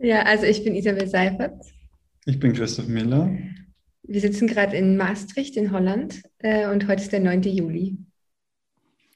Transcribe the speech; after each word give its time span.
Ja, 0.00 0.22
also 0.22 0.46
ich 0.46 0.62
bin 0.62 0.76
Isabel 0.76 1.08
Seifert. 1.08 1.60
Ich 2.24 2.38
bin 2.38 2.52
Christoph 2.52 2.86
Miller. 2.86 3.36
Wir 4.04 4.20
sitzen 4.20 4.46
gerade 4.46 4.76
in 4.76 4.96
Maastricht 4.96 5.56
in 5.56 5.72
Holland 5.72 6.22
äh, 6.38 6.68
und 6.70 6.86
heute 6.86 7.02
ist 7.02 7.10
der 7.10 7.18
9. 7.18 7.42
Juli. 7.42 7.96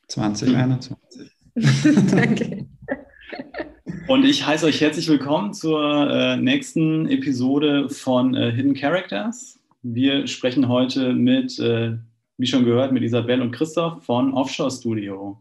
2021. 0.09 0.99
Danke. 2.11 2.67
Und 4.09 4.25
ich 4.25 4.45
heiße 4.45 4.67
euch 4.67 4.81
herzlich 4.81 5.09
willkommen 5.09 5.55
zur 5.55 6.11
äh, 6.11 6.37
nächsten 6.37 7.09
Episode 7.09 7.89
von 7.89 8.35
äh, 8.35 8.51
Hidden 8.51 8.75
Characters. 8.75 9.61
Wir 9.83 10.27
sprechen 10.27 10.67
heute 10.67 11.13
mit, 11.13 11.61
äh, 11.61 11.97
wie 12.39 12.47
schon 12.47 12.65
gehört, 12.65 12.91
mit 12.91 13.05
Isabel 13.05 13.41
und 13.41 13.53
Christoph 13.53 14.05
von 14.05 14.35
Offshore 14.35 14.73
Studio. 14.73 15.41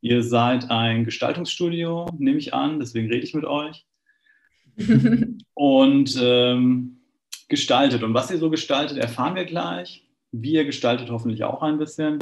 Ihr 0.00 0.24
seid 0.24 0.72
ein 0.72 1.04
Gestaltungsstudio, 1.04 2.08
nehme 2.18 2.38
ich 2.38 2.52
an, 2.52 2.80
deswegen 2.80 3.08
rede 3.08 3.24
ich 3.24 3.32
mit 3.32 3.44
euch. 3.44 3.86
und 5.54 6.18
ähm, 6.20 7.00
gestaltet. 7.48 8.02
Und 8.02 8.14
was 8.14 8.30
ihr 8.30 8.38
so 8.38 8.50
gestaltet, 8.50 8.98
erfahren 8.98 9.34
wir 9.34 9.44
gleich. 9.44 10.08
Wie 10.32 10.52
ihr 10.52 10.64
gestaltet, 10.64 11.10
hoffentlich 11.10 11.44
auch 11.44 11.62
ein 11.62 11.78
bisschen. 11.78 12.18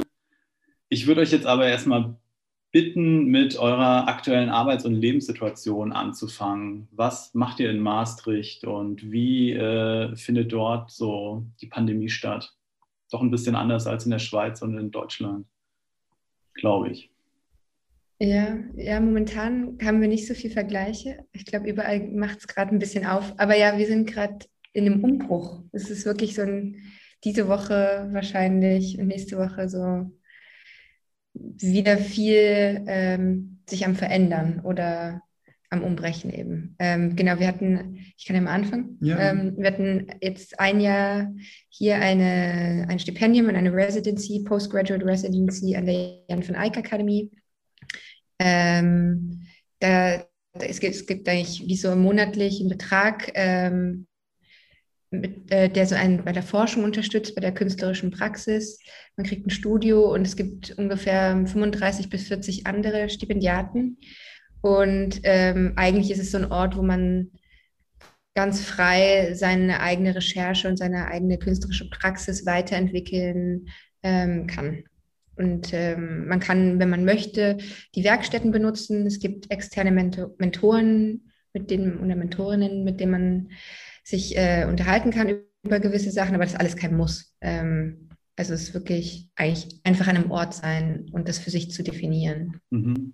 Ich 0.89 1.07
würde 1.07 1.21
euch 1.21 1.31
jetzt 1.31 1.47
aber 1.47 1.67
erstmal 1.67 2.15
bitten, 2.73 3.25
mit 3.25 3.55
eurer 3.57 4.07
aktuellen 4.07 4.49
Arbeits- 4.49 4.85
und 4.85 4.95
Lebenssituation 4.95 5.93
anzufangen. 5.93 6.87
Was 6.91 7.33
macht 7.33 7.59
ihr 7.59 7.69
in 7.69 7.79
Maastricht 7.79 8.65
und 8.65 9.11
wie 9.11 9.53
äh, 9.53 10.15
findet 10.15 10.51
dort 10.51 10.91
so 10.91 11.45
die 11.61 11.67
Pandemie 11.67 12.09
statt? 12.09 12.53
Doch 13.11 13.21
ein 13.21 13.31
bisschen 13.31 13.55
anders 13.55 13.85
als 13.85 14.05
in 14.05 14.11
der 14.11 14.19
Schweiz 14.19 14.63
und 14.63 14.75
in 14.77 14.89
Deutschland, 14.89 15.45
glaube 16.55 16.89
ich. 16.89 17.12
Ja, 18.23 18.57
ja, 18.77 19.01
momentan 19.01 19.77
haben 19.83 19.99
wir 19.99 20.07
nicht 20.07 20.27
so 20.27 20.33
viel 20.33 20.49
Vergleiche. 20.49 21.25
Ich 21.33 21.45
glaube, 21.45 21.69
überall 21.69 21.99
macht 21.99 22.39
es 22.39 22.47
gerade 22.47 22.71
ein 22.71 22.79
bisschen 22.79 23.05
auf. 23.05 23.33
Aber 23.37 23.57
ja, 23.57 23.77
wir 23.77 23.85
sind 23.85 24.09
gerade 24.09 24.45
in 24.71 24.85
einem 24.85 25.03
Umbruch. 25.03 25.61
Es 25.73 25.89
ist 25.89 26.05
wirklich 26.05 26.33
so 26.33 26.43
ein, 26.43 26.77
diese 27.25 27.49
Woche 27.49 28.07
wahrscheinlich 28.13 28.97
und 28.97 29.07
nächste 29.07 29.37
Woche 29.37 29.67
so 29.67 30.09
wieder 31.33 31.97
viel 31.97 32.85
ähm, 32.87 33.59
sich 33.67 33.85
am 33.85 33.95
Verändern 33.95 34.61
oder 34.61 35.21
am 35.69 35.83
Umbrechen 35.83 36.31
eben. 36.31 36.77
Ähm, 36.79 37.17
genau, 37.17 37.39
wir 37.39 37.47
hatten, 37.47 37.97
ich 38.17 38.25
kann 38.25 38.37
ja 38.37 38.41
mal 38.41 38.53
anfangen, 38.53 38.99
ja. 39.01 39.19
ähm, 39.19 39.55
wir 39.57 39.67
hatten 39.67 40.07
jetzt 40.21 40.59
ein 40.61 40.79
Jahr 40.79 41.33
hier 41.67 41.95
eine, 41.95 42.85
ein 42.87 42.99
Stipendium 42.99 43.47
und 43.47 43.55
eine 43.55 43.73
Residency, 43.73 44.43
Postgraduate 44.45 45.05
Residency 45.05 45.75
an 45.75 45.87
der 45.87 46.19
Jan 46.29 46.47
van 46.47 46.55
Eyck 46.55 46.77
Akademie 46.77 47.29
ähm, 48.43 49.47
da, 49.79 50.25
es, 50.53 50.81
gibt, 50.81 50.95
es 50.95 51.05
gibt 51.05 51.27
eigentlich 51.29 51.63
wie 51.65 51.77
so 51.77 51.89
einen 51.89 52.01
monatlichen 52.01 52.67
Betrag, 52.67 53.31
ähm, 53.35 54.05
mit, 55.11 55.49
äh, 55.51 55.69
der 55.69 55.85
so 55.85 55.95
einen 55.95 56.25
bei 56.25 56.33
der 56.33 56.43
Forschung 56.43 56.83
unterstützt, 56.83 57.35
bei 57.35 57.41
der 57.41 57.53
künstlerischen 57.53 58.11
Praxis. 58.11 58.79
Man 59.15 59.25
kriegt 59.25 59.47
ein 59.47 59.51
Studio 59.51 60.13
und 60.13 60.27
es 60.27 60.35
gibt 60.35 60.77
ungefähr 60.77 61.31
35 61.45 62.09
bis 62.09 62.27
40 62.27 62.67
andere 62.67 63.09
Stipendiaten. 63.09 63.97
Und 64.61 65.21
ähm, 65.23 65.73
eigentlich 65.75 66.11
ist 66.11 66.19
es 66.19 66.31
so 66.31 66.37
ein 66.37 66.51
Ort, 66.51 66.75
wo 66.75 66.81
man 66.81 67.31
ganz 68.35 68.61
frei 68.61 69.33
seine 69.35 69.79
eigene 69.81 70.15
Recherche 70.15 70.67
und 70.67 70.77
seine 70.77 71.07
eigene 71.07 71.37
künstlerische 71.37 71.89
Praxis 71.89 72.45
weiterentwickeln 72.45 73.69
ähm, 74.01 74.47
kann. 74.47 74.83
Und 75.35 75.73
ähm, 75.73 76.27
man 76.27 76.39
kann, 76.39 76.79
wenn 76.79 76.89
man 76.89 77.05
möchte, 77.05 77.57
die 77.95 78.03
Werkstätten 78.03 78.51
benutzen. 78.51 79.05
Es 79.05 79.19
gibt 79.19 79.49
externe 79.51 79.91
Mentor 79.91 80.31
Mentoren 80.37 81.29
mit 81.53 81.69
denen, 81.69 81.99
oder 81.99 82.15
Mentorinnen, 82.15 82.83
mit 82.83 82.99
denen 82.99 83.11
man 83.11 83.49
sich 84.03 84.37
äh, 84.37 84.65
unterhalten 84.69 85.11
kann 85.11 85.39
über 85.63 85.79
gewisse 85.79 86.11
Sachen, 86.11 86.35
aber 86.35 86.43
das 86.43 86.53
ist 86.53 86.59
alles 86.59 86.75
kein 86.75 86.97
Muss. 86.97 87.35
Ähm, 87.41 88.09
also 88.35 88.53
es 88.53 88.63
ist 88.63 88.73
wirklich 88.73 89.29
eigentlich 89.35 89.79
einfach 89.83 90.07
an 90.07 90.17
einem 90.17 90.31
Ort 90.31 90.53
sein 90.55 91.05
und 91.11 91.29
das 91.29 91.39
für 91.39 91.51
sich 91.51 91.71
zu 91.71 91.83
definieren. 91.83 92.59
Mhm. 92.71 93.13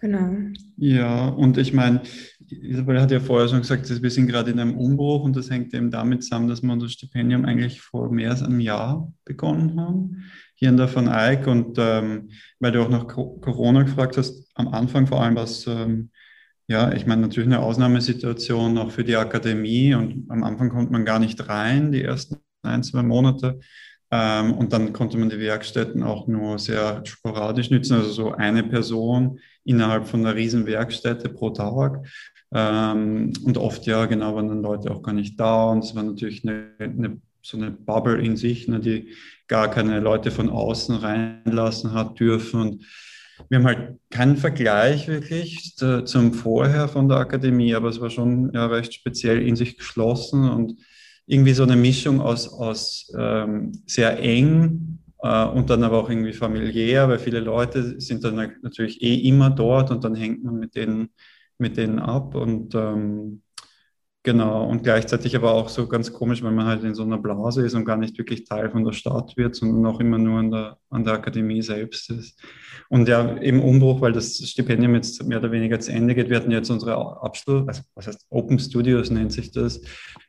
Genau. 0.00 0.32
Ja, 0.76 1.28
und 1.28 1.58
ich 1.58 1.72
meine, 1.72 2.02
Isabel 2.46 3.00
hat 3.00 3.10
ja 3.10 3.18
vorher 3.18 3.48
schon 3.48 3.62
gesagt, 3.62 3.90
wir 4.00 4.10
sind 4.10 4.28
gerade 4.28 4.52
in 4.52 4.60
einem 4.60 4.78
Umbruch 4.78 5.24
und 5.24 5.34
das 5.34 5.50
hängt 5.50 5.74
eben 5.74 5.90
damit 5.90 6.22
zusammen, 6.22 6.48
dass 6.48 6.62
wir 6.62 6.72
unser 6.72 6.88
Stipendium 6.88 7.44
eigentlich 7.44 7.80
vor 7.80 8.10
mehr 8.10 8.30
als 8.30 8.42
einem 8.42 8.60
Jahr 8.60 9.12
begonnen 9.24 9.78
haben 9.80 10.24
hier 10.58 10.70
in 10.70 10.76
der 10.76 10.92
Van 10.92 11.06
Eyck 11.06 11.46
und 11.46 11.78
ähm, 11.78 12.30
weil 12.58 12.72
du 12.72 12.82
auch 12.82 12.88
nach 12.88 13.06
Corona 13.06 13.84
gefragt 13.84 14.16
hast, 14.16 14.50
am 14.54 14.68
Anfang 14.68 15.06
vor 15.06 15.22
allem 15.22 15.36
was, 15.36 15.66
ähm, 15.68 16.10
ja, 16.66 16.92
ich 16.92 17.06
meine 17.06 17.22
natürlich 17.22 17.46
eine 17.46 17.60
Ausnahmesituation 17.60 18.76
auch 18.76 18.90
für 18.90 19.04
die 19.04 19.14
Akademie 19.14 19.94
und 19.94 20.28
am 20.28 20.42
Anfang 20.42 20.68
konnte 20.68 20.92
man 20.92 21.04
gar 21.04 21.20
nicht 21.20 21.48
rein, 21.48 21.92
die 21.92 22.02
ersten 22.02 22.38
ein, 22.62 22.82
zwei 22.82 23.04
Monate. 23.04 23.60
Ähm, 24.10 24.54
und 24.54 24.72
dann 24.72 24.92
konnte 24.92 25.16
man 25.16 25.28
die 25.28 25.38
Werkstätten 25.38 26.02
auch 26.02 26.26
nur 26.26 26.58
sehr 26.58 27.02
sporadisch 27.04 27.70
nützen, 27.70 27.94
also 27.94 28.10
so 28.10 28.32
eine 28.32 28.64
Person 28.64 29.38
innerhalb 29.64 30.08
von 30.08 30.20
einer 30.20 30.34
riesen 30.34 30.66
Werkstätte 30.66 31.28
pro 31.28 31.50
Tag. 31.50 32.04
Ähm, 32.52 33.32
und 33.44 33.58
oft 33.58 33.86
ja, 33.86 34.06
genau, 34.06 34.34
waren 34.34 34.48
dann 34.48 34.62
Leute 34.62 34.90
auch 34.90 35.02
gar 35.02 35.12
nicht 35.12 35.38
da 35.38 35.70
und 35.70 35.84
es 35.84 35.94
war 35.94 36.02
natürlich 36.02 36.42
eine, 36.42 36.72
eine 36.80 37.20
so 37.42 37.56
eine 37.56 37.70
Bubble 37.70 38.20
in 38.20 38.36
sich, 38.36 38.68
ne, 38.68 38.80
die 38.80 39.14
gar 39.48 39.70
keine 39.70 40.00
Leute 40.00 40.30
von 40.30 40.50
außen 40.50 40.96
reinlassen 40.96 41.92
hat 41.92 42.20
dürfen. 42.20 42.60
Und 42.60 42.86
wir 43.48 43.58
haben 43.58 43.66
halt 43.66 43.98
keinen 44.10 44.36
Vergleich 44.36 45.08
wirklich 45.08 45.74
zum 45.76 46.34
Vorher 46.34 46.88
von 46.88 47.08
der 47.08 47.18
Akademie, 47.18 47.74
aber 47.74 47.88
es 47.88 48.00
war 48.00 48.10
schon 48.10 48.52
ja, 48.52 48.66
recht 48.66 48.94
speziell 48.94 49.42
in 49.42 49.56
sich 49.56 49.78
geschlossen 49.78 50.48
und 50.48 50.74
irgendwie 51.26 51.52
so 51.52 51.62
eine 51.62 51.76
Mischung 51.76 52.20
aus, 52.20 52.48
aus 52.48 53.12
ähm, 53.16 53.72
sehr 53.86 54.18
eng 54.18 54.98
äh, 55.22 55.44
und 55.44 55.68
dann 55.70 55.84
aber 55.84 55.98
auch 55.98 56.08
irgendwie 56.08 56.32
familiär, 56.32 57.08
weil 57.08 57.18
viele 57.18 57.40
Leute 57.40 58.00
sind 58.00 58.24
dann 58.24 58.54
natürlich 58.62 59.02
eh 59.02 59.14
immer 59.28 59.50
dort 59.50 59.90
und 59.90 60.04
dann 60.04 60.14
hängt 60.14 60.42
man 60.42 60.58
mit 60.58 60.74
denen, 60.74 61.10
mit 61.58 61.76
denen 61.76 61.98
ab 61.98 62.34
und 62.34 62.74
ähm, 62.74 63.42
Genau, 64.24 64.68
und 64.68 64.82
gleichzeitig 64.82 65.36
aber 65.36 65.52
auch 65.52 65.68
so 65.68 65.86
ganz 65.86 66.12
komisch, 66.12 66.42
weil 66.42 66.50
man 66.50 66.66
halt 66.66 66.82
in 66.82 66.94
so 66.94 67.04
einer 67.04 67.18
Blase 67.18 67.64
ist 67.64 67.74
und 67.74 67.84
gar 67.84 67.96
nicht 67.96 68.18
wirklich 68.18 68.44
Teil 68.44 68.68
von 68.68 68.84
der 68.84 68.92
Stadt 68.92 69.36
wird, 69.36 69.54
sondern 69.54 69.86
auch 69.86 70.00
immer 70.00 70.18
nur 70.18 70.40
an 70.40 70.50
der, 70.50 70.76
an 70.90 71.04
der 71.04 71.14
Akademie 71.14 71.62
selbst 71.62 72.10
ist. 72.10 72.42
Und 72.88 73.08
ja, 73.08 73.22
im 73.22 73.62
Umbruch, 73.62 74.00
weil 74.00 74.12
das 74.12 74.36
Stipendium 74.38 74.96
jetzt 74.96 75.22
mehr 75.24 75.38
oder 75.38 75.52
weniger 75.52 75.78
zu 75.78 75.92
Ende 75.92 76.16
geht, 76.16 76.30
wir 76.30 76.36
hatten 76.36 76.50
jetzt 76.50 76.68
unsere 76.68 76.96
Abschluss, 77.22 77.68
also 77.68 77.82
was 77.94 78.06
heißt 78.08 78.26
Open 78.30 78.58
Studios 78.58 79.10
nennt 79.10 79.32
sich 79.32 79.52
das, 79.52 79.80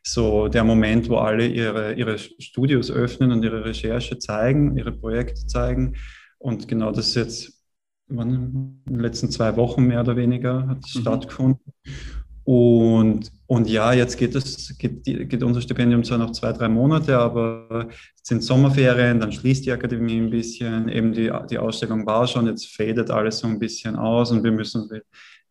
so 0.03 0.47
der 0.47 0.63
Moment, 0.63 1.09
wo 1.09 1.15
alle 1.15 1.47
ihre, 1.47 1.93
ihre 1.93 2.17
Studios 2.19 2.91
öffnen 2.91 3.31
und 3.31 3.43
ihre 3.43 3.65
Recherche 3.65 4.19
zeigen, 4.19 4.77
ihre 4.77 4.91
Projekte 4.91 5.47
zeigen. 5.47 5.95
Und 6.37 6.67
genau 6.67 6.91
das 6.91 7.07
ist 7.07 7.15
jetzt 7.15 7.59
in 8.09 8.81
den 8.87 8.99
letzten 8.99 9.29
zwei 9.29 9.55
Wochen 9.55 9.83
mehr 9.83 10.01
oder 10.01 10.15
weniger 10.15 10.67
hat 10.67 10.77
mhm. 10.77 11.01
stattgefunden. 11.01 11.73
Und, 12.51 13.31
und 13.45 13.69
ja, 13.69 13.93
jetzt 13.93 14.17
geht, 14.17 14.33
es, 14.33 14.75
geht, 14.79 15.03
geht 15.03 15.43
unser 15.43 15.61
Stipendium 15.61 16.03
zwar 16.03 16.17
noch 16.17 16.31
zwei, 16.31 16.51
drei 16.51 16.67
Monate, 16.67 17.15
aber 17.15 17.89
es 17.91 18.27
sind 18.27 18.41
Sommerferien, 18.41 19.19
dann 19.19 19.31
schließt 19.31 19.67
die 19.67 19.71
Akademie 19.71 20.17
ein 20.17 20.31
bisschen, 20.31 20.89
eben 20.89 21.13
die, 21.13 21.31
die 21.47 21.59
Ausstellung 21.59 22.07
war 22.07 22.25
schon, 22.25 22.47
jetzt 22.47 22.75
fadet 22.75 23.11
alles 23.11 23.37
so 23.37 23.45
ein 23.47 23.59
bisschen 23.59 23.95
aus 23.95 24.31
und 24.31 24.43
wir 24.43 24.51
müssen 24.51 24.81
uns 24.81 24.91
ein 24.91 25.01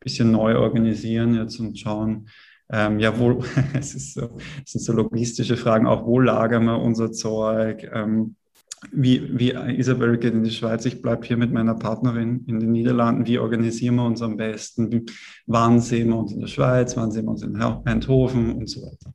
bisschen 0.00 0.32
neu 0.32 0.56
organisieren 0.58 1.36
jetzt 1.36 1.60
und 1.60 1.78
schauen, 1.78 2.28
ähm, 2.72 2.98
ja, 2.98 3.16
wo, 3.16 3.44
es, 3.74 4.14
so, 4.14 4.36
es 4.64 4.72
sind 4.72 4.80
so 4.80 4.92
logistische 4.92 5.56
Fragen, 5.56 5.86
auch 5.86 6.04
wo 6.04 6.18
lagern 6.18 6.64
wir 6.64 6.80
unser 6.80 7.12
Zeug, 7.12 7.88
ähm, 7.94 8.34
wie, 8.92 9.38
wie 9.38 9.52
Isabel 9.52 10.18
geht 10.18 10.34
in 10.34 10.44
die 10.44 10.50
Schweiz, 10.50 10.84
ich 10.84 11.02
bleibe 11.02 11.26
hier 11.26 11.36
mit 11.36 11.52
meiner 11.52 11.74
Partnerin 11.74 12.44
in 12.46 12.60
den 12.60 12.72
Niederlanden. 12.72 13.26
Wie 13.26 13.38
organisieren 13.38 13.96
wir 13.96 14.04
uns 14.04 14.22
am 14.22 14.36
besten? 14.36 15.06
Wann 15.46 15.80
sehen 15.80 16.08
wir 16.08 16.16
uns 16.16 16.32
in 16.32 16.40
der 16.40 16.46
Schweiz? 16.46 16.96
Wann 16.96 17.10
sehen 17.10 17.24
wir 17.24 17.32
uns 17.32 17.42
in 17.42 17.56
Eindhoven 17.56 18.52
und 18.52 18.68
so 18.68 18.82
weiter? 18.82 19.12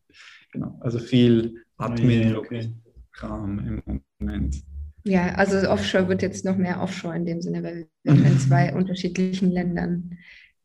Genau, 0.51 0.77
also 0.81 0.99
viel 0.99 1.63
Admin, 1.77 2.35
okay. 2.35 2.73
Kram 3.11 3.81
im 3.87 4.03
Moment. 4.19 4.63
Ja, 5.05 5.35
also 5.35 5.69
Offshore 5.69 6.07
wird 6.07 6.21
jetzt 6.21 6.45
noch 6.45 6.57
mehr 6.57 6.81
Offshore 6.81 7.15
in 7.15 7.25
dem 7.25 7.41
Sinne, 7.41 7.63
weil 7.63 7.87
wir 8.03 8.13
in 8.13 8.39
zwei 8.39 8.73
unterschiedlichen 8.73 9.51
Ländern 9.51 10.17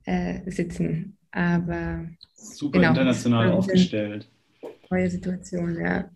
äh, 0.05 0.51
sitzen. 0.51 1.17
Aber 1.31 2.07
super 2.35 2.79
genau, 2.79 2.91
international 2.91 3.53
aufgestellt. 3.53 4.31
Neue 4.91 5.11
Situation, 5.11 5.79
ja. 5.81 6.11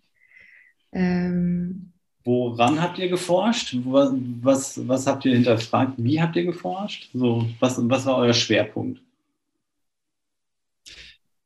Ähm, 0.91 1.92
Woran 2.25 2.81
habt 2.81 2.99
ihr 2.99 3.09
geforscht? 3.09 3.75
Was, 3.83 4.87
was 4.87 5.07
habt 5.07 5.25
ihr 5.25 5.33
hinterfragt? 5.33 5.93
Wie 5.97 6.21
habt 6.21 6.35
ihr 6.35 6.45
geforscht? 6.45 7.09
So, 7.13 7.47
was, 7.59 7.77
was 7.89 8.05
war 8.05 8.17
euer 8.17 8.33
Schwerpunkt? 8.33 9.01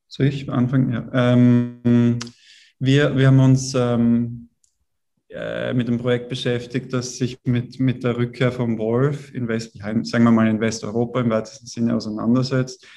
Soll 0.07 0.27
ich 0.27 0.49
anfangen? 0.49 0.93
Ja. 0.93 1.33
Ähm, 1.33 2.19
wir, 2.79 3.17
wir 3.17 3.27
haben 3.27 3.39
uns 3.39 3.73
ähm, 3.73 4.49
äh, 5.29 5.73
mit 5.73 5.87
dem 5.87 5.97
Projekt 5.97 6.29
beschäftigt, 6.29 6.93
das 6.93 7.17
sich 7.17 7.39
mit, 7.43 7.79
mit 7.79 8.03
der 8.03 8.17
Rückkehr 8.17 8.51
vom 8.51 8.77
Wolf 8.77 9.33
in 9.33 9.47
West, 9.47 9.77
sagen 9.77 10.23
wir 10.23 10.31
mal 10.31 10.47
in 10.47 10.59
Westeuropa 10.59 11.21
im 11.21 11.29
weitesten 11.29 11.67
Sinne 11.67 11.95
auseinandersetzt. 11.95 12.87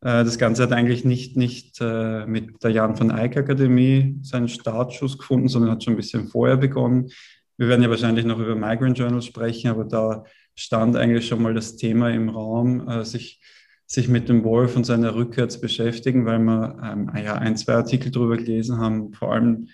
Äh, 0.00 0.24
das 0.24 0.38
Ganze 0.38 0.62
hat 0.62 0.72
eigentlich 0.72 1.04
nicht, 1.04 1.36
nicht 1.36 1.78
äh, 1.80 2.26
mit 2.26 2.62
der 2.62 2.70
Jan 2.70 2.98
van 2.98 3.10
Eyck 3.10 3.36
Akademie 3.36 4.18
seinen 4.22 4.48
Startschuss 4.48 5.18
gefunden, 5.18 5.48
sondern 5.48 5.72
hat 5.72 5.84
schon 5.84 5.94
ein 5.94 5.98
bisschen 5.98 6.28
vorher 6.28 6.56
begonnen. 6.56 7.10
Wir 7.56 7.68
werden 7.68 7.82
ja 7.82 7.90
wahrscheinlich 7.90 8.24
noch 8.24 8.38
über 8.38 8.54
Migrant 8.54 8.98
Journals 8.98 9.26
sprechen, 9.26 9.68
aber 9.68 9.84
da 9.84 10.24
stand 10.54 10.96
eigentlich 10.96 11.26
schon 11.26 11.42
mal 11.42 11.54
das 11.54 11.76
Thema 11.76 12.10
im 12.10 12.28
Raum, 12.28 12.88
äh, 12.88 13.04
sich, 13.04 13.40
sich 13.86 14.08
mit 14.08 14.28
dem 14.28 14.44
Wolf 14.44 14.76
und 14.76 14.84
seiner 14.84 15.14
Rückkehr 15.14 15.48
zu 15.48 15.60
beschäftigen, 15.60 16.24
weil 16.26 16.38
wir 16.38 16.78
ähm, 16.82 17.10
ja, 17.24 17.34
ein, 17.34 17.56
zwei 17.56 17.74
Artikel 17.74 18.12
darüber 18.12 18.36
gelesen 18.36 18.78
haben, 18.78 19.12
vor 19.12 19.32
allem 19.32 19.68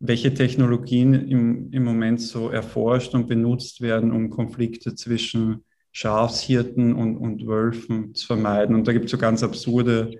welche 0.00 0.32
Technologien 0.32 1.12
im, 1.12 1.70
im 1.72 1.84
Moment 1.84 2.22
so 2.22 2.48
erforscht 2.48 3.14
und 3.14 3.28
benutzt 3.28 3.82
werden, 3.82 4.12
um 4.12 4.30
Konflikte 4.30 4.94
zwischen 4.94 5.64
Schafshirten 5.92 6.94
und, 6.94 7.16
und 7.16 7.46
Wölfen 7.46 8.14
zu 8.14 8.26
vermeiden. 8.26 8.74
Und 8.74 8.86
da 8.86 8.92
gibt 8.92 9.06
es 9.06 9.10
so 9.10 9.18
ganz 9.18 9.42
absurde, 9.42 10.12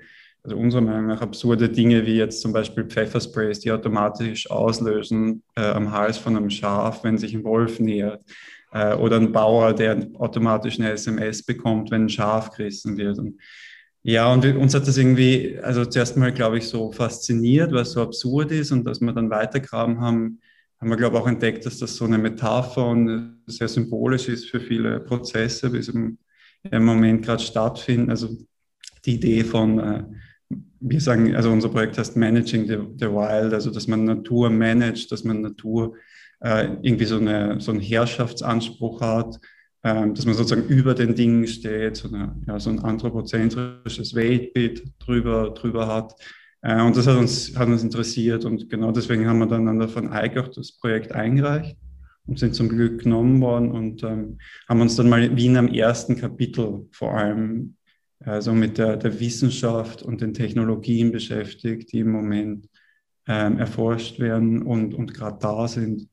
also 0.42 0.56
unserer 0.56 0.80
Meinung 0.80 1.06
nach 1.06 1.20
absurde 1.20 1.68
Dinge, 1.68 2.06
wie 2.06 2.16
jetzt 2.16 2.40
zum 2.40 2.52
Beispiel 2.52 2.84
Pfeffersprays, 2.84 3.60
die 3.60 3.72
automatisch 3.72 4.50
auslösen 4.50 5.42
äh, 5.54 5.62
am 5.62 5.92
Hals 5.92 6.18
von 6.18 6.36
einem 6.36 6.50
Schaf, 6.50 7.04
wenn 7.04 7.18
sich 7.18 7.34
ein 7.34 7.44
Wolf 7.44 7.78
nähert. 7.78 8.22
Äh, 8.72 8.94
oder 8.94 9.16
ein 9.16 9.32
Bauer, 9.32 9.74
der 9.74 10.08
automatisch 10.14 10.78
eine 10.78 10.92
SMS 10.92 11.44
bekommt, 11.44 11.90
wenn 11.90 12.04
ein 12.04 12.08
Schaf 12.08 12.50
gerissen 12.50 12.96
wird. 12.96 13.18
Und 13.18 13.40
ja, 14.02 14.32
und 14.32 14.44
uns 14.56 14.74
hat 14.74 14.88
das 14.88 14.96
irgendwie, 14.96 15.58
also 15.62 15.84
zuerst 15.84 16.16
mal, 16.16 16.32
glaube 16.32 16.58
ich, 16.58 16.68
so 16.68 16.90
fasziniert, 16.90 17.72
weil 17.72 17.82
es 17.82 17.92
so 17.92 18.02
absurd 18.02 18.50
ist 18.50 18.72
und 18.72 18.84
dass 18.84 19.00
wir 19.00 19.12
dann 19.12 19.28
weitergraben 19.28 20.00
haben, 20.00 20.40
haben 20.80 20.88
wir, 20.88 20.96
glaube 20.96 21.16
ich, 21.16 21.22
auch 21.22 21.28
entdeckt, 21.28 21.66
dass 21.66 21.78
das 21.78 21.94
so 21.96 22.06
eine 22.06 22.16
Metapher 22.16 22.86
und 22.86 23.42
sehr 23.46 23.68
symbolisch 23.68 24.28
ist 24.28 24.48
für 24.48 24.60
viele 24.60 25.00
Prozesse, 25.00 25.70
die 25.70 25.90
im, 25.90 26.18
im 26.70 26.84
Moment 26.84 27.24
gerade 27.24 27.42
stattfinden. 27.42 28.08
Also 28.08 28.38
die 29.04 29.14
Idee 29.14 29.44
von, 29.44 29.78
äh, 29.78 30.04
wir 30.80 31.00
sagen, 31.00 31.34
also 31.36 31.50
unser 31.50 31.68
Projekt 31.68 31.98
heißt 31.98 32.16
Managing 32.16 32.66
the, 32.66 32.78
the 32.98 33.06
Wild, 33.06 33.52
also 33.52 33.70
dass 33.70 33.86
man 33.86 34.04
Natur 34.04 34.48
managt, 34.48 35.12
dass 35.12 35.22
man 35.22 35.42
Natur 35.42 35.96
äh, 36.40 36.68
irgendwie 36.80 37.04
so, 37.04 37.18
eine, 37.18 37.60
so 37.60 37.72
einen 37.72 37.80
Herrschaftsanspruch 37.80 39.02
hat, 39.02 39.38
äh, 39.82 40.08
dass 40.12 40.24
man 40.24 40.34
sozusagen 40.34 40.66
über 40.68 40.94
den 40.94 41.14
Dingen 41.14 41.46
steht, 41.46 41.96
so, 41.96 42.08
eine, 42.08 42.36
ja, 42.46 42.58
so 42.58 42.70
ein 42.70 42.78
anthropozentrisches 42.78 44.14
Weltbild 44.14 44.84
drüber, 44.98 45.50
drüber 45.50 45.86
hat. 45.86 46.14
Äh, 46.62 46.82
und 46.82 46.96
das 46.96 47.06
hat 47.06 47.16
uns, 47.16 47.56
hat 47.56 47.68
uns 47.68 47.82
interessiert 47.82 48.44
und 48.44 48.68
genau 48.70 48.92
deswegen 48.92 49.26
haben 49.26 49.38
wir 49.38 49.46
dann 49.46 49.68
an 49.68 49.78
der 49.78 49.88
von 49.88 50.12
Eyck 50.12 50.36
auch 50.38 50.48
das 50.48 50.72
Projekt 50.72 51.12
eingereicht 51.12 51.76
und 52.26 52.38
sind 52.38 52.54
zum 52.54 52.68
Glück 52.68 53.02
genommen 53.02 53.40
worden 53.40 53.70
und 53.70 54.02
ähm, 54.02 54.38
haben 54.68 54.80
uns 54.80 54.96
dann 54.96 55.08
mal 55.08 55.36
wie 55.36 55.46
in 55.46 55.56
einem 55.56 55.68
ersten 55.68 56.16
Kapitel 56.16 56.86
vor 56.92 57.14
allem 57.16 57.76
also 58.24 58.52
mit 58.52 58.78
der, 58.78 58.96
der 58.96 59.18
Wissenschaft 59.18 60.02
und 60.02 60.20
den 60.20 60.34
Technologien 60.34 61.10
beschäftigt, 61.10 61.92
die 61.92 62.00
im 62.00 62.12
Moment 62.12 62.68
ähm, 63.26 63.58
erforscht 63.58 64.18
werden 64.18 64.62
und, 64.62 64.94
und 64.94 65.14
gerade 65.14 65.38
da 65.40 65.66
sind, 65.68 66.08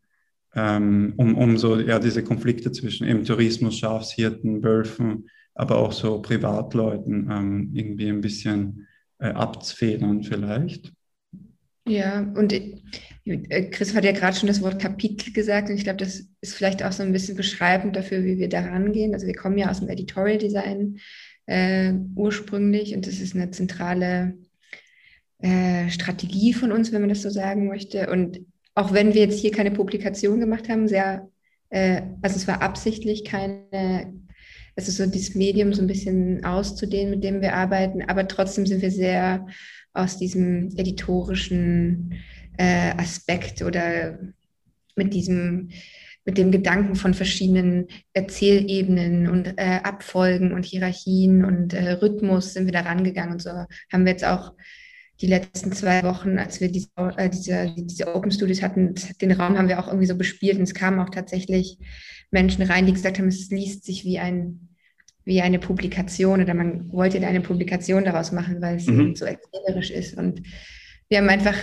ähm, 0.55 1.13
um, 1.17 1.35
um 1.35 1.57
so 1.57 1.79
ja, 1.79 1.99
diese 1.99 2.23
Konflikte 2.23 2.71
zwischen 2.71 3.07
eben 3.07 3.25
Tourismus, 3.25 3.77
Schafshirten, 3.77 4.63
Wölfen, 4.63 5.29
aber 5.53 5.77
auch 5.77 5.91
so 5.91 6.21
Privatleuten 6.21 7.29
ähm, 7.29 7.71
irgendwie 7.73 8.09
ein 8.09 8.21
bisschen 8.21 8.86
äh, 9.19 9.29
abzufedern 9.29 10.23
vielleicht. 10.23 10.93
Ja, 11.87 12.19
und 12.35 12.51
äh, 12.53 13.69
Chris 13.69 13.95
hat 13.95 14.03
ja 14.03 14.11
gerade 14.11 14.35
schon 14.35 14.47
das 14.47 14.61
Wort 14.61 14.81
Kapitel 14.81 15.31
gesagt 15.31 15.69
und 15.69 15.75
ich 15.75 15.83
glaube, 15.83 15.97
das 15.97 16.27
ist 16.41 16.53
vielleicht 16.53 16.83
auch 16.83 16.91
so 16.91 17.03
ein 17.03 17.13
bisschen 17.13 17.37
beschreibend 17.37 17.95
dafür, 17.95 18.23
wie 18.23 18.37
wir 18.37 18.49
da 18.49 18.61
rangehen. 18.61 19.13
Also 19.13 19.25
wir 19.25 19.35
kommen 19.35 19.57
ja 19.57 19.69
aus 19.69 19.79
dem 19.79 19.89
Editorial 19.89 20.37
Design 20.37 20.99
äh, 21.45 21.93
ursprünglich 22.15 22.93
und 22.93 23.07
das 23.07 23.19
ist 23.19 23.35
eine 23.35 23.51
zentrale 23.51 24.37
äh, 25.39 25.89
Strategie 25.89 26.53
von 26.53 26.71
uns, 26.71 26.91
wenn 26.91 27.01
man 27.01 27.09
das 27.09 27.21
so 27.21 27.29
sagen 27.29 27.67
möchte. 27.67 28.09
Und 28.09 28.41
auch 28.75 28.93
wenn 28.93 29.13
wir 29.13 29.21
jetzt 29.21 29.39
hier 29.39 29.51
keine 29.51 29.71
Publikation 29.71 30.39
gemacht 30.39 30.67
haben, 30.69 30.87
sehr, 30.87 31.29
äh, 31.69 32.01
also 32.21 32.35
es 32.35 32.47
war 32.47 32.61
absichtlich 32.61 33.23
keine 33.23 34.13
ist 34.85 34.97
so 34.97 35.05
dieses 35.05 35.33
Medium 35.33 35.73
so 35.73 35.81
ein 35.81 35.87
bisschen 35.87 36.43
auszudehnen, 36.43 37.11
mit 37.11 37.23
dem 37.23 37.41
wir 37.41 37.53
arbeiten, 37.53 38.03
aber 38.03 38.27
trotzdem 38.27 38.65
sind 38.65 38.81
wir 38.81 38.91
sehr 38.91 39.47
aus 39.93 40.17
diesem 40.17 40.69
editorischen 40.77 42.13
äh, 42.57 42.91
Aspekt 42.97 43.61
oder 43.61 44.19
mit 44.95 45.13
diesem 45.13 45.69
mit 46.27 46.37
dem 46.37 46.51
Gedanken 46.51 46.95
von 46.95 47.13
verschiedenen 47.13 47.87
Erzählebenen 48.11 49.29
und 49.29 49.53
äh, 49.57 49.79
Abfolgen 49.83 50.51
und 50.51 50.65
Hierarchien 50.65 51.45
und 51.45 51.73
äh, 51.73 51.93
Rhythmus 51.93 52.53
sind 52.53 52.65
wir 52.65 52.73
da 52.73 52.81
rangegangen. 52.81 53.31
Und 53.31 53.41
so 53.41 53.49
haben 53.49 54.03
wir 54.03 54.11
jetzt 54.11 54.25
auch 54.25 54.51
die 55.21 55.27
letzten 55.27 55.71
zwei 55.71 56.03
Wochen, 56.03 56.37
als 56.37 56.59
wir 56.59 56.69
diese, 56.69 56.89
äh, 57.15 57.29
diese, 57.29 57.73
diese 57.77 58.13
Open 58.13 58.31
Studios 58.31 58.61
hatten, 58.61 58.93
den 59.21 59.31
Raum 59.31 59.57
haben 59.57 59.69
wir 59.69 59.79
auch 59.79 59.87
irgendwie 59.87 60.05
so 60.05 60.17
bespielt. 60.17 60.57
Und 60.57 60.63
es 60.63 60.73
kamen 60.73 60.99
auch 60.99 61.09
tatsächlich 61.09 61.79
Menschen 62.29 62.63
rein, 62.63 62.85
die 62.85 62.93
gesagt 62.93 63.19
haben, 63.19 63.29
es 63.29 63.49
liest 63.49 63.85
sich 63.85 64.03
wie 64.03 64.19
ein 64.19 64.66
wie 65.27 65.41
eine 65.41 65.59
Publikation 65.59 66.41
oder 66.41 66.53
man 66.53 66.91
wollte 66.91 67.19
eine 67.25 67.41
Publikation 67.41 68.05
daraus 68.05 68.31
machen, 68.31 68.61
weil 68.61 68.77
es 68.77 68.87
mhm. 68.87 69.13
so 69.13 69.25
erzählerisch 69.25 69.91
ist. 69.91 70.17
Und 70.17 70.41
wir 71.09 71.17
haben 71.17 71.27
einfach 71.27 71.57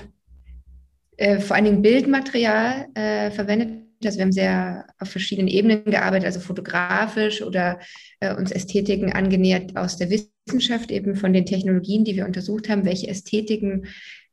äh, 1.16 1.40
vor 1.40 1.56
allen 1.56 1.64
Dingen 1.64 1.82
Bildmaterial 1.82 2.86
äh, 2.94 3.30
verwendet. 3.30 3.82
Also 4.04 4.18
wir 4.18 4.24
haben 4.24 4.32
sehr 4.32 4.86
auf 4.98 5.08
verschiedenen 5.08 5.48
Ebenen 5.48 5.84
gearbeitet, 5.86 6.26
also 6.26 6.40
fotografisch 6.40 7.40
oder 7.40 7.80
äh, 8.20 8.34
uns 8.34 8.52
Ästhetiken 8.52 9.14
angenähert 9.14 9.74
aus 9.78 9.96
der 9.96 10.10
Wissenschaft, 10.10 10.90
eben 10.90 11.16
von 11.16 11.32
den 11.32 11.46
Technologien, 11.46 12.04
die 12.04 12.16
wir 12.16 12.26
untersucht 12.26 12.68
haben. 12.68 12.84
Welche 12.84 13.08
Ästhetiken 13.08 13.86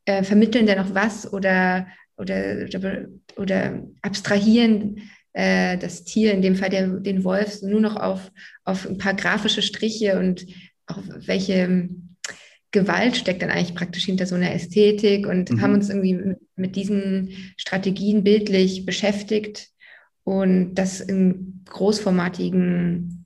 äh, 0.03 0.23
vermitteln 0.23 0.65
denn 0.65 0.77
noch 0.77 0.93
was 0.93 1.31
oder, 1.31 1.87
oder, 2.17 2.67
oder, 2.75 3.05
oder 3.37 3.81
abstrahieren 4.01 5.09
äh, 5.33 5.77
das 5.77 6.03
Tier, 6.03 6.33
in 6.33 6.41
dem 6.41 6.55
Fall 6.55 6.69
der, 6.69 6.87
den 6.87 7.23
Wolf, 7.23 7.61
nur 7.61 7.81
noch 7.81 7.95
auf, 7.95 8.31
auf 8.63 8.87
ein 8.87 8.97
paar 8.97 9.13
grafische 9.13 9.61
Striche 9.61 10.19
und 10.19 10.45
auch 10.87 10.99
welche 11.25 11.53
ähm, 11.53 12.15
Gewalt 12.71 13.17
steckt 13.17 13.41
dann 13.41 13.49
eigentlich 13.49 13.75
praktisch 13.75 14.05
hinter 14.05 14.25
so 14.25 14.35
einer 14.35 14.53
Ästhetik 14.53 15.27
und 15.27 15.51
mhm. 15.51 15.61
haben 15.61 15.73
uns 15.73 15.89
irgendwie 15.89 16.13
mit, 16.13 16.37
mit 16.55 16.75
diesen 16.75 17.53
Strategien 17.57 18.23
bildlich 18.23 18.85
beschäftigt 18.85 19.69
und 20.23 20.75
das 20.75 21.01
in 21.01 21.63
großformatigen 21.65 23.25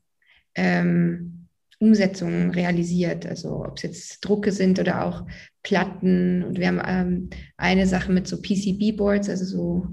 ähm, 0.56 1.48
Umsetzungen 1.80 2.52
realisiert. 2.52 3.26
Also 3.26 3.64
ob 3.66 3.78
es 3.78 3.84
jetzt 3.84 4.22
Drucke 4.22 4.52
sind 4.52 4.80
oder 4.80 5.06
auch 5.06 5.26
Platten. 5.62 6.44
Und 6.44 6.58
wir 6.60 6.68
haben 6.68 6.82
ähm, 6.86 7.30
eine 7.58 7.86
Sache 7.86 8.12
mit 8.12 8.28
so 8.28 8.42
PCB-Boards, 8.42 9.30
also 9.30 9.46
so 9.46 9.88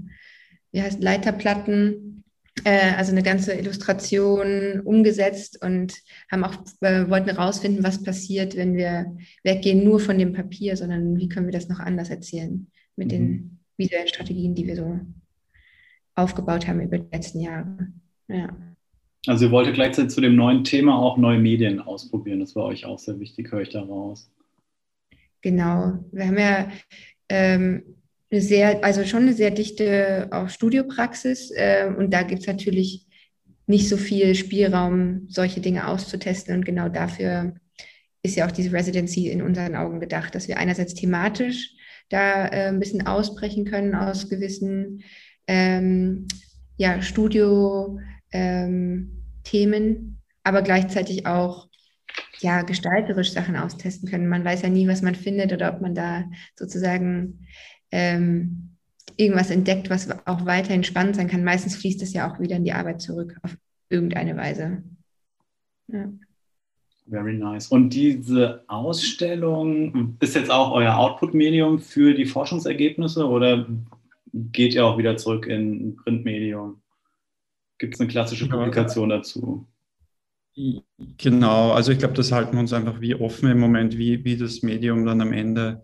wie 0.73 0.81
heißt 0.81 1.01
Leiterplatten, 1.01 2.23
äh, 2.65 2.91
also 2.97 3.11
eine 3.11 3.23
ganze 3.23 3.53
Illustration 3.53 4.81
umgesetzt 4.81 5.63
und 5.63 5.93
haben 6.29 6.43
auch 6.43 6.55
äh, 6.81 7.09
wollten 7.09 7.29
herausfinden, 7.29 7.83
was 7.83 8.03
passiert, 8.03 8.57
wenn 8.57 8.75
wir 8.75 9.15
weggehen 9.43 9.83
nur 9.83 9.99
von 9.99 10.17
dem 10.17 10.33
Papier, 10.33 10.75
sondern 10.75 11.17
wie 11.17 11.29
können 11.29 11.47
wir 11.47 11.53
das 11.53 11.69
noch 11.69 11.79
anders 11.79 12.09
erzählen 12.09 12.67
mit 12.95 13.07
mhm. 13.07 13.11
den 13.11 13.59
visuellen 13.77 14.07
Strategien, 14.07 14.55
die 14.55 14.67
wir 14.67 14.75
so 14.75 14.99
aufgebaut 16.15 16.67
haben 16.67 16.81
über 16.81 16.97
die 16.97 17.09
letzten 17.11 17.39
Jahre. 17.39 17.87
Ja. 18.27 18.55
Also 19.25 19.45
ihr 19.45 19.51
wolltet 19.51 19.75
gleichzeitig 19.75 20.11
zu 20.11 20.21
dem 20.21 20.35
neuen 20.35 20.63
Thema 20.63 20.99
auch 20.99 21.17
neue 21.17 21.39
Medien 21.39 21.79
ausprobieren. 21.79 22.39
Das 22.39 22.55
war 22.55 22.65
euch 22.65 22.85
auch 22.85 22.99
sehr 22.99 23.19
wichtig, 23.19 23.51
höre 23.51 23.61
ich 23.61 23.69
daraus. 23.69 24.29
Genau. 25.41 25.99
Wir 26.11 26.27
haben 26.27 26.37
ja 26.37 26.71
ähm, 27.29 27.83
eine 28.33 28.41
sehr, 28.41 28.83
also 28.83 29.05
schon 29.05 29.23
eine 29.23 29.33
sehr 29.33 29.51
dichte 29.51 30.27
auch 30.31 30.49
Studiopraxis. 30.49 31.51
Äh, 31.51 31.91
und 31.95 32.11
da 32.11 32.23
gibt 32.23 32.41
es 32.41 32.47
natürlich 32.47 33.05
nicht 33.67 33.87
so 33.87 33.95
viel 33.95 34.33
Spielraum, 34.35 35.27
solche 35.29 35.61
Dinge 35.61 35.87
auszutesten. 35.87 36.55
Und 36.55 36.65
genau 36.65 36.89
dafür 36.89 37.53
ist 38.23 38.35
ja 38.35 38.47
auch 38.47 38.51
diese 38.51 38.73
Residency 38.73 39.29
in 39.29 39.43
unseren 39.43 39.75
Augen 39.75 39.99
gedacht, 39.99 40.33
dass 40.33 40.47
wir 40.47 40.57
einerseits 40.57 40.95
thematisch 40.95 41.75
da 42.09 42.47
äh, 42.47 42.69
ein 42.69 42.79
bisschen 42.79 43.05
ausbrechen 43.05 43.65
können 43.65 43.93
aus 43.93 44.29
gewissen 44.29 45.03
ähm, 45.47 46.27
ja, 46.77 47.01
Studio-Themen, 47.01 48.01
ähm, 49.53 50.17
aber 50.43 50.63
gleichzeitig 50.63 51.27
auch 51.27 51.67
ja, 52.39 52.63
gestalterisch 52.63 53.31
Sachen 53.31 53.55
austesten 53.55 54.09
können. 54.09 54.27
Man 54.27 54.43
weiß 54.43 54.63
ja 54.63 54.69
nie, 54.69 54.87
was 54.87 55.01
man 55.01 55.15
findet 55.15 55.53
oder 55.53 55.73
ob 55.73 55.81
man 55.81 55.95
da 55.95 56.25
sozusagen 56.57 57.47
ähm, 57.93 58.71
irgendwas 59.17 59.51
entdeckt, 59.51 59.91
was 59.91 60.09
auch 60.25 60.45
weiterhin 60.47 60.83
spannend 60.83 61.15
sein 61.15 61.27
kann. 61.27 61.43
Meistens 61.43 61.75
fließt 61.75 62.01
es 62.01 62.13
ja 62.13 62.29
auch 62.29 62.39
wieder 62.39 62.55
in 62.55 62.65
die 62.65 62.73
Arbeit 62.73 63.01
zurück 63.01 63.37
auf 63.43 63.55
irgendeine 63.89 64.35
Weise. 64.35 64.81
Ja. 65.87 66.11
Very 67.07 67.33
nice. 67.33 67.67
Und 67.67 67.91
diese 67.91 68.63
Ausstellung 68.67 70.17
ist 70.19 70.35
jetzt 70.35 70.49
auch 70.49 70.71
euer 70.71 70.97
Output-Medium 70.97 71.79
für 71.79 72.15
die 72.15 72.25
Forschungsergebnisse 72.25 73.27
oder 73.27 73.67
geht 74.31 74.73
ihr 74.73 74.85
auch 74.85 74.97
wieder 74.97 75.15
zurück 75.17 75.45
in 75.45 75.95
Printmedium? 75.97 76.81
Gibt 77.77 77.93
es 77.93 77.99
eine 77.99 78.09
klassische 78.09 78.49
Publikation 78.49 79.09
dazu? 79.09 79.67
Genau, 81.17 81.71
also 81.71 81.91
ich 81.91 81.99
glaube, 81.99 82.13
das 82.13 82.31
halten 82.31 82.53
wir 82.53 82.59
uns 82.61 82.73
einfach 82.73 83.01
wie 83.01 83.15
offen 83.15 83.51
im 83.51 83.59
Moment, 83.59 83.97
wie, 83.97 84.23
wie 84.23 84.37
das 84.37 84.63
Medium 84.63 85.05
dann 85.05 85.21
am 85.21 85.33
Ende 85.33 85.83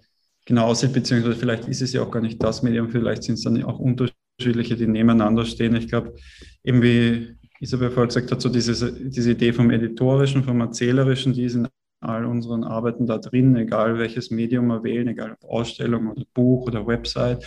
genau 0.49 0.65
aussieht, 0.65 0.93
beziehungsweise 0.93 1.35
vielleicht 1.35 1.67
ist 1.67 1.81
es 1.81 1.93
ja 1.93 2.01
auch 2.01 2.09
gar 2.09 2.21
nicht 2.21 2.41
das 2.43 2.63
Medium, 2.63 2.89
vielleicht 2.89 3.23
sind 3.23 3.35
es 3.35 3.43
dann 3.43 3.63
auch 3.63 3.77
unterschiedliche, 3.79 4.75
die 4.75 4.87
nebeneinander 4.87 5.45
stehen. 5.45 5.75
Ich 5.75 5.87
glaube, 5.87 6.15
eben 6.63 6.81
wie 6.81 7.35
Isabel 7.59 7.91
vorher 7.91 8.07
gesagt 8.07 8.31
hat, 8.31 8.41
so 8.41 8.49
diese, 8.49 8.91
diese 8.91 9.31
Idee 9.31 9.53
vom 9.53 9.69
Editorischen, 9.69 10.43
vom 10.43 10.59
Erzählerischen, 10.59 11.33
die 11.33 11.43
ist 11.43 11.53
in 11.53 11.67
all 12.01 12.25
unseren 12.25 12.63
Arbeiten 12.63 13.05
da 13.05 13.19
drin, 13.19 13.55
egal 13.57 13.99
welches 13.99 14.31
Medium 14.31 14.67
wir 14.67 14.83
wählen, 14.83 15.07
egal 15.09 15.37
ob 15.39 15.49
Ausstellung 15.49 16.07
oder 16.07 16.23
Buch 16.33 16.65
oder 16.65 16.87
Website. 16.87 17.45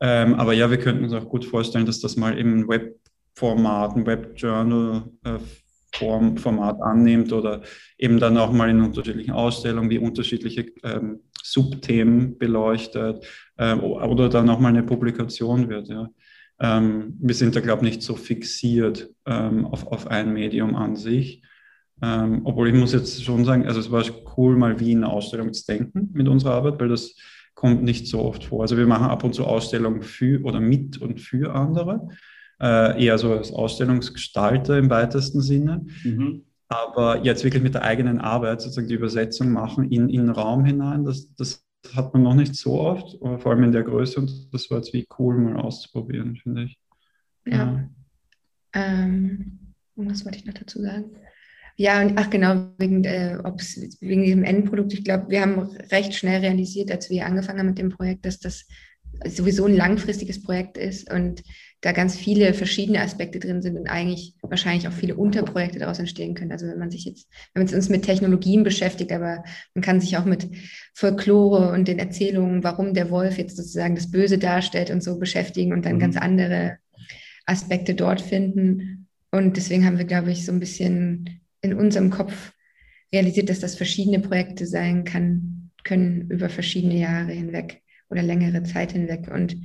Ähm, 0.00 0.34
aber 0.34 0.52
ja, 0.52 0.68
wir 0.68 0.78
könnten 0.78 1.04
uns 1.04 1.12
auch 1.12 1.28
gut 1.28 1.44
vorstellen, 1.44 1.86
dass 1.86 2.00
das 2.00 2.16
mal 2.16 2.36
ein 2.36 2.66
Webformat, 2.66 3.94
ein 3.94 4.04
Webjournal 4.04 5.04
äh, 5.24 5.38
Form, 5.94 6.38
Format 6.38 6.80
annimmt 6.82 7.32
oder 7.32 7.62
eben 7.98 8.18
dann 8.18 8.36
auch 8.38 8.50
mal 8.50 8.68
in 8.68 8.80
unterschiedlichen 8.80 9.32
Ausstellungen 9.32 9.90
wie 9.90 9.98
unterschiedliche 9.98 10.72
ähm, 10.82 11.20
Subthemen 11.42 12.38
beleuchtet 12.38 13.26
äh, 13.56 13.74
oder 13.74 14.28
dann 14.28 14.48
auch 14.50 14.60
mal 14.60 14.68
eine 14.68 14.82
Publikation 14.82 15.68
wird. 15.68 15.88
Ja. 15.88 16.08
Ähm, 16.60 17.16
wir 17.20 17.34
sind 17.34 17.56
da, 17.56 17.60
glaube 17.60 17.84
ich, 17.84 17.96
nicht 17.96 18.02
so 18.02 18.14
fixiert 18.14 19.10
ähm, 19.26 19.66
auf, 19.66 19.86
auf 19.86 20.06
ein 20.06 20.32
Medium 20.32 20.74
an 20.74 20.96
sich. 20.96 21.42
Ähm, 22.00 22.42
obwohl 22.44 22.68
ich 22.68 22.74
muss 22.74 22.92
jetzt 22.92 23.22
schon 23.24 23.44
sagen, 23.44 23.66
also 23.66 23.80
es 23.80 23.90
war 23.90 24.04
cool, 24.36 24.56
mal 24.56 24.80
wie 24.80 24.92
in 24.92 25.04
eine 25.04 25.12
Ausstellung 25.12 25.52
zu 25.52 25.64
denken 25.66 26.10
mit 26.12 26.28
unserer 26.28 26.54
Arbeit, 26.54 26.80
weil 26.80 26.88
das 26.88 27.14
kommt 27.54 27.82
nicht 27.82 28.06
so 28.06 28.20
oft 28.20 28.44
vor. 28.44 28.62
Also 28.62 28.76
wir 28.76 28.86
machen 28.86 29.06
ab 29.06 29.24
und 29.24 29.34
zu 29.34 29.44
Ausstellungen 29.44 30.02
für 30.02 30.42
oder 30.42 30.60
mit 30.60 31.00
und 31.00 31.20
für 31.20 31.54
andere 31.54 32.08
äh, 32.60 33.04
eher 33.04 33.18
so 33.18 33.32
als 33.32 33.52
Ausstellungsgestalter 33.52 34.78
im 34.78 34.90
weitesten 34.90 35.40
Sinne. 35.40 35.84
Mhm. 36.04 36.44
Aber 36.72 37.22
jetzt 37.22 37.44
wirklich 37.44 37.62
mit 37.62 37.74
der 37.74 37.82
eigenen 37.82 38.18
Arbeit 38.18 38.62
sozusagen 38.62 38.88
die 38.88 38.94
Übersetzung 38.94 39.50
machen 39.50 39.90
in, 39.90 40.08
in 40.08 40.22
den 40.22 40.30
Raum 40.30 40.64
hinein, 40.64 41.04
das, 41.04 41.34
das 41.34 41.66
hat 41.94 42.14
man 42.14 42.22
noch 42.22 42.34
nicht 42.34 42.54
so 42.54 42.80
oft, 42.80 43.18
vor 43.20 43.52
allem 43.52 43.64
in 43.64 43.72
der 43.72 43.82
Größe 43.82 44.18
und 44.18 44.54
das 44.54 44.70
war 44.70 44.78
jetzt 44.78 44.94
wie 44.94 45.06
cool 45.18 45.36
mal 45.36 45.56
auszuprobieren, 45.56 46.36
finde 46.36 46.64
ich. 46.64 46.78
Ja. 47.46 47.56
ja. 47.56 47.88
Ähm, 48.72 49.58
was 49.96 50.24
wollte 50.24 50.38
ich 50.38 50.46
noch 50.46 50.54
dazu 50.54 50.80
sagen? 50.80 51.10
Ja, 51.76 52.00
und 52.00 52.16
ach 52.16 52.30
genau, 52.30 52.68
wegen, 52.78 53.04
äh, 53.04 53.38
wegen 54.00 54.22
diesem 54.22 54.44
Endprodukt. 54.44 54.94
Ich 54.94 55.04
glaube, 55.04 55.28
wir 55.28 55.42
haben 55.42 55.58
recht 55.90 56.14
schnell 56.14 56.40
realisiert, 56.40 56.90
als 56.90 57.10
wir 57.10 57.26
angefangen 57.26 57.58
haben 57.58 57.66
mit 57.66 57.78
dem 57.78 57.90
Projekt, 57.90 58.24
dass 58.24 58.38
das 58.38 58.66
sowieso 59.26 59.66
ein 59.66 59.76
langfristiges 59.76 60.42
Projekt 60.42 60.78
ist 60.78 61.12
und 61.12 61.42
da 61.82 61.90
ganz 61.90 62.16
viele 62.16 62.54
verschiedene 62.54 63.00
Aspekte 63.00 63.40
drin 63.40 63.60
sind 63.60 63.76
und 63.76 63.88
eigentlich 63.88 64.34
wahrscheinlich 64.40 64.86
auch 64.86 64.92
viele 64.92 65.16
Unterprojekte 65.16 65.80
daraus 65.80 65.98
entstehen 65.98 66.34
können. 66.34 66.52
Also 66.52 66.68
wenn 66.68 66.78
man 66.78 66.92
sich 66.92 67.04
jetzt, 67.04 67.28
wenn 67.52 67.64
man 67.64 67.74
uns 67.74 67.88
mit 67.88 68.04
Technologien 68.04 68.62
beschäftigt, 68.62 69.10
aber 69.10 69.42
man 69.74 69.82
kann 69.82 70.00
sich 70.00 70.16
auch 70.16 70.24
mit 70.24 70.48
Folklore 70.94 71.72
und 71.72 71.88
den 71.88 71.98
Erzählungen, 71.98 72.62
warum 72.62 72.94
der 72.94 73.10
Wolf 73.10 73.36
jetzt 73.36 73.56
sozusagen 73.56 73.96
das 73.96 74.12
Böse 74.12 74.38
darstellt 74.38 74.90
und 74.90 75.02
so 75.02 75.18
beschäftigen 75.18 75.72
und 75.72 75.84
dann 75.84 75.96
mhm. 75.96 76.00
ganz 76.00 76.16
andere 76.16 76.78
Aspekte 77.46 77.94
dort 77.94 78.20
finden. 78.20 79.08
Und 79.32 79.56
deswegen 79.56 79.84
haben 79.84 79.98
wir, 79.98 80.04
glaube 80.04 80.30
ich, 80.30 80.46
so 80.46 80.52
ein 80.52 80.60
bisschen 80.60 81.40
in 81.62 81.74
unserem 81.74 82.10
Kopf 82.10 82.52
realisiert, 83.12 83.48
dass 83.48 83.58
das 83.58 83.74
verschiedene 83.74 84.20
Projekte 84.20 84.66
sein 84.66 85.02
kann, 85.02 85.70
können 85.82 86.30
über 86.30 86.48
verschiedene 86.48 86.96
Jahre 86.96 87.32
hinweg 87.32 87.82
oder 88.08 88.22
längere 88.22 88.62
Zeit 88.62 88.92
hinweg. 88.92 89.28
Und 89.34 89.56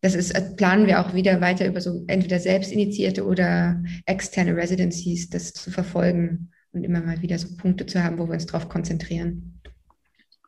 das 0.00 0.14
ist, 0.14 0.30
äh, 0.30 0.42
planen 0.56 0.86
wir 0.86 1.00
auch 1.00 1.14
wieder 1.14 1.40
weiter 1.40 1.66
über 1.66 1.80
so 1.80 2.04
entweder 2.06 2.38
selbstinitiierte 2.38 3.24
oder 3.24 3.82
externe 4.06 4.56
Residencies, 4.56 5.28
das 5.28 5.52
zu 5.52 5.70
verfolgen 5.70 6.50
und 6.72 6.84
immer 6.84 7.00
mal 7.00 7.20
wieder 7.20 7.38
so 7.38 7.48
Punkte 7.56 7.86
zu 7.86 8.02
haben, 8.02 8.18
wo 8.18 8.26
wir 8.26 8.34
uns 8.34 8.46
darauf 8.46 8.68
konzentrieren. 8.68 9.60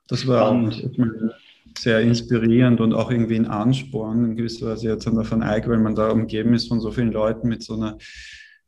Das 0.08 0.26
war 0.26 0.50
auch 0.50 0.72
sehr 1.78 2.00
inspirierend 2.00 2.80
und 2.80 2.92
auch 2.92 3.10
irgendwie 3.10 3.36
ein 3.36 3.46
Ansporn 3.46 4.24
in 4.24 4.36
gewisser 4.36 4.66
Weise 4.68 4.88
jetzt 4.88 5.06
an 5.06 5.14
der 5.14 5.30
Van 5.30 5.42
Eyck, 5.42 5.68
weil 5.68 5.78
man 5.78 5.94
da 5.94 6.10
umgeben 6.10 6.54
ist 6.54 6.68
von 6.68 6.80
so 6.80 6.90
vielen 6.90 7.12
Leuten 7.12 7.48
mit 7.48 7.62
so 7.62 7.74
einer, 7.74 7.98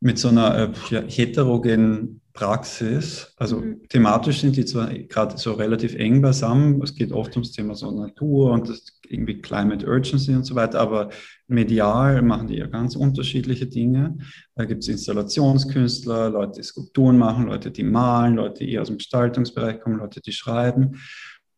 mit 0.00 0.18
so 0.18 0.28
einer 0.28 0.72
äh, 0.90 1.02
heterogenen 1.08 2.20
Praxis. 2.34 3.32
Also 3.36 3.60
mhm. 3.60 3.82
thematisch 3.88 4.40
sind 4.40 4.56
die 4.56 4.64
zwar 4.64 4.92
gerade 4.92 5.38
so 5.38 5.52
relativ 5.52 5.94
eng 5.94 6.20
beisammen. 6.20 6.82
Es 6.82 6.94
geht 6.94 7.12
oft 7.12 7.34
ums 7.36 7.52
Thema 7.52 7.76
so 7.76 7.90
Natur 7.92 8.50
und 8.50 8.68
das 8.68 9.00
irgendwie 9.08 9.40
Climate 9.40 9.86
Urgency 9.86 10.34
und 10.34 10.44
so 10.44 10.56
weiter, 10.56 10.80
aber 10.80 11.10
medial 11.46 12.22
machen 12.22 12.48
die 12.48 12.56
ja 12.56 12.66
ganz 12.66 12.96
unterschiedliche 12.96 13.66
Dinge. 13.66 14.18
Da 14.56 14.64
gibt 14.64 14.82
es 14.82 14.88
Installationskünstler, 14.88 16.30
Leute, 16.30 16.60
die 16.60 16.64
Skulpturen 16.64 17.18
machen, 17.18 17.46
Leute, 17.46 17.70
die 17.70 17.84
malen, 17.84 18.34
Leute, 18.34 18.64
die 18.64 18.78
aus 18.78 18.88
dem 18.88 18.98
Gestaltungsbereich 18.98 19.80
kommen, 19.80 19.98
Leute, 19.98 20.20
die 20.20 20.32
schreiben. 20.32 20.98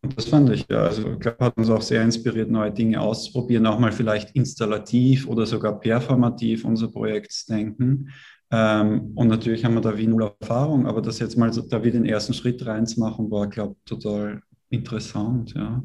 Und 0.02 0.16
das 0.16 0.26
fand 0.26 0.50
ich 0.50 0.66
ja, 0.68 0.82
also 0.82 1.12
ich 1.12 1.20
glaube, 1.20 1.44
hat 1.44 1.56
uns 1.56 1.70
auch 1.70 1.82
sehr 1.82 2.02
inspiriert, 2.02 2.50
neue 2.50 2.70
Dinge 2.70 3.00
auszuprobieren, 3.00 3.66
auch 3.66 3.78
mal 3.78 3.92
vielleicht 3.92 4.36
installativ 4.36 5.26
oder 5.26 5.46
sogar 5.46 5.80
performativ 5.80 6.64
unser 6.64 6.88
Projekt 6.88 7.32
zu 7.32 7.46
denken. 7.52 8.10
Ähm, 8.50 9.12
und 9.16 9.28
natürlich 9.28 9.64
haben 9.64 9.74
wir 9.74 9.80
da 9.80 9.96
wie 9.98 10.06
null 10.06 10.32
Erfahrung, 10.40 10.86
aber 10.86 11.02
das 11.02 11.18
jetzt 11.18 11.36
mal 11.36 11.52
so, 11.52 11.62
da 11.62 11.82
wie 11.82 11.90
den 11.90 12.04
ersten 12.04 12.32
Schritt 12.32 12.64
reinzumachen, 12.64 13.30
war, 13.30 13.48
glaube 13.48 13.74
ich, 13.78 13.84
total 13.84 14.42
interessant, 14.70 15.54
ja. 15.54 15.82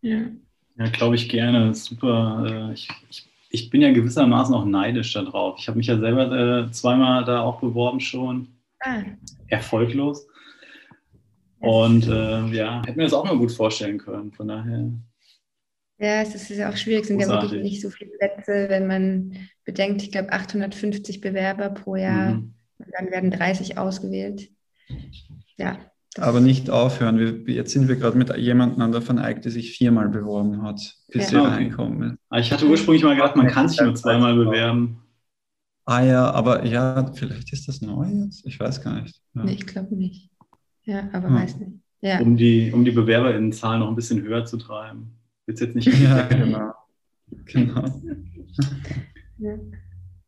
Ja. 0.00 0.20
Ja, 0.78 0.88
glaube 0.90 1.16
ich 1.16 1.28
gerne. 1.28 1.74
Super. 1.74 2.44
Äh, 2.46 2.72
ich, 2.72 2.88
ich, 3.10 3.28
ich, 3.50 3.70
bin 3.70 3.82
ja 3.82 3.92
gewissermaßen 3.92 4.54
auch 4.54 4.64
neidisch 4.64 5.12
darauf. 5.12 5.58
Ich 5.58 5.66
habe 5.66 5.76
mich 5.76 5.88
ja 5.88 5.98
selber 5.98 6.30
äh, 6.30 6.70
zweimal 6.70 7.24
da 7.24 7.40
auch 7.42 7.60
beworben 7.60 7.98
schon. 7.98 8.46
Ah. 8.80 9.02
Erfolglos. 9.48 10.28
Und 11.58 12.06
äh, 12.06 12.46
ja, 12.54 12.82
hätte 12.86 12.96
mir 12.96 13.04
das 13.04 13.12
auch 13.12 13.24
mal 13.24 13.36
gut 13.36 13.50
vorstellen 13.50 13.98
können. 13.98 14.32
Von 14.32 14.46
daher. 14.46 14.92
Ja, 15.98 16.22
es 16.22 16.34
ist 16.34 16.48
ja 16.50 16.70
auch 16.70 16.76
schwierig, 16.76 17.02
es 17.02 17.08
sind 17.08 17.20
ja 17.20 17.28
wirklich 17.28 17.62
nicht 17.62 17.82
so 17.82 17.90
viele 17.90 18.10
Plätze, 18.10 18.68
wenn 18.68 18.86
man 18.86 19.32
bedenkt, 19.64 20.02
ich 20.02 20.12
glaube 20.12 20.32
850 20.32 21.20
Bewerber 21.20 21.70
pro 21.70 21.96
Jahr, 21.96 22.34
mhm. 22.34 22.54
dann 22.78 23.10
werden 23.10 23.30
30 23.30 23.78
ausgewählt. 23.78 24.50
Ja, 25.56 25.78
aber 26.20 26.40
nicht 26.40 26.70
aufhören. 26.70 27.18
Wir, 27.18 27.54
jetzt 27.54 27.72
sind 27.72 27.88
wir 27.88 27.96
gerade 27.96 28.16
mit 28.16 28.34
jemandem 28.36 28.82
an 28.82 28.92
der 28.92 29.06
Van 29.06 29.18
Eyck, 29.18 29.42
der 29.42 29.52
sich 29.52 29.72
viermal 29.72 30.08
beworben 30.08 30.62
hat, 30.62 30.96
bis 31.08 31.30
ja. 31.30 31.42
sie 31.42 31.46
reinkommen. 31.46 32.18
Ah, 32.28 32.38
ich 32.38 32.52
hatte 32.52 32.66
ursprünglich 32.66 33.04
mal 33.04 33.14
gedacht, 33.14 33.36
man 33.36 33.48
kann 33.48 33.68
sich 33.68 33.80
nur 33.80 33.94
zweimal 33.94 34.34
bewerben. 34.34 35.02
Ah 35.84 36.02
ja, 36.02 36.30
aber 36.30 36.64
ja, 36.66 37.10
vielleicht 37.14 37.52
ist 37.52 37.68
das 37.68 37.80
neu 37.80 38.06
jetzt. 38.06 38.46
Ich 38.46 38.58
weiß 38.58 38.82
gar 38.82 39.00
nicht. 39.00 39.20
Ja. 39.34 39.44
Nee, 39.44 39.52
ich 39.52 39.66
glaube 39.66 39.94
nicht. 39.94 40.30
Ja, 40.84 41.08
aber 41.12 41.28
ja. 41.28 41.34
weiß 41.34 41.58
nicht. 41.58 41.72
Ja. 42.00 42.20
Um 42.20 42.36
die, 42.36 42.70
um 42.72 42.84
die 42.84 42.90
BewerberInnenzahl 42.90 43.78
noch 43.78 43.88
ein 43.88 43.96
bisschen 43.96 44.22
höher 44.22 44.44
zu 44.44 44.56
treiben. 44.56 45.17
Wird 45.48 45.60
jetzt 45.60 45.74
nicht. 45.74 45.86
ja, 45.86 46.26
genau. 46.26 46.74
genau. 47.46 48.02
Ja. 49.38 49.54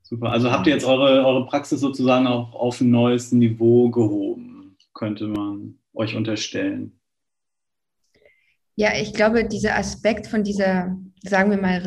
Super. 0.03 0.33
Also 0.33 0.51
habt 0.51 0.67
ihr 0.67 0.73
jetzt 0.73 0.87
eure, 0.87 1.27
eure 1.27 1.47
Praxis 1.47 1.81
sozusagen 1.81 2.27
auch 2.27 2.55
auf 2.55 2.81
ein 2.81 2.91
neues 2.91 3.31
Niveau 3.31 3.91
gehoben, 3.91 4.77
könnte 4.95 5.27
man 5.27 5.79
euch 5.93 6.17
unterstellen? 6.17 6.99
Ja, 8.77 8.93
ich 8.99 9.13
glaube, 9.13 9.45
dieser 9.45 9.77
Aspekt 9.77 10.27
von 10.27 10.43
dieser, 10.43 10.97
sagen 11.23 11.51
wir 11.51 11.59
mal, 11.59 11.83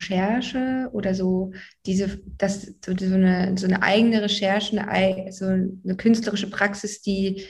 Recherche 0.00 0.88
oder 0.92 1.12
so, 1.12 1.52
diese, 1.86 2.20
das, 2.38 2.72
so, 2.84 2.92
eine, 2.92 3.58
so 3.58 3.66
eine 3.66 3.82
eigene 3.82 4.22
Recherche, 4.22 4.86
eine, 4.86 5.32
so 5.32 5.46
eine 5.46 5.96
künstlerische 5.96 6.50
Praxis, 6.50 7.02
die 7.02 7.42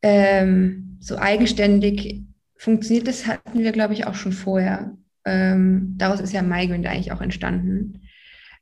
ähm, 0.00 0.96
so 1.00 1.18
eigenständig 1.18 2.24
funktioniert, 2.58 3.06
das 3.06 3.26
hatten 3.26 3.60
wir, 3.60 3.72
glaube 3.72 3.94
ich, 3.94 4.06
auch 4.06 4.14
schon 4.14 4.32
vorher. 4.32 4.96
Ähm, 5.24 5.94
daraus 5.96 6.20
ist 6.20 6.32
ja 6.32 6.42
Migrant 6.42 6.86
eigentlich 6.86 7.12
auch 7.12 7.20
entstanden. 7.20 8.02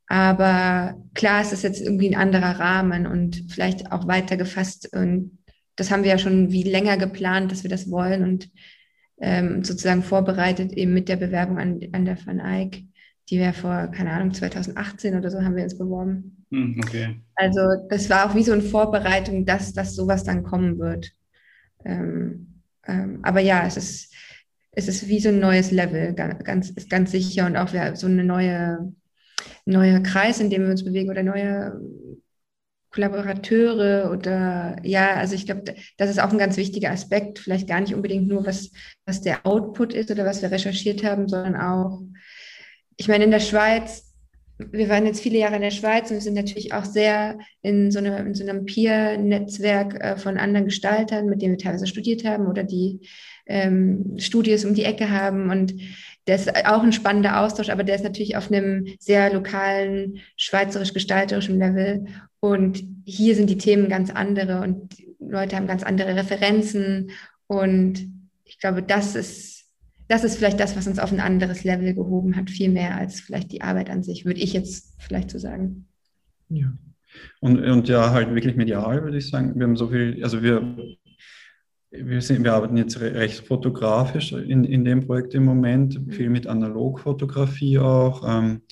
Aber 0.07 0.97
klar, 1.15 1.41
es 1.41 1.53
ist 1.53 1.63
jetzt 1.63 1.81
irgendwie 1.81 2.09
ein 2.09 2.21
anderer 2.21 2.59
Rahmen 2.59 3.07
und 3.07 3.45
vielleicht 3.49 3.91
auch 3.93 4.07
weiter 4.07 4.37
gefasst 4.37 4.95
und 4.95 5.39
das 5.77 5.91
haben 5.91 6.05
wir 6.05 6.11
ja 6.11 6.19
schon 6.19 6.53
wie 6.53 6.63
länger 6.63 6.97
geplant, 6.97 7.51
dass 7.51 7.63
wir 7.63 7.71
das 7.71 7.91
wollen 7.91 8.23
und 8.23 8.51
ähm, 9.21 9.65
sozusagen 9.65 10.03
vorbereitet 10.03 10.73
eben 10.73 10.93
mit 10.93 11.09
der 11.09 11.17
Bewerbung 11.17 11.59
an, 11.59 11.81
an 11.93 12.05
der 12.05 12.19
Van 12.25 12.41
Eyck. 12.41 12.85
Die 13.31 13.39
wäre 13.39 13.55
vor, 13.55 13.89
keine 13.89 14.13
Ahnung, 14.13 14.35
2018 14.35 15.17
oder 15.17 15.31
so 15.31 15.43
haben 15.43 15.57
wir 15.57 15.65
uns 15.65 15.79
beworben. 15.79 16.45
Hm, 16.51 16.81
okay. 16.83 17.21
Also 17.35 17.61
das 17.89 18.11
war 18.11 18.29
auch 18.29 18.35
wie 18.35 18.43
so 18.43 18.53
eine 18.53 18.63
Vorbereitung, 18.63 19.47
dass, 19.47 19.73
dass 19.73 19.97
sowas 19.97 20.25
dann 20.25 20.43
kommen 20.43 20.79
wird. 20.79 21.11
Ähm, 21.85 22.54
ähm, 22.87 23.21
aber 23.23 23.41
ja, 23.41 23.67
es 23.67 23.77
ist, 23.77 24.15
es 24.73 24.89
ist 24.89 25.09
wie 25.09 25.21
so 25.21 25.29
ein 25.29 25.39
neues 25.39 25.71
Level, 25.71 26.15
ganz, 26.15 26.71
ist 26.71 26.91
ganz 26.91 27.11
sicher 27.11 27.47
und 27.47 27.57
auch 27.57 27.69
so 27.95 28.07
eine 28.07 28.25
neue, 28.25 28.93
neuer 29.65 30.01
Kreis, 30.01 30.41
in 30.41 30.51
dem 30.51 30.63
wir 30.63 30.71
uns 30.71 30.85
bewegen 30.85 31.11
oder 31.11 31.23
neue 31.23 31.81
Kollaborateure 32.95 34.11
oder 34.13 34.77
ja, 34.83 35.15
also 35.15 35.35
ich 35.35 35.47
glaube, 35.47 35.75
das 35.97 36.11
ist 36.11 36.21
auch 36.21 36.31
ein 36.31 36.39
ganz 36.39 36.57
wichtiger 36.57 36.91
Aspekt, 36.91 37.41
vielleicht 37.41 37.69
gar 37.69 37.81
nicht 37.81 37.95
unbedingt 37.95 38.29
nur, 38.29 38.47
was, 38.47 38.71
was 39.05 39.21
der 39.21 39.45
Output 39.45 39.93
ist 39.93 40.11
oder 40.11 40.25
was 40.25 40.43
wir 40.43 40.51
recherchiert 40.51 41.03
haben, 41.03 41.29
sondern 41.29 41.57
auch, 41.57 42.03
ich 42.97 43.09
meine, 43.09 43.25
in 43.25 43.33
der 43.33 43.41
Schweiz 43.41 44.04
wir 44.59 44.89
waren 44.89 45.07
jetzt 45.07 45.21
viele 45.21 45.39
Jahre 45.39 45.57
in 45.57 45.63
der 45.63 45.71
Schweiz 45.71 46.11
und 46.11 46.17
wir 46.17 46.21
sind 46.21 46.35
natürlich 46.35 46.73
auch 46.73 46.85
sehr 46.85 47.39
in 47.63 47.91
so, 47.91 47.99
eine, 47.99 48.19
in 48.21 48.35
so 48.35 48.45
einem 48.45 48.65
Peer-Netzwerk 48.65 49.95
äh, 50.03 50.17
von 50.17 50.39
anderen 50.39 50.67
Gestaltern, 50.67 51.27
mit 51.27 51.43
denen 51.43 51.55
wir 51.55 51.59
teilweise 51.59 51.87
studiert 51.87 52.25
haben 52.25 52.47
oder 52.47 52.63
die 52.63 53.01
ähm, 53.47 54.15
Studios 54.19 54.65
um 54.65 54.75
die 54.75 54.85
Ecke 54.85 55.11
haben. 55.11 55.51
Und 55.51 55.75
das 56.27 56.47
ist 56.47 56.67
auch 56.67 56.83
ein 56.83 56.93
spannender 56.93 57.41
Austausch, 57.41 57.69
aber 57.69 57.85
der 57.85 57.97
ist 57.97 58.05
natürlich 58.05 58.37
auf 58.37 58.51
einem 58.51 58.87
sehr 58.99 59.33
lokalen, 59.33 60.21
schweizerisch-gestalterischen 60.37 61.59
Level. 61.59 62.07
Und 62.41 62.83
hier 63.05 63.35
sind 63.35 63.51
die 63.51 63.59
Themen 63.59 63.89
ganz 63.89 64.11
andere 64.11 64.61
und 64.61 64.95
Leute 65.19 65.57
haben 65.57 65.67
ganz 65.67 65.83
andere 65.83 66.15
Referenzen. 66.15 67.11
Und 67.47 68.09
ich 68.45 68.59
glaube, 68.59 68.83
das 68.83 69.17
ist 69.17 69.54
das 70.09 70.25
ist 70.25 70.37
vielleicht 70.37 70.61
das, 70.61 70.77
was 70.77 70.87
uns 70.87 70.99
auf 70.99 71.13
ein 71.13 71.21
anderes 71.21 71.65
Level 71.65 71.95
gehoben 71.95 72.37
hat, 72.37 72.51
viel 72.51 72.71
mehr 72.71 72.97
als 72.97 73.21
vielleicht 73.21 73.53
die 73.53 73.63
Arbeit 73.63 73.91
an 73.91 74.03
sich, 74.03 74.25
würde 74.25 74.41
ich 74.41 74.53
jetzt 74.53 74.95
vielleicht 74.99 75.31
so 75.31 75.39
sagen. 75.39 75.87
Ja. 76.49 76.73
Und, 77.41 77.59
und 77.63 77.89
ja, 77.89 78.11
halt 78.11 78.35
wirklich 78.35 78.57
medial, 78.57 79.03
würde 79.03 79.19
ich 79.19 79.29
sagen. 79.29 79.55
Wir 79.55 79.67
haben 79.67 79.77
so 79.77 79.89
viel, 79.89 80.23
also 80.23 80.43
wir, 80.43 80.77
wir, 81.91 82.21
sind, 82.21 82.45
wir 82.45 82.53
arbeiten 82.53 82.77
jetzt 82.77 83.01
recht 83.01 83.47
fotografisch 83.47 84.33
in, 84.33 84.65
in 84.65 84.85
dem 84.85 85.07
Projekt 85.07 85.35
im 85.35 85.45
Moment, 85.45 86.01
viel 86.11 86.29
mit 86.29 86.47
Analogfotografie 86.47 87.79
auch. 87.79 88.25
Ähm, 88.27 88.63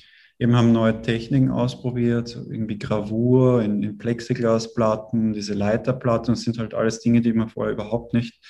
eben 0.42 0.56
haben 0.56 0.72
neue 0.72 1.00
Techniken 1.00 1.50
ausprobiert, 1.50 2.36
irgendwie 2.50 2.76
Gravur 2.76 3.62
in, 3.62 3.82
in 3.84 3.96
Plexiglasplatten, 3.96 5.32
diese 5.32 5.54
Leiterplatten, 5.54 6.34
das 6.34 6.42
sind 6.42 6.58
halt 6.58 6.74
alles 6.74 6.98
Dinge, 6.98 7.20
die 7.20 7.32
wir 7.32 7.46
vorher 7.46 7.72
überhaupt 7.72 8.12
nicht 8.12 8.40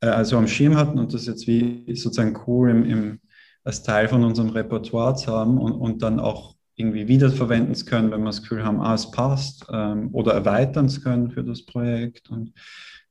äh, 0.00 0.06
also 0.06 0.38
am 0.38 0.48
Schirm 0.48 0.74
hatten 0.74 0.98
und 0.98 1.12
das 1.12 1.26
jetzt 1.26 1.46
wie 1.46 1.84
sozusagen 1.94 2.38
cool 2.46 2.70
im, 2.70 2.84
im, 2.84 3.20
als 3.62 3.82
Teil 3.82 4.08
von 4.08 4.24
unserem 4.24 4.50
Repertoire 4.50 5.16
zu 5.16 5.30
haben 5.32 5.58
und, 5.58 5.72
und 5.72 6.02
dann 6.02 6.18
auch 6.18 6.56
irgendwie 6.76 7.08
wiederverwenden 7.08 7.74
zu 7.74 7.84
können, 7.84 8.10
wenn 8.10 8.20
wir 8.20 8.26
das 8.26 8.42
Gefühl 8.42 8.64
haben, 8.64 8.80
ah, 8.80 8.94
es 8.94 9.10
passt 9.10 9.66
ähm, 9.70 10.08
oder 10.12 10.32
erweitern 10.32 10.88
zu 10.88 11.02
können 11.02 11.30
für 11.30 11.44
das 11.44 11.64
Projekt. 11.66 12.30
Und 12.30 12.52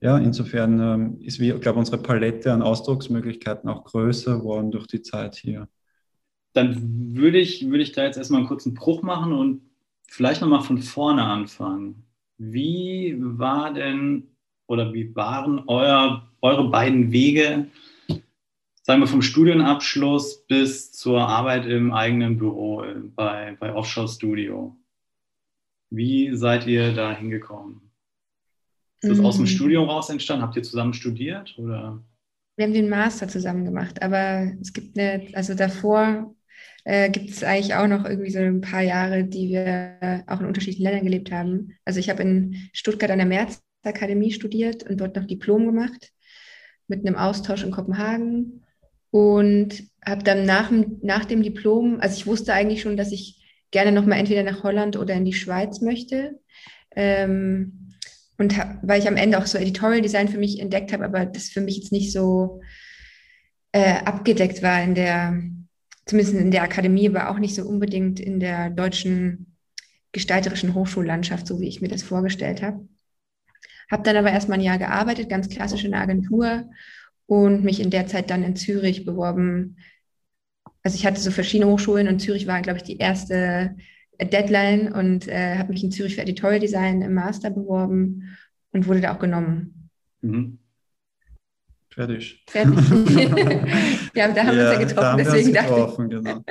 ja, 0.02 0.18
insofern 0.18 0.80
ähm, 0.80 1.18
ist, 1.22 1.40
wie, 1.40 1.52
glaube, 1.52 1.80
unsere 1.80 2.00
Palette 2.00 2.52
an 2.52 2.64
Ausdrucksmöglichkeiten 2.64 3.70
auch 3.70 3.86
größer 3.86 4.40
geworden 4.40 4.72
durch 4.72 4.88
die 4.88 5.02
Zeit 5.02 5.36
hier 5.36 5.68
dann 6.54 7.16
würde 7.16 7.40
ich, 7.40 7.68
würde 7.68 7.84
ich 7.84 7.92
da 7.92 8.04
jetzt 8.04 8.18
erstmal 8.18 8.40
einen 8.40 8.48
kurzen 8.48 8.74
Bruch 8.74 9.02
machen 9.02 9.34
und 9.34 9.62
vielleicht 10.08 10.42
nochmal 10.42 10.62
von 10.62 10.80
vorne 10.80 11.24
anfangen. 11.24 12.06
Wie 12.38 13.16
war 13.20 13.74
denn 13.74 14.28
oder 14.68 14.94
wie 14.94 15.16
waren 15.16 15.64
euer, 15.68 16.30
eure 16.42 16.70
beiden 16.70 17.12
Wege, 17.12 17.68
sagen 18.82 19.02
wir 19.02 19.08
vom 19.08 19.22
Studienabschluss 19.22 20.46
bis 20.48 20.92
zur 20.92 21.28
Arbeit 21.28 21.66
im 21.66 21.92
eigenen 21.92 22.38
Büro 22.38 22.84
bei, 23.16 23.58
bei 23.60 23.74
Offshore 23.74 24.08
Studio? 24.08 24.78
Wie 25.90 26.36
seid 26.36 26.66
ihr 26.68 26.94
da 26.94 27.16
hingekommen? 27.16 27.92
Ist 29.02 29.12
das 29.12 29.20
aus 29.20 29.36
dem 29.36 29.44
mhm. 29.44 29.48
Studium 29.48 29.90
raus 29.90 30.10
entstanden? 30.10 30.44
Habt 30.44 30.56
ihr 30.56 30.64
zusammen 30.64 30.94
studiert 30.94 31.58
oder? 31.58 32.02
Wir 32.56 32.66
haben 32.66 32.74
den 32.74 32.90
Master 32.90 33.28
zusammen 33.28 33.66
gemacht, 33.66 34.02
aber 34.02 34.54
es 34.62 34.72
gibt 34.74 34.98
eine, 34.98 35.28
also 35.34 35.56
davor 35.56 36.34
äh, 36.84 37.10
gibt 37.10 37.30
es 37.30 37.44
eigentlich 37.44 37.76
auch 37.76 37.88
noch 37.88 38.06
irgendwie 38.06 38.32
so 38.32 38.40
ein 38.40 38.62
paar 38.62 38.82
Jahre, 38.82 39.24
die 39.24 39.50
wir 39.50 40.24
auch 40.28 40.40
in 40.40 40.48
unterschiedlichen 40.48 40.84
Ländern 40.84 41.06
gelebt 41.06 41.32
haben. 41.32 41.78
Also 41.86 42.00
ich 42.00 42.10
habe 42.10 42.24
in 42.24 42.70
Stuttgart 42.74 43.12
an 43.12 43.20
der 43.20 43.28
Märzakademie 43.28 44.32
studiert 44.32 44.84
und 44.84 45.00
dort 45.00 45.16
noch 45.16 45.26
Diplom 45.26 45.66
gemacht 45.66 46.12
mit 46.88 47.06
einem 47.06 47.16
Austausch 47.16 47.64
in 47.64 47.72
Kopenhagen 47.72 48.64
und 49.12 49.84
habe 50.06 50.24
dann 50.24 50.46
nach, 50.46 50.72
nach 51.02 51.26
dem 51.26 51.44
Diplom, 51.44 52.00
also 52.00 52.16
ich 52.16 52.28
wusste 52.28 52.54
eigentlich 52.54 52.82
schon, 52.82 52.98
dass 52.98 53.12
ich 53.12 53.44
gerne 53.72 53.92
nochmal 53.92 54.20
entweder 54.20 54.44
nach 54.44 54.64
Holland 54.64 54.98
oder 54.98 55.14
in 55.14 55.26
die 55.26 55.34
Schweiz 55.34 55.82
möchte. 55.82 56.40
Ähm, 56.96 57.90
und 58.38 58.58
hab, 58.58 58.80
weil 58.82 59.00
ich 59.00 59.08
am 59.08 59.16
Ende 59.16 59.38
auch 59.38 59.46
so 59.46 59.58
Editorial 59.58 60.02
Design 60.02 60.28
für 60.28 60.38
mich 60.38 60.60
entdeckt 60.60 60.92
habe, 60.92 61.06
aber 61.06 61.26
das 61.26 61.50
für 61.50 61.62
mich 61.62 61.78
jetzt 61.78 61.92
nicht 61.92 62.12
so 62.12 62.62
äh, 63.72 64.00
abgedeckt 64.04 64.62
war 64.62 64.82
in 64.84 64.96
der 64.96 65.40
zumindest 66.06 66.36
in 66.36 66.52
der 66.52 66.64
Akademie, 66.64 67.08
aber 67.08 67.30
auch 67.30 67.40
nicht 67.40 67.56
so 67.56 67.64
unbedingt 67.64 68.20
in 68.20 68.40
der 68.40 68.70
deutschen 68.70 69.56
gestalterischen 70.12 70.74
Hochschullandschaft, 70.74 71.48
so 71.48 71.60
wie 71.60 71.68
ich 71.68 71.82
mir 71.82 71.88
das 71.88 72.04
vorgestellt 72.04 72.62
habe. 72.62 72.88
Habe 73.90 74.04
dann 74.04 74.18
aber 74.18 74.32
erstmal 74.32 74.60
ein 74.60 74.64
Jahr 74.64 74.78
gearbeitet, 74.78 75.30
ganz 75.30 75.50
klassisch 75.50 75.84
in 75.84 75.92
der 75.92 76.02
Agentur 76.02 76.70
und 77.26 77.64
mich 77.64 77.80
in 77.80 77.90
der 77.90 78.08
Zeit 78.08 78.30
dann 78.30 78.44
in 78.44 78.56
Zürich 78.56 79.06
beworben. 79.06 79.78
Also 80.84 80.96
ich 80.96 81.06
hatte 81.06 81.20
so 81.20 81.32
verschiedene 81.32 81.70
Hochschulen 81.70 82.08
und 82.08 82.20
Zürich 82.20 82.48
war, 82.48 82.62
glaube 82.62 82.78
ich, 82.78 82.84
die 82.84 82.98
erste 82.98 83.76
Deadline 84.22 84.92
und 84.92 85.28
äh, 85.28 85.58
habe 85.58 85.74
mich 85.74 85.84
in 85.84 85.92
Zürich 85.92 86.16
für 86.16 86.22
Editorial 86.22 86.60
Design 86.60 87.02
im 87.02 87.14
Master 87.14 87.50
beworben 87.50 88.38
und 88.72 88.88
wurde 88.88 89.02
da 89.02 89.16
auch 89.16 89.20
genommen. 89.20 89.90
Mhm. 90.22 90.60
Fertig. 91.94 92.44
Fertig. 92.50 92.76
ja, 94.16 94.32
da 94.32 94.44
haben 94.44 94.58
ja, 94.58 94.64
wir 94.64 94.64
uns 94.64 94.74
ja 94.74 94.80
getroffen, 94.80 94.96
da 94.96 95.16
deswegen 95.16 95.54
getroffen, 95.54 96.10
genau. 96.10 96.44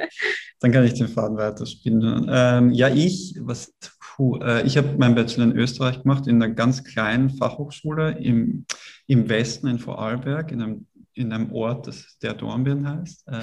Dann 0.60 0.72
kann 0.72 0.84
ich 0.84 0.94
den 0.94 1.08
Faden 1.08 1.36
weiterspinnen. 1.36 2.30
Ähm, 2.30 2.70
ja, 2.70 2.88
ich, 2.88 3.34
was, 3.40 3.74
puh, 3.98 4.38
äh, 4.38 4.64
ich 4.66 4.76
habe 4.76 4.96
meinen 4.98 5.16
Bachelor 5.16 5.44
in 5.44 5.56
Österreich 5.56 6.02
gemacht, 6.02 6.26
in 6.26 6.42
einer 6.42 6.54
ganz 6.54 6.84
kleinen 6.84 7.30
Fachhochschule 7.30 8.18
im, 8.18 8.66
im 9.06 9.28
Westen 9.28 9.66
in 9.66 9.78
Vorarlberg, 9.78 10.52
in 10.52 10.62
einem, 10.62 10.86
in 11.14 11.32
einem 11.32 11.52
Ort, 11.52 11.88
das 11.88 12.18
der 12.22 12.34
Dornbirn 12.34 12.88
heißt. 12.88 13.26
Äh, 13.28 13.40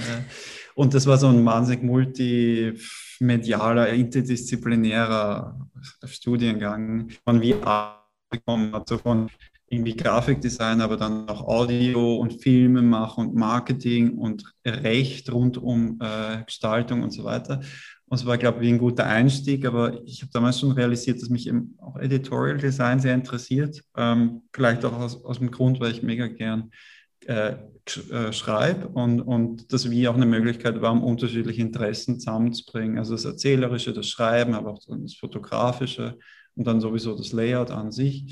und 0.76 0.94
das 0.94 1.06
war 1.06 1.18
so 1.18 1.28
ein 1.28 1.44
wahnsinnig 1.44 1.84
multimedialer, 1.84 3.90
interdisziplinärer 3.90 5.68
Studiengang 6.06 7.10
von 7.26 7.44
VR 7.44 8.08
bekommen 8.30 8.74
hat, 8.74 8.88
so 8.88 8.98
von 8.98 9.30
irgendwie 9.70 9.96
Grafikdesign, 9.96 10.82
aber 10.82 10.98
dann 10.98 11.30
auch 11.30 11.48
Audio 11.48 12.16
und 12.16 12.42
Filme 12.42 12.82
machen 12.82 13.28
und 13.28 13.36
Marketing 13.36 14.18
und 14.18 14.44
Recht 14.66 15.32
rund 15.32 15.58
um 15.58 16.00
äh, 16.02 16.44
Gestaltung 16.44 17.04
und 17.04 17.12
so 17.12 17.24
weiter. 17.24 17.62
Und 18.08 18.18
es 18.18 18.26
war, 18.26 18.40
glaube 18.40 18.64
ich, 18.64 18.72
ein 18.72 18.80
guter 18.80 19.06
Einstieg, 19.06 19.66
aber 19.66 20.02
ich 20.06 20.24
habe 20.24 20.32
damals 20.34 20.60
schon 20.60 20.72
realisiert, 20.72 21.22
dass 21.22 21.30
mich 21.30 21.48
eben 21.48 21.76
auch 21.80 21.98
Editorial 21.98 22.58
Design 22.58 23.00
sehr 23.00 23.14
interessiert. 23.14 23.84
Ähm, 23.96 24.42
vielleicht 24.52 24.84
auch 24.84 24.94
aus, 24.94 25.24
aus 25.24 25.38
dem 25.38 25.52
Grund, 25.52 25.80
weil 25.80 25.92
ich 25.92 26.02
mega 26.02 26.28
gern 26.28 26.72
äh, 27.28 27.54
äh, 28.12 28.34
schreibe 28.34 28.88
und, 28.88 29.22
und 29.22 29.74
das 29.74 29.90
wie 29.90 30.08
auch 30.08 30.16
eine 30.16 30.26
Möglichkeit 30.26 30.82
war, 30.82 30.92
um 30.92 31.04
unterschiedliche 31.04 31.62
Interessen 31.62 32.20
zusammenzubringen. 32.20 32.98
Also 32.98 33.14
das 33.14 33.26
Erzählerische, 33.26 33.94
das 33.94 34.08
Schreiben, 34.08 34.54
aber 34.54 34.72
auch 34.72 34.80
das 34.88 35.16
Fotografische 35.16 36.18
und 36.56 36.66
dann 36.68 36.82
sowieso 36.82 37.16
das 37.16 37.32
Layout 37.32 37.72
an 37.72 37.92
sich. 37.92 38.26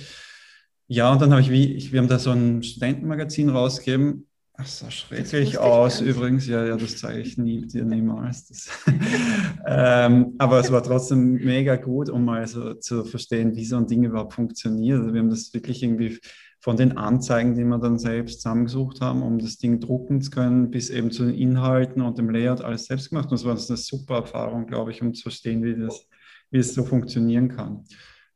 Ja, 0.88 1.12
und 1.12 1.22
dann 1.22 1.32
habe 1.32 1.42
ich 1.42 1.50
wie, 1.50 1.74
ich, 1.74 1.92
wir 1.92 2.00
haben 2.00 2.08
da 2.08 2.18
so 2.18 2.32
ein 2.32 2.64
Studentenmagazin 2.64 3.50
rausgegeben. 3.50 4.28
Das 4.58 4.80
sah 4.80 4.90
schrecklich 4.90 5.60
aus 5.60 6.02
übrigens. 6.02 6.48
Ja, 6.48 6.66
ja, 6.66 6.78
das 6.78 6.98
zeige 6.98 7.20
ich 7.20 7.38
nie, 7.38 7.68
dir 7.68 7.86
niemals. 7.86 8.70
ähm, 9.68 10.34
aber 10.40 10.60
es 10.60 10.72
war 10.72 10.82
trotzdem 10.82 11.34
mega 11.34 11.76
gut, 11.76 12.10
um 12.10 12.26
mal 12.26 12.48
so 12.48 12.74
zu 12.74 13.04
verstehen, 13.04 13.56
wie 13.56 13.66
so 13.66 13.78
ein 13.78 13.86
Ding 13.86 14.04
überhaupt 14.04 14.34
funktioniert. 14.34 15.00
Also 15.00 15.14
wir 15.14 15.20
haben 15.20 15.30
das 15.30 15.54
wirklich 15.54 15.84
irgendwie 15.84 16.20
von 16.60 16.76
den 16.76 16.98
Anzeigen, 16.98 17.54
die 17.54 17.64
wir 17.64 17.78
dann 17.78 18.00
selbst 18.00 18.42
zusammengesucht 18.42 19.00
haben, 19.02 19.22
um 19.22 19.38
das 19.38 19.58
Ding 19.58 19.80
drucken 19.80 20.22
zu 20.22 20.32
können, 20.32 20.72
bis 20.72 20.90
eben 20.90 21.12
zu 21.12 21.26
den 21.26 21.36
Inhalten 21.36 22.02
und 22.02 22.18
dem 22.18 22.30
Layout 22.30 22.62
alles 22.62 22.86
selbst 22.86 23.10
gemacht. 23.10 23.26
Und 23.26 23.34
das 23.34 23.46
war 23.46 23.56
eine 23.56 23.78
super 23.78 24.16
Erfahrung, 24.16 24.66
glaube 24.66 24.92
ich, 24.92 25.02
um 25.02 25.14
zu 25.14 25.24
verstehen, 25.24 25.64
wie 25.64 25.76
das, 25.76 26.08
wie 26.50 26.58
es 26.58 26.74
so 26.74 26.84
funktionieren 26.84 27.50
kann. 27.50 27.84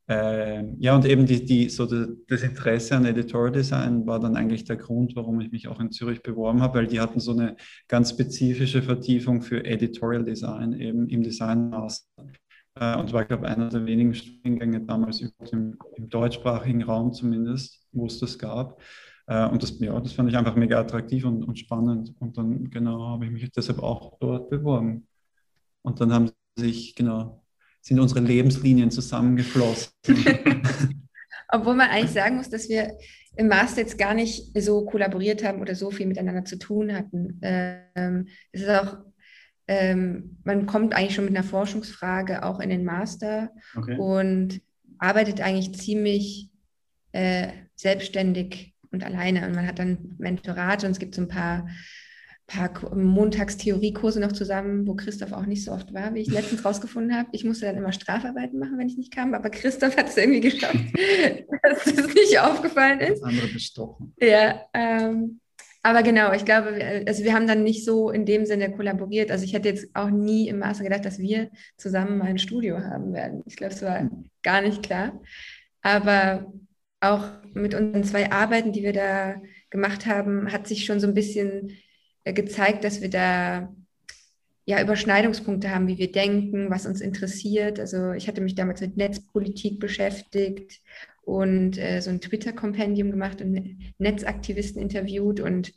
Ähm, 0.08 0.76
ja, 0.80 0.96
und 0.96 1.06
eben 1.06 1.26
die, 1.26 1.46
die, 1.46 1.70
so 1.70 1.86
das 1.86 2.44
Interesse 2.44 2.96
an 2.96 3.06
Editorial 3.06 3.52
Design 3.52 4.06
war 4.06 4.20
dann 4.20 4.36
eigentlich 4.36 4.66
der 4.66 4.76
Grund, 4.78 5.16
warum 5.16 5.40
ich 5.42 5.52
mich 5.52 5.68
auch 5.68 5.80
in 5.80 5.92
Zürich 5.92 6.22
beworben 6.22 6.62
habe, 6.62 6.80
weil 6.80 6.88
die 6.88 7.00
hatten 7.00 7.20
so 7.20 7.32
eine 7.32 7.56
ganz 7.88 8.10
spezifische 8.12 8.82
Vertiefung 8.82 9.42
für 9.42 9.64
Editorial 9.64 10.24
Design 10.24 10.74
eben 10.74 11.08
im 11.08 11.24
Design 11.24 11.70
Master. 11.70 12.26
Äh, 12.76 12.98
und 12.98 13.14
war, 13.14 13.26
glaube 13.26 13.46
ich, 13.46 13.52
einer 13.52 13.70
der 13.70 13.86
wenigen 13.86 14.14
Studiengänge 14.14 14.82
damals 14.82 15.22
im, 15.22 15.78
im 15.96 16.10
deutschsprachigen 16.10 16.84
Raum 16.84 17.14
zumindest, 17.14 17.86
wo 17.92 18.06
es 18.06 18.20
das 18.20 18.40
gab. 18.40 18.82
Äh, 19.28 19.48
und 19.48 19.62
das, 19.64 19.80
ja, 19.80 20.00
das 20.00 20.14
fand 20.14 20.30
ich 20.30 20.38
einfach 20.38 20.56
mega 20.56 20.80
attraktiv 20.80 21.26
und, 21.26 21.44
und 21.44 21.60
spannend. 21.60 22.14
Und 22.20 22.38
dann, 22.38 22.70
genau, 22.70 23.10
habe 23.10 23.26
ich 23.26 23.32
mich 23.32 23.52
deshalb 23.52 23.80
auch 23.80 24.18
dort 24.20 24.50
beworben. 24.50 25.08
Und 25.84 26.00
dann 26.02 26.14
haben 26.14 26.32
sich, 26.58 26.96
genau, 26.96 27.41
sind 27.82 28.00
unsere 28.00 28.22
Lebenslinien 28.22 28.92
zusammengeflossen. 28.92 29.92
Obwohl 31.50 31.76
man 31.76 31.90
eigentlich 31.90 32.12
sagen 32.12 32.38
muss, 32.38 32.50
dass 32.50 32.70
wir 32.70 32.98
im 33.36 33.48
Master 33.48 33.82
jetzt 33.82 33.98
gar 33.98 34.14
nicht 34.14 34.52
so 34.62 34.86
kollaboriert 34.86 35.44
haben 35.44 35.62
oder 35.62 35.76
so 35.76 35.92
viel 35.92 36.06
miteinander 36.06 36.46
zu 36.46 36.58
tun 36.58 36.94
hatten. 36.94 37.40
Ähm, 37.42 38.28
es 38.52 38.62
ist 38.62 38.70
auch, 38.70 38.98
ähm, 39.68 40.38
man 40.44 40.66
kommt 40.66 40.94
eigentlich 40.94 41.16
schon 41.16 41.26
mit 41.26 41.36
einer 41.36 41.48
Forschungsfrage 41.48 42.44
auch 42.44 42.60
in 42.60 42.70
den 42.70 42.84
Master 42.84 43.52
okay. 43.76 43.98
und 43.98 44.62
arbeitet 44.98 45.42
eigentlich 45.42 45.74
ziemlich 45.74 46.50
äh, 47.14 47.50
selbstständig 47.76 48.74
und 48.92 49.04
alleine. 49.04 49.48
Und 49.48 49.56
man 49.56 49.68
hat 49.68 49.80
dann 49.80 50.16
Mentorate 50.18 50.86
und 50.86 50.92
es 50.92 51.00
gibt 51.00 51.16
so 51.16 51.22
ein 51.22 51.28
paar 51.28 51.68
paar 52.52 52.96
Montagstheoriekurse 52.96 54.20
noch 54.20 54.34
zusammen, 54.34 54.86
wo 54.86 54.96
Christoph 54.96 55.32
auch 55.32 55.46
nicht 55.46 55.64
so 55.64 55.72
oft 55.72 55.94
war, 55.94 56.14
wie 56.14 56.20
ich 56.20 56.30
letztens 56.30 56.66
rausgefunden 56.66 57.16
habe. 57.16 57.30
Ich 57.32 57.46
musste 57.46 57.66
dann 57.66 57.78
immer 57.78 57.94
Strafarbeiten 57.94 58.60
machen, 58.60 58.78
wenn 58.78 58.88
ich 58.88 58.98
nicht 58.98 59.14
kam, 59.14 59.34
aber 59.34 59.50
Christoph 59.50 59.96
hat 59.96 60.10
es 60.10 60.18
irgendwie 60.18 60.42
geschafft, 60.42 60.76
dass 61.64 61.88
es 61.88 62.14
nicht 62.14 62.40
aufgefallen 62.40 63.00
ist. 63.00 63.24
Andere 63.24 63.48
bestochen. 63.48 64.14
Ja, 64.20 64.62
ähm, 64.74 65.40
aber 65.84 66.04
genau, 66.04 66.32
ich 66.34 66.46
glaube, 66.46 67.04
also 67.08 67.24
wir 67.24 67.34
haben 67.34 67.48
dann 67.48 67.64
nicht 67.64 67.86
so 67.86 68.12
in 68.12 68.26
dem 68.26 68.46
Sinne 68.46 68.72
kollaboriert. 68.72 69.32
Also 69.32 69.46
ich 69.46 69.54
hätte 69.54 69.70
jetzt 69.70 69.88
auch 69.96 70.12
nie 70.12 70.48
im 70.48 70.60
Master 70.60 70.84
gedacht, 70.84 71.06
dass 71.06 71.18
wir 71.18 71.50
zusammen 71.78 72.20
mal 72.20 72.28
ein 72.28 72.38
Studio 72.38 72.80
haben 72.80 73.14
werden. 73.14 73.42
Ich 73.48 73.56
glaube, 73.56 73.74
es 73.74 73.82
war 73.82 74.10
gar 74.44 74.62
nicht 74.62 74.84
klar. 74.84 75.20
Aber 75.82 76.54
auch 77.00 77.28
mit 77.54 77.74
unseren 77.74 78.04
zwei 78.04 78.32
Arbeiten, 78.32 78.74
die 78.74 78.84
wir 78.84 78.94
da 78.94 79.42
gemacht 79.72 80.06
haben, 80.06 80.52
hat 80.52 80.68
sich 80.68 80.86
schon 80.86 81.00
so 81.00 81.08
ein 81.08 81.16
bisschen 81.16 81.72
gezeigt, 82.24 82.84
dass 82.84 83.02
wir 83.02 83.10
da 83.10 83.74
ja 84.66 84.82
Überschneidungspunkte 84.82 85.74
haben, 85.74 85.88
wie 85.88 85.98
wir 85.98 86.12
denken, 86.12 86.70
was 86.70 86.86
uns 86.86 87.02
interessiert. 87.02 87.80
Also 87.80 88.12
ich 88.12 88.28
hatte 88.28 88.42
mich 88.42 88.56
damals 88.56 88.82
mit 88.82 88.98
Netzpolitik 88.98 89.80
beschäftigt 89.80 90.82
und 91.24 91.78
äh, 91.78 92.02
so 92.02 92.10
ein 92.10 92.22
Twitter-Kompendium 92.22 93.12
gemacht 93.12 93.42
und 93.42 93.78
Netzaktivisten 93.98 94.82
interviewt 94.82 95.40
und 95.40 95.74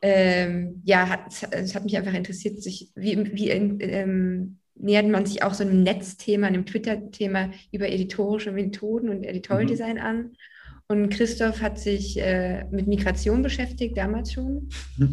ähm, 0.00 0.82
ja, 0.84 1.08
hat, 1.08 1.32
es 1.50 1.74
hat 1.74 1.84
mich 1.84 1.96
einfach 1.96 2.14
interessiert, 2.14 2.62
sich, 2.62 2.90
wie, 2.94 3.32
wie 3.34 3.50
ähm, 3.50 4.58
nähert 4.76 5.08
man 5.08 5.26
sich 5.26 5.42
auch 5.42 5.54
so 5.54 5.64
einem 5.64 5.82
Netzthema, 5.82 6.46
einem 6.46 6.66
Twitter-Thema 6.66 7.50
über 7.72 7.88
editorische 7.88 8.52
Methoden 8.52 9.08
und 9.08 9.24
Editorial 9.24 9.64
mhm. 9.64 9.68
Design 9.68 9.98
an. 9.98 10.36
Und 10.90 11.10
Christoph 11.10 11.60
hat 11.60 11.78
sich 11.78 12.18
äh, 12.18 12.64
mit 12.70 12.86
Migration 12.86 13.42
beschäftigt, 13.42 13.96
damals 13.96 14.32
schon. 14.32 14.68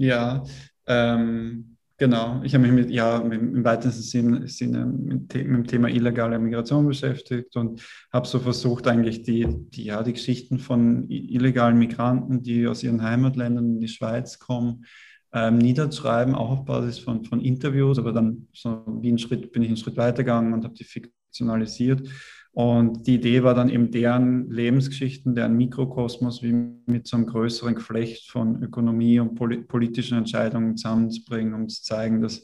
Ja, 0.00 0.44
ähm, 0.86 1.76
genau. 1.96 2.40
Ich 2.44 2.54
habe 2.54 2.62
mich 2.62 2.72
mit, 2.72 2.88
ja, 2.88 3.18
im 3.18 3.64
weitesten 3.64 4.02
Sinne, 4.02 4.46
Sinne 4.46 4.86
mit, 4.86 5.34
mit, 5.34 5.34
dem 5.34 5.66
Thema 5.66 5.88
illegale 5.88 6.38
Migration 6.38 6.86
beschäftigt 6.86 7.56
und 7.56 7.82
habe 8.12 8.28
so 8.28 8.38
versucht, 8.38 8.86
eigentlich 8.86 9.24
die, 9.24 9.48
die, 9.48 9.86
ja, 9.86 10.04
die 10.04 10.12
Geschichten 10.12 10.60
von 10.60 11.10
illegalen 11.10 11.80
Migranten, 11.80 12.44
die 12.44 12.68
aus 12.68 12.84
ihren 12.84 13.02
Heimatländern 13.02 13.74
in 13.74 13.80
die 13.80 13.88
Schweiz 13.88 14.38
kommen, 14.38 14.84
ähm, 15.32 15.58
niederzuschreiben, 15.58 16.36
auch 16.36 16.50
auf 16.50 16.64
Basis 16.64 17.00
von, 17.00 17.24
von 17.24 17.40
Interviews. 17.40 17.98
Aber 17.98 18.12
dann 18.12 18.46
so 18.52 18.84
wie 19.00 19.10
ein 19.10 19.18
Schritt, 19.18 19.50
bin 19.50 19.62
ich 19.62 19.68
einen 19.68 19.78
Schritt 19.78 19.96
weitergegangen 19.96 20.52
und 20.52 20.62
habe 20.62 20.74
die 20.74 20.84
fiktionalisiert 20.84 22.08
und 22.52 23.06
die 23.06 23.14
Idee 23.14 23.42
war 23.42 23.54
dann 23.54 23.68
eben 23.68 23.90
deren 23.90 24.50
Lebensgeschichten, 24.50 25.34
deren 25.34 25.56
Mikrokosmos 25.56 26.42
wie 26.42 26.52
mit 26.86 27.06
so 27.06 27.16
einem 27.16 27.26
größeren 27.26 27.74
Geflecht 27.74 28.30
von 28.30 28.62
Ökonomie 28.62 29.20
und 29.20 29.36
politischen 29.68 30.18
Entscheidungen 30.18 30.76
zusammenzubringen, 30.76 31.54
um 31.54 31.68
zu 31.68 31.82
zeigen, 31.82 32.20
dass 32.20 32.42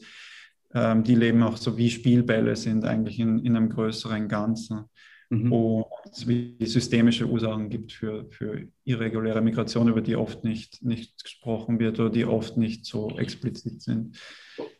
ähm, 0.73 1.03
die 1.03 1.15
Leben 1.15 1.43
auch 1.43 1.57
so 1.57 1.77
wie 1.77 1.89
Spielbälle 1.89 2.55
sind, 2.55 2.85
eigentlich 2.85 3.19
in, 3.19 3.39
in 3.39 3.55
einem 3.55 3.69
größeren 3.69 4.27
Ganzen. 4.27 4.85
Mhm. 5.29 5.51
Und 5.51 5.85
es 6.11 6.27
wie 6.27 6.55
systemische 6.65 7.27
Ursachen 7.27 7.69
gibt 7.69 7.91
für, 7.91 8.25
für 8.29 8.67
irreguläre 8.83 9.41
Migration, 9.41 9.87
über 9.87 10.01
die 10.01 10.15
oft 10.15 10.43
nicht, 10.43 10.83
nicht 10.83 11.23
gesprochen 11.23 11.79
wird 11.79 11.99
oder 11.99 12.09
die 12.09 12.25
oft 12.25 12.57
nicht 12.57 12.85
so 12.85 13.09
explizit 13.17 13.81
sind. 13.81 14.17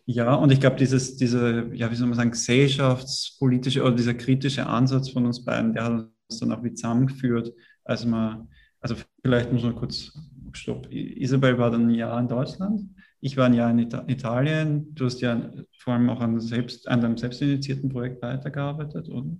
Ja, 0.08 0.36
und 0.36 0.52
ich 0.52 0.60
glaube, 0.60 0.76
dieses, 0.76 1.18
diese, 1.18 1.72
ja, 1.74 1.90
wie 1.90 1.96
soll 1.96 2.08
man 2.08 2.16
sagen, 2.18 2.32
gesellschaftspolitische 2.32 3.82
oder 3.82 3.96
dieser 3.96 4.14
kritische 4.14 4.68
Ansatz 4.68 5.10
von 5.10 5.26
uns 5.26 5.44
beiden, 5.44 5.74
der 5.74 5.84
hat 5.86 5.92
uns 6.30 6.40
dann 6.40 6.52
auch 6.52 6.64
wie 6.64 6.74
zusammengeführt, 6.74 7.52
als 7.84 8.06
man, 8.06 8.48
also 8.80 8.96
vielleicht 9.24 9.52
muss 9.52 9.64
man 9.64 9.76
kurz, 9.76 10.12
stopp, 10.54 10.88
Isabel 10.92 11.58
war 11.58 11.72
dann 11.72 11.88
ein 11.88 11.96
Jahr 11.96 12.20
in 12.20 12.28
Deutschland, 12.28 12.82
ich 13.20 13.36
war 13.36 13.48
ein 13.48 13.56
Jahr 13.56 13.72
in 13.72 13.80
Italien, 13.80 14.94
du 14.94 15.06
hast 15.06 15.22
ja 15.22 15.52
vor 15.80 15.96
allem 15.96 16.10
auch 16.12 16.22
an, 16.22 16.40
selbst, 16.40 16.88
an 16.88 17.04
einem 17.04 17.18
selbstinitiierten 17.18 17.90
Projekt 17.90 18.22
weitergearbeitet, 18.22 19.10
oder? 19.10 19.36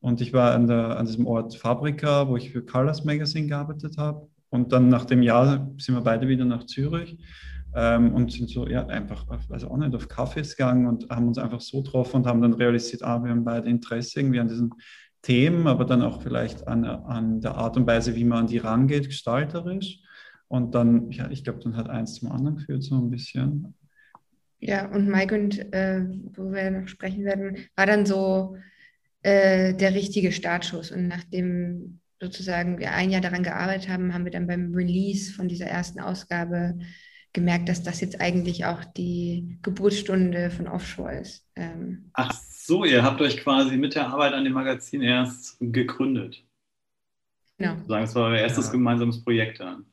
Und 0.00 0.20
ich 0.20 0.32
war 0.32 0.52
an, 0.52 0.66
der, 0.66 0.98
an 0.98 1.06
diesem 1.06 1.26
Ort 1.26 1.56
Fabrika, 1.56 2.28
wo 2.28 2.36
ich 2.36 2.50
für 2.50 2.62
Colors 2.62 3.04
Magazine 3.04 3.46
gearbeitet 3.48 3.96
habe. 3.96 4.28
Und 4.50 4.72
dann 4.72 4.88
nach 4.88 5.04
dem 5.04 5.22
Jahr 5.22 5.70
sind 5.78 5.94
wir 5.94 6.02
beide 6.02 6.28
wieder 6.28 6.44
nach 6.44 6.66
Zürich 6.66 7.18
ähm, 7.76 8.14
und 8.14 8.32
sind 8.32 8.48
so, 8.48 8.66
ja, 8.66 8.86
einfach, 8.86 9.26
also 9.50 9.68
auch 9.68 9.76
nicht, 9.76 9.94
auf 9.94 10.08
Kaffees 10.08 10.56
gegangen 10.56 10.86
und 10.86 11.10
haben 11.10 11.28
uns 11.28 11.36
einfach 11.36 11.60
so 11.60 11.82
getroffen 11.82 12.16
und 12.16 12.26
haben 12.26 12.40
dann 12.40 12.54
realisiert, 12.54 13.02
ah, 13.02 13.22
wir 13.22 13.30
haben 13.30 13.44
beide 13.44 13.68
Interesse 13.68 14.18
irgendwie 14.18 14.40
an 14.40 14.48
diesen 14.48 14.72
Themen, 15.20 15.66
aber 15.66 15.84
dann 15.84 16.00
auch 16.00 16.22
vielleicht 16.22 16.66
an, 16.66 16.84
an 16.86 17.42
der 17.42 17.54
Art 17.56 17.76
und 17.76 17.86
Weise, 17.86 18.16
wie 18.16 18.24
man 18.24 18.40
an 18.40 18.46
die 18.46 18.58
rangeht, 18.58 19.08
gestalterisch. 19.08 20.00
Und 20.48 20.74
dann, 20.74 21.10
ja, 21.10 21.28
ich 21.30 21.44
glaube, 21.44 21.58
dann 21.62 21.76
hat 21.76 21.90
eins 21.90 22.14
zum 22.14 22.32
anderen 22.32 22.56
geführt, 22.56 22.82
so 22.82 22.96
ein 22.96 23.10
bisschen. 23.10 23.74
Ja, 24.58 24.86
und 24.86 25.06
Migrant, 25.08 25.58
äh, 25.74 26.04
wo 26.34 26.50
wir 26.50 26.70
noch 26.70 26.88
sprechen 26.88 27.24
werden, 27.24 27.58
war 27.74 27.84
dann 27.84 28.06
so 28.06 28.56
äh, 29.22 29.74
der 29.74 29.92
richtige 29.92 30.32
Startschuss. 30.32 30.92
Und 30.92 31.08
nachdem 31.08 32.00
sozusagen 32.20 32.78
wir 32.78 32.92
ein 32.92 33.10
Jahr 33.10 33.20
daran 33.20 33.42
gearbeitet 33.42 33.90
haben, 33.90 34.14
haben 34.14 34.24
wir 34.24 34.32
dann 34.32 34.46
beim 34.46 34.72
Release 34.72 35.32
von 35.32 35.48
dieser 35.48 35.66
ersten 35.66 36.00
Ausgabe 36.00 36.78
gemerkt, 37.36 37.68
dass 37.68 37.82
das 37.82 38.00
jetzt 38.00 38.20
eigentlich 38.20 38.64
auch 38.64 38.82
die 38.84 39.58
Geburtsstunde 39.62 40.50
von 40.50 40.66
Offshore 40.66 41.20
ist. 41.20 41.46
Ähm, 41.54 42.10
Ach 42.14 42.32
so, 42.32 42.84
ihr 42.84 43.04
habt 43.04 43.20
euch 43.20 43.36
quasi 43.36 43.76
mit 43.76 43.94
der 43.94 44.08
Arbeit 44.08 44.32
an 44.32 44.42
dem 44.42 44.54
Magazin 44.54 45.02
erst 45.02 45.58
gegründet. 45.60 46.42
Genau. 47.58 47.76
Sagen, 47.86 48.04
es 48.04 48.14
war 48.14 48.30
euer 48.30 48.38
erstes 48.38 48.66
ja. 48.66 48.72
gemeinsames 48.72 49.22
Projekt 49.22 49.60
dann. 49.60 49.84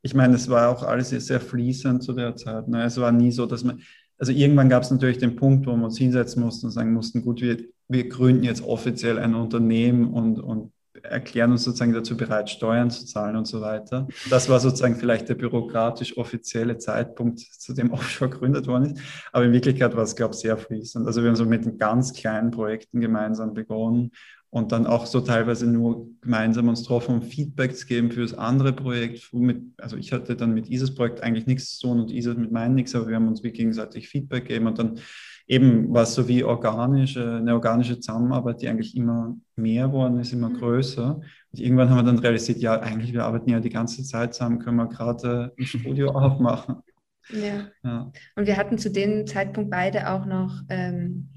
Ich 0.00 0.14
meine, 0.14 0.34
es 0.34 0.48
war 0.48 0.70
auch 0.70 0.82
alles 0.82 1.10
sehr 1.10 1.40
fließend 1.40 2.02
zu 2.02 2.14
der 2.14 2.34
Zeit. 2.36 2.66
Ne? 2.68 2.84
Es 2.84 2.98
war 2.98 3.12
nie 3.12 3.30
so, 3.30 3.44
dass 3.44 3.62
man, 3.62 3.82
also 4.16 4.32
irgendwann 4.32 4.70
gab 4.70 4.84
es 4.84 4.90
natürlich 4.90 5.18
den 5.18 5.36
Punkt, 5.36 5.66
wo 5.66 5.76
wir 5.76 5.84
uns 5.84 5.98
hinsetzen 5.98 6.42
mussten 6.42 6.66
und 6.66 6.72
sagen 6.72 6.94
mussten, 6.94 7.22
gut, 7.22 7.42
wir, 7.42 7.58
wir 7.88 8.08
gründen 8.08 8.44
jetzt 8.44 8.62
offiziell 8.62 9.18
ein 9.18 9.34
Unternehmen 9.34 10.08
und, 10.12 10.40
und 10.40 10.72
erklären 11.02 11.52
uns 11.52 11.64
sozusagen 11.64 11.92
dazu 11.92 12.16
bereit, 12.16 12.50
Steuern 12.50 12.90
zu 12.90 13.06
zahlen 13.06 13.36
und 13.36 13.46
so 13.46 13.60
weiter. 13.60 14.08
Das 14.30 14.48
war 14.48 14.60
sozusagen 14.60 14.96
vielleicht 14.96 15.28
der 15.28 15.34
bürokratisch 15.34 16.16
offizielle 16.16 16.78
Zeitpunkt, 16.78 17.40
zu 17.40 17.74
dem 17.74 17.90
Offshore 17.92 18.30
gegründet 18.30 18.66
worden 18.66 18.94
ist. 18.94 19.02
Aber 19.32 19.44
in 19.44 19.52
Wirklichkeit 19.52 19.96
war 19.96 20.02
es, 20.02 20.16
glaube 20.16 20.34
ich, 20.34 20.40
sehr 20.40 20.56
fließend. 20.56 21.06
Also 21.06 21.22
wir 21.22 21.28
haben 21.28 21.36
so 21.36 21.44
mit 21.44 21.78
ganz 21.78 22.12
kleinen 22.12 22.50
Projekten 22.50 23.00
gemeinsam 23.00 23.54
begonnen 23.54 24.12
und 24.50 24.72
dann 24.72 24.86
auch 24.86 25.06
so 25.06 25.20
teilweise 25.20 25.66
nur 25.66 26.08
gemeinsam 26.22 26.68
uns 26.68 26.80
getroffen, 26.80 27.16
um 27.16 27.22
Feedback 27.22 27.76
zu 27.76 27.86
geben 27.86 28.10
für 28.10 28.22
das 28.22 28.34
andere 28.34 28.72
Projekt. 28.72 29.30
Also 29.76 29.96
ich 29.96 30.12
hatte 30.12 30.36
dann 30.36 30.54
mit 30.54 30.68
dieses 30.68 30.94
Projekt 30.94 31.22
eigentlich 31.22 31.46
nichts 31.46 31.76
zu 31.76 31.88
tun 31.88 32.00
und 32.00 32.10
Isis 32.10 32.36
mit 32.36 32.50
meinem 32.50 32.74
nichts, 32.74 32.94
aber 32.94 33.08
wir 33.08 33.16
haben 33.16 33.28
uns 33.28 33.42
wie 33.42 33.52
gegenseitig 33.52 34.08
Feedback 34.08 34.46
gegeben 34.46 34.66
und 34.66 34.78
dann 34.78 35.00
eben 35.48 35.92
was 35.92 36.14
so 36.14 36.28
wie 36.28 36.44
organische, 36.44 37.36
eine 37.36 37.54
organische 37.54 37.98
Zusammenarbeit, 37.98 38.60
die 38.60 38.68
eigentlich 38.68 38.94
immer 38.94 39.34
mehr 39.56 39.90
worden 39.92 40.20
ist, 40.20 40.32
immer 40.32 40.50
mhm. 40.50 40.58
größer. 40.58 41.16
Und 41.16 41.60
irgendwann 41.60 41.88
haben 41.88 41.96
wir 41.96 42.02
dann 42.02 42.18
realisiert, 42.18 42.58
ja, 42.58 42.78
eigentlich, 42.78 43.14
wir 43.14 43.24
arbeiten 43.24 43.48
ja 43.48 43.58
die 43.58 43.70
ganze 43.70 44.04
Zeit 44.04 44.34
zusammen, 44.34 44.58
können 44.58 44.76
wir 44.76 44.88
gerade 44.88 45.54
ein 45.58 45.64
Studio 45.64 46.10
aufmachen. 46.14 46.82
Ja. 47.30 47.68
ja. 47.82 48.12
Und 48.36 48.46
wir 48.46 48.56
hatten 48.56 48.78
zu 48.78 48.90
dem 48.90 49.26
Zeitpunkt 49.26 49.70
beide 49.70 50.10
auch 50.10 50.26
noch 50.26 50.62
ähm, 50.68 51.30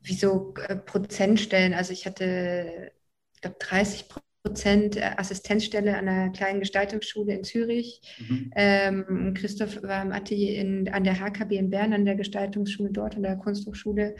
wie 0.00 0.14
so 0.14 0.54
äh, 0.68 0.76
Prozentstellen. 0.76 1.74
Also 1.74 1.92
ich 1.92 2.06
hatte, 2.06 2.92
ich 3.34 3.40
glaube, 3.40 3.56
30 3.58 4.08
Prozent 4.46 4.96
äh, 4.96 5.10
Assistenzstelle 5.16 5.96
an 5.98 6.08
einer 6.08 6.30
kleinen 6.30 6.60
Gestaltungsschule 6.60 7.34
in 7.34 7.44
Zürich. 7.44 8.00
Mhm. 8.18 8.50
Ähm, 8.54 9.34
Christoph 9.34 9.82
war 9.82 10.02
im 10.02 10.12
Atelier 10.12 10.60
in, 10.60 10.88
an 10.88 11.02
der 11.02 11.18
HKB 11.18 11.52
in 11.52 11.70
Bern, 11.70 11.92
an 11.92 12.04
der 12.04 12.14
Gestaltungsschule 12.14 12.90
dort, 12.92 13.16
an 13.16 13.24
der 13.24 13.36
Kunsthochschule. 13.36 14.14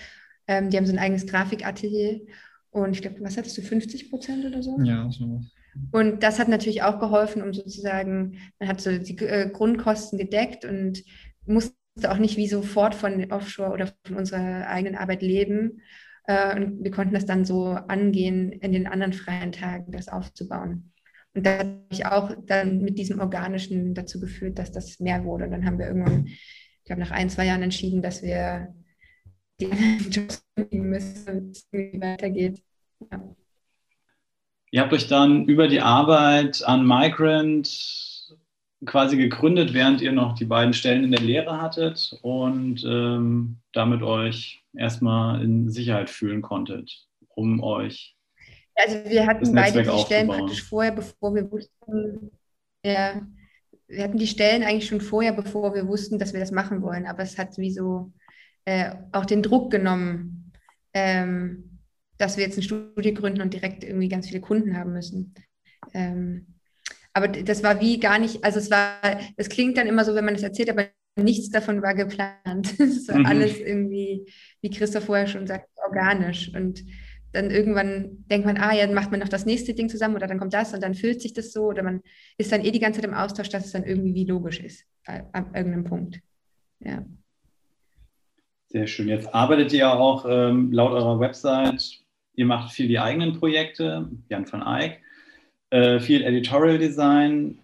Ähm, 0.48 0.70
die 0.70 0.76
haben 0.76 0.86
so 0.86 0.92
ein 0.92 0.98
eigenes 0.98 1.26
Grafikatelier. 1.26 2.22
Und 2.70 2.92
ich 2.92 3.02
glaube, 3.02 3.20
was 3.20 3.36
hattest 3.36 3.56
du, 3.56 3.62
50 3.62 4.10
Prozent 4.10 4.44
oder 4.44 4.62
so? 4.62 4.78
Ja, 4.82 5.08
so. 5.10 5.40
Und 5.92 6.22
das 6.22 6.38
hat 6.38 6.48
natürlich 6.48 6.82
auch 6.82 6.98
geholfen, 6.98 7.42
um 7.42 7.52
sozusagen, 7.54 8.38
man 8.58 8.68
hat 8.68 8.80
so 8.80 8.98
die 8.98 9.16
äh, 9.18 9.48
Grundkosten 9.50 10.18
gedeckt 10.18 10.64
und 10.64 11.04
musste 11.46 11.74
auch 12.08 12.18
nicht 12.18 12.36
wie 12.36 12.48
sofort 12.48 12.94
von 12.94 13.30
Offshore 13.30 13.70
oder 13.70 13.92
von 14.04 14.16
unserer 14.16 14.66
eigenen 14.66 14.96
Arbeit 14.96 15.22
leben. 15.22 15.82
Äh, 16.26 16.56
und 16.56 16.82
wir 16.84 16.90
konnten 16.90 17.14
das 17.14 17.26
dann 17.26 17.44
so 17.44 17.66
angehen, 17.66 18.52
in 18.52 18.72
den 18.72 18.86
anderen 18.86 19.12
freien 19.12 19.52
Tagen 19.52 19.92
das 19.92 20.08
aufzubauen. 20.08 20.92
Und 21.34 21.46
da 21.46 21.58
habe 21.58 21.82
ich 21.90 22.06
auch 22.06 22.32
dann 22.46 22.80
mit 22.80 22.98
diesem 22.98 23.20
Organischen 23.20 23.94
dazu 23.94 24.18
geführt, 24.20 24.58
dass 24.58 24.72
das 24.72 25.00
mehr 25.00 25.24
wurde. 25.24 25.44
Und 25.44 25.50
dann 25.50 25.66
haben 25.66 25.78
wir 25.78 25.86
irgendwann, 25.86 26.26
ich 26.26 26.84
glaube, 26.84 27.00
nach 27.00 27.10
ein, 27.10 27.28
zwei 27.28 27.46
Jahren 27.46 27.62
entschieden, 27.62 28.02
dass 28.02 28.22
wir 28.22 28.74
die 29.60 29.66
Jobs 30.10 30.44
müssen, 30.70 31.52
wie 31.70 32.00
weitergeht. 32.00 32.62
Ja. 33.10 33.20
Ihr 34.70 34.80
habt 34.80 34.92
euch 34.92 35.08
dann 35.08 35.46
über 35.46 35.68
die 35.68 35.80
Arbeit 35.80 36.62
an 36.66 36.86
Migrant 36.86 37.68
quasi 38.84 39.16
gegründet, 39.16 39.72
während 39.74 40.00
ihr 40.00 40.12
noch 40.12 40.34
die 40.34 40.44
beiden 40.44 40.74
Stellen 40.74 41.04
in 41.04 41.12
der 41.12 41.20
Lehre 41.20 41.60
hattet 41.60 42.18
und 42.22 42.84
ähm, 42.84 43.58
damit 43.72 44.02
euch 44.02 44.62
erstmal 44.78 45.42
in 45.42 45.70
Sicherheit 45.70 46.10
fühlen 46.10 46.42
konntet, 46.42 46.90
um 47.28 47.62
euch. 47.62 48.16
Also 48.74 48.96
wir 49.08 49.26
hatten 49.26 49.54
beide 49.54 49.82
die 49.82 49.98
Stellen 49.98 50.28
praktisch 50.28 50.62
vorher, 50.62 50.92
bevor 50.92 51.34
wir 51.34 51.50
wussten, 51.50 52.30
ja, 52.84 53.22
wir 53.88 54.04
hatten 54.04 54.18
die 54.18 54.26
Stellen 54.26 54.62
eigentlich 54.62 54.86
schon 54.88 55.00
vorher, 55.00 55.32
bevor 55.32 55.74
wir 55.74 55.86
wussten, 55.86 56.18
dass 56.18 56.32
wir 56.32 56.40
das 56.40 56.50
machen 56.50 56.82
wollen. 56.82 57.06
Aber 57.06 57.22
es 57.22 57.38
hat 57.38 57.56
wie 57.56 57.70
so 57.70 58.12
äh, 58.64 58.90
auch 59.12 59.24
den 59.24 59.42
Druck 59.42 59.70
genommen, 59.70 60.52
ähm, 60.92 61.78
dass 62.18 62.36
wir 62.36 62.44
jetzt 62.44 62.54
eine 62.54 62.64
Studie 62.64 63.14
gründen 63.14 63.42
und 63.42 63.54
direkt 63.54 63.84
irgendwie 63.84 64.08
ganz 64.08 64.28
viele 64.28 64.40
Kunden 64.40 64.76
haben 64.76 64.92
müssen. 64.92 65.34
Ähm, 65.94 66.46
aber 67.12 67.28
das 67.28 67.62
war 67.62 67.80
wie 67.80 67.98
gar 67.98 68.18
nicht, 68.18 68.44
also 68.44 68.58
es 68.58 68.70
war, 68.70 69.00
es 69.36 69.48
klingt 69.48 69.78
dann 69.78 69.86
immer 69.86 70.04
so, 70.04 70.14
wenn 70.14 70.24
man 70.24 70.34
das 70.34 70.42
erzählt, 70.42 70.68
aber 70.68 70.86
nichts 71.16 71.50
davon 71.50 71.82
war 71.82 71.94
geplant. 71.94 72.74
Es 72.78 73.08
war 73.08 73.18
mhm. 73.18 73.26
alles 73.26 73.58
irgendwie, 73.58 74.26
wie 74.60 74.70
Christoph 74.70 75.04
vorher 75.04 75.26
schon 75.26 75.46
sagt, 75.46 75.68
organisch. 75.84 76.52
Und 76.54 76.84
dann 77.32 77.50
irgendwann 77.50 78.24
denkt 78.30 78.46
man, 78.46 78.56
ah 78.56 78.74
ja, 78.74 78.86
dann 78.86 78.94
macht 78.94 79.10
man 79.10 79.20
noch 79.20 79.28
das 79.28 79.46
nächste 79.46 79.74
Ding 79.74 79.88
zusammen 79.88 80.16
oder 80.16 80.26
dann 80.26 80.38
kommt 80.38 80.54
das 80.54 80.72
und 80.72 80.82
dann 80.82 80.94
fühlt 80.94 81.20
sich 81.20 81.34
das 81.34 81.52
so 81.52 81.64
oder 81.64 81.82
man 81.82 82.02
ist 82.38 82.52
dann 82.52 82.64
eh 82.64 82.70
die 82.70 82.80
ganze 82.80 83.00
Zeit 83.00 83.08
im 83.08 83.16
Austausch, 83.16 83.50
dass 83.50 83.66
es 83.66 83.72
dann 83.72 83.84
irgendwie 83.84 84.14
wie 84.14 84.24
logisch 84.24 84.60
ist, 84.60 84.84
ab 85.04 85.50
irgendeinem 85.54 85.84
Punkt. 85.84 86.20
Ja. 86.80 87.04
Sehr 88.68 88.86
schön. 88.86 89.08
Jetzt 89.08 89.34
arbeitet 89.34 89.72
ihr 89.72 89.92
auch 89.92 90.26
ähm, 90.28 90.72
laut 90.72 90.92
eurer 90.92 91.20
Website, 91.20 92.00
ihr 92.34 92.46
macht 92.46 92.72
viel 92.72 92.88
die 92.88 92.98
eigenen 92.98 93.38
Projekte, 93.38 94.10
Jan 94.28 94.50
van 94.50 94.62
Eyck, 94.62 95.00
äh, 95.70 96.00
viel 96.00 96.22
Editorial 96.22 96.78
Design. 96.78 97.58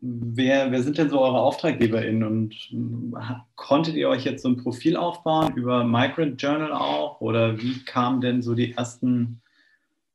Wer, 0.00 0.72
wer 0.72 0.82
sind 0.82 0.98
denn 0.98 1.10
so 1.10 1.20
eure 1.20 1.40
AuftraggeberInnen 1.40 2.24
und 2.24 2.54
äh, 2.72 3.34
konntet 3.54 3.94
ihr 3.94 4.08
euch 4.08 4.24
jetzt 4.24 4.42
so 4.42 4.48
ein 4.48 4.56
Profil 4.56 4.96
aufbauen 4.96 5.54
über 5.54 5.84
Migrant 5.84 6.40
Journal 6.40 6.72
auch 6.72 7.20
oder 7.20 7.60
wie 7.60 7.84
kamen 7.84 8.20
denn 8.20 8.42
so 8.42 8.54
die 8.54 8.72
ersten 8.72 9.40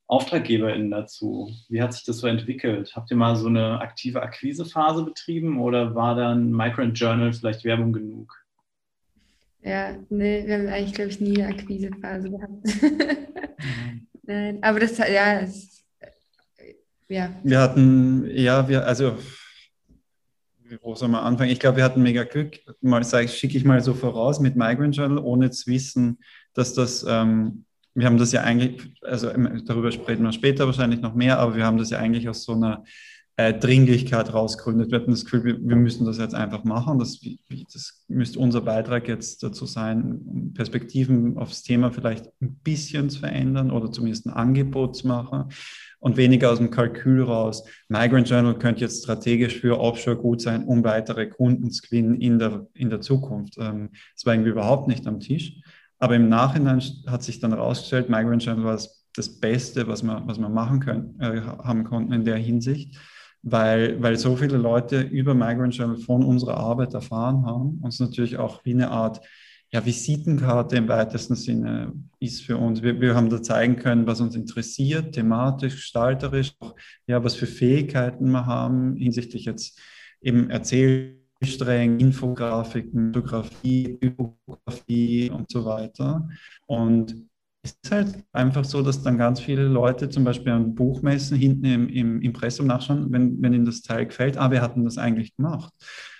AuftraggeberInnen 0.07 0.91
dazu? 0.91 1.51
Wie 1.69 1.81
hat 1.81 1.93
sich 1.93 2.03
das 2.03 2.17
so 2.17 2.27
entwickelt? 2.27 2.93
Habt 2.95 3.11
ihr 3.11 3.17
mal 3.17 3.35
so 3.35 3.47
eine 3.47 3.79
aktive 3.79 4.21
Akquisephase 4.21 5.03
betrieben 5.03 5.59
oder 5.59 5.95
war 5.95 6.15
dann 6.15 6.51
Migrant 6.51 6.99
Journal 6.99 7.31
vielleicht 7.31 7.63
Werbung 7.63 7.93
genug? 7.93 8.41
Ja, 9.63 9.95
nee, 10.09 10.45
wir 10.45 10.57
haben 10.57 10.67
eigentlich, 10.67 10.93
glaube 10.93 11.11
ich, 11.11 11.21
nie 11.21 11.41
eine 11.41 11.53
Akquisephase 11.53 12.29
gehabt. 12.29 12.67
Nein, 14.23 14.57
aber 14.61 14.79
das, 14.79 14.97
ja, 14.97 15.41
das, 15.41 15.83
ja. 17.07 17.29
Wir 17.43 17.59
hatten, 17.59 18.29
ja, 18.33 18.67
wir, 18.67 18.85
also 18.85 19.17
wo 20.81 20.95
soll 20.95 21.09
man 21.09 21.23
anfangen? 21.23 21.51
Ich 21.51 21.59
glaube, 21.59 21.77
wir 21.77 21.83
hatten 21.83 22.01
mega 22.01 22.23
Glück. 22.23 22.59
Mal 22.81 23.03
schicke 23.03 23.57
ich 23.57 23.65
mal 23.65 23.81
so 23.81 23.93
voraus 23.93 24.39
mit 24.39 24.55
Migrant 24.55 24.95
Journal, 24.95 25.19
ohne 25.19 25.51
zu 25.51 25.69
wissen, 25.69 26.19
dass 26.53 26.73
das, 26.73 27.05
ähm, 27.07 27.65
wir 27.93 28.05
haben 28.05 28.17
das 28.17 28.31
ja 28.31 28.41
eigentlich, 28.41 28.93
also 29.01 29.29
darüber 29.65 29.91
sprechen 29.91 30.23
wir 30.23 30.31
später 30.31 30.65
wahrscheinlich 30.65 31.01
noch 31.01 31.13
mehr, 31.13 31.39
aber 31.39 31.55
wir 31.55 31.65
haben 31.65 31.77
das 31.77 31.89
ja 31.89 31.99
eigentlich 31.99 32.29
aus 32.29 32.43
so 32.43 32.53
einer 32.53 32.83
äh, 33.35 33.53
Dringlichkeit 33.53 34.33
rausgründet. 34.33 34.91
Wir 34.91 34.99
hatten 34.99 35.11
das 35.11 35.25
Gefühl, 35.25 35.43
wir, 35.43 35.59
wir 35.61 35.75
müssen 35.75 36.05
das 36.05 36.17
jetzt 36.17 36.35
einfach 36.35 36.63
machen. 36.63 36.99
Das, 36.99 37.19
das 37.73 38.05
müsste 38.07 38.39
unser 38.39 38.61
Beitrag 38.61 39.07
jetzt 39.07 39.43
dazu 39.43 39.65
sein, 39.65 40.53
Perspektiven 40.53 41.37
aufs 41.37 41.63
Thema 41.63 41.91
vielleicht 41.91 42.27
ein 42.41 42.55
bisschen 42.63 43.09
zu 43.09 43.19
verändern 43.19 43.71
oder 43.71 43.91
zumindest 43.91 44.27
ein 44.27 44.33
Angebot 44.33 44.95
zu 44.95 45.07
machen 45.07 45.49
und 46.01 46.17
weniger 46.17 46.51
aus 46.51 46.57
dem 46.57 46.71
Kalkül 46.71 47.23
raus. 47.23 47.63
Migrant 47.87 48.27
Journal 48.27 48.57
könnte 48.57 48.81
jetzt 48.81 49.03
strategisch 49.03 49.59
für 49.59 49.79
Offshore 49.79 50.17
gut 50.17 50.41
sein, 50.41 50.65
um 50.65 50.83
weitere 50.83 51.27
Kunden 51.27 51.71
zu 51.71 51.83
gewinnen 51.83 52.15
in 52.15 52.39
der, 52.39 52.67
in 52.73 52.89
der 52.89 53.01
Zukunft. 53.01 53.55
Ähm, 53.57 53.91
das 54.15 54.25
war 54.25 54.33
irgendwie 54.33 54.49
überhaupt 54.49 54.87
nicht 54.87 55.07
am 55.07 55.19
Tisch. 55.19 55.53
Aber 55.99 56.15
im 56.15 56.27
Nachhinein 56.27 56.81
hat 57.05 57.21
sich 57.21 57.39
dann 57.39 57.51
herausgestellt, 57.51 58.09
Migrant 58.09 58.43
Journal 58.43 58.65
war 58.65 58.79
das 59.15 59.39
Beste, 59.39 59.87
was 59.87 60.01
wir, 60.01 60.23
was 60.25 60.39
wir 60.39 60.49
machen 60.49 60.79
können, 60.79 61.19
äh, 61.19 61.41
haben 61.41 61.83
konnten 61.83 62.13
in 62.13 62.25
der 62.25 62.37
Hinsicht, 62.37 62.97
weil, 63.43 64.01
weil 64.01 64.17
so 64.17 64.35
viele 64.35 64.57
Leute 64.57 65.01
über 65.01 65.35
Migrant 65.35 65.75
Journal 65.75 65.97
von 65.97 66.23
unserer 66.23 66.57
Arbeit 66.57 66.95
erfahren 66.95 67.45
haben. 67.45 67.79
Uns 67.83 67.99
natürlich 67.99 68.37
auch 68.37 68.65
wie 68.65 68.73
eine 68.73 68.89
Art 68.89 69.21
ja, 69.73 69.85
Visitenkarte 69.85 70.75
im 70.75 70.87
weitesten 70.89 71.35
Sinne 71.35 71.93
ist 72.19 72.43
für 72.43 72.57
uns. 72.57 72.81
Wir, 72.81 72.99
wir 72.99 73.15
haben 73.15 73.29
da 73.29 73.41
zeigen 73.41 73.77
können, 73.77 74.05
was 74.05 74.19
uns 74.19 74.35
interessiert, 74.35 75.13
thematisch, 75.13 75.75
gestalterisch, 75.75 76.53
ja, 77.07 77.23
was 77.23 77.35
für 77.35 77.47
Fähigkeiten 77.47 78.29
wir 78.31 78.45
haben 78.45 78.97
hinsichtlich 78.97 79.45
jetzt 79.45 79.79
eben 80.21 80.49
Erzählsträngen, 80.49 81.99
Infografiken, 81.99 83.13
Fotografie, 83.13 83.97
Typografie 83.97 85.31
und 85.31 85.49
so 85.49 85.63
weiter. 85.63 86.27
Und 86.65 87.30
ist 87.63 87.91
halt 87.91 88.23
einfach 88.31 88.65
so, 88.65 88.81
dass 88.81 89.03
dann 89.03 89.19
ganz 89.19 89.39
viele 89.39 89.65
Leute 89.65 90.09
zum 90.09 90.23
Beispiel 90.23 90.51
an 90.51 90.73
Buchmessen 90.73 91.37
hinten 91.37 91.65
im, 91.65 91.89
im 91.89 92.21
Impressum 92.21 92.65
nachschauen, 92.65 93.11
wenn, 93.11 93.39
wenn 93.41 93.53
ihnen 93.53 93.65
das 93.65 93.83
Teil 93.83 94.07
gefällt, 94.07 94.37
ah, 94.37 94.49
wir 94.49 94.61
hatten 94.61 94.83
das 94.83 94.97
eigentlich 94.97 95.35
gemacht. 95.35 95.71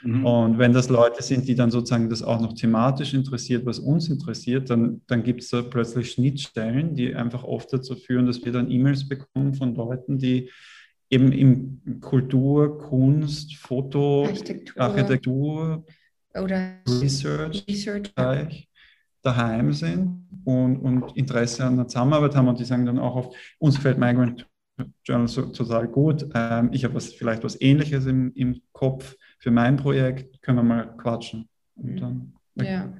Mhm. 0.04 0.26
Und 0.26 0.58
wenn 0.60 0.72
das 0.72 0.90
Leute 0.90 1.24
sind, 1.24 1.48
die 1.48 1.56
dann 1.56 1.72
sozusagen 1.72 2.10
das 2.10 2.22
auch 2.22 2.40
noch 2.40 2.54
thematisch 2.54 3.16
interessiert, 3.16 3.66
was 3.66 3.80
uns 3.80 4.10
interessiert, 4.10 4.70
dann, 4.70 5.02
dann 5.08 5.24
gibt 5.24 5.42
es 5.42 5.50
da 5.50 5.64
plötzlich 5.64 6.12
Schnittstellen, 6.12 6.94
die 6.94 7.16
einfach 7.16 7.44
oft 7.44 7.74
dazu 7.74 7.96
führen, 7.96 8.28
dass 8.28 8.46
wir 8.46 8.52
dann 8.52 8.70
E-Mails 8.70 9.08
bekommen 9.08 9.56
von 9.56 9.74
Leuten, 9.74 10.20
die 10.20 10.52
eben 11.10 11.32
im 11.32 12.00
Kultur, 12.02 12.78
Kunst, 12.78 13.56
Foto, 13.56 14.26
Architektur, 14.26 14.82
Architektur 14.82 15.86
oder 16.36 16.76
Research, 16.88 17.66
Research. 17.68 18.14
Bereich 18.14 18.71
daheim 19.22 19.74
sind 19.74 20.28
und, 20.46 20.78
und 20.78 21.16
Interesse 21.16 21.66
an 21.66 21.78
der 21.78 21.88
Zusammenarbeit 21.88 22.36
haben 22.36 22.48
und 22.48 22.60
die 22.60 22.66
sagen 22.66 22.86
dann 22.86 23.00
auch 23.00 23.16
oft, 23.16 23.36
uns 23.60 23.76
gefällt 23.76 23.98
Migrant 23.98 24.48
Journal 25.04 25.28
so, 25.28 25.44
total 25.48 25.88
gut, 25.88 26.28
ähm, 26.34 26.70
ich 26.72 26.84
habe 26.84 26.96
was, 26.96 27.14
vielleicht 27.14 27.44
was 27.44 27.60
Ähnliches 27.62 28.06
im, 28.06 28.34
im 28.34 28.62
Kopf 28.72 29.16
für 29.40 29.52
mein 29.52 29.78
Projekt, 29.78 30.42
können 30.42 30.58
wir 30.58 30.64
mal 30.64 30.98
quatschen. 30.98 31.48
Dann, 31.76 32.34
ja. 32.56 32.94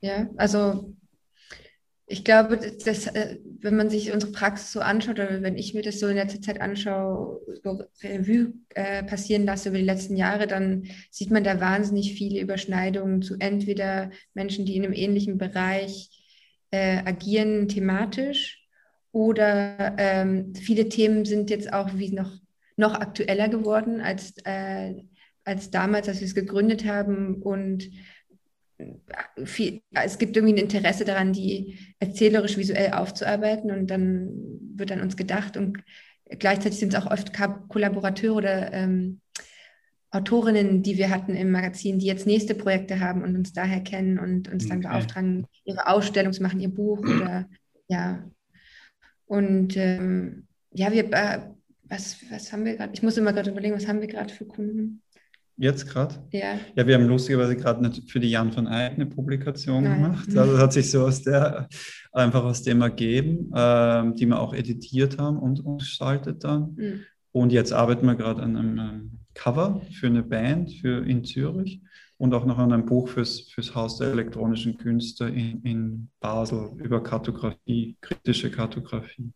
Ja, 0.00 0.28
also 0.36 0.94
ich 2.08 2.24
glaube, 2.24 2.56
dass, 2.56 3.08
äh, 3.08 3.38
wenn 3.60 3.76
man 3.76 3.90
sich 3.90 4.12
unsere 4.12 4.30
Praxis 4.30 4.72
so 4.72 4.80
anschaut 4.80 5.18
oder 5.18 5.42
wenn 5.42 5.58
ich 5.58 5.74
mir 5.74 5.82
das 5.82 5.98
so 5.98 6.06
in 6.06 6.16
letzter 6.16 6.40
Zeit 6.40 6.60
anschaue, 6.60 7.40
so 7.64 7.82
Revue 8.02 8.52
äh, 8.74 9.02
passieren 9.02 9.44
lasse 9.44 9.70
über 9.70 9.78
die 9.78 9.84
letzten 9.84 10.16
Jahre, 10.16 10.46
dann 10.46 10.84
sieht 11.10 11.32
man 11.32 11.42
da 11.42 11.60
wahnsinnig 11.60 12.14
viele 12.14 12.40
Überschneidungen 12.40 13.22
zu 13.22 13.36
entweder 13.40 14.10
Menschen, 14.34 14.64
die 14.66 14.76
in 14.76 14.84
einem 14.84 14.92
ähnlichen 14.92 15.36
Bereich 15.36 16.10
äh, 16.70 16.98
agieren, 17.04 17.68
thematisch, 17.68 18.62
oder 19.16 19.94
ähm, 19.96 20.54
viele 20.54 20.90
Themen 20.90 21.24
sind 21.24 21.48
jetzt 21.48 21.72
auch 21.72 21.94
wie 21.94 22.12
noch, 22.12 22.32
noch 22.76 22.94
aktueller 22.94 23.48
geworden 23.48 24.02
als, 24.02 24.34
äh, 24.44 24.94
als 25.42 25.70
damals, 25.70 26.06
als 26.08 26.20
wir 26.20 26.26
es 26.26 26.34
gegründet 26.34 26.84
haben 26.84 27.40
und 27.42 27.88
viel, 29.44 29.82
es 29.92 30.18
gibt 30.18 30.36
irgendwie 30.36 30.54
ein 30.54 30.64
Interesse 30.64 31.04
daran, 31.04 31.32
die 31.32 31.78
erzählerisch 31.98 32.56
visuell 32.56 32.92
aufzuarbeiten 32.92 33.70
und 33.70 33.88
dann 33.88 34.28
wird 34.74 34.92
an 34.92 35.00
uns 35.00 35.16
gedacht 35.16 35.56
und 35.56 35.82
gleichzeitig 36.28 36.78
sind 36.78 36.94
es 36.94 37.00
auch 37.00 37.10
oft 37.10 37.32
Kollaborateure 37.68 38.36
oder 38.36 38.72
ähm, 38.72 39.20
Autorinnen, 40.10 40.82
die 40.82 40.98
wir 40.98 41.10
hatten 41.10 41.34
im 41.34 41.50
Magazin, 41.50 41.98
die 41.98 42.06
jetzt 42.06 42.26
nächste 42.26 42.54
Projekte 42.54 43.00
haben 43.00 43.22
und 43.22 43.36
uns 43.36 43.52
daher 43.52 43.80
kennen 43.80 44.18
und 44.18 44.48
uns 44.48 44.68
dann 44.68 44.78
okay. 44.78 44.88
beauftragen, 44.88 45.46
ihre 45.64 45.86
Ausstellung 45.88 46.32
zu 46.32 46.42
machen, 46.42 46.60
ihr 46.60 46.72
Buch 46.72 47.00
oder 47.00 47.48
ja. 47.88 48.24
Und 49.26 49.76
ähm, 49.76 50.46
ja, 50.72 50.92
wir, 50.92 51.12
äh, 51.12 51.40
was, 51.84 52.18
was 52.30 52.52
haben 52.52 52.64
wir 52.64 52.76
gerade? 52.76 52.92
Ich 52.94 53.02
muss 53.02 53.16
immer 53.16 53.32
gerade 53.32 53.50
überlegen, 53.50 53.74
was 53.74 53.88
haben 53.88 54.00
wir 54.00 54.08
gerade 54.08 54.32
für 54.32 54.46
Kunden? 54.46 55.02
Jetzt 55.58 55.88
gerade? 55.88 56.14
Ja. 56.32 56.58
Ja, 56.74 56.86
wir 56.86 56.94
haben 56.94 57.06
lustigerweise 57.06 57.56
gerade 57.56 57.90
für 58.06 58.20
die 58.20 58.30
Jan 58.30 58.52
von 58.52 58.66
Eyck 58.66 58.92
eine 58.94 59.06
Publikation 59.06 59.84
Nein. 59.84 60.02
gemacht. 60.02 60.36
Also 60.36 60.52
das 60.52 60.60
hat 60.60 60.72
sich 60.74 60.90
so 60.90 61.06
aus 61.06 61.22
der, 61.22 61.68
einfach 62.12 62.44
aus 62.44 62.62
dem 62.62 62.82
ergeben, 62.82 63.50
ähm, 63.54 64.14
die 64.14 64.26
wir 64.26 64.38
auch 64.38 64.54
editiert 64.54 65.18
haben 65.18 65.38
und, 65.38 65.64
und 65.64 65.78
gestaltet 65.78 66.44
dann. 66.44 66.74
Mhm. 66.76 67.00
Und 67.32 67.52
jetzt 67.52 67.72
arbeiten 67.72 68.06
wir 68.06 68.16
gerade 68.16 68.42
an 68.42 68.56
einem 68.56 68.78
ähm, 68.78 69.10
Cover 69.34 69.80
für 69.98 70.06
eine 70.06 70.22
Band 70.22 70.72
für 70.72 71.06
in 71.06 71.24
Zürich 71.24 71.80
und 72.18 72.34
auch 72.34 72.44
noch 72.44 72.58
an 72.58 72.72
einem 72.72 72.86
Buch 72.86 73.08
fürs, 73.08 73.40
fürs 73.40 73.74
Haus 73.74 73.98
der 73.98 74.08
elektronischen 74.08 74.76
Künste 74.78 75.26
in, 75.26 75.62
in 75.62 76.08
Basel 76.20 76.70
über 76.78 77.02
Kartografie, 77.02 77.96
kritische 78.00 78.50
Kartografie. 78.50 79.32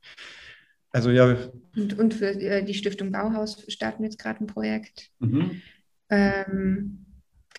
Also 0.90 1.10
ja. 1.10 1.36
Und, 1.76 1.98
und 1.98 2.14
für 2.14 2.30
äh, 2.30 2.64
die 2.64 2.74
Stiftung 2.74 3.12
Bauhaus 3.12 3.64
starten 3.68 4.02
wir 4.02 4.10
jetzt 4.10 4.18
gerade 4.18 4.44
ein 4.44 4.46
Projekt. 4.46 5.10
Mhm. 5.18 5.62
Ähm, 6.10 7.06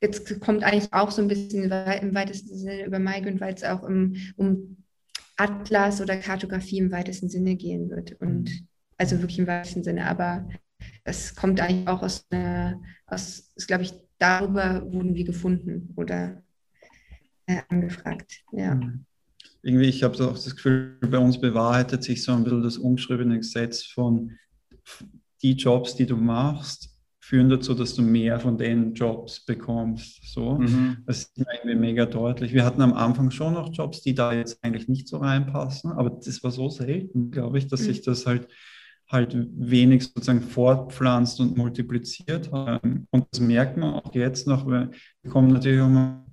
jetzt 0.02 0.40
kommt 0.42 0.64
eigentlich 0.64 0.92
auch 0.92 1.12
so 1.12 1.22
ein 1.22 1.28
bisschen 1.28 1.64
im 1.64 2.16
weitesten 2.16 2.58
Sinne 2.58 2.86
über 2.86 3.00
Migrant, 3.00 3.40
weil 3.40 3.54
es 3.54 3.64
auch 3.64 3.84
um, 3.84 4.16
um 4.36 4.78
Atlas 5.38 6.02
oder 6.02 6.18
Kartografie 6.18 6.80
im 6.80 6.92
weitesten 6.92 7.30
Sinne 7.30 7.56
gehen 7.56 7.90
wird. 7.90 8.20
Und 8.22 8.50
mhm. 8.50 8.68
also 8.98 9.20
wirklich 9.20 9.40
im 9.40 9.48
weitesten 9.48 9.84
Sinne. 9.84 10.08
Aber 10.08 10.48
das 11.04 11.36
kommt 11.36 11.60
eigentlich 11.60 11.88
auch 11.88 12.02
aus, 12.02 12.26
einer, 12.30 12.82
aus 13.08 13.54
glaube 13.68 13.84
ich, 13.84 13.94
darüber 14.18 14.84
wurden 14.92 15.16
wir 15.16 15.24
gefunden 15.24 15.94
oder 15.96 16.44
äh, 17.48 17.62
angefragt. 17.70 18.44
Ja. 18.52 18.76
Mhm. 18.76 19.06
Irgendwie, 19.64 19.86
ich 19.86 20.02
habe 20.04 20.16
so 20.16 20.30
auch 20.30 20.34
das 20.34 20.56
Gefühl, 20.56 20.98
bei 21.02 21.20
uns 21.20 21.40
bewahrheitet 21.40 22.04
sich 22.04 22.24
so 22.24 22.32
ein 22.32 22.44
bisschen 22.44 22.64
das 22.64 22.78
umgeschriebene 22.78 23.38
Gesetz 23.38 23.84
von 23.84 24.38
die 25.44 25.54
Jobs, 25.54 25.96
die 25.96 26.06
du 26.06 26.18
machst, 26.18 26.91
führen 27.32 27.48
dazu, 27.48 27.74
dass 27.74 27.96
du 27.96 28.02
mehr 28.02 28.42
von 28.42 28.58
den 28.58 28.94
Jobs 28.94 29.46
bekommst. 29.46 30.34
So. 30.34 30.56
Mhm. 30.56 30.98
Das 31.06 31.20
ist 31.20 31.32
irgendwie 31.38 31.80
mega 31.80 32.06
deutlich. 32.06 32.54
Wir 32.54 32.66
hatten 32.66 32.82
am 32.82 32.92
Anfang 32.92 33.32
schon 33.32 33.54
noch 33.54 33.72
Jobs, 33.72 34.02
die 34.02 34.14
da 34.14 34.34
jetzt 34.34 34.62
eigentlich 34.62 34.90
nicht 34.90 35.08
so 35.08 35.16
reinpassen, 35.16 35.94
aber 35.94 36.10
das 36.10 36.44
war 36.44 36.52
so 36.52 36.68
selten, 36.68 37.32
glaube 37.32 37.58
ich, 37.58 37.68
dass 37.68 37.84
mhm. 37.84 37.86
sich 37.86 38.02
das 38.02 38.26
halt 38.26 38.50
halt 39.08 39.34
wenig 39.58 40.04
sozusagen 40.04 40.42
fortpflanzt 40.42 41.40
und 41.40 41.56
multipliziert. 41.56 42.50
Und 42.50 43.08
das 43.32 43.40
merkt 43.40 43.78
man 43.78 43.94
auch 43.94 44.14
jetzt 44.14 44.48
noch, 44.48 44.68
wir 44.68 44.92
bekommen 45.22 45.54
natürlich 45.54 45.82
auch 45.82 45.90
mal 45.90 46.26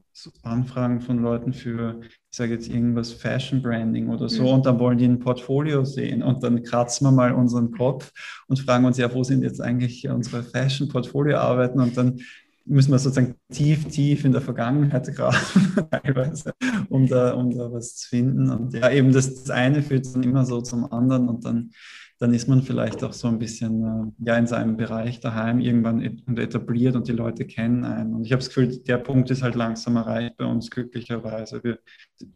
Anfragen 0.42 1.00
von 1.00 1.18
Leuten 1.22 1.52
für, 1.52 2.00
ich 2.02 2.36
sage 2.36 2.52
jetzt 2.52 2.68
irgendwas 2.68 3.12
Fashion 3.12 3.62
Branding 3.62 4.08
oder 4.08 4.28
so, 4.28 4.42
mhm. 4.42 4.48
und 4.48 4.66
dann 4.66 4.78
wollen 4.78 4.98
die 4.98 5.06
ein 5.06 5.18
Portfolio 5.18 5.84
sehen 5.84 6.22
und 6.22 6.42
dann 6.42 6.62
kratzen 6.62 7.06
wir 7.06 7.12
mal 7.12 7.32
unseren 7.32 7.72
Kopf 7.72 8.12
und 8.48 8.58
fragen 8.58 8.84
uns 8.84 8.98
ja, 8.98 9.12
wo 9.12 9.22
sind 9.22 9.42
jetzt 9.42 9.60
eigentlich 9.60 10.08
unsere 10.08 10.42
Fashion 10.42 10.88
Portfolio 10.88 11.38
Arbeiten 11.38 11.80
und 11.80 11.96
dann 11.96 12.20
müssen 12.68 12.92
wir 12.92 12.98
sozusagen 12.98 13.34
tief, 13.50 13.86
tief 13.86 14.24
in 14.24 14.32
der 14.32 14.40
Vergangenheit 14.40 15.06
graben, 15.14 15.36
teilweise, 15.90 16.52
um 16.88 17.06
da, 17.06 17.32
um 17.32 17.50
da 17.56 17.72
was 17.72 17.96
zu 17.96 18.08
finden. 18.08 18.50
Und 18.50 18.74
ja, 18.74 18.90
eben 18.90 19.12
das, 19.12 19.34
das 19.34 19.50
eine 19.50 19.82
führt 19.82 20.14
dann 20.14 20.22
immer 20.22 20.44
so 20.44 20.60
zum 20.60 20.90
anderen 20.92 21.28
und 21.28 21.44
dann 21.44 21.70
dann 22.18 22.34
ist 22.34 22.48
man 22.48 22.62
vielleicht 22.62 23.04
auch 23.04 23.12
so 23.12 23.28
ein 23.28 23.38
bisschen 23.38 23.84
äh, 23.84 24.26
ja, 24.26 24.36
in 24.36 24.46
seinem 24.46 24.76
Bereich 24.76 25.20
daheim 25.20 25.60
irgendwann 25.60 26.02
etabliert 26.36 26.96
und 26.96 27.06
die 27.06 27.12
Leute 27.12 27.44
kennen 27.44 27.84
einen. 27.84 28.14
Und 28.14 28.24
ich 28.24 28.32
habe 28.32 28.40
das 28.40 28.48
Gefühl, 28.48 28.78
der 28.78 28.98
Punkt 28.98 29.30
ist 29.30 29.42
halt 29.42 29.54
langsam 29.54 29.96
erreicht 29.96 30.36
bei 30.36 30.44
uns 30.44 30.70
glücklicherweise. 30.70 31.62
Wir, 31.62 31.78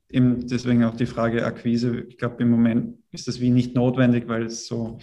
eben 0.09 0.47
deswegen 0.47 0.85
auch 0.85 0.95
die 0.95 1.07
Frage 1.07 1.45
Akquise. 1.45 2.01
Ich 2.09 2.16
glaube, 2.16 2.42
im 2.42 2.51
Moment 2.51 2.99
ist 3.11 3.27
das 3.27 3.40
wie 3.40 3.51
nicht 3.51 3.75
notwendig, 3.75 4.29
weil 4.29 4.47
es 4.47 4.66
so 4.66 4.99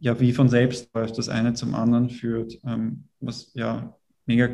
ja 0.00 0.18
wie 0.20 0.32
von 0.32 0.48
selbst 0.48 0.94
läuft, 0.94 1.16
das 1.16 1.28
eine 1.28 1.54
zum 1.54 1.74
anderen 1.74 2.10
führt, 2.10 2.58
ähm, 2.66 3.04
was 3.20 3.52
ja 3.54 3.96
mega 4.26 4.48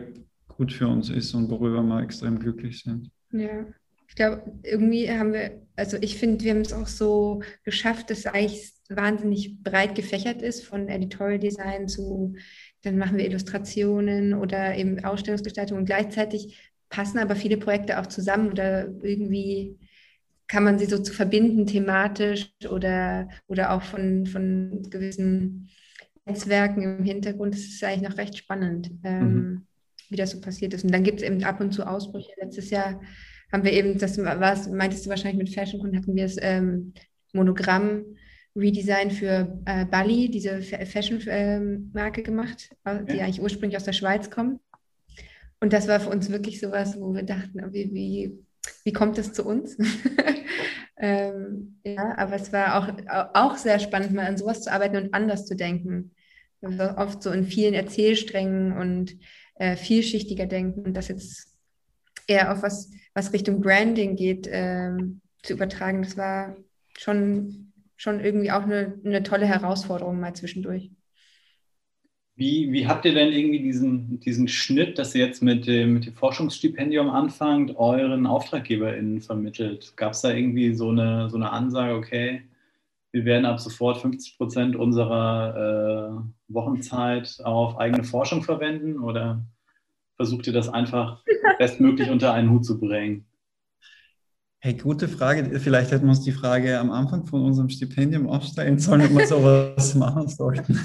gut 0.49 0.73
für 0.73 0.87
uns 0.87 1.11
ist 1.11 1.35
und 1.35 1.51
worüber 1.51 1.83
wir 1.83 2.03
extrem 2.03 2.39
glücklich 2.39 2.83
sind. 2.83 3.11
Ja, 3.33 3.67
ich 4.09 4.15
glaube, 4.15 4.43
irgendwie 4.63 5.11
haben 5.11 5.33
wir, 5.33 5.61
also 5.75 5.97
ich 6.01 6.17
finde, 6.19 6.45
wir 6.45 6.53
haben 6.53 6.61
es 6.61 6.73
auch 6.73 6.87
so 6.87 7.43
geschafft, 7.65 8.11
dass 8.11 8.27
eigentlich 8.27 8.76
wahnsinnig 8.89 9.63
breit 9.63 9.95
gefächert 9.95 10.43
ist, 10.43 10.65
von 10.65 10.89
Editorial 10.89 11.39
Design 11.39 11.89
zu, 11.89 12.35
dann 12.83 12.99
machen 12.99 13.19
wir 13.19 13.27
Illustrationen 13.27 14.35
oder 14.35 14.77
eben 14.77 15.05
Ausstellungsgestaltung 15.05 15.79
und 15.79 15.87
gleichzeitig 15.87 16.73
passen 16.89 17.19
aber 17.19 17.37
viele 17.37 17.57
Projekte 17.57 17.99
auch 17.99 18.07
zusammen 18.07 18.51
oder 18.51 18.89
irgendwie 19.03 19.77
kann 20.49 20.63
man 20.63 20.79
sie 20.79 20.87
so 20.87 20.99
zu 20.99 21.13
verbinden 21.13 21.67
thematisch 21.67 22.53
oder, 22.71 23.29
oder 23.49 23.73
auch 23.73 23.83
von, 23.83 24.27
von 24.27 24.87
gewissen 24.91 25.69
Netzwerken 26.25 26.83
im 26.83 27.05
Hintergrund. 27.05 27.55
Das 27.55 27.63
ist 27.63 27.83
eigentlich 27.83 28.09
noch 28.09 28.19
recht 28.19 28.37
spannend, 28.37 28.91
ähm, 29.03 29.35
mhm. 29.35 29.67
wie 30.09 30.17
das 30.17 30.31
so 30.31 30.41
passiert 30.41 30.75
ist. 30.75 30.85
Und 30.85 30.93
dann 30.93 31.03
gibt 31.03 31.21
es 31.21 31.27
eben 31.27 31.43
ab 31.43 31.61
und 31.61 31.73
zu 31.73 31.85
Ausbrüche. 31.85 32.31
Letztes 32.41 32.71
Jahr 32.71 33.01
haben 33.51 33.65
wir 33.65 33.73
eben, 33.73 33.99
das 33.99 34.19
war, 34.19 34.57
meintest 34.69 35.07
du 35.07 35.11
wahrscheinlich 35.11 35.39
mit 35.39 35.55
Fashion 35.55 35.81
Kunden, 35.81 35.97
hatten 35.97 36.15
wir 36.15 36.25
das 36.25 36.37
ähm, 36.41 36.93
Monogramm 37.33 38.05
Redesign 38.57 39.11
für 39.11 39.61
äh, 39.67 39.85
Bali, 39.85 40.31
diese 40.31 40.63
Fashion-Marke 40.63 42.23
gemacht, 42.23 42.71
die 43.09 43.17
ja. 43.17 43.25
eigentlich 43.25 43.43
ursprünglich 43.43 43.77
aus 43.77 43.85
der 43.85 43.93
Schweiz 43.93 44.31
kommt. 44.31 44.61
Und 45.61 45.73
das 45.73 45.89
war 45.89 46.01
für 46.01 46.11
uns 46.11 46.31
wirklich 46.31 46.61
sowas, 46.61 46.99
wo 47.01 47.15
wir 47.15 47.23
dachten, 47.23 47.61
wie, 47.73 47.93
wie, 47.93 48.39
wie 48.85 48.93
kommt 48.93 49.19
das 49.19 49.33
zu 49.33 49.45
uns? 49.45 49.77
ähm, 50.99 51.79
ja, 51.85 52.17
aber 52.17 52.37
es 52.37 52.53
war 52.53 52.79
auch, 52.79 53.33
auch 53.35 53.57
sehr 53.57 53.79
spannend, 53.79 54.13
mal 54.13 54.27
an 54.27 54.37
sowas 54.37 54.63
zu 54.63 54.73
arbeiten 54.73 54.97
und 54.97 55.15
anders 55.15 55.47
zu 55.47 55.57
denken. 55.57 56.13
Oft 56.63 57.23
so 57.23 57.31
in 57.31 57.45
vielen 57.45 57.75
Erzählsträngen 57.75 58.77
und 58.77 59.17
äh, 59.57 59.77
vielschichtiger 59.77 60.47
denken 60.47 60.83
und 60.83 60.95
das 60.95 61.09
jetzt 61.09 61.55
eher 62.27 62.53
auf 62.53 62.63
was, 62.63 62.91
was 63.15 63.33
Richtung 63.33 63.61
Branding 63.61 64.17
geht, 64.17 64.49
ähm, 64.51 65.21
zu 65.43 65.53
übertragen. 65.53 66.03
Das 66.03 66.17
war 66.17 66.57
schon 66.99 67.66
schon 67.97 68.21
irgendwie 68.21 68.51
auch 68.51 68.63
eine, 68.63 68.99
eine 69.05 69.23
tolle 69.23 69.47
Herausforderung 69.47 70.21
mal 70.21 70.35
zwischendurch. 70.35 70.91
Wie, 72.39 72.71
wie 72.71 72.87
habt 72.87 73.07
ihr 73.07 73.15
denn 73.15 73.33
irgendwie 73.33 73.61
diesen, 73.61 74.21
diesen 74.21 74.47
Schnitt, 74.47 74.99
dass 74.99 75.15
ihr 75.15 75.25
jetzt 75.25 75.43
mit 75.43 75.67
dem, 75.67 75.95
mit 75.95 76.05
dem 76.05 76.13
Forschungsstipendium 76.13 77.09
anfangt, 77.09 77.75
euren 77.77 78.27
AuftraggeberInnen 78.27 79.23
vermittelt? 79.23 79.97
Gab 79.97 80.13
es 80.13 80.21
da 80.21 80.31
irgendwie 80.31 80.75
so 80.75 80.91
eine, 80.91 81.31
so 81.31 81.37
eine 81.37 81.51
Ansage, 81.51 81.95
okay, 81.95 82.43
wir 83.11 83.25
werden 83.25 83.47
ab 83.47 83.59
sofort 83.59 84.03
50 84.03 84.37
Prozent 84.37 84.77
unserer 84.77 86.21
äh, 86.21 86.53
Wochenzeit 86.53 87.41
auf 87.43 87.79
eigene 87.79 88.05
Forschung 88.05 88.43
verwenden 88.43 88.99
oder 88.99 89.43
versucht 90.17 90.47
ihr 90.47 90.53
das 90.53 90.69
einfach 90.69 91.23
bestmöglich 91.59 92.11
unter 92.11 92.35
einen 92.35 92.51
Hut 92.51 92.67
zu 92.67 92.79
bringen? 92.79 93.25
Hey, 94.67 94.75
gute 94.75 95.07
Frage. 95.07 95.61
Vielleicht 95.61 95.93
hätten 95.93 96.07
wir 96.07 96.11
uns 96.11 96.23
die 96.23 96.33
Frage 96.33 96.81
am 96.81 96.91
Anfang 96.91 97.25
von 97.25 97.41
unserem 97.41 97.69
Stipendium 97.69 98.27
aufstellen 98.27 98.81
sollen, 98.81 99.03
ob 99.03 99.17
wir 99.17 99.25
sowas 99.25 99.95
machen 99.95 100.27
sollten. 100.27 100.81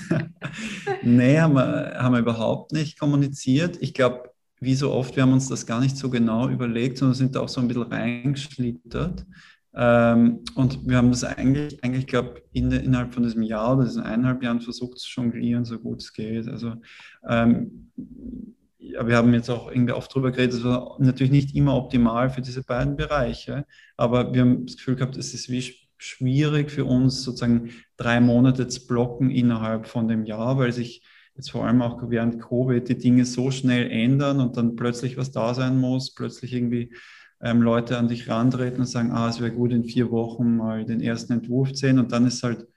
nee, 1.02 1.40
haben 1.40 1.56
wir, 1.56 1.96
haben 1.98 2.14
wir 2.14 2.20
überhaupt 2.20 2.74
nicht 2.74 3.00
kommuniziert. 3.00 3.80
Ich 3.82 3.96
glaube, 3.96 4.30
wie 4.60 4.76
so 4.76 4.92
oft, 4.92 5.16
wir 5.16 5.24
haben 5.24 5.34
uns 5.34 5.50
das 5.50 5.66
gar 5.66 5.80
nicht 5.80 5.98
so 5.98 6.12
genau 6.12 6.48
überlegt, 6.48 7.00
sondern 7.00 7.16
sind 7.16 7.36
da 7.36 7.40
auch 7.40 7.50
so 7.50 7.60
ein 7.60 7.68
bisschen 7.68 7.92
reingeschlittert. 7.92 9.26
Ähm, 9.74 10.42
und 10.54 10.88
wir 10.88 10.98
haben 10.98 11.10
das 11.10 11.24
eigentlich, 11.24 11.84
eigentlich 11.84 12.06
glaube 12.06 12.44
in, 12.54 12.72
innerhalb 12.72 13.16
von 13.16 13.24
diesem 13.24 13.42
Jahr 13.42 13.76
oder 13.76 13.86
diesen 13.86 14.04
eineinhalb 14.04 14.44
Jahren 14.44 14.62
versucht 14.62 15.00
zu 15.00 15.10
jonglieren, 15.10 15.66
so 15.66 15.80
gut 15.80 16.04
es 16.04 16.14
geht. 16.14 16.48
Also 16.48 16.76
ähm, 17.28 17.90
ja, 18.82 19.08
wir 19.08 19.16
haben 19.16 19.34
jetzt 19.34 19.50
auch 19.50 19.70
irgendwie 19.70 19.94
oft 19.94 20.14
drüber 20.14 20.32
geredet, 20.32 20.56
das 20.56 20.64
war 20.64 20.96
natürlich 21.00 21.32
nicht 21.32 21.56
immer 21.56 21.76
optimal 21.76 22.30
für 22.32 22.42
diese 22.42 22.64
beiden 22.64 22.96
Bereiche, 22.96 23.66
aber 23.96 24.34
wir 24.34 24.42
haben 24.42 24.66
das 24.66 24.78
Gefühl 24.78 24.96
gehabt, 24.96 25.18
es 25.18 25.34
ist 25.34 25.50
wie 25.50 25.76
schwierig 25.98 26.72
für 26.72 26.86
uns 26.86 27.22
sozusagen 27.22 27.70
drei 27.96 28.20
Monate 28.20 28.68
zu 28.68 28.88
blocken 28.88 29.30
innerhalb 29.30 29.88
von 29.88 30.08
dem 30.08 30.26
Jahr, 30.26 30.58
weil 30.58 30.74
sich 30.74 31.04
jetzt 31.36 31.52
vor 31.52 31.66
allem 31.66 31.84
auch 31.84 32.02
während 32.10 32.42
Covid 32.42 32.88
die 32.90 32.98
Dinge 32.98 33.26
so 33.26 33.52
schnell 33.52 33.92
ändern 33.92 34.40
und 34.40 34.58
dann 34.58 34.76
plötzlich 34.76 35.16
was 35.16 35.32
da 35.32 35.54
sein 35.54 35.80
muss, 35.80 36.16
plötzlich 36.16 36.54
irgendwie 36.54 36.94
ähm, 37.42 37.62
Leute 37.62 37.98
an 37.98 38.08
dich 38.08 38.28
rantreten 38.30 38.80
und 38.80 38.88
sagen, 38.88 39.12
ah, 39.12 39.30
es 39.30 39.40
wäre 39.40 39.52
gut 39.52 39.72
in 39.72 39.84
vier 39.84 40.10
Wochen 40.10 40.58
mal 40.58 40.86
den 40.86 41.02
ersten 41.02 41.34
Entwurf 41.34 41.70
sehen. 41.76 42.00
Und 42.00 42.12
dann 42.12 42.26
ist 42.26 42.44
halt 42.44 42.68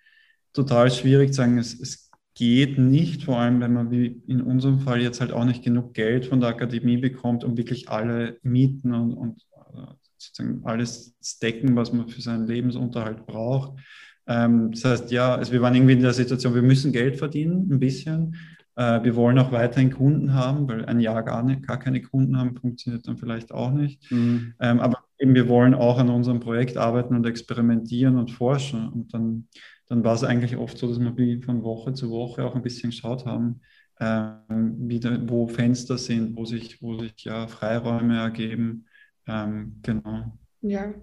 total 0.53 0.90
schwierig 0.90 1.31
zu 1.31 1.38
sagen, 1.38 1.59
es, 1.59 1.79
es 1.79 2.04
geht 2.35 2.79
nicht, 2.79 3.25
vor 3.25 3.38
allem 3.38 3.61
wenn 3.61 3.73
man 3.73 3.90
wie 3.90 4.23
in 4.27 4.40
unserem 4.40 4.81
Fall 4.81 5.01
jetzt 5.01 5.20
halt 5.20 5.33
auch 5.33 5.44
nicht 5.44 5.62
genug 5.62 5.94
Geld 5.94 6.27
von 6.27 6.40
der 6.40 6.51
Akademie 6.51 6.97
bekommt, 6.97 7.44
um 7.44 7.57
wirklich 7.57 7.88
alle 7.88 8.38
Mieten 8.42 8.92
und, 8.92 9.14
und 9.14 9.42
äh, 9.75 9.94
sozusagen 10.18 10.64
alles 10.64 11.16
zu 11.20 11.77
was 11.77 11.92
man 11.92 12.09
für 12.09 12.20
seinen 12.20 12.47
Lebensunterhalt 12.47 13.27
braucht. 13.27 13.79
Ähm, 14.27 14.73
das 14.73 14.85
heißt, 14.85 15.11
ja, 15.12 15.35
also 15.35 15.53
wir 15.53 15.62
waren 15.62 15.75
irgendwie 15.75 15.92
in 15.92 16.03
der 16.03 16.12
Situation, 16.12 16.55
wir 16.55 16.62
müssen 16.62 16.92
Geld 16.92 17.16
verdienen, 17.16 17.68
ein 17.70 17.79
bisschen. 17.79 18.37
Äh, 18.77 19.03
wir 19.05 19.17
wollen 19.17 19.39
auch 19.39 19.53
weiterhin 19.53 19.93
Kunden 19.93 20.35
haben, 20.35 20.69
weil 20.69 20.85
ein 20.85 21.01
Jahr 21.01 21.23
gar, 21.23 21.43
nicht, 21.43 21.67
gar 21.67 21.79
keine 21.79 22.03
Kunden 22.03 22.39
haben, 22.39 22.57
funktioniert 22.57 23.07
dann 23.07 23.17
vielleicht 23.19 23.53
auch 23.53 23.71
nicht. 23.71 24.11
Mhm. 24.11 24.55
Ähm, 24.61 24.81
aber 24.81 24.99
eben 25.19 25.35
wir 25.35 25.49
wollen 25.49 25.75
auch 25.75 25.99
an 25.99 26.11
unserem 26.11 26.41
Projekt 26.41 26.77
arbeiten 26.77 27.15
und 27.15 27.27
experimentieren 27.27 28.19
und 28.19 28.31
forschen. 28.31 28.89
Und 28.89 29.15
dann 29.15 29.49
dann 29.89 30.03
war 30.05 30.15
es 30.15 30.25
eigentlich 30.25 30.57
oft 30.57 30.79
so, 30.79 30.89
dass 30.89 30.99
wir 30.99 31.43
von 31.43 31.63
Woche 31.63 31.93
zu 31.93 32.11
Woche 32.11 32.45
auch 32.45 32.55
ein 32.55 32.63
bisschen 32.63 32.91
geschaut 32.91 33.27
haben, 33.27 33.61
ähm, 34.01 34.77
wie 34.89 34.99
da, 34.99 35.19
wo 35.29 35.47
Fenster 35.47 35.99
sind, 35.99 36.37
wo 36.37 36.45
sich, 36.45 36.83
wo 36.83 36.99
sich 36.99 37.13
ja 37.19 37.47
Freiräume 37.47 38.17
ergeben. 38.17 38.87
Ähm, 39.27 39.81
genau. 39.83 40.39
Ja. 40.63 40.95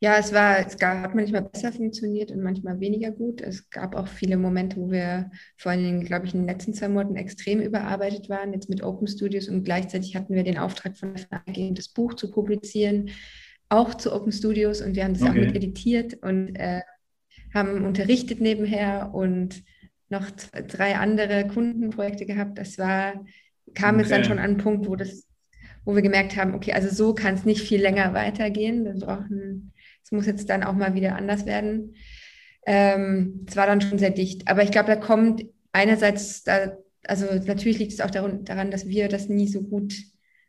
Ja, 0.00 0.18
es 0.18 0.32
war, 0.34 0.58
es 0.58 0.76
gab 0.76 1.14
manchmal 1.14 1.42
besser 1.42 1.72
funktioniert 1.72 2.30
und 2.30 2.42
manchmal 2.42 2.80
weniger 2.80 3.10
gut. 3.10 3.40
Es 3.40 3.70
gab 3.70 3.94
auch 3.94 4.08
viele 4.08 4.36
Momente, 4.36 4.76
wo 4.76 4.90
wir 4.90 5.30
vor 5.56 5.72
allen 5.72 5.82
Dingen, 5.82 6.04
glaube 6.04 6.26
ich, 6.26 6.34
in 6.34 6.40
den 6.40 6.48
letzten 6.48 6.74
zwei 6.74 6.88
Monaten 6.88 7.16
extrem 7.16 7.60
überarbeitet 7.60 8.28
waren, 8.28 8.52
jetzt 8.52 8.68
mit 8.68 8.82
Open 8.82 9.06
Studios 9.06 9.48
und 9.48 9.64
gleichzeitig 9.64 10.14
hatten 10.14 10.34
wir 10.34 10.44
den 10.44 10.58
Auftrag 10.58 10.98
von 10.98 11.14
der 11.14 11.24
FAG, 11.26 11.74
das 11.74 11.88
Buch 11.88 12.12
zu 12.12 12.30
publizieren, 12.30 13.08
auch 13.70 13.94
zu 13.94 14.12
Open 14.12 14.32
Studios 14.32 14.82
und 14.82 14.96
wir 14.96 15.04
haben 15.04 15.14
das 15.14 15.22
okay. 15.22 15.30
auch 15.30 15.34
mit 15.34 15.56
editiert 15.56 16.22
und 16.22 16.56
äh, 16.56 16.82
haben 17.54 17.84
unterrichtet 17.84 18.40
nebenher 18.40 19.14
und 19.14 19.64
noch 20.08 20.30
drei 20.30 20.96
andere 20.96 21.48
Kundenprojekte 21.48 22.26
gehabt. 22.26 22.58
Das 22.58 22.78
war, 22.78 23.24
kam 23.74 23.94
okay. 23.94 24.02
jetzt 24.02 24.10
dann 24.10 24.24
schon 24.24 24.38
an 24.38 24.44
einen 24.44 24.58
Punkt, 24.58 24.86
wo 24.86 24.94
das, 24.94 25.26
wo 25.84 25.94
wir 25.94 26.02
gemerkt 26.02 26.36
haben, 26.36 26.54
okay, 26.54 26.72
also 26.72 26.94
so 26.94 27.14
kann 27.14 27.34
es 27.34 27.44
nicht 27.44 27.62
viel 27.62 27.80
länger 27.80 28.12
weitergehen. 28.14 28.84
Wir 28.84 28.94
brauchen, 28.94 29.72
es 30.06 30.12
muss 30.12 30.26
jetzt 30.26 30.48
dann 30.50 30.62
auch 30.62 30.74
mal 30.74 30.94
wieder 30.94 31.16
anders 31.16 31.46
werden. 31.46 31.96
Ähm, 32.64 33.44
es 33.48 33.56
war 33.56 33.66
dann 33.66 33.80
schon 33.80 33.98
sehr 33.98 34.10
dicht. 34.10 34.46
Aber 34.46 34.62
ich 34.62 34.70
glaube, 34.70 34.86
da 34.86 34.94
kommt 34.94 35.44
einerseits, 35.72 36.44
da, 36.44 36.76
also 37.04 37.26
natürlich 37.44 37.80
liegt 37.80 37.92
es 37.92 38.00
auch 38.00 38.10
daran, 38.10 38.70
dass 38.70 38.86
wir 38.86 39.08
das 39.08 39.28
nie 39.28 39.48
so 39.48 39.62
gut 39.62 39.94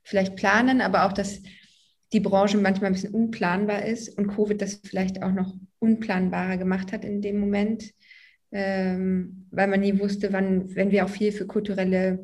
vielleicht 0.03 0.35
planen, 0.35 0.79
aber 0.79 1.05
auch, 1.05 1.13
dass 1.13 1.41
die 2.13 2.19
Branche 2.19 2.59
manchmal 2.59 2.91
ein 2.91 2.93
bisschen 2.93 3.15
unplanbar 3.15 3.83
ist 3.83 4.15
und 4.15 4.27
Covid 4.27 4.61
das 4.61 4.79
vielleicht 4.83 5.23
auch 5.23 5.31
noch 5.31 5.55
unplanbarer 5.79 6.57
gemacht 6.57 6.91
hat 6.93 7.03
in 7.03 7.23
dem 7.23 7.39
Moment, 7.39 7.83
ähm, 8.51 9.47
weil 9.49 9.67
man 9.67 9.79
nie 9.79 9.99
wusste, 9.99 10.33
wann, 10.33 10.75
wenn 10.75 10.91
wir 10.91 11.03
auch 11.03 11.09
viel 11.09 11.31
für 11.31 11.47
kulturelle 11.47 12.23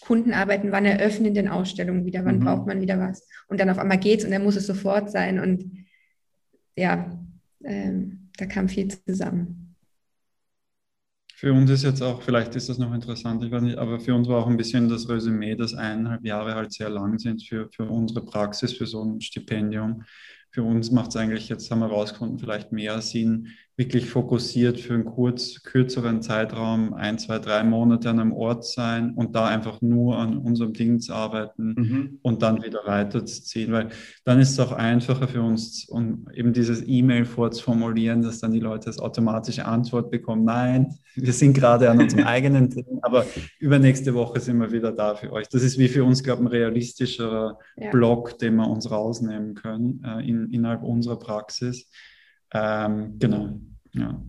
Kunden 0.00 0.34
arbeiten, 0.34 0.72
wann 0.72 0.84
eröffnen 0.84 1.32
denn 1.32 1.48
Ausstellungen 1.48 2.04
wieder, 2.04 2.22
wann 2.26 2.40
mhm. 2.40 2.44
braucht 2.44 2.66
man 2.66 2.82
wieder 2.82 3.00
was. 3.00 3.26
Und 3.48 3.60
dann 3.60 3.70
auf 3.70 3.78
einmal 3.78 3.98
geht's 3.98 4.26
und 4.26 4.30
dann 4.30 4.44
muss 4.44 4.56
es 4.56 4.66
sofort 4.66 5.10
sein. 5.10 5.40
Und 5.40 5.85
ja, 6.76 7.18
ähm, 7.64 8.30
da 8.36 8.46
kam 8.46 8.68
viel 8.68 8.88
zusammen. 8.88 9.74
Für 11.34 11.52
uns 11.52 11.70
ist 11.70 11.82
jetzt 11.82 12.00
auch, 12.02 12.22
vielleicht 12.22 12.54
ist 12.56 12.70
das 12.70 12.78
noch 12.78 12.94
interessant, 12.94 13.44
ich 13.44 13.50
weiß 13.50 13.62
nicht, 13.62 13.76
aber 13.76 14.00
für 14.00 14.14
uns 14.14 14.26
war 14.26 14.38
auch 14.42 14.46
ein 14.46 14.56
bisschen 14.56 14.88
das 14.88 15.06
Resümee, 15.08 15.54
dass 15.54 15.74
eineinhalb 15.74 16.24
Jahre 16.24 16.54
halt 16.54 16.72
sehr 16.72 16.88
lang 16.88 17.18
sind 17.18 17.42
für, 17.42 17.68
für 17.70 17.84
unsere 17.84 18.24
Praxis, 18.24 18.72
für 18.72 18.86
so 18.86 19.04
ein 19.04 19.20
Stipendium. 19.20 20.04
Für 20.50 20.62
uns 20.62 20.90
macht 20.90 21.10
es 21.10 21.16
eigentlich, 21.16 21.50
jetzt 21.50 21.70
haben 21.70 21.80
wir 21.80 21.88
herausgefunden, 21.90 22.38
vielleicht 22.38 22.72
mehr 22.72 23.02
Sinn, 23.02 23.48
wirklich 23.76 24.08
fokussiert 24.08 24.80
für 24.80 24.94
einen 24.94 25.04
kurz, 25.04 25.62
kürzeren 25.62 26.22
Zeitraum, 26.22 26.94
ein, 26.94 27.18
zwei, 27.18 27.38
drei 27.38 27.62
Monate 27.62 28.08
an 28.08 28.20
einem 28.20 28.32
Ort 28.32 28.64
sein 28.64 29.12
und 29.12 29.34
da 29.34 29.46
einfach 29.46 29.82
nur 29.82 30.16
an 30.16 30.38
unserem 30.38 30.72
Dienst 30.72 31.10
arbeiten 31.10 31.74
mhm. 31.76 32.18
und 32.22 32.42
dann 32.42 32.62
wieder 32.62 32.80
weiterzuziehen, 32.86 33.72
weil 33.72 33.90
dann 34.24 34.40
ist 34.40 34.52
es 34.52 34.60
auch 34.60 34.72
einfacher 34.72 35.28
für 35.28 35.42
uns, 35.42 35.86
um 35.90 36.26
eben 36.32 36.54
dieses 36.54 36.84
E-Mail 36.86 37.26
vorzuformulieren, 37.26 38.22
dass 38.22 38.38
dann 38.38 38.52
die 38.52 38.60
Leute 38.60 38.86
als 38.86 38.98
automatische 38.98 39.66
Antwort 39.66 40.10
bekommen, 40.10 40.44
nein, 40.44 40.94
wir 41.14 41.32
sind 41.34 41.52
gerade 41.52 41.90
an 41.90 42.00
unserem 42.00 42.24
eigenen 42.26 42.70
Ding, 42.70 42.98
aber 43.02 43.26
übernächste 43.58 44.14
Woche 44.14 44.40
sind 44.40 44.58
wir 44.58 44.72
wieder 44.72 44.92
da 44.92 45.14
für 45.16 45.30
euch. 45.32 45.48
Das 45.48 45.62
ist 45.62 45.78
wie 45.78 45.88
für 45.88 46.04
uns, 46.04 46.22
glaube 46.22 46.42
ich, 46.42 46.48
ein 46.48 46.52
realistischerer 46.52 47.58
ja. 47.76 47.90
Block, 47.90 48.38
den 48.38 48.56
wir 48.56 48.68
uns 48.68 48.90
rausnehmen 48.90 49.54
können 49.54 50.02
äh, 50.02 50.26
in, 50.26 50.50
innerhalb 50.50 50.82
unserer 50.82 51.18
Praxis. 51.18 51.90
Ähm, 52.56 53.18
genau, 53.18 53.50
ja. 53.92 54.20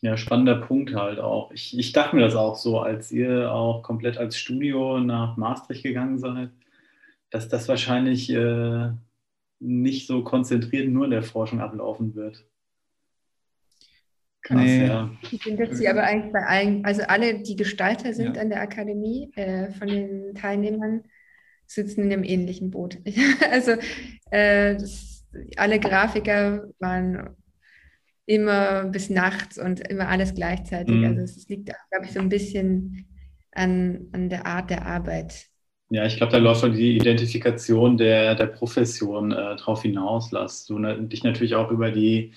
Ja, 0.00 0.16
spannender 0.16 0.60
Punkt 0.60 0.94
halt 0.94 1.18
auch. 1.18 1.50
Ich, 1.50 1.76
ich 1.76 1.92
dachte 1.92 2.14
mir 2.14 2.22
das 2.22 2.36
auch 2.36 2.54
so, 2.54 2.78
als 2.78 3.10
ihr 3.10 3.50
auch 3.52 3.82
komplett 3.82 4.16
als 4.16 4.38
Studio 4.38 5.00
nach 5.00 5.36
Maastricht 5.36 5.82
gegangen 5.82 6.18
seid, 6.18 6.50
dass 7.30 7.48
das 7.48 7.68
wahrscheinlich 7.68 8.30
äh, 8.30 8.90
nicht 9.58 10.06
so 10.06 10.22
konzentriert 10.22 10.88
nur 10.88 11.06
in 11.06 11.10
der 11.10 11.24
Forschung 11.24 11.60
ablaufen 11.60 12.14
wird. 12.14 12.46
Krass, 14.42 14.62
nee. 14.62 14.86
ja. 14.86 15.10
Ich 15.32 15.42
finde, 15.42 15.66
dass 15.66 15.78
sie 15.78 15.88
aber 15.88 16.04
eigentlich 16.04 16.32
bei 16.32 16.46
allen, 16.46 16.84
also 16.84 17.02
alle, 17.02 17.42
die 17.42 17.56
Gestalter 17.56 18.14
sind 18.14 18.36
ja. 18.36 18.42
an 18.42 18.50
der 18.50 18.62
Akademie, 18.62 19.32
äh, 19.34 19.72
von 19.72 19.88
den 19.88 20.34
Teilnehmern, 20.36 21.02
sitzen 21.66 22.04
in 22.04 22.12
einem 22.12 22.24
ähnlichen 22.24 22.70
Boot. 22.70 22.98
also 23.50 23.72
äh, 24.30 24.74
das, 24.76 25.07
alle 25.56 25.80
Grafiker 25.80 26.68
waren 26.78 27.36
immer 28.26 28.84
bis 28.84 29.08
nachts 29.08 29.58
und 29.58 29.80
immer 29.88 30.08
alles 30.08 30.34
gleichzeitig. 30.34 30.94
Mhm. 30.94 31.04
Also 31.04 31.22
es 31.22 31.48
liegt, 31.48 31.66
glaube 31.66 32.04
ich, 32.04 32.12
so 32.12 32.20
ein 32.20 32.28
bisschen 32.28 33.06
an, 33.52 34.08
an 34.12 34.28
der 34.28 34.46
Art 34.46 34.70
der 34.70 34.86
Arbeit. 34.86 35.46
Ja, 35.90 36.04
ich 36.04 36.18
glaube, 36.18 36.32
da 36.32 36.38
läuft 36.38 36.60
schon 36.60 36.74
die 36.74 36.96
Identifikation 36.96 37.96
der, 37.96 38.34
der 38.34 38.46
Profession 38.46 39.32
äh, 39.32 39.56
drauf 39.56 39.82
hinaus, 39.82 40.28
dass 40.28 40.66
du 40.66 40.78
ne, 40.78 41.00
dich 41.02 41.24
natürlich 41.24 41.54
auch 41.54 41.70
über 41.70 41.90
die, 41.90 42.34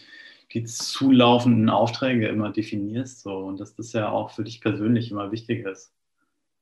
die 0.54 0.64
zulaufenden 0.64 1.70
Aufträge 1.70 2.30
immer 2.30 2.52
definierst. 2.52 3.22
So. 3.22 3.36
Und 3.36 3.60
dass 3.60 3.76
das 3.76 3.92
ja 3.92 4.10
auch 4.10 4.32
für 4.32 4.46
dich 4.46 4.62
persönlich 4.62 5.12
immer 5.12 5.34
wichtig 5.34 5.66
ist. 5.66 5.94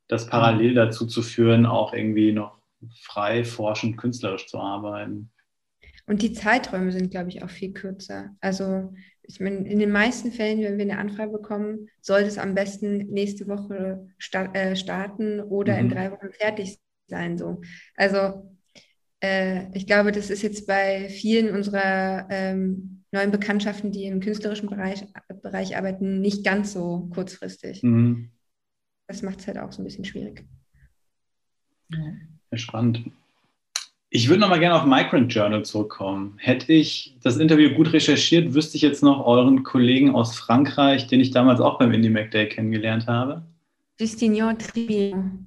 Das 0.07 0.25
parallel 0.25 0.73
dazu 0.73 1.05
zu 1.05 1.21
führen, 1.21 1.67
auch 1.67 1.93
irgendwie 1.93 2.31
noch 2.31 2.57
frei 3.03 3.43
forschend, 3.43 3.97
künstlerisch 3.97 4.47
zu 4.47 4.57
arbeiten. 4.57 5.29
Und 6.09 6.23
die 6.23 6.33
Zeiträume 6.33 6.91
sind, 6.91 7.11
glaube 7.11 7.29
ich, 7.29 7.43
auch 7.43 7.51
viel 7.51 7.71
kürzer. 7.71 8.35
Also 8.41 8.91
ich 9.21 9.39
meine, 9.39 9.57
in 9.69 9.77
den 9.77 9.91
meisten 9.91 10.31
Fällen, 10.31 10.59
wenn 10.59 10.79
wir 10.79 10.85
eine 10.85 10.97
Anfrage 10.97 11.31
bekommen, 11.31 11.87
sollte 12.01 12.27
es 12.27 12.39
am 12.39 12.55
besten 12.55 13.05
nächste 13.11 13.47
Woche 13.47 14.07
sta 14.17 14.45
äh, 14.53 14.75
starten 14.75 15.39
oder 15.39 15.73
mhm. 15.73 15.79
in 15.81 15.89
drei 15.89 16.11
Wochen 16.11 16.31
fertig 16.31 16.79
sein. 17.05 17.37
So. 17.37 17.61
Also 17.95 18.57
äh, 19.19 19.67
ich 19.77 19.85
glaube, 19.85 20.11
das 20.11 20.31
ist 20.31 20.41
jetzt 20.41 20.65
bei 20.65 21.09
vielen 21.09 21.53
unserer 21.53 22.25
ähm, 22.31 23.03
neuen 23.11 23.29
Bekanntschaften, 23.29 23.91
die 23.91 24.05
im 24.05 24.19
künstlerischen 24.19 24.67
Bereich, 24.67 25.05
Bereich 25.43 25.77
arbeiten, 25.77 26.21
nicht 26.21 26.43
ganz 26.43 26.73
so 26.73 27.07
kurzfristig. 27.13 27.83
Mhm. 27.83 28.31
Das 29.05 29.21
macht 29.21 29.41
es 29.41 29.47
halt 29.47 29.59
auch 29.59 29.71
so 29.71 29.83
ein 29.83 29.85
bisschen 29.85 30.05
schwierig. 30.05 30.43
Ja, 31.89 32.13
spannend. 32.55 33.11
Ich 34.11 34.27
würde 34.27 34.41
noch 34.41 34.49
mal 34.49 34.59
gerne 34.59 34.75
auf 34.75 34.85
Migrant 34.85 35.31
Journal 35.31 35.63
zurückkommen. 35.63 36.33
Hätte 36.37 36.73
ich 36.73 37.15
das 37.21 37.37
Interview 37.37 37.75
gut 37.75 37.93
recherchiert, 37.93 38.55
wüsste 38.55 38.75
ich 38.75 38.81
jetzt 38.81 39.03
noch 39.03 39.23
euren 39.23 39.61
Kollegen 39.61 40.15
aus 40.15 40.35
Frankreich, 40.35 41.05
den 41.05 41.19
ich 41.19 41.29
damals 41.29 41.61
auch 41.61 41.77
beim 41.77 41.91
Indie 41.91 42.09
Mac 42.09 42.31
Day 42.31 42.49
kennengelernt 42.49 43.05
habe. 43.05 43.43
Justinien 43.99 44.57
Tribillon. 44.57 45.45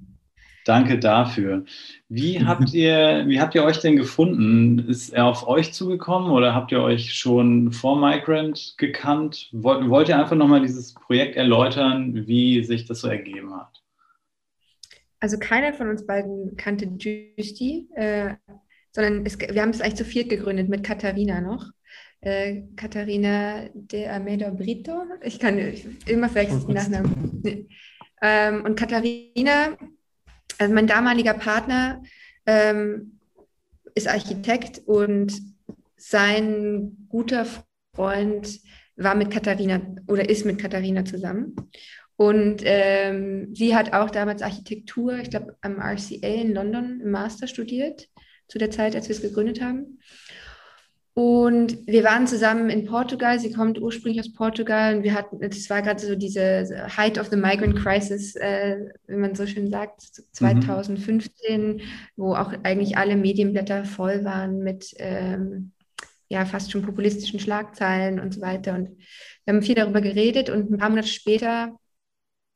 Danke 0.63 0.97
dafür. 0.97 1.65
Wie 2.07 2.39
habt 2.45 2.73
ihr, 2.73 3.25
wie 3.27 3.41
habt 3.41 3.53
ihr 3.53 3.65
euch 3.65 3.79
denn 3.79 3.97
gefunden? 3.97 4.79
Ist 4.87 5.09
er 5.09 5.25
auf 5.25 5.45
euch 5.45 5.73
zugekommen 5.73 6.31
oder 6.31 6.55
habt 6.55 6.71
ihr 6.71 6.81
euch 6.81 7.13
schon 7.13 7.73
vor 7.73 7.99
Migrant 7.99 8.75
gekannt? 8.77 9.49
Wollt, 9.51 9.89
wollt 9.89 10.07
ihr 10.07 10.17
einfach 10.17 10.37
nochmal 10.37 10.61
dieses 10.61 10.93
Projekt 10.93 11.35
erläutern, 11.35 12.27
wie 12.27 12.63
sich 12.63 12.85
das 12.85 13.01
so 13.01 13.09
ergeben 13.09 13.53
hat? 13.53 13.82
Also 15.23 15.39
keiner 15.39 15.73
von 15.73 15.87
uns 15.87 16.05
beiden 16.05 16.57
kannte 16.57 16.85
Justi, 16.85 17.87
äh, 17.95 18.35
sondern 18.91 19.25
es, 19.25 19.39
wir 19.39 19.61
haben 19.61 19.69
es 19.69 19.79
eigentlich 19.79 19.95
zu 19.95 20.03
viert 20.03 20.27
gegründet 20.27 20.67
mit 20.67 20.83
Katharina 20.83 21.39
noch. 21.39 21.71
Äh, 22.19 22.63
Katharina 22.75 23.69
de 23.73 24.07
Almeida 24.07 24.49
Brito. 24.49 25.05
Ich 25.21 25.39
kann 25.39 25.57
ich, 25.59 25.87
immer 26.09 26.27
vielleicht 26.27 26.67
den 26.67 26.73
Nachnamen. 26.73 27.39
Nee. 27.41 27.69
Ähm, 28.21 28.65
und 28.65 28.77
Katharina, 28.77 29.77
also 30.57 30.73
mein 30.73 30.87
damaliger 30.87 31.35
Partner, 31.35 32.03
ähm, 32.45 33.17
ist 33.95 34.09
Architekt 34.09 34.81
und 34.85 35.41
sein 35.95 37.07
guter 37.07 37.47
Freund 37.95 38.59
war 38.97 39.15
mit 39.15 39.31
Katharina 39.31 39.79
oder 40.07 40.29
ist 40.29 40.45
mit 40.45 40.59
Katharina 40.59 41.05
zusammen. 41.05 41.55
Und 42.15 42.61
ähm, 42.63 43.53
sie 43.55 43.75
hat 43.75 43.93
auch 43.93 44.09
damals 44.09 44.41
Architektur, 44.41 45.17
ich 45.17 45.29
glaube, 45.29 45.57
am 45.61 45.79
RCA 45.79 46.27
in 46.27 46.53
London 46.53 47.01
im 47.01 47.11
Master 47.11 47.47
studiert, 47.47 48.07
zu 48.47 48.57
der 48.59 48.71
Zeit, 48.71 48.95
als 48.95 49.09
wir 49.09 49.15
es 49.15 49.21
gegründet 49.21 49.61
haben. 49.61 49.99
Und 51.15 51.85
wir 51.85 52.03
waren 52.03 52.25
zusammen 52.25 52.71
in 52.71 52.85
Portugal. 52.85 53.39
Sie 53.39 53.51
kommt 53.51 53.79
ursprünglich 53.79 54.19
aus 54.19 54.33
Portugal 54.33 54.95
und 54.95 55.03
wir 55.03 55.13
hatten, 55.13 55.39
das 55.39 55.69
war 55.69 55.83
gerade 55.83 55.99
so 55.99 56.15
diese 56.15 56.87
Height 56.97 57.19
of 57.19 57.27
the 57.27 57.35
Migrant 57.35 57.75
Crisis, 57.75 58.35
äh, 58.35 58.77
wie 59.07 59.17
man 59.17 59.35
so 59.35 59.45
schön 59.45 59.69
sagt, 59.69 60.01
2015, 60.31 61.67
mhm. 61.67 61.81
wo 62.15 62.33
auch 62.33 62.51
eigentlich 62.63 62.97
alle 62.97 63.15
Medienblätter 63.15 63.85
voll 63.85 64.23
waren 64.23 64.59
mit 64.59 64.95
ähm, 64.97 65.71
ja 66.29 66.45
fast 66.45 66.71
schon 66.71 66.81
populistischen 66.81 67.39
Schlagzeilen 67.39 68.19
und 68.19 68.33
so 68.33 68.41
weiter. 68.41 68.73
Und 68.73 68.97
wir 69.45 69.53
haben 69.53 69.61
viel 69.61 69.75
darüber 69.75 70.01
geredet 70.01 70.49
und 70.49 70.71
ein 70.71 70.77
paar 70.77 70.89
Monate 70.89 71.09
später 71.09 71.77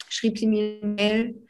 schrieb 0.10 0.38
sie 0.38 0.48
mir 0.48 0.80
eine 0.82 0.94
Mail, 0.94 1.48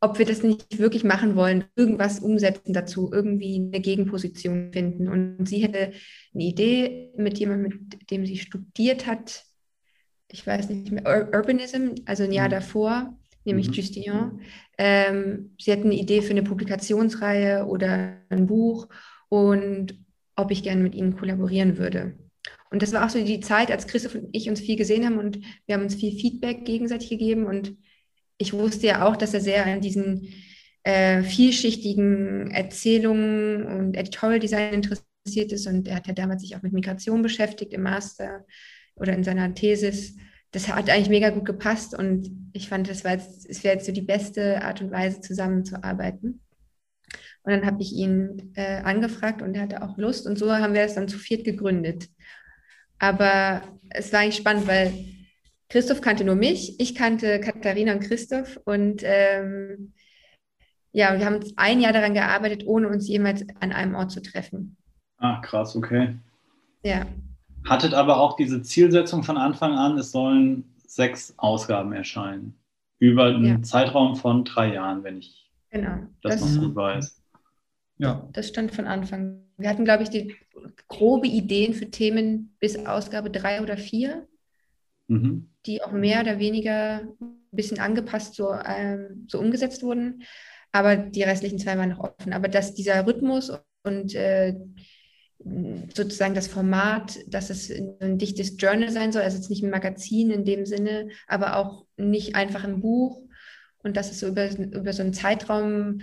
ob 0.00 0.18
wir 0.18 0.26
das 0.26 0.42
nicht 0.42 0.78
wirklich 0.78 1.02
machen 1.02 1.34
wollen, 1.34 1.64
irgendwas 1.76 2.18
umsetzen 2.18 2.74
dazu, 2.74 3.10
irgendwie 3.12 3.56
eine 3.56 3.80
Gegenposition 3.80 4.70
finden. 4.72 5.08
Und 5.08 5.46
sie 5.46 5.62
hätte 5.62 5.92
eine 6.34 6.44
Idee 6.44 7.10
mit 7.16 7.38
jemandem, 7.38 7.88
mit 7.90 8.10
dem 8.10 8.26
sie 8.26 8.36
studiert 8.36 9.06
hat, 9.06 9.44
ich 10.28 10.46
weiß 10.46 10.68
nicht 10.68 10.90
mehr, 10.90 11.06
Urbanism, 11.32 11.94
also 12.06 12.24
ein 12.24 12.32
Jahr 12.32 12.48
mhm. 12.48 12.52
davor, 12.52 13.18
nämlich 13.44 13.68
mhm. 13.68 13.74
Justinian. 13.74 14.40
Ähm, 14.76 15.54
sie 15.58 15.72
hat 15.72 15.80
eine 15.80 15.94
Idee 15.94 16.22
für 16.22 16.32
eine 16.32 16.42
Publikationsreihe 16.42 17.64
oder 17.64 18.18
ein 18.28 18.46
Buch 18.46 18.88
und 19.28 19.98
ob 20.36 20.50
ich 20.50 20.62
gerne 20.62 20.82
mit 20.82 20.94
ihnen 20.94 21.16
kollaborieren 21.16 21.78
würde. 21.78 22.18
Und 22.74 22.82
das 22.82 22.92
war 22.92 23.06
auch 23.06 23.10
so 23.10 23.24
die 23.24 23.38
Zeit, 23.38 23.70
als 23.70 23.86
Christoph 23.86 24.16
und 24.16 24.30
ich 24.32 24.48
uns 24.48 24.58
viel 24.58 24.74
gesehen 24.74 25.06
haben 25.06 25.18
und 25.18 25.38
wir 25.64 25.76
haben 25.76 25.84
uns 25.84 25.94
viel 25.94 26.10
Feedback 26.10 26.64
gegenseitig 26.64 27.08
gegeben. 27.08 27.46
Und 27.46 27.76
ich 28.36 28.52
wusste 28.52 28.88
ja 28.88 29.06
auch, 29.06 29.14
dass 29.14 29.32
er 29.32 29.40
sehr 29.40 29.64
an 29.64 29.80
diesen 29.80 30.34
äh, 30.82 31.22
vielschichtigen 31.22 32.50
Erzählungen 32.50 33.64
und 33.64 33.96
Editorial 33.96 34.40
Design 34.40 34.74
interessiert 34.74 35.52
ist. 35.52 35.68
Und 35.68 35.86
er 35.86 35.94
hat 35.94 36.08
ja 36.08 36.14
damals 36.14 36.42
sich 36.42 36.56
auch 36.56 36.62
mit 36.62 36.72
Migration 36.72 37.22
beschäftigt 37.22 37.72
im 37.72 37.82
Master 37.82 38.44
oder 38.96 39.12
in 39.12 39.22
seiner 39.22 39.54
Thesis. 39.54 40.16
Das 40.50 40.66
hat 40.66 40.90
eigentlich 40.90 41.08
mega 41.08 41.30
gut 41.30 41.44
gepasst 41.44 41.96
und 41.96 42.28
ich 42.54 42.68
fand, 42.68 42.90
das 42.90 43.04
war 43.04 43.12
jetzt, 43.12 43.48
es 43.48 43.62
wäre 43.62 43.76
jetzt 43.76 43.86
so 43.86 43.92
die 43.92 44.02
beste 44.02 44.60
Art 44.62 44.80
und 44.80 44.90
Weise, 44.90 45.20
zusammenzuarbeiten. 45.20 46.40
Und 47.44 47.52
dann 47.52 47.66
habe 47.66 47.82
ich 47.82 47.92
ihn 47.92 48.50
äh, 48.56 48.80
angefragt 48.82 49.42
und 49.42 49.54
er 49.54 49.62
hatte 49.62 49.80
auch 49.84 49.96
Lust 49.96 50.26
und 50.26 50.36
so 50.36 50.52
haben 50.52 50.74
wir 50.74 50.82
es 50.82 50.94
dann 50.94 51.06
zu 51.06 51.18
viert 51.18 51.44
gegründet. 51.44 52.08
Aber 52.98 53.62
es 53.90 54.12
war 54.12 54.20
eigentlich 54.20 54.36
spannend, 54.36 54.66
weil 54.66 54.92
Christoph 55.68 56.00
kannte 56.00 56.24
nur 56.24 56.36
mich, 56.36 56.78
ich 56.78 56.94
kannte 56.94 57.40
Katharina 57.40 57.92
und 57.92 58.00
Christoph 58.00 58.60
und 58.64 59.02
ähm, 59.04 59.92
ja, 60.92 61.18
wir 61.18 61.26
haben 61.26 61.40
ein 61.56 61.80
Jahr 61.80 61.92
daran 61.92 62.14
gearbeitet, 62.14 62.64
ohne 62.66 62.88
uns 62.88 63.08
jemals 63.08 63.44
an 63.60 63.72
einem 63.72 63.96
Ort 63.96 64.12
zu 64.12 64.22
treffen. 64.22 64.76
Ah, 65.18 65.40
krass, 65.40 65.74
okay. 65.74 66.16
Ja. 66.84 67.04
Hattet 67.68 67.94
aber 67.94 68.18
auch 68.18 68.36
diese 68.36 68.62
Zielsetzung 68.62 69.24
von 69.24 69.36
Anfang 69.36 69.72
an, 69.72 69.98
es 69.98 70.12
sollen 70.12 70.64
sechs 70.86 71.34
Ausgaben 71.36 71.92
erscheinen. 71.92 72.54
Über 73.00 73.26
einen 73.26 73.44
ja. 73.44 73.62
Zeitraum 73.62 74.14
von 74.14 74.44
drei 74.44 74.74
Jahren, 74.74 75.02
wenn 75.02 75.18
ich 75.18 75.50
genau. 75.70 75.98
das, 76.22 76.40
das 76.40 76.54
noch 76.54 76.62
gut 76.62 76.76
weiß. 76.76 77.22
Ja. 77.98 78.28
Das 78.32 78.48
stand 78.48 78.72
von 78.72 78.86
Anfang. 78.86 79.43
Wir 79.56 79.68
hatten, 79.68 79.84
glaube 79.84 80.02
ich, 80.02 80.10
die 80.10 80.34
grobe 80.88 81.26
Ideen 81.26 81.74
für 81.74 81.90
Themen 81.90 82.56
bis 82.60 82.76
Ausgabe 82.76 83.30
drei 83.30 83.62
oder 83.62 83.76
vier, 83.76 84.26
mhm. 85.08 85.50
die 85.66 85.82
auch 85.82 85.92
mehr 85.92 86.20
oder 86.20 86.38
weniger 86.38 87.02
ein 87.20 87.38
bisschen 87.52 87.78
angepasst 87.78 88.34
so, 88.34 88.52
ähm, 88.52 89.26
so 89.28 89.38
umgesetzt 89.38 89.82
wurden. 89.82 90.24
Aber 90.72 90.96
die 90.96 91.22
restlichen 91.22 91.58
zwei 91.58 91.78
waren 91.78 91.90
noch 91.90 92.00
offen. 92.00 92.32
Aber 92.32 92.48
dass 92.48 92.74
dieser 92.74 93.06
Rhythmus 93.06 93.52
und 93.84 94.14
äh, 94.14 94.54
sozusagen 95.94 96.34
das 96.34 96.48
Format, 96.48 97.18
dass 97.26 97.50
es 97.50 97.70
ein 98.00 98.18
dichtes 98.18 98.56
Journal 98.58 98.90
sein 98.90 99.12
soll, 99.12 99.22
also 99.22 99.36
jetzt 99.36 99.50
nicht 99.50 99.62
ein 99.62 99.70
Magazin 99.70 100.30
in 100.30 100.44
dem 100.44 100.64
Sinne, 100.64 101.08
aber 101.26 101.56
auch 101.56 101.86
nicht 101.96 102.34
einfach 102.34 102.64
ein 102.64 102.80
Buch 102.80 103.20
und 103.82 103.96
dass 103.96 104.10
es 104.10 104.20
so 104.20 104.28
über, 104.28 104.50
über 104.50 104.92
so 104.92 105.02
einen 105.02 105.12
Zeitraum 105.12 106.00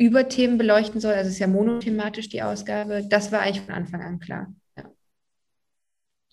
über 0.00 0.28
Themen 0.28 0.56
beleuchten 0.56 1.00
soll, 1.00 1.12
also 1.12 1.28
es 1.28 1.34
ist 1.34 1.40
ja 1.40 1.46
monothematisch 1.46 2.28
die 2.28 2.42
Ausgabe, 2.42 3.06
das 3.08 3.30
war 3.32 3.40
eigentlich 3.40 3.60
von 3.60 3.74
Anfang 3.74 4.00
an 4.02 4.18
klar. 4.18 4.52
Ja. 4.76 4.84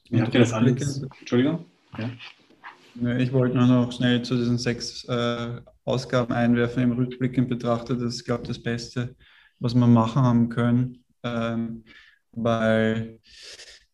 Wie 0.10 0.22
habt 0.22 0.34
ihr 0.34 0.40
das 0.40 0.54
alles? 0.54 1.04
Entschuldigung? 1.20 1.66
Ja. 1.98 3.18
Ich 3.18 3.32
wollte 3.32 3.58
nur 3.58 3.68
noch 3.68 3.92
schnell 3.92 4.24
zu 4.24 4.36
diesen 4.36 4.58
sechs 4.58 5.04
äh, 5.04 5.62
Ausgaben 5.84 6.34
einwerfen. 6.34 6.82
Im 6.82 6.94
Rückblick 6.94 7.48
betrachtet, 7.48 8.02
das 8.02 8.16
ist, 8.16 8.26
glaube 8.26 8.44
ich, 8.44 8.48
das 8.48 8.64
Beste, 8.64 9.16
was 9.60 9.76
wir 9.76 9.86
machen 9.86 10.24
haben 10.24 10.50
können 10.50 11.04
ähm, 11.24 11.84
weil, 12.32 13.20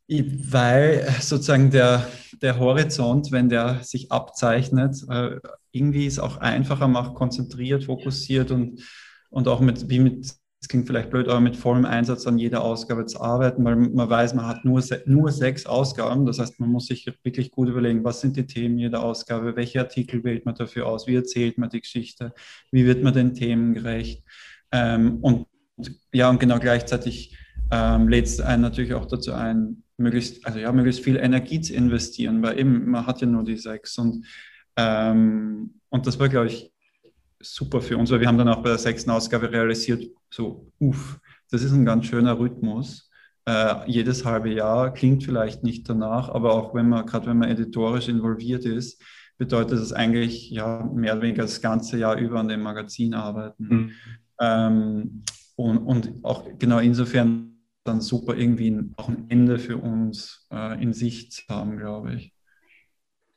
weil 0.08 1.08
sozusagen 1.22 1.72
der, 1.72 2.08
der 2.42 2.60
Horizont, 2.60 3.32
wenn 3.32 3.50
der 3.50 3.84
sich 3.84 4.12
abzeichnet, 4.12 4.98
äh, 5.10 5.40
irgendwie 5.72 6.06
es 6.06 6.20
auch 6.20 6.38
einfacher 6.38 6.88
macht, 6.88 7.16
konzentriert, 7.16 7.86
fokussiert 7.86 8.52
und, 8.52 8.82
und 9.34 9.48
auch 9.48 9.60
mit, 9.60 9.90
wie 9.90 10.00
mit, 10.00 10.26
es 10.26 10.68
klingt 10.70 10.88
vielleicht 10.88 11.10
blöd, 11.10 11.28
aber 11.28 11.42
mit 11.42 11.58
vollem 11.58 11.86
Einsatz 11.86 12.28
an 12.28 12.38
jeder 12.38 12.64
Ausgabe 12.64 13.06
zu 13.08 13.20
arbeiten, 13.20 13.66
weil 13.66 13.76
man 13.76 14.10
weiß, 14.10 14.36
man 14.36 14.46
hat 14.46 14.64
nur, 14.64 14.82
nur 15.06 15.32
sechs 15.32 15.66
Ausgaben. 15.66 16.26
Das 16.26 16.40
heißt, 16.40 16.60
man 16.60 16.70
muss 16.70 16.86
sich 16.86 17.12
wirklich 17.24 17.52
gut 17.52 17.68
überlegen, 17.68 18.04
was 18.04 18.22
sind 18.22 18.38
die 18.38 18.46
Themen 18.46 18.78
jeder 18.78 19.04
Ausgabe, 19.04 19.56
welche 19.56 19.80
Artikel 19.80 20.24
wählt 20.24 20.46
man 20.46 20.56
dafür 20.56 20.86
aus, 20.86 21.08
wie 21.08 21.16
erzählt 21.16 21.58
man 21.58 21.70
die 21.70 21.82
Geschichte, 21.82 22.34
wie 22.72 22.86
wird 22.86 23.04
man 23.04 23.14
den 23.14 23.34
Themen 23.34 23.74
gerecht. 23.74 24.24
Ähm, 24.72 25.18
und 25.22 25.48
ja, 26.14 26.30
und 26.30 26.40
genau 26.40 26.60
gleichzeitig 26.60 27.36
ähm, 27.72 28.08
lädt 28.08 28.28
es 28.28 28.40
einen 28.40 28.62
natürlich 28.62 28.94
auch 28.94 29.08
dazu 29.08 29.34
ein, 29.34 29.84
möglichst, 29.98 30.46
also 30.46 30.60
ja, 30.60 30.72
möglichst 30.72 31.04
viel 31.04 31.18
Energie 31.18 31.60
zu 31.60 31.74
investieren, 31.74 32.44
weil 32.44 32.60
eben 32.60 32.90
man 32.90 33.08
hat 33.08 33.20
ja 33.22 33.28
nur 33.28 33.44
die 33.44 33.58
sechs 33.58 33.98
und, 33.98 34.26
ähm, 34.78 35.80
und 35.90 36.06
das 36.06 36.20
war, 36.20 36.30
glaube 36.30 36.48
ich, 36.48 36.73
super 37.44 37.82
für 37.82 37.98
uns, 37.98 38.12
weil 38.12 38.20
wir 38.20 38.28
haben 38.28 38.38
dann 38.38 38.50
auch 38.50 38.64
bei 38.64 38.70
der 38.70 38.78
sechsten 38.78 39.12
Ausgabe 39.12 39.52
realisiert, 39.52 40.06
so, 40.30 40.72
uff, 40.80 41.20
das 41.52 41.64
ist 41.64 41.72
ein 41.74 41.86
ganz 41.86 42.06
schöner 42.06 42.40
Rhythmus. 42.40 43.10
Äh, 43.46 43.90
jedes 43.90 44.26
halbe 44.26 44.52
Jahr 44.52 44.94
klingt 44.94 45.24
vielleicht 45.24 45.64
nicht 45.64 45.88
danach, 45.88 46.30
aber 46.30 46.54
auch 46.54 46.74
wenn 46.74 46.90
man, 46.90 47.06
gerade 47.06 47.28
wenn 47.28 47.38
man 47.38 47.50
editorisch 47.50 48.08
involviert 48.08 48.66
ist, 48.66 49.02
bedeutet 49.38 49.80
das 49.80 49.92
eigentlich 49.92 50.50
ja 50.50 50.90
mehr 50.94 51.14
oder 51.14 51.24
weniger 51.24 51.44
das 51.44 51.62
ganze 51.62 51.98
Jahr 51.98 52.18
über 52.18 52.40
an 52.40 52.48
dem 52.48 52.62
Magazin 52.62 53.14
arbeiten. 53.14 53.68
Mhm. 53.68 53.92
Ähm, 54.40 55.24
und, 55.56 55.78
und 55.80 56.14
auch 56.24 56.48
genau 56.58 56.80
insofern 56.80 57.54
dann 57.84 58.02
super 58.02 58.36
irgendwie 58.36 58.80
auch 58.96 59.10
ein 59.10 59.26
Ende 59.30 59.60
für 59.60 59.78
uns 59.78 60.48
äh, 60.52 60.82
in 60.82 60.94
Sicht 60.94 61.34
zu 61.34 61.44
haben, 61.50 61.78
glaube 61.78 62.16
ich. 62.16 62.33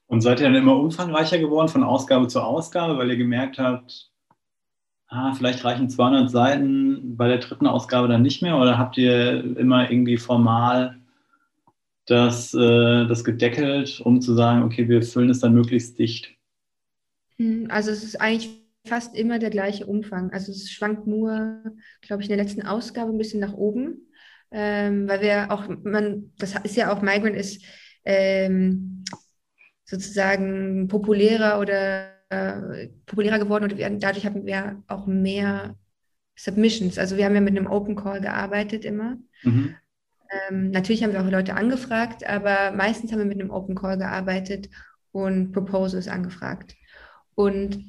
Und 0.09 0.20
seid 0.20 0.40
ihr 0.40 0.46
dann 0.46 0.54
immer 0.54 0.76
umfangreicher 0.76 1.38
geworden 1.38 1.68
von 1.68 1.82
Ausgabe 1.82 2.28
zu 2.28 2.40
Ausgabe, 2.40 2.96
weil 2.96 3.11
ihr 3.11 3.16
gemerkt 3.16 3.59
habt, 3.59 4.11
ah, 5.09 5.34
vielleicht 5.34 5.64
reichen 5.64 5.90
200 5.90 6.30
Seiten 6.30 7.16
bei 7.16 7.28
der 7.28 7.38
dritten 7.38 7.66
Ausgabe 7.66 8.09
dann 8.09 8.22
nicht 8.22 8.42
mehr? 8.42 8.57
Oder 8.57 8.78
habt 8.78 8.96
ihr 8.96 9.57
immer 9.57 9.90
irgendwie 9.90 10.16
formal 10.16 11.00
das, 12.07 12.54
äh, 12.54 13.07
das 13.07 13.24
gedeckelt, 13.24 14.00
um 14.00 14.20
zu 14.20 14.34
sagen, 14.34 14.62
okay, 14.62 14.88
wir 14.88 15.02
füllen 15.02 15.30
es 15.30 15.40
dann 15.40 15.54
möglichst 15.54 15.98
dicht? 15.98 16.30
Hm, 17.38 17.66
also 17.68 17.90
es 17.90 18.04
ist 18.04 18.20
eigentlich 18.20 18.62
fast 18.86 19.16
immer 19.16 19.38
der 19.40 19.50
gleiche 19.50 19.86
Umfang. 19.86 20.30
Also 20.32 20.52
es 20.52 20.70
schwankt 20.70 21.07
nur, 21.07 21.62
glaube 22.02 22.22
ich, 22.22 22.30
in 22.30 22.36
der 22.36 22.44
letzten 22.44 22.62
Ausgabe 22.62 23.11
ein 23.11 23.18
bisschen 23.18 23.40
nach 23.40 23.54
oben, 23.54 24.09
ähm, 24.52 25.09
weil 25.09 25.20
wir 25.20 25.50
auch, 25.50 25.68
man, 25.82 26.32
das 26.38 26.54
ist 26.62 26.76
ja 26.76 26.92
auch, 26.92 27.02
Migrant 27.02 27.36
ist 27.36 27.64
ähm, 28.04 29.04
sozusagen 29.87 30.89
populärer 30.89 31.61
oder 31.61 32.11
äh, 32.28 32.89
populärer 33.07 33.39
geworden 33.39 33.64
und 33.64 33.78
wir, 33.78 33.89
dadurch 33.91 34.26
haben 34.26 34.45
wir 34.45 34.82
auch 34.89 35.07
mehr 35.07 35.76
Submissions. 36.34 36.99
Also 36.99 37.16
wir 37.16 37.24
haben 37.24 37.34
ja 37.34 37.41
mit 37.41 37.57
einem 37.57 37.66
Open 37.66 37.97
Call 37.97 38.20
gearbeitet 38.20 38.84
immer. 38.84 39.16
Mhm. 39.43 39.76
Ähm, 40.51 40.70
natürlich 40.70 41.03
haben 41.03 41.12
wir 41.12 41.22
auch 41.22 41.30
Leute 41.30 41.55
angefragt, 41.55 42.28
aber 42.28 42.72
meistens 42.72 43.12
haben 43.12 43.20
wir 43.20 43.26
mit 43.26 43.41
einem 43.41 43.51
Open 43.51 43.74
Call 43.74 43.97
gearbeitet 43.97 44.68
und 45.12 45.53
Proposals 45.53 46.09
angefragt. 46.09 46.74
Und 47.34 47.84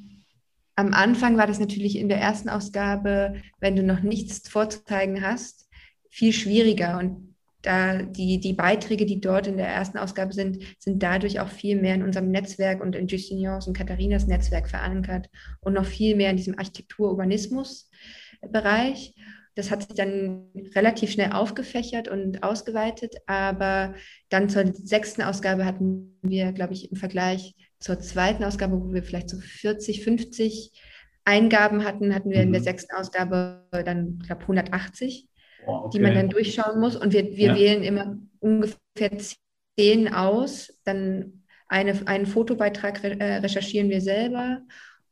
am 0.76 0.94
Anfang 0.94 1.36
war 1.36 1.48
das 1.48 1.58
natürlich 1.58 1.98
in 1.98 2.08
der 2.08 2.20
ersten 2.20 2.48
Ausgabe, 2.48 3.34
wenn 3.58 3.74
du 3.74 3.82
noch 3.82 4.00
nichts 4.00 4.48
vorzuzeigen 4.48 5.22
hast, 5.22 5.68
viel 6.08 6.32
schwieriger. 6.32 6.98
Und 6.98 7.27
da 7.68 8.00
die, 8.00 8.40
die 8.40 8.54
Beiträge, 8.54 9.04
die 9.04 9.20
dort 9.20 9.46
in 9.46 9.58
der 9.58 9.68
ersten 9.68 9.98
Ausgabe 9.98 10.32
sind, 10.32 10.62
sind 10.78 11.02
dadurch 11.02 11.38
auch 11.38 11.50
viel 11.50 11.78
mehr 11.78 11.94
in 11.94 12.02
unserem 12.02 12.30
Netzwerk 12.30 12.80
und 12.80 12.96
in 12.96 13.08
Justinians 13.08 13.66
und 13.66 13.76
Katharinas 13.76 14.26
Netzwerk 14.26 14.70
verankert 14.70 15.28
und 15.60 15.74
noch 15.74 15.84
viel 15.84 16.16
mehr 16.16 16.30
in 16.30 16.38
diesem 16.38 16.58
Architektur-Urbanismus-Bereich. 16.58 19.14
Das 19.54 19.70
hat 19.70 19.82
sich 19.82 19.96
dann 19.96 20.46
relativ 20.74 21.10
schnell 21.10 21.32
aufgefächert 21.32 22.08
und 22.08 22.42
ausgeweitet, 22.42 23.16
aber 23.26 23.94
dann 24.30 24.48
zur 24.48 24.64
sechsten 24.72 25.20
Ausgabe 25.20 25.66
hatten 25.66 26.18
wir, 26.22 26.52
glaube 26.52 26.72
ich, 26.72 26.90
im 26.90 26.96
Vergleich 26.96 27.54
zur 27.80 28.00
zweiten 28.00 28.44
Ausgabe, 28.44 28.80
wo 28.80 28.94
wir 28.94 29.02
vielleicht 29.02 29.28
so 29.28 29.38
40, 29.38 30.04
50 30.04 30.72
Eingaben 31.26 31.84
hatten, 31.84 32.14
hatten 32.14 32.30
wir 32.30 32.40
in 32.40 32.52
der 32.52 32.62
mhm. 32.62 32.64
sechsten 32.64 32.94
Ausgabe 32.94 33.66
dann, 33.70 34.20
glaube 34.20 34.40
180, 34.42 35.28
oh, 35.68 35.84
okay. 35.84 35.96
die 35.98 36.02
man 36.02 36.14
dann 36.14 36.30
durchschauen 36.30 36.80
muss. 36.80 36.96
Und 36.96 37.12
wir, 37.12 37.36
wir 37.36 37.48
ja. 37.48 37.54
wählen 37.54 37.82
immer 37.82 38.18
ungefähr 38.40 39.10
zehn 39.76 40.12
aus. 40.12 40.78
Dann 40.84 41.44
eine, 41.68 41.94
einen 42.06 42.26
Fotobeitrag 42.26 43.04
äh, 43.04 43.36
recherchieren 43.36 43.90
wir 43.90 44.00
selber 44.00 44.62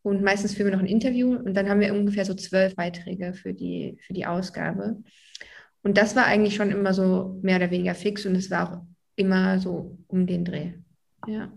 und 0.03 0.23
meistens 0.23 0.55
führen 0.55 0.69
wir 0.69 0.77
noch 0.77 0.83
ein 0.83 0.89
Interview. 0.89 1.37
Und 1.37 1.55
dann 1.55 1.69
haben 1.69 1.81
wir 1.81 1.93
ungefähr 1.93 2.25
so 2.25 2.35
zwölf 2.35 2.75
Beiträge 2.75 3.35
für 3.35 3.53
die, 3.53 3.99
für 4.07 4.13
die 4.13 4.27
Ausgabe. 4.27 5.03
Und 5.83 5.99
das 5.99 6.17
war 6.17 6.27
eigentlich 6.27 6.57
schon 6.57 6.71
immer 6.71 6.95
so 6.95 7.39
mehr 7.43 7.57
oder 7.57 7.71
weniger 7.71 7.95
fix 7.95 8.27
und 8.27 8.35
es 8.35 8.51
war 8.51 8.73
auch 8.73 8.83
immer 9.15 9.59
so 9.59 9.99
um 10.09 10.27
den 10.27 10.45
Dreh. 10.45 10.73
Ja. 11.27 11.53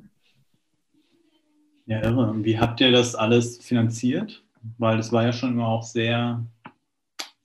Ja, 1.86 2.04
irre. 2.04 2.36
Wie 2.44 2.60
habt 2.60 2.80
ihr 2.82 2.92
das 2.92 3.16
alles 3.16 3.58
finanziert? 3.58 4.44
Weil 4.78 4.98
das 4.98 5.12
war 5.12 5.24
ja 5.24 5.34
schon 5.34 5.54
immer 5.54 5.68
auch 5.68 5.84
sehr, 5.84 6.46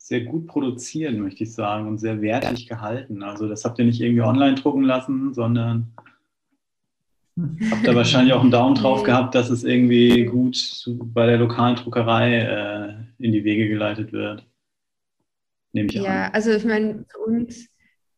sehr 0.04 0.20
gut 0.20 0.46
produziert, 0.46 1.16
möchte 1.16 1.44
ich 1.44 1.54
sagen, 1.54 1.88
und 1.88 1.96
sehr 1.96 2.20
wertig 2.20 2.68
gehalten. 2.68 3.22
Also 3.22 3.48
das 3.48 3.64
habt 3.64 3.78
ihr 3.78 3.86
nicht 3.86 4.02
irgendwie 4.02 4.20
online 4.20 4.54
drucken 4.54 4.82
lassen, 4.82 5.32
sondern 5.32 5.94
habt 7.70 7.86
ihr 7.86 7.94
wahrscheinlich 7.94 8.34
auch 8.34 8.42
einen 8.42 8.50
Daumen 8.50 8.74
drauf 8.74 9.02
gehabt, 9.02 9.34
dass 9.34 9.48
es 9.48 9.64
irgendwie 9.64 10.26
gut 10.26 10.84
bei 11.04 11.24
der 11.24 11.38
lokalen 11.38 11.76
Druckerei 11.76 12.36
äh, 12.36 12.94
in 13.18 13.32
die 13.32 13.44
Wege 13.44 13.66
geleitet 13.66 14.12
wird. 14.12 14.46
Nehme 15.72 15.88
ich 15.88 15.94
ja, 15.94 16.02
an. 16.02 16.06
Ja, 16.06 16.30
also 16.32 16.50
ich 16.50 16.66
meine, 16.66 17.06
für 17.08 17.20
uns, 17.20 17.70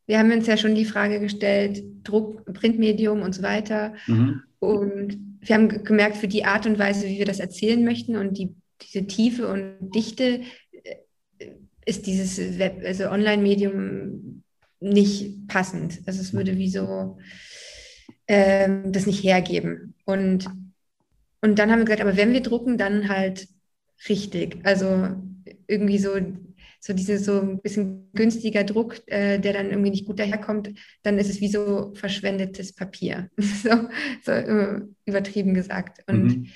wir 0.07 0.19
haben 0.19 0.31
uns 0.33 0.45
ja 0.45 0.57
schon 0.57 0.75
die 0.75 0.83
Frage 0.83 1.21
gestellt, 1.21 1.81
Druck, 2.03 2.43
Printmedium 2.53 3.21
und 3.21 3.33
so 3.33 3.43
weiter. 3.43 3.93
Mhm. 4.07 4.43
Und 4.59 5.17
wir 5.39 5.55
haben 5.55 5.69
gemerkt, 5.85 6.17
für 6.17 6.27
die 6.27 6.43
Art 6.43 6.65
und 6.65 6.79
Weise, 6.79 7.07
wie 7.07 7.17
wir 7.17 7.25
das 7.25 7.39
erzählen 7.39 7.81
möchten 7.85 8.17
und 8.17 8.37
die, 8.37 8.53
diese 8.81 9.07
Tiefe 9.07 9.47
und 9.47 9.95
Dichte 9.95 10.41
ist 11.87 12.05
dieses 12.05 12.59
Web, 12.59 12.81
also 12.85 13.09
Online-Medium 13.09 14.43
nicht 14.79 15.47
passend. 15.47 16.01
Also 16.05 16.21
es 16.21 16.33
würde 16.33 16.57
wie 16.57 16.69
so 16.69 17.17
ähm, 18.27 18.91
das 18.91 19.05
nicht 19.05 19.23
hergeben. 19.23 19.95
Und, 20.05 20.47
und 21.41 21.57
dann 21.57 21.71
haben 21.71 21.79
wir 21.79 21.85
gesagt, 21.85 22.01
aber 22.01 22.17
wenn 22.17 22.33
wir 22.33 22.41
drucken, 22.41 22.77
dann 22.77 23.09
halt 23.09 23.47
richtig. 24.09 24.57
Also 24.63 25.15
irgendwie 25.67 25.97
so 25.97 26.11
so 26.79 26.93
diese 26.93 27.17
so 27.17 27.41
ein 27.41 27.59
bisschen 27.59 28.09
günstiger 28.13 28.63
Druck, 28.63 29.01
äh, 29.07 29.39
der 29.39 29.53
dann 29.53 29.69
irgendwie 29.69 29.89
nicht 29.89 30.05
gut 30.05 30.19
daherkommt, 30.19 30.69
dann 31.03 31.17
ist 31.17 31.29
es 31.29 31.41
wie 31.41 31.47
so 31.47 31.93
verschwendetes 31.95 32.73
Papier. 32.73 33.29
so, 33.37 33.89
so 34.23 34.31
äh, 34.31 34.81
übertrieben 35.05 35.53
gesagt. 35.53 36.03
Und 36.07 36.23
mhm. 36.23 36.47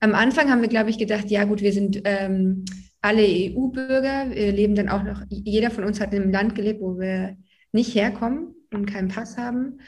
am 0.00 0.14
Anfang 0.14 0.50
haben 0.50 0.62
wir, 0.62 0.68
glaube 0.68 0.90
ich, 0.90 0.98
gedacht, 0.98 1.30
ja 1.30 1.44
gut, 1.44 1.60
wir 1.60 1.72
sind 1.72 2.00
ähm, 2.04 2.64
alle 3.02 3.22
EU-Bürger, 3.22 4.30
wir 4.30 4.52
leben 4.52 4.74
dann 4.74 4.88
auch 4.88 5.02
noch, 5.02 5.22
jeder 5.28 5.70
von 5.70 5.84
uns 5.84 6.00
hat 6.00 6.12
in 6.12 6.22
einem 6.22 6.32
Land 6.32 6.54
gelebt, 6.54 6.80
wo 6.80 6.98
wir 6.98 7.36
nicht 7.72 7.94
herkommen 7.94 8.54
und 8.72 8.86
keinen 8.86 9.08
Pass 9.08 9.38
haben. 9.38 9.80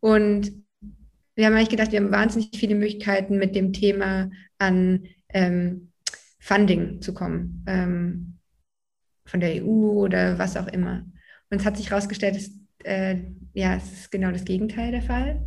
Und 0.00 0.52
wir 1.34 1.46
haben 1.46 1.54
eigentlich 1.54 1.70
gedacht, 1.70 1.92
wir 1.92 2.00
haben 2.00 2.12
wahnsinnig 2.12 2.50
viele 2.54 2.74
Möglichkeiten, 2.74 3.38
mit 3.38 3.54
dem 3.54 3.72
Thema 3.72 4.30
an 4.58 5.04
ähm, 5.30 5.90
Funding 6.38 7.00
zu 7.00 7.14
kommen, 7.14 7.64
ähm, 7.66 8.38
von 9.24 9.40
der 9.40 9.64
EU 9.64 10.04
oder 10.04 10.38
was 10.38 10.56
auch 10.56 10.68
immer. 10.68 11.04
Und 11.50 11.60
es 11.60 11.64
hat 11.64 11.76
sich 11.76 11.90
herausgestellt, 11.90 12.36
dass 12.36 12.50
äh, 12.84 13.16
ja, 13.52 13.76
es 13.76 13.92
ist 13.92 14.10
genau 14.10 14.30
das 14.30 14.44
Gegenteil 14.44 14.92
der 14.92 15.02
Fall. 15.02 15.46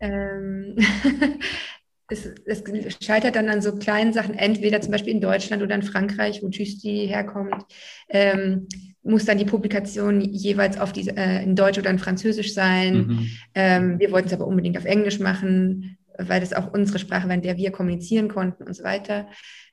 Ähm, 0.00 0.76
es, 2.08 2.26
es, 2.44 2.62
scheitert 3.04 3.36
dann 3.36 3.48
an 3.48 3.62
so 3.62 3.74
kleinen 3.76 4.12
Sachen, 4.12 4.34
entweder 4.34 4.80
zum 4.80 4.92
Beispiel 4.92 5.12
in 5.12 5.20
Deutschland 5.20 5.62
oder 5.62 5.74
in 5.74 5.82
Frankreich, 5.82 6.42
wo 6.42 6.48
Justi 6.48 7.06
herkommt, 7.08 7.64
ähm, 8.08 8.68
muss 9.02 9.24
dann 9.24 9.38
die 9.38 9.44
Publikation 9.44 10.20
jeweils 10.20 10.78
auf 10.78 10.92
diese, 10.92 11.16
äh, 11.16 11.42
in 11.42 11.56
Deutsch 11.56 11.78
oder 11.78 11.90
in 11.90 11.98
Französisch 11.98 12.54
sein. 12.54 12.96
Mhm. 12.96 13.30
Ähm, 13.54 13.98
wir 13.98 14.12
wollten 14.12 14.28
es 14.28 14.34
aber 14.34 14.46
unbedingt 14.46 14.78
auf 14.78 14.84
Englisch 14.84 15.18
machen, 15.18 15.98
weil 16.18 16.40
das 16.40 16.52
auch 16.52 16.72
unsere 16.72 16.98
Sprache 16.98 17.28
war, 17.28 17.34
in 17.34 17.42
der 17.42 17.56
wir 17.56 17.72
kommunizieren 17.72 18.28
konnten 18.28 18.64
und 18.64 18.74
so 18.74 18.84
weiter. 18.84 19.28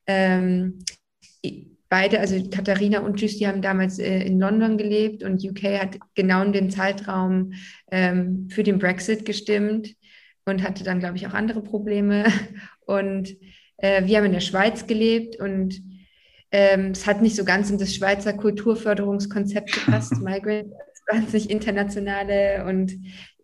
Ähm, 0.08 0.80
beide, 1.90 2.20
also 2.20 2.36
Katharina 2.50 3.00
und 3.00 3.22
Justi 3.22 3.44
haben 3.44 3.62
damals 3.62 4.00
äh, 4.00 4.24
in 4.24 4.40
London 4.40 4.78
gelebt 4.78 5.24
und 5.24 5.44
UK 5.44 5.80
hat 5.80 6.00
genau 6.16 6.44
in 6.44 6.54
dem 6.54 6.70
Zeitraum 6.72 7.54
ähm, 7.92 8.48
für 8.50 8.64
den 8.64 8.80
Brexit 8.80 9.26
gestimmt 9.26 9.96
und 10.46 10.64
hatte 10.64 10.84
dann, 10.84 11.00
glaube 11.00 11.18
ich, 11.18 11.28
auch 11.28 11.34
andere 11.34 11.62
Probleme. 11.62 12.26
Und 12.86 13.30
äh, 13.78 14.06
wir 14.06 14.18
haben 14.18 14.26
in 14.26 14.34
der 14.34 14.42
Schweiz 14.42 14.88
gelebt 14.88 15.40
und 15.40 15.82
ähm, 16.52 16.92
es 16.92 17.08
hat 17.08 17.22
nicht 17.22 17.38
so 17.38 17.46
ganz 17.46 17.70
in 17.70 17.78
das 17.78 17.96
Schweizer 17.96 18.34
Kulturförderungskonzept 18.34 19.72
gepasst. 19.72 20.12
Migrant, 20.22 20.68
wahnsinnig 21.10 21.50
internationale 21.50 22.66
und 22.66 22.92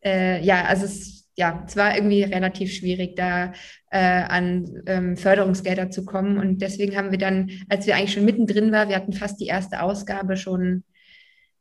äh, 0.03 0.43
ja, 0.43 0.65
also 0.65 0.85
es, 0.85 1.29
ja, 1.35 1.63
es 1.65 1.77
war 1.77 1.95
irgendwie 1.95 2.23
relativ 2.23 2.73
schwierig, 2.73 3.15
da 3.15 3.53
äh, 3.91 3.97
an 3.99 4.83
ähm, 4.87 5.17
Förderungsgelder 5.17 5.89
zu 5.89 6.05
kommen. 6.05 6.37
Und 6.37 6.61
deswegen 6.61 6.97
haben 6.97 7.11
wir 7.11 7.17
dann, 7.17 7.49
als 7.69 7.87
wir 7.87 7.95
eigentlich 7.95 8.13
schon 8.13 8.25
mittendrin 8.25 8.71
waren, 8.71 8.89
wir 8.89 8.95
hatten 8.95 9.13
fast 9.13 9.39
die 9.39 9.47
erste 9.47 9.81
Ausgabe 9.81 10.35
schon, 10.35 10.83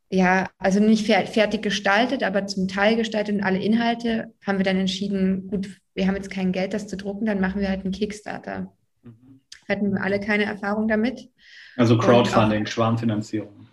ja, 0.09 0.49
also 0.57 0.79
nicht 0.79 1.05
fertig 1.05 1.61
gestaltet, 1.61 2.23
aber 2.23 2.47
zum 2.47 2.67
Teil 2.67 2.95
gestaltet 2.95 3.35
und 3.35 3.43
alle 3.43 3.59
Inhalte, 3.59 4.33
haben 4.45 4.57
wir 4.57 4.65
dann 4.65 4.77
entschieden, 4.77 5.47
gut, 5.47 5.69
wir 5.93 6.07
haben 6.07 6.15
jetzt 6.15 6.31
kein 6.31 6.51
Geld, 6.51 6.73
das 6.73 6.87
zu 6.87 6.97
drucken, 6.97 7.25
dann 7.25 7.39
machen 7.39 7.61
wir 7.61 7.69
halt 7.69 7.83
einen 7.83 7.93
Kickstarter. 7.93 8.73
Mhm. 9.03 9.41
Hatten 9.67 9.93
wir 9.93 10.01
alle 10.01 10.19
keine 10.19 10.45
Erfahrung 10.45 10.87
damit. 10.87 11.29
Also 11.77 11.97
Crowdfunding, 11.97 12.65
auch, 12.65 12.67
Schwarmfinanzierung. 12.67 13.67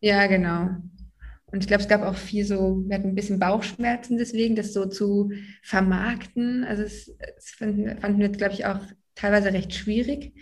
Ja, 0.00 0.26
genau. 0.26 0.70
Und 1.46 1.60
ich 1.60 1.68
glaube, 1.68 1.82
es 1.82 1.88
gab 1.88 2.02
auch 2.02 2.16
viel 2.16 2.44
so, 2.44 2.82
wir 2.86 2.96
hatten 2.96 3.10
ein 3.10 3.14
bisschen 3.14 3.38
Bauchschmerzen 3.38 4.18
deswegen, 4.18 4.56
das 4.56 4.72
so 4.72 4.86
zu 4.86 5.30
vermarkten. 5.62 6.64
Also 6.64 6.82
es, 6.82 7.16
es 7.36 7.50
fanden, 7.50 7.96
fanden 7.98 8.20
wir, 8.20 8.28
glaube 8.30 8.54
ich, 8.54 8.66
auch 8.66 8.80
teilweise 9.14 9.52
recht 9.52 9.72
schwierig. 9.72 10.34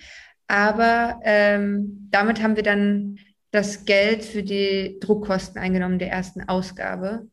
Aber 0.47 1.21
ähm, 1.23 2.09
damit 2.11 2.43
haben 2.43 2.57
wir 2.57 2.63
dann 2.63 3.19
das 3.55 3.85
Geld 3.85 4.25
für 4.25 4.43
die 4.43 4.99
Druckkosten 5.01 5.61
eingenommen 5.61 5.99
der 5.99 6.11
ersten 6.11 6.43
Ausgabe 6.49 7.29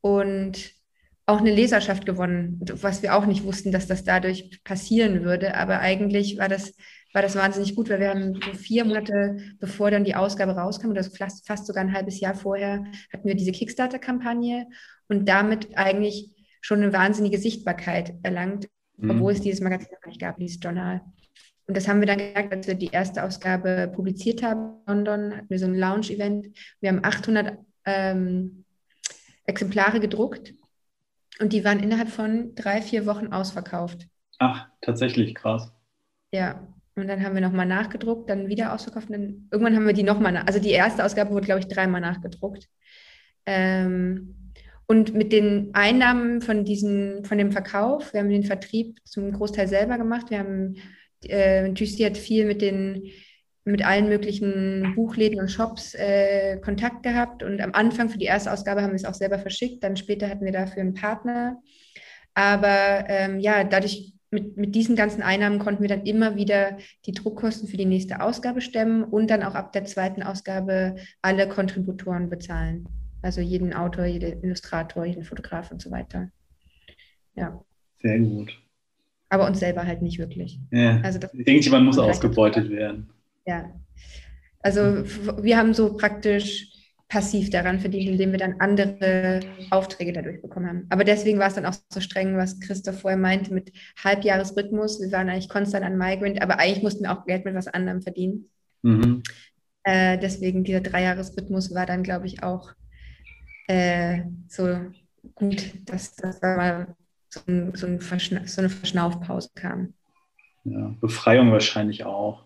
und 0.00 0.72
auch 1.24 1.38
eine 1.38 1.54
Leserschaft 1.54 2.04
gewonnen, 2.04 2.60
was 2.60 3.02
wir 3.02 3.14
auch 3.14 3.26
nicht 3.26 3.44
wussten, 3.44 3.70
dass 3.70 3.86
das 3.86 4.02
dadurch 4.02 4.62
passieren 4.64 5.22
würde. 5.22 5.56
Aber 5.56 5.78
eigentlich 5.78 6.38
war 6.38 6.48
das 6.48 6.74
war 7.12 7.22
das 7.22 7.36
wahnsinnig 7.36 7.76
gut, 7.76 7.90
weil 7.90 8.00
wir 8.00 8.08
haben 8.08 8.34
so 8.34 8.54
vier 8.54 8.84
Monate, 8.84 9.36
bevor 9.60 9.90
dann 9.90 10.04
die 10.04 10.14
Ausgabe 10.14 10.52
rauskam, 10.52 10.90
oder 10.90 11.04
fast, 11.04 11.46
fast 11.46 11.66
sogar 11.66 11.84
ein 11.84 11.92
halbes 11.92 12.20
Jahr 12.20 12.34
vorher, 12.34 12.84
hatten 13.12 13.28
wir 13.28 13.34
diese 13.34 13.52
Kickstarter-Kampagne 13.52 14.66
und 15.08 15.28
damit 15.28 15.76
eigentlich 15.76 16.30
schon 16.60 16.82
eine 16.82 16.92
wahnsinnige 16.92 17.38
Sichtbarkeit 17.38 18.14
erlangt, 18.22 18.68
mhm. 18.96 19.10
obwohl 19.10 19.32
es 19.32 19.42
dieses 19.42 19.60
Magazin 19.60 19.92
noch 19.92 20.06
nicht 20.06 20.20
gab, 20.20 20.38
dieses 20.38 20.58
Journal. 20.62 21.02
Und 21.66 21.76
das 21.76 21.88
haben 21.88 22.00
wir 22.00 22.06
dann 22.06 22.18
gemerkt, 22.18 22.52
als 22.52 22.66
wir 22.66 22.74
die 22.74 22.88
erste 22.88 23.22
Ausgabe 23.22 23.90
publiziert 23.94 24.42
haben 24.42 24.80
in 24.86 25.04
London, 25.04 25.36
hatten 25.36 25.50
wir 25.50 25.58
so 25.58 25.66
ein 25.66 25.74
Lounge-Event. 25.74 26.48
Wir 26.80 26.90
haben 26.90 27.04
800 27.04 27.58
ähm, 27.84 28.64
Exemplare 29.44 30.00
gedruckt 30.00 30.54
und 31.40 31.52
die 31.52 31.64
waren 31.64 31.80
innerhalb 31.80 32.08
von 32.08 32.54
drei, 32.54 32.82
vier 32.82 33.06
Wochen 33.06 33.28
ausverkauft. 33.28 34.06
Ach, 34.38 34.68
tatsächlich 34.80 35.34
krass. 35.34 35.72
Ja, 36.32 36.66
und 36.94 37.08
dann 37.08 37.22
haben 37.24 37.34
wir 37.34 37.40
nochmal 37.40 37.66
nachgedruckt, 37.66 38.28
dann 38.28 38.48
wieder 38.48 38.72
ausverkauft. 38.72 39.08
Und 39.08 39.12
dann, 39.12 39.48
irgendwann 39.50 39.74
haben 39.74 39.86
wir 39.86 39.94
die 39.94 40.02
nochmal, 40.02 40.36
also 40.36 40.58
die 40.58 40.70
erste 40.70 41.04
Ausgabe 41.04 41.30
wurde, 41.30 41.46
glaube 41.46 41.60
ich, 41.60 41.68
dreimal 41.68 42.00
nachgedruckt. 42.00 42.68
Ähm, 43.46 44.52
und 44.86 45.14
mit 45.14 45.32
den 45.32 45.70
Einnahmen 45.72 46.42
von, 46.42 46.64
diesen, 46.64 47.24
von 47.24 47.38
dem 47.38 47.50
Verkauf, 47.50 48.12
wir 48.12 48.20
haben 48.20 48.28
den 48.28 48.44
Vertrieb 48.44 48.98
zum 49.04 49.32
Großteil 49.32 49.68
selber 49.68 49.96
gemacht. 49.96 50.28
Wir 50.30 50.40
haben, 50.40 50.76
äh, 51.28 51.68
Juicy 51.68 52.02
hat 52.04 52.16
viel 52.16 52.46
mit 52.46 52.62
den 52.62 53.10
mit 53.64 53.84
allen 53.84 54.08
möglichen 54.08 54.92
Buchläden 54.96 55.38
und 55.38 55.48
Shops 55.48 55.94
äh, 55.94 56.58
Kontakt 56.58 57.02
gehabt. 57.04 57.42
Und 57.42 57.60
am 57.60 57.72
Anfang 57.74 58.08
für 58.08 58.18
die 58.18 58.24
erste 58.24 58.52
Ausgabe 58.52 58.82
haben 58.82 58.90
wir 58.90 58.96
es 58.96 59.04
auch 59.04 59.14
selber 59.14 59.38
verschickt. 59.38 59.84
Dann 59.84 59.96
später 59.96 60.28
hatten 60.28 60.44
wir 60.44 60.52
dafür 60.52 60.82
einen 60.82 60.94
Partner. 60.94 61.62
Aber 62.34 63.04
ähm, 63.08 63.38
ja, 63.38 63.62
dadurch 63.62 64.14
mit, 64.30 64.56
mit 64.56 64.74
diesen 64.74 64.96
ganzen 64.96 65.22
Einnahmen 65.22 65.58
konnten 65.58 65.82
wir 65.82 65.88
dann 65.88 66.06
immer 66.06 66.36
wieder 66.36 66.78
die 67.06 67.12
Druckkosten 67.12 67.68
für 67.68 67.76
die 67.76 67.84
nächste 67.84 68.20
Ausgabe 68.20 68.60
stemmen 68.60 69.04
und 69.04 69.30
dann 69.30 69.42
auch 69.42 69.54
ab 69.54 69.72
der 69.72 69.84
zweiten 69.84 70.22
Ausgabe 70.22 70.96
alle 71.20 71.48
Kontributoren 71.48 72.30
bezahlen. 72.30 72.88
Also 73.20 73.40
jeden 73.40 73.72
Autor, 73.74 74.06
jeden 74.06 74.42
Illustrator, 74.42 75.04
jeden 75.04 75.22
Fotograf 75.22 75.70
und 75.70 75.80
so 75.80 75.90
weiter. 75.90 76.30
Ja. 77.34 77.62
Sehr 78.00 78.18
gut. 78.18 78.61
Aber 79.32 79.46
uns 79.46 79.60
selber 79.60 79.86
halt 79.86 80.02
nicht 80.02 80.18
wirklich. 80.18 80.60
Ja. 80.70 81.00
Also 81.02 81.18
Irgendjemand 81.32 81.86
muss 81.86 81.96
ausgebeutet 81.96 82.70
werden. 82.70 83.08
Ja. 83.46 83.72
Also 84.60 85.04
wir 85.42 85.56
haben 85.56 85.72
so 85.72 85.96
praktisch 85.96 86.68
passiv 87.08 87.48
daran 87.48 87.80
verdient, 87.80 88.10
indem 88.10 88.32
wir 88.32 88.38
dann 88.38 88.56
andere 88.58 89.40
Aufträge 89.70 90.12
dadurch 90.12 90.42
bekommen 90.42 90.66
haben. 90.66 90.86
Aber 90.90 91.04
deswegen 91.04 91.38
war 91.38 91.46
es 91.46 91.54
dann 91.54 91.64
auch 91.64 91.74
so 91.88 92.00
streng, 92.00 92.36
was 92.36 92.60
Christoph 92.60 93.00
vorher 93.00 93.18
meinte, 93.18 93.54
mit 93.54 93.72
Halbjahresrhythmus. 94.04 95.00
Wir 95.00 95.12
waren 95.12 95.30
eigentlich 95.30 95.48
konstant 95.48 95.82
an 95.82 95.96
Migrant, 95.96 96.42
aber 96.42 96.58
eigentlich 96.58 96.82
mussten 96.82 97.04
wir 97.04 97.12
auch 97.12 97.24
Geld 97.24 97.46
mit 97.46 97.54
was 97.54 97.68
anderem 97.68 98.02
verdienen. 98.02 98.50
Mhm. 98.82 99.22
Äh, 99.84 100.18
deswegen 100.18 100.62
dieser 100.62 100.82
Dreijahresrhythmus 100.82 101.74
war 101.74 101.86
dann, 101.86 102.02
glaube 102.02 102.26
ich, 102.26 102.42
auch 102.42 102.72
äh, 103.66 104.24
so 104.46 104.76
gut, 105.34 105.72
dass 105.86 106.16
das 106.16 106.38
da 106.40 106.54
mal 106.54 106.96
so, 107.32 107.40
ein, 107.46 107.72
so, 107.74 107.86
ein 107.86 108.00
so 108.46 108.60
eine 108.60 108.68
Verschnaufpause 108.68 109.50
kam. 109.54 109.94
Ja, 110.64 110.94
Befreiung 111.00 111.50
wahrscheinlich 111.50 112.04
auch. 112.04 112.44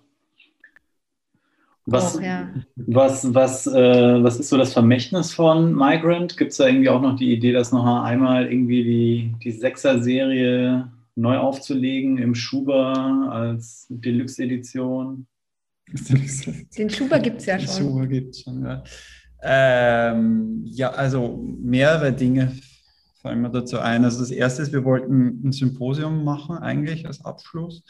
Was, 1.89 2.17
auch, 2.17 2.23
ja. 2.23 2.49
was, 2.75 3.35
was, 3.35 3.67
äh, 3.67 4.23
was 4.23 4.39
ist 4.39 4.49
so 4.49 4.57
das 4.57 4.73
Vermächtnis 4.73 5.33
von 5.33 5.75
Migrant? 5.75 6.37
Gibt 6.37 6.53
es 6.53 6.59
da 6.59 6.67
irgendwie 6.67 6.89
auch 6.89 7.01
noch 7.01 7.17
die 7.17 7.33
Idee, 7.33 7.53
das 7.53 7.73
noch 7.73 7.85
einmal 8.03 8.51
irgendwie 8.51 8.83
die, 8.83 9.35
die 9.43 9.53
Sechser-Serie 9.53 10.91
neu 11.15 11.39
aufzulegen 11.39 12.19
im 12.19 12.35
Schuber 12.35 13.29
als 13.31 13.87
Deluxe-Edition? 13.89 15.27
Den 16.77 16.91
Schuber 16.91 17.21
gibt 17.21 17.41
es 17.41 17.47
ja 17.47 17.59
schon. 17.59 17.67
Den 17.67 17.77
Schuber 17.77 18.07
gibt 18.07 18.35
es 18.35 18.43
schon, 18.43 18.65
ja. 18.65 18.83
Ähm, 19.43 20.63
ja, 20.65 20.91
also 20.91 21.41
mehrere 21.61 22.13
Dinge 22.13 22.53
fallen 23.27 23.43
mir 23.43 23.51
dazu 23.51 23.81
ein. 23.81 24.05
Also 24.05 24.21
das 24.21 24.31
erste 24.31 24.63
ist, 24.63 24.73
wir 24.73 24.85
wollten 24.85 25.49
ein 25.49 25.53
Symposium 25.53 26.23
machen 26.23 26.59
eigentlich 26.59 27.07
als 27.07 27.25
Abschluss. 27.25 27.83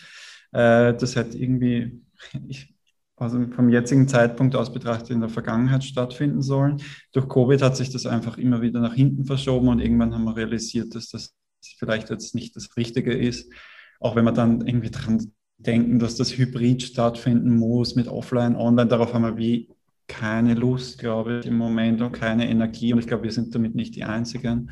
Äh, 0.52 0.94
das 0.94 1.14
hat 1.14 1.34
irgendwie, 1.34 2.00
ich, 2.48 2.74
also 3.16 3.46
vom 3.50 3.68
jetzigen 3.68 4.08
Zeitpunkt 4.08 4.56
aus 4.56 4.72
betrachtet 4.72 5.10
in 5.10 5.20
der 5.20 5.28
Vergangenheit 5.28 5.84
stattfinden 5.84 6.40
sollen. 6.40 6.78
Durch 7.12 7.28
Covid 7.28 7.60
hat 7.60 7.76
sich 7.76 7.90
das 7.90 8.06
einfach 8.06 8.38
immer 8.38 8.62
wieder 8.62 8.80
nach 8.80 8.94
hinten 8.94 9.26
verschoben 9.26 9.68
und 9.68 9.80
irgendwann 9.80 10.14
haben 10.14 10.24
wir 10.24 10.36
realisiert, 10.36 10.94
dass 10.94 11.10
das 11.10 11.34
vielleicht 11.78 12.08
jetzt 12.08 12.34
nicht 12.34 12.56
das 12.56 12.74
Richtige 12.78 13.12
ist. 13.12 13.52
Auch 14.00 14.16
wenn 14.16 14.24
wir 14.24 14.32
dann 14.32 14.66
irgendwie 14.66 14.90
dran 14.90 15.32
denken, 15.58 15.98
dass 15.98 16.16
das 16.16 16.36
Hybrid 16.36 16.82
stattfinden 16.82 17.56
muss 17.56 17.94
mit 17.94 18.08
Offline, 18.08 18.56
Online, 18.56 18.88
darauf 18.88 19.12
haben 19.12 19.22
wir 19.22 19.36
wie 19.36 19.68
keine 20.08 20.54
Lust, 20.54 20.98
glaube 20.98 21.40
ich, 21.40 21.46
im 21.46 21.56
Moment 21.56 22.00
und 22.00 22.12
keine 22.12 22.48
Energie. 22.48 22.92
Und 22.92 23.00
ich 23.00 23.06
glaube, 23.06 23.24
wir 23.24 23.32
sind 23.32 23.54
damit 23.54 23.74
nicht 23.74 23.96
die 23.96 24.04
Einzigen. 24.04 24.70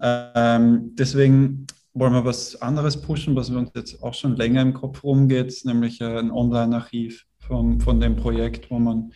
Ähm, 0.00 0.90
deswegen 0.94 1.66
wollen 1.94 2.14
wir 2.14 2.24
was 2.24 2.60
anderes 2.60 3.00
pushen, 3.00 3.36
was 3.36 3.50
uns 3.50 3.70
jetzt 3.74 4.02
auch 4.02 4.14
schon 4.14 4.36
länger 4.36 4.62
im 4.62 4.74
Kopf 4.74 5.04
rumgeht, 5.04 5.54
nämlich 5.64 6.02
ein 6.02 6.30
Online-Archiv 6.30 7.26
von, 7.38 7.80
von 7.80 8.00
dem 8.00 8.16
Projekt, 8.16 8.70
wo 8.70 8.78
man 8.78 9.12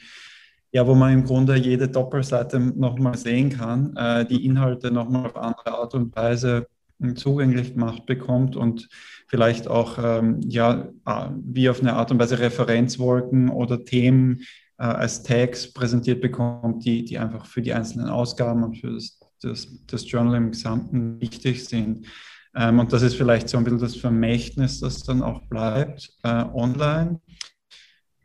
ja, 0.73 0.87
wo 0.87 0.95
man 0.95 1.13
im 1.15 1.25
Grunde 1.25 1.57
jede 1.57 1.89
Doppelseite 1.89 2.61
nochmal 2.61 3.17
sehen 3.17 3.49
kann, 3.49 3.97
äh, 3.97 4.27
die 4.27 4.45
Inhalte 4.45 4.91
nochmal 4.91 5.25
auf 5.25 5.37
andere 5.37 5.73
Art 5.73 5.95
und 5.95 6.15
Weise 6.15 6.67
zugänglich 7.15 7.75
gemacht 7.75 8.05
bekommt 8.05 8.57
und 8.57 8.89
vielleicht 9.27 9.69
auch 9.69 9.99
ähm, 10.03 10.41
ja, 10.45 10.89
äh, 11.07 11.29
wie 11.45 11.71
auf 11.71 11.81
eine 11.81 11.95
Art 11.95 12.11
und 12.11 12.19
Weise 12.19 12.39
Referenzwolken 12.41 13.49
oder 13.49 13.85
Themen 13.85 14.43
äh, 14.79 14.85
als 14.85 15.22
Tags 15.22 15.72
präsentiert 15.72 16.20
bekommt, 16.20 16.85
die, 16.85 17.05
die 17.05 17.18
einfach 17.18 17.47
für 17.47 17.62
die 17.62 17.72
einzelnen 17.72 18.09
Ausgaben 18.09 18.62
und 18.62 18.77
für 18.77 18.93
das, 18.93 19.18
das, 19.41 19.68
das 19.87 20.11
Journal 20.11 20.37
im 20.37 20.51
Gesamten 20.51 21.20
wichtig 21.20 21.64
sind. 21.64 22.07
Ähm, 22.55 22.79
und 22.79 22.93
das 22.93 23.03
ist 23.03 23.16
vielleicht 23.16 23.49
so 23.49 23.59
ein 23.59 23.64
bisschen 23.64 23.81
das 23.81 23.97
Vermächtnis, 23.97 24.81
das 24.81 25.03
dann 25.03 25.22
auch 25.22 25.43
bleibt, 25.43 26.11
äh, 26.22 26.45
online 26.55 27.20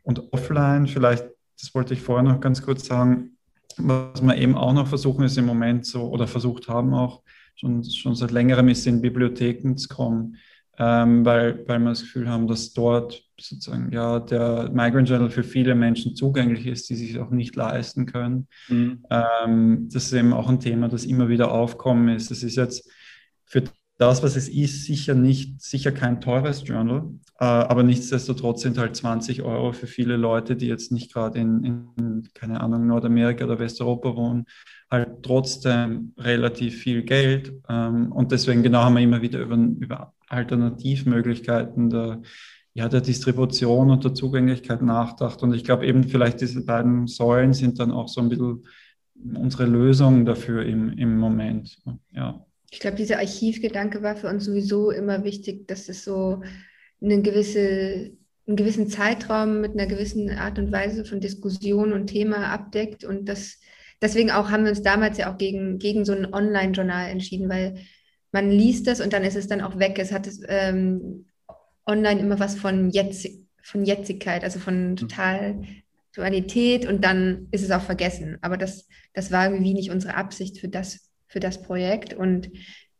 und 0.02 0.32
offline. 0.32 0.86
Vielleicht, 0.86 1.24
das 1.60 1.74
wollte 1.74 1.94
ich 1.94 2.00
vorher 2.00 2.22
noch 2.22 2.40
ganz 2.40 2.62
kurz 2.62 2.86
sagen, 2.86 3.36
was 3.78 4.22
wir 4.22 4.36
eben 4.36 4.54
auch 4.54 4.72
noch 4.72 4.86
versuchen, 4.86 5.24
ist 5.24 5.38
im 5.38 5.46
Moment 5.46 5.86
so, 5.86 6.08
oder 6.10 6.26
versucht 6.26 6.68
haben 6.68 6.92
auch 6.92 7.22
schon, 7.56 7.84
schon 7.84 8.14
seit 8.14 8.30
längerem, 8.30 8.68
ist 8.68 8.86
in 8.86 9.00
Bibliotheken 9.00 9.76
zu 9.76 9.88
kommen, 9.88 10.36
ähm, 10.78 11.24
weil, 11.24 11.66
weil 11.66 11.78
wir 11.78 11.90
das 11.90 12.02
Gefühl 12.02 12.28
haben, 12.28 12.46
dass 12.46 12.72
dort 12.72 13.22
sozusagen 13.38 13.92
ja 13.92 14.20
der 14.20 14.70
Migrant 14.72 15.08
Journal 15.08 15.30
für 15.30 15.44
viele 15.44 15.74
Menschen 15.74 16.14
zugänglich 16.14 16.66
ist, 16.66 16.88
die 16.88 16.94
sich 16.94 17.18
auch 17.18 17.30
nicht 17.30 17.56
leisten 17.56 18.06
können. 18.06 18.48
Mhm. 18.68 19.04
Ähm, 19.10 19.88
das 19.92 20.04
ist 20.04 20.12
eben 20.12 20.32
auch 20.32 20.48
ein 20.48 20.60
Thema, 20.60 20.88
das 20.88 21.04
immer 21.04 21.28
wieder 21.28 21.52
aufkommen 21.52 22.08
ist. 22.08 22.30
Es 22.30 22.42
ist 22.42 22.56
jetzt 22.56 22.90
für 23.44 23.64
das, 23.98 24.22
was 24.22 24.36
es 24.36 24.48
ist, 24.48 24.84
sicher 24.84 25.14
nicht, 25.14 25.60
sicher 25.60 25.92
kein 25.92 26.20
teures 26.20 26.66
Journal, 26.66 27.10
äh, 27.38 27.44
aber 27.44 27.82
nichtsdestotrotz 27.82 28.62
sind 28.62 28.78
halt 28.78 28.96
20 28.96 29.42
Euro 29.42 29.72
für 29.72 29.86
viele 29.86 30.16
Leute, 30.16 30.56
die 30.56 30.66
jetzt 30.66 30.90
nicht 30.90 31.12
gerade 31.12 31.38
in, 31.38 31.62
in, 31.96 32.28
keine 32.34 32.60
Ahnung, 32.60 32.86
Nordamerika 32.86 33.44
oder 33.44 33.58
Westeuropa 33.58 34.16
wohnen, 34.16 34.46
halt 34.90 35.22
trotzdem 35.22 36.14
relativ 36.18 36.78
viel 36.78 37.02
Geld. 37.02 37.52
Ähm, 37.68 38.10
und 38.10 38.32
deswegen 38.32 38.62
genau 38.62 38.82
haben 38.82 38.94
wir 38.94 39.02
immer 39.02 39.22
wieder 39.22 39.40
über, 39.40 39.56
über 39.56 40.12
Alternativmöglichkeiten 40.32 41.90
der, 41.90 42.22
ja, 42.74 42.88
der 42.88 43.02
Distribution 43.02 43.90
und 43.90 44.04
der 44.04 44.14
Zugänglichkeit 44.14 44.82
nachgedacht. 44.82 45.42
Und 45.42 45.54
ich 45.54 45.64
glaube 45.64 45.86
eben 45.86 46.04
vielleicht 46.04 46.40
diese 46.40 46.64
beiden 46.64 47.06
Säulen 47.06 47.52
sind 47.52 47.78
dann 47.78 47.90
auch 47.90 48.08
so 48.08 48.20
ein 48.20 48.28
bisschen 48.28 48.66
unsere 49.34 49.66
Lösung 49.66 50.24
dafür 50.24 50.64
im, 50.64 50.90
im 50.98 51.18
Moment. 51.18 51.78
Ja. 52.12 52.44
Ich 52.70 52.80
glaube, 52.80 52.96
dieser 52.96 53.18
Archivgedanke 53.18 54.02
war 54.02 54.16
für 54.16 54.28
uns 54.28 54.46
sowieso 54.46 54.90
immer 54.90 55.24
wichtig, 55.24 55.68
dass 55.68 55.88
es 55.88 56.04
so 56.04 56.42
eine 57.02 57.20
gewisse, 57.20 58.12
einen 58.46 58.56
gewissen 58.56 58.88
Zeitraum 58.88 59.60
mit 59.60 59.72
einer 59.72 59.86
gewissen 59.86 60.30
Art 60.30 60.58
und 60.58 60.72
Weise 60.72 61.04
von 61.04 61.20
Diskussion 61.20 61.92
und 61.92 62.06
Thema 62.06 62.46
abdeckt. 62.46 63.04
Und 63.04 63.28
das, 63.28 63.60
deswegen 64.00 64.30
auch 64.30 64.50
haben 64.50 64.64
wir 64.64 64.70
uns 64.70 64.82
damals 64.82 65.18
ja 65.18 65.32
auch 65.32 65.36
gegen, 65.36 65.78
gegen 65.78 66.04
so 66.06 66.12
ein 66.12 66.32
Online-Journal 66.32 67.10
entschieden, 67.10 67.50
weil 67.50 67.76
man 68.32 68.50
liest 68.50 68.86
das 68.86 69.00
und 69.00 69.12
dann 69.12 69.24
ist 69.24 69.36
es 69.36 69.46
dann 69.46 69.60
auch 69.60 69.78
weg. 69.78 69.98
Es 69.98 70.12
hat 70.12 70.28
ähm, 70.48 71.26
online 71.86 72.20
immer 72.20 72.38
was 72.40 72.56
von, 72.56 72.90
Jetzt, 72.90 73.28
von 73.62 73.84
Jetzigkeit, 73.84 74.42
also 74.42 74.58
von 74.58 74.90
mhm. 74.90 74.96
total 74.96 75.62
Dualität 76.14 76.86
und 76.86 77.04
dann 77.04 77.48
ist 77.52 77.62
es 77.62 77.70
auch 77.70 77.82
vergessen. 77.82 78.38
Aber 78.40 78.56
das, 78.56 78.88
das 79.14 79.30
war 79.30 79.46
irgendwie 79.46 79.74
nicht 79.74 79.90
unsere 79.90 80.14
Absicht 80.14 80.58
für 80.58 80.68
das 80.68 81.12
für 81.32 81.40
das 81.40 81.62
Projekt. 81.62 82.14
Und 82.14 82.50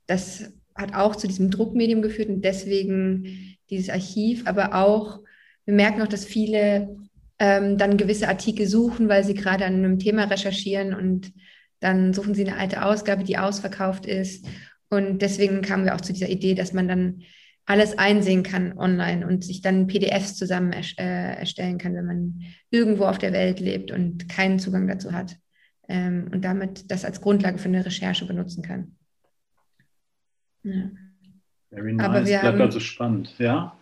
das 0.06 0.52
hat 0.74 0.94
auch 0.94 1.14
zu 1.14 1.28
diesem 1.28 1.50
Druckmedium 1.50 2.02
geführt 2.02 2.30
und 2.30 2.42
deswegen 2.42 3.56
dieses 3.70 3.90
Archiv, 3.90 4.46
aber 4.46 4.74
auch, 4.74 5.20
wir 5.66 5.74
merken 5.74 6.02
auch, 6.02 6.08
dass 6.08 6.24
viele 6.24 6.96
ähm, 7.38 7.78
dann 7.78 7.98
gewisse 7.98 8.28
Artikel 8.28 8.66
suchen, 8.66 9.08
weil 9.08 9.22
sie 9.22 9.34
gerade 9.34 9.66
an 9.66 9.74
einem 9.74 9.98
Thema 9.98 10.24
recherchieren 10.24 10.94
und 10.94 11.32
dann 11.80 12.14
suchen 12.14 12.34
sie 12.34 12.46
eine 12.46 12.56
alte 12.56 12.84
Ausgabe, 12.84 13.24
die 13.24 13.38
ausverkauft 13.38 14.06
ist. 14.06 14.46
Und 14.92 15.22
deswegen 15.22 15.62
kamen 15.62 15.86
wir 15.86 15.94
auch 15.94 16.02
zu 16.02 16.12
dieser 16.12 16.28
Idee, 16.28 16.54
dass 16.54 16.74
man 16.74 16.86
dann 16.86 17.22
alles 17.64 17.96
einsehen 17.96 18.42
kann 18.42 18.76
online 18.76 19.26
und 19.26 19.42
sich 19.42 19.62
dann 19.62 19.86
PDFs 19.86 20.36
zusammen 20.36 20.74
äh, 20.74 21.36
erstellen 21.36 21.78
kann, 21.78 21.94
wenn 21.94 22.04
man 22.04 22.42
irgendwo 22.68 23.04
auf 23.04 23.16
der 23.16 23.32
Welt 23.32 23.58
lebt 23.58 23.90
und 23.90 24.28
keinen 24.28 24.58
Zugang 24.58 24.86
dazu 24.86 25.12
hat 25.12 25.38
ähm, 25.88 26.28
und 26.30 26.44
damit 26.44 26.90
das 26.90 27.06
als 27.06 27.22
Grundlage 27.22 27.56
für 27.56 27.68
eine 27.68 27.86
Recherche 27.86 28.26
benutzen 28.26 28.62
kann. 28.62 28.96
Ja. 30.62 30.90
Very 31.70 31.94
nice. 31.94 32.06
Aber 32.06 32.26
wir 32.26 32.40
Bleibt 32.40 32.44
haben, 32.44 32.60
also 32.60 32.80
spannend, 32.80 33.34
ja? 33.38 33.74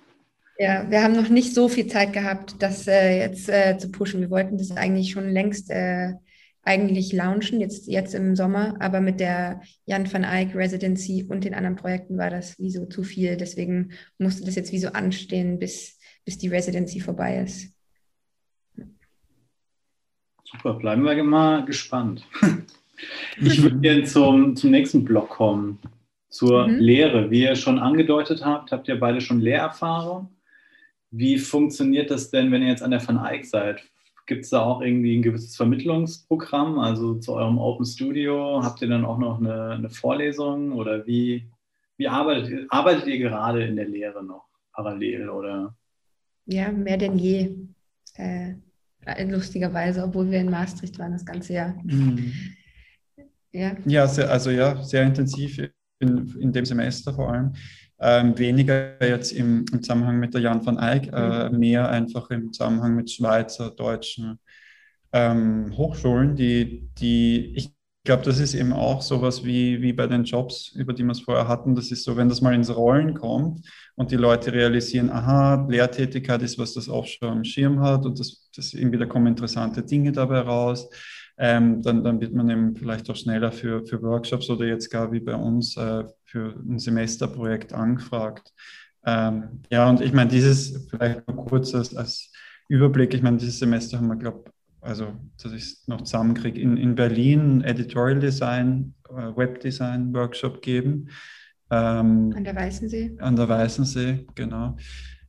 Ja, 0.61 0.89
wir 0.89 1.03
haben 1.03 1.17
noch 1.17 1.29
nicht 1.29 1.57
so 1.57 1.69
viel 1.69 1.89
Zeit 1.89 2.13
gehabt, 2.13 2.55
das 2.61 2.87
äh, 2.87 3.19
jetzt 3.19 3.49
äh, 3.49 3.77
zu 3.79 3.91
pushen. 3.91 4.21
Wir 4.21 4.31
wollten 4.31 4.59
das 4.59 4.71
eigentlich 4.71 5.11
schon 5.11 5.29
längst 5.29 5.71
äh, 5.71 6.13
eigentlich 6.63 7.13
launchen, 7.13 7.61
jetzt, 7.61 7.87
jetzt 7.87 8.15
im 8.15 8.37
Sommer, 8.37 8.77
aber 8.81 9.01
mit 9.01 9.19
der 9.19 9.63
Jan 9.87 10.13
van 10.13 10.25
Eyck 10.25 10.55
Residency 10.55 11.27
und 11.29 11.45
den 11.45 11.55
anderen 11.55 11.77
Projekten 11.77 12.19
war 12.19 12.31
das 12.31 12.59
wie 12.59 12.71
so 12.71 12.87
zu 12.87 13.03
viel. 13.03 13.37
Deswegen 13.37 13.93
musste 14.19 14.45
das 14.45 14.57
jetzt 14.57 14.73
wie 14.73 14.79
so 14.79 14.89
anstehen, 14.89 15.59
bis, 15.59 15.99
bis 16.25 16.39
die 16.39 16.49
Residency 16.49 17.01
vorbei 17.01 17.39
ist. 17.39 17.73
Super, 20.45 20.75
bleiben 20.75 21.05
wir 21.05 21.23
mal 21.23 21.65
gespannt. 21.65 22.27
Ich 23.41 23.63
würde 23.63 23.79
gerne 23.79 24.05
zum, 24.05 24.57
zum 24.57 24.71
nächsten 24.71 25.05
Block 25.05 25.31
kommen, 25.31 25.79
zur 26.29 26.69
mhm. 26.69 26.79
Lehre. 26.81 27.31
Wie 27.31 27.45
ihr 27.45 27.57
schon 27.57 27.79
angedeutet 27.79 28.45
habt, 28.45 28.73
habt 28.73 28.89
ihr 28.89 29.01
beide 29.01 29.23
schon 29.23 29.41
Lehrerfahrung. 29.41 30.37
Wie 31.11 31.39
funktioniert 31.39 32.11
das 32.11 32.31
denn, 32.31 32.53
wenn 32.53 32.63
ihr 32.63 32.69
jetzt 32.69 32.83
an 32.83 32.91
der 32.91 33.07
Van 33.07 33.25
Eyck 33.25 33.47
seid? 33.47 33.83
Gibt 34.31 34.45
es 34.45 34.51
da 34.51 34.61
auch 34.61 34.81
irgendwie 34.81 35.19
ein 35.19 35.23
gewisses 35.23 35.57
Vermittlungsprogramm, 35.57 36.79
also 36.79 37.17
zu 37.17 37.33
eurem 37.33 37.59
Open 37.59 37.85
Studio? 37.85 38.63
Habt 38.63 38.81
ihr 38.81 38.87
dann 38.87 39.05
auch 39.05 39.19
noch 39.19 39.41
eine, 39.41 39.71
eine 39.71 39.91
Vorlesung 39.91 40.71
oder 40.71 41.05
wie, 41.05 41.51
wie 41.97 42.07
arbeitet, 42.07 42.65
arbeitet 42.71 43.09
ihr 43.09 43.19
gerade 43.19 43.65
in 43.65 43.75
der 43.75 43.89
Lehre 43.89 44.23
noch 44.23 44.47
parallel 44.73 45.29
oder? 45.31 45.75
Ja, 46.47 46.71
mehr 46.71 46.97
denn 46.97 47.19
je. 47.19 47.57
Äh, 48.15 48.55
lustigerweise, 49.25 50.05
obwohl 50.05 50.31
wir 50.31 50.39
in 50.39 50.51
Maastricht 50.53 50.97
waren 51.01 51.11
das 51.11 51.27
ganze 51.27 51.55
Jahr. 51.55 51.75
Mhm. 51.83 52.33
Ja, 53.51 53.75
ja 53.85 54.07
sehr, 54.07 54.31
also 54.31 54.51
ja, 54.51 54.81
sehr 54.81 55.03
intensiv 55.03 55.59
in, 55.99 56.37
in 56.39 56.53
dem 56.53 56.65
Semester 56.65 57.13
vor 57.13 57.33
allem. 57.33 57.53
Ähm, 58.01 58.39
weniger 58.39 59.03
jetzt 59.07 59.33
im, 59.33 59.65
im, 59.73 59.83
Zusammenhang 59.83 60.19
mit 60.19 60.33
der 60.33 60.41
Jan 60.41 60.65
van 60.65 60.79
Eyck, 60.79 61.11
äh, 61.13 61.51
mhm. 61.51 61.59
mehr 61.59 61.91
einfach 61.91 62.31
im 62.31 62.53
Zusammenhang 62.53 62.97
mit 62.97 63.11
Schweizer, 63.11 63.71
deutschen 63.71 64.39
ähm, 65.13 65.77
Hochschulen, 65.77 66.35
die, 66.35 66.89
die 66.99 67.53
ich 67.57 67.71
ich 68.03 68.05
glaube, 68.05 68.23
das 68.23 68.39
ist 68.39 68.55
eben 68.55 68.73
auch 68.73 69.03
sowas 69.03 69.45
wie, 69.45 69.83
wie 69.83 69.93
bei 69.93 70.07
den 70.07 70.25
Jobs, 70.25 70.73
über 70.75 70.95
die 70.95 71.05
wir 71.05 71.13
es 71.13 71.21
vorher 71.21 71.49
hatten. 71.49 71.75
Das 71.75 71.91
ist 71.91 72.03
so, 72.03 72.17
wenn 72.17 72.31
das 72.31 72.41
mal 72.41 72.55
ins 72.55 72.75
Rollen 72.75 73.13
kommt 73.13 73.61
und 73.95 74.11
die 74.11 74.17
Leute 74.17 74.55
realisieren, 74.55 75.11
aha, 75.11 75.67
Lehrtätigkeit 75.69 76.41
ist 76.41 76.59
was, 76.59 76.73
das 76.73 76.89
auch 76.89 77.07
schon 77.07 77.29
am 77.29 77.45
Schirm 77.45 77.81
hat 77.81 78.07
und 78.07 78.19
das, 78.19 78.49
das 78.57 78.73
irgendwie, 78.73 78.97
da 78.97 79.05
kommen 79.05 79.27
interessante 79.27 79.83
Dinge 79.83 80.13
dabei 80.13 80.41
raus. 80.41 80.89
Ähm, 81.37 81.83
dann, 81.83 82.03
dann 82.03 82.23
wird 82.23 82.33
man 82.33 82.49
eben 82.49 82.75
vielleicht 82.75 83.11
auch 83.11 83.17
schneller 83.17 83.53
für, 83.53 83.85
für 83.85 84.01
Workshops 84.01 84.49
oder 84.49 84.65
jetzt 84.65 84.89
gar 84.89 85.13
wie 85.13 85.21
bei 85.21 85.35
uns 85.35 85.77
äh, 85.77 86.05
für 86.31 86.55
ein 86.57 86.79
Semesterprojekt 86.79 87.73
angefragt. 87.73 88.53
Ähm, 89.05 89.63
ja, 89.71 89.89
und 89.89 90.01
ich 90.01 90.13
meine, 90.13 90.31
dieses 90.31 90.89
vielleicht 90.89 91.27
noch 91.27 91.47
kurz 91.47 91.75
als, 91.75 91.97
als 91.97 92.31
Überblick, 92.69 93.15
ich 93.15 93.23
meine, 93.23 93.39
dieses 93.39 93.59
Semester 93.59 93.99
haben 93.99 94.07
wir, 94.07 94.17
glaube 94.17 94.45
ich, 94.47 94.53
also 94.81 95.13
dass 95.43 95.53
ich 95.53 95.63
es 95.63 95.89
noch 95.89 96.03
zusammenkriege, 96.03 96.61
in, 96.61 96.77
in 96.77 96.95
Berlin 96.95 97.63
Editorial 97.63 98.21
Design, 98.21 98.95
äh, 99.09 99.37
Webdesign 99.37 100.15
Workshop 100.15 100.63
geben. 100.63 101.09
Ähm, 101.71 102.33
an 102.35 102.45
der 102.45 102.55
Weißensee. 102.55 103.17
An 103.19 103.37
der 103.37 103.49
Weißensee, 103.49 104.27
genau. 104.35 104.77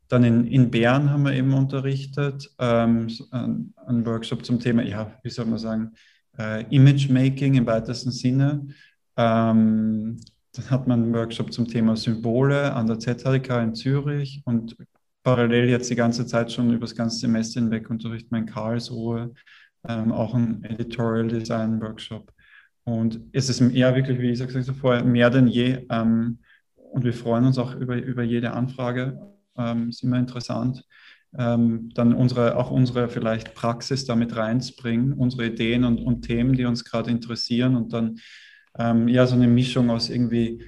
Dann 0.08 0.24
in, 0.24 0.46
in 0.46 0.70
Bern 0.70 1.10
haben 1.10 1.24
wir 1.24 1.34
eben 1.34 1.54
unterrichtet, 1.54 2.50
ähm, 2.60 3.08
einen, 3.32 3.74
einen 3.86 4.06
Workshop 4.06 4.46
zum 4.46 4.60
Thema, 4.60 4.84
ja, 4.84 5.18
wie 5.24 5.30
soll 5.30 5.46
man 5.46 5.58
sagen, 5.58 5.92
äh, 6.38 6.64
Image 6.76 7.10
Making 7.10 7.56
im 7.56 7.66
weitesten 7.66 8.12
Sinne. 8.12 8.68
Ähm, 9.18 10.18
dann 10.54 10.70
hat 10.70 10.88
man 10.88 11.04
einen 11.04 11.14
Workshop 11.14 11.54
zum 11.54 11.68
Thema 11.68 11.96
Symbole 11.96 12.74
an 12.74 12.88
der 12.88 13.00
ZHDK 13.00 13.64
in 13.64 13.76
Zürich 13.76 14.42
und 14.46 14.76
parallel 15.24 15.70
jetzt 15.70 15.90
die 15.90 15.96
ganze 15.96 16.26
Zeit 16.26 16.52
schon 16.52 16.70
über 16.72 16.82
das 16.82 16.96
ganze 16.96 17.18
Semester 17.20 17.60
hinweg 17.60 17.90
unterrichte 17.90 18.30
man 18.32 18.42
in 18.42 18.48
Karlsruhe 18.48 19.34
ähm, 19.88 20.12
auch 20.12 20.34
ein 20.34 20.64
Editorial 20.64 21.28
Design 21.28 21.82
Workshop. 21.82 22.32
Und 22.84 23.22
es 23.32 23.50
ist 23.50 23.62
eher 23.62 23.96
wirklich, 23.96 24.20
wie 24.20 24.32
ich 24.32 24.40
gesagt 24.40 24.68
habe 24.68 24.78
vorher, 24.78 25.04
mehr 25.04 25.30
denn 25.30 25.48
je. 25.48 25.86
Ähm, 25.90 26.40
und 26.76 27.04
wir 27.04 27.14
freuen 27.14 27.46
uns 27.46 27.58
auch 27.58 27.76
über, 27.76 27.96
über 27.96 28.24
jede 28.24 28.52
Anfrage. 28.52 29.20
Ähm, 29.58 29.90
ist 29.90 30.04
immer 30.04 30.20
interessant. 30.20 30.86
Ähm, 31.38 31.90
dann 31.94 32.14
unsere, 32.14 32.58
auch 32.58 32.72
unsere 32.72 33.08
vielleicht 33.08 33.54
Praxis 33.54 34.06
damit 34.06 34.36
reinzubringen, 34.36 35.14
unsere 35.14 35.46
Ideen 35.48 35.86
und, 35.86 36.00
und 36.00 36.24
Themen, 36.24 36.54
die 36.54 36.66
uns 36.66 36.84
gerade 36.84 37.10
interessieren 37.10 37.76
und 37.76 37.94
dann 37.94 38.20
ähm, 38.78 39.08
ja 39.08 39.28
so 39.28 39.36
eine 39.36 39.48
Mischung 39.48 39.90
aus 39.90 40.10
irgendwie 40.10 40.64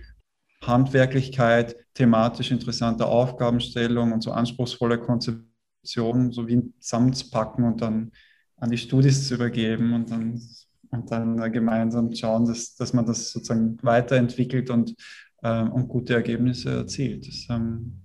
Handwerklichkeit, 0.61 1.75
thematisch 1.93 2.51
interessante 2.51 3.05
Aufgabenstellung 3.05 4.11
und 4.13 4.21
so 4.21 4.31
anspruchsvolle 4.31 4.97
Konzeption 4.97 6.31
so 6.31 6.47
wie 6.47 6.71
zusammenzupacken 6.79 7.65
und 7.65 7.81
dann 7.81 8.11
an 8.57 8.69
die 8.69 8.77
Studis 8.77 9.27
zu 9.27 9.35
übergeben 9.35 9.93
und 9.93 10.09
dann, 10.09 10.41
und 10.89 11.11
dann 11.11 11.51
gemeinsam 11.51 12.13
schauen, 12.13 12.45
dass, 12.45 12.75
dass 12.75 12.93
man 12.93 13.05
das 13.05 13.31
sozusagen 13.31 13.77
weiterentwickelt 13.81 14.69
und, 14.69 14.95
äh, 15.41 15.63
und 15.63 15.89
gute 15.89 16.13
Ergebnisse 16.13 16.71
erzielt. 16.71 17.27
Das, 17.27 17.47
ähm, 17.49 17.99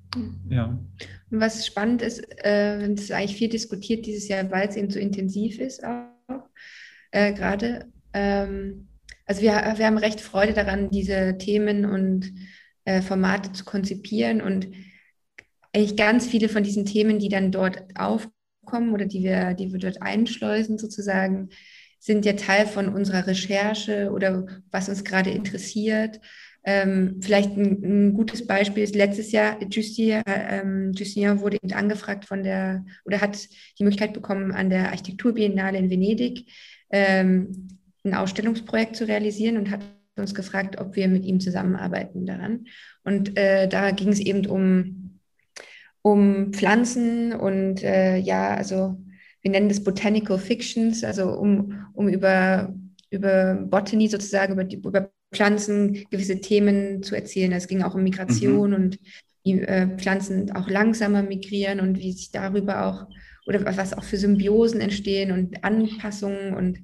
ja. 0.49 0.79
Und 1.31 1.41
was 1.41 1.65
spannend 1.67 2.03
ist, 2.03 2.25
äh, 2.45 2.81
wenn 2.81 2.95
es 2.95 3.11
eigentlich 3.11 3.37
viel 3.37 3.51
diskutiert 3.51 4.07
dieses 4.07 4.27
Jahr, 4.27 4.51
weil 4.51 4.69
es 4.69 4.77
eben 4.77 4.91
so 4.91 4.99
intensiv 4.99 5.61
ist 5.61 5.85
auch 5.85 6.49
äh, 7.13 7.33
gerade. 7.33 7.87
Ähm, 8.13 8.88
also 9.29 9.43
wir, 9.43 9.53
wir 9.77 9.87
haben 9.87 9.99
recht 9.99 10.21
Freude 10.21 10.55
daran, 10.55 10.91
diese 10.91 11.37
Themen 11.37 11.85
und 11.85 12.33
äh, 12.87 13.03
Formate 13.03 13.53
zu 13.53 13.65
konzipieren 13.65 14.41
und 14.41 14.69
eigentlich 15.75 15.97
ganz 15.97 16.27
viele 16.27 16.49
von 16.49 16.63
diesen 16.63 16.87
Themen, 16.87 17.19
die 17.19 17.29
dann 17.29 17.53
dort 17.53 17.85
aufkommen 17.95 18.95
oder 18.95 19.05
die 19.05 19.23
wir, 19.23 19.53
die 19.53 19.71
wir 19.71 19.79
dort 19.79 20.01
einschleusen 20.01 20.79
sozusagen, 20.79 21.51
sind 22.01 22.25
ja 22.25 22.33
Teil 22.33 22.67
von 22.67 22.89
unserer 22.89 23.27
Recherche 23.27 24.11
oder 24.13 24.47
was 24.71 24.89
uns 24.89 25.05
gerade 25.05 25.31
interessiert. 25.31 26.21
Ähm, 26.65 27.21
vielleicht 27.21 27.55
ein, 27.55 27.83
ein, 27.83 28.15
gutes 28.15 28.47
Beispiel 28.47 28.83
ist 28.83 28.95
letztes 28.95 29.31
Jahr, 29.31 29.59
Justin, 29.71 30.23
ähm, 30.27 30.93
Justin 30.95 31.41
wurde 31.41 31.59
angefragt 31.73 32.25
von 32.25 32.43
der, 32.43 32.87
oder 33.05 33.21
hat 33.21 33.49
die 33.79 33.85
Möglichkeit 33.85 34.15
bekommen, 34.15 34.53
an 34.53 34.71
der 34.71 34.89
Architekturbiennale 34.89 35.77
in 35.77 35.91
Venedig 35.91 36.51
ähm, 36.91 37.78
ein 38.09 38.15
Ausstellungsprojekt 38.15 38.97
zu 38.97 39.07
realisieren 39.07 39.57
und 39.57 39.71
hat 39.71 39.81
uns 40.17 40.35
gefragt, 40.35 40.81
ob 40.81 40.97
wir 40.97 41.09
mit 41.09 41.25
ihm 41.25 41.41
zusammenarbeiten 41.41 42.27
daran. 42.27 42.67
Und 43.05 43.37
äh, 43.39 43.69
da 43.69 43.91
ging 43.93 44.09
es 44.09 44.21
eben 44.21 44.47
um, 44.47 45.21
um 46.03 46.53
Pflanzen 46.53 47.33
und 47.33 47.83
äh, 47.83 48.17
ja, 48.17 48.55
also 48.55 48.99
wir 49.43 49.51
nennen 49.51 49.69
das 49.69 49.85
Botanical 49.85 50.39
Fictions, 50.39 51.05
also 51.05 51.31
um, 51.31 51.87
um 51.95 52.09
über, 52.09 52.75
über 53.11 53.55
Botany 53.55 54.09
sozusagen, 54.09 54.55
über, 54.55 54.65
die, 54.65 54.77
über 54.77 55.11
Pflanzen 55.33 56.05
gewisse 56.11 56.41
Themen 56.41 57.03
zu 57.03 57.15
erzählen. 57.15 57.53
Es 57.53 57.69
ging 57.69 57.83
auch 57.83 57.95
um 57.95 58.03
Migration 58.03 58.71
mhm. 58.71 58.77
und 58.77 58.99
wie 59.45 59.61
äh, 59.61 59.97
Pflanzen 59.97 60.51
auch 60.53 60.69
langsamer 60.69 61.23
migrieren 61.23 61.81
und 61.81 61.99
wie 61.99 62.13
sich 62.13 62.31
darüber 62.33 62.87
auch 62.87 63.07
oder 63.47 63.65
was 63.77 63.95
auch 63.95 64.05
für 64.05 64.19
Symbiosen 64.19 64.81
entstehen 64.81 65.33
und 65.33 65.65
Anpassungen 65.65 66.53
und 66.55 66.81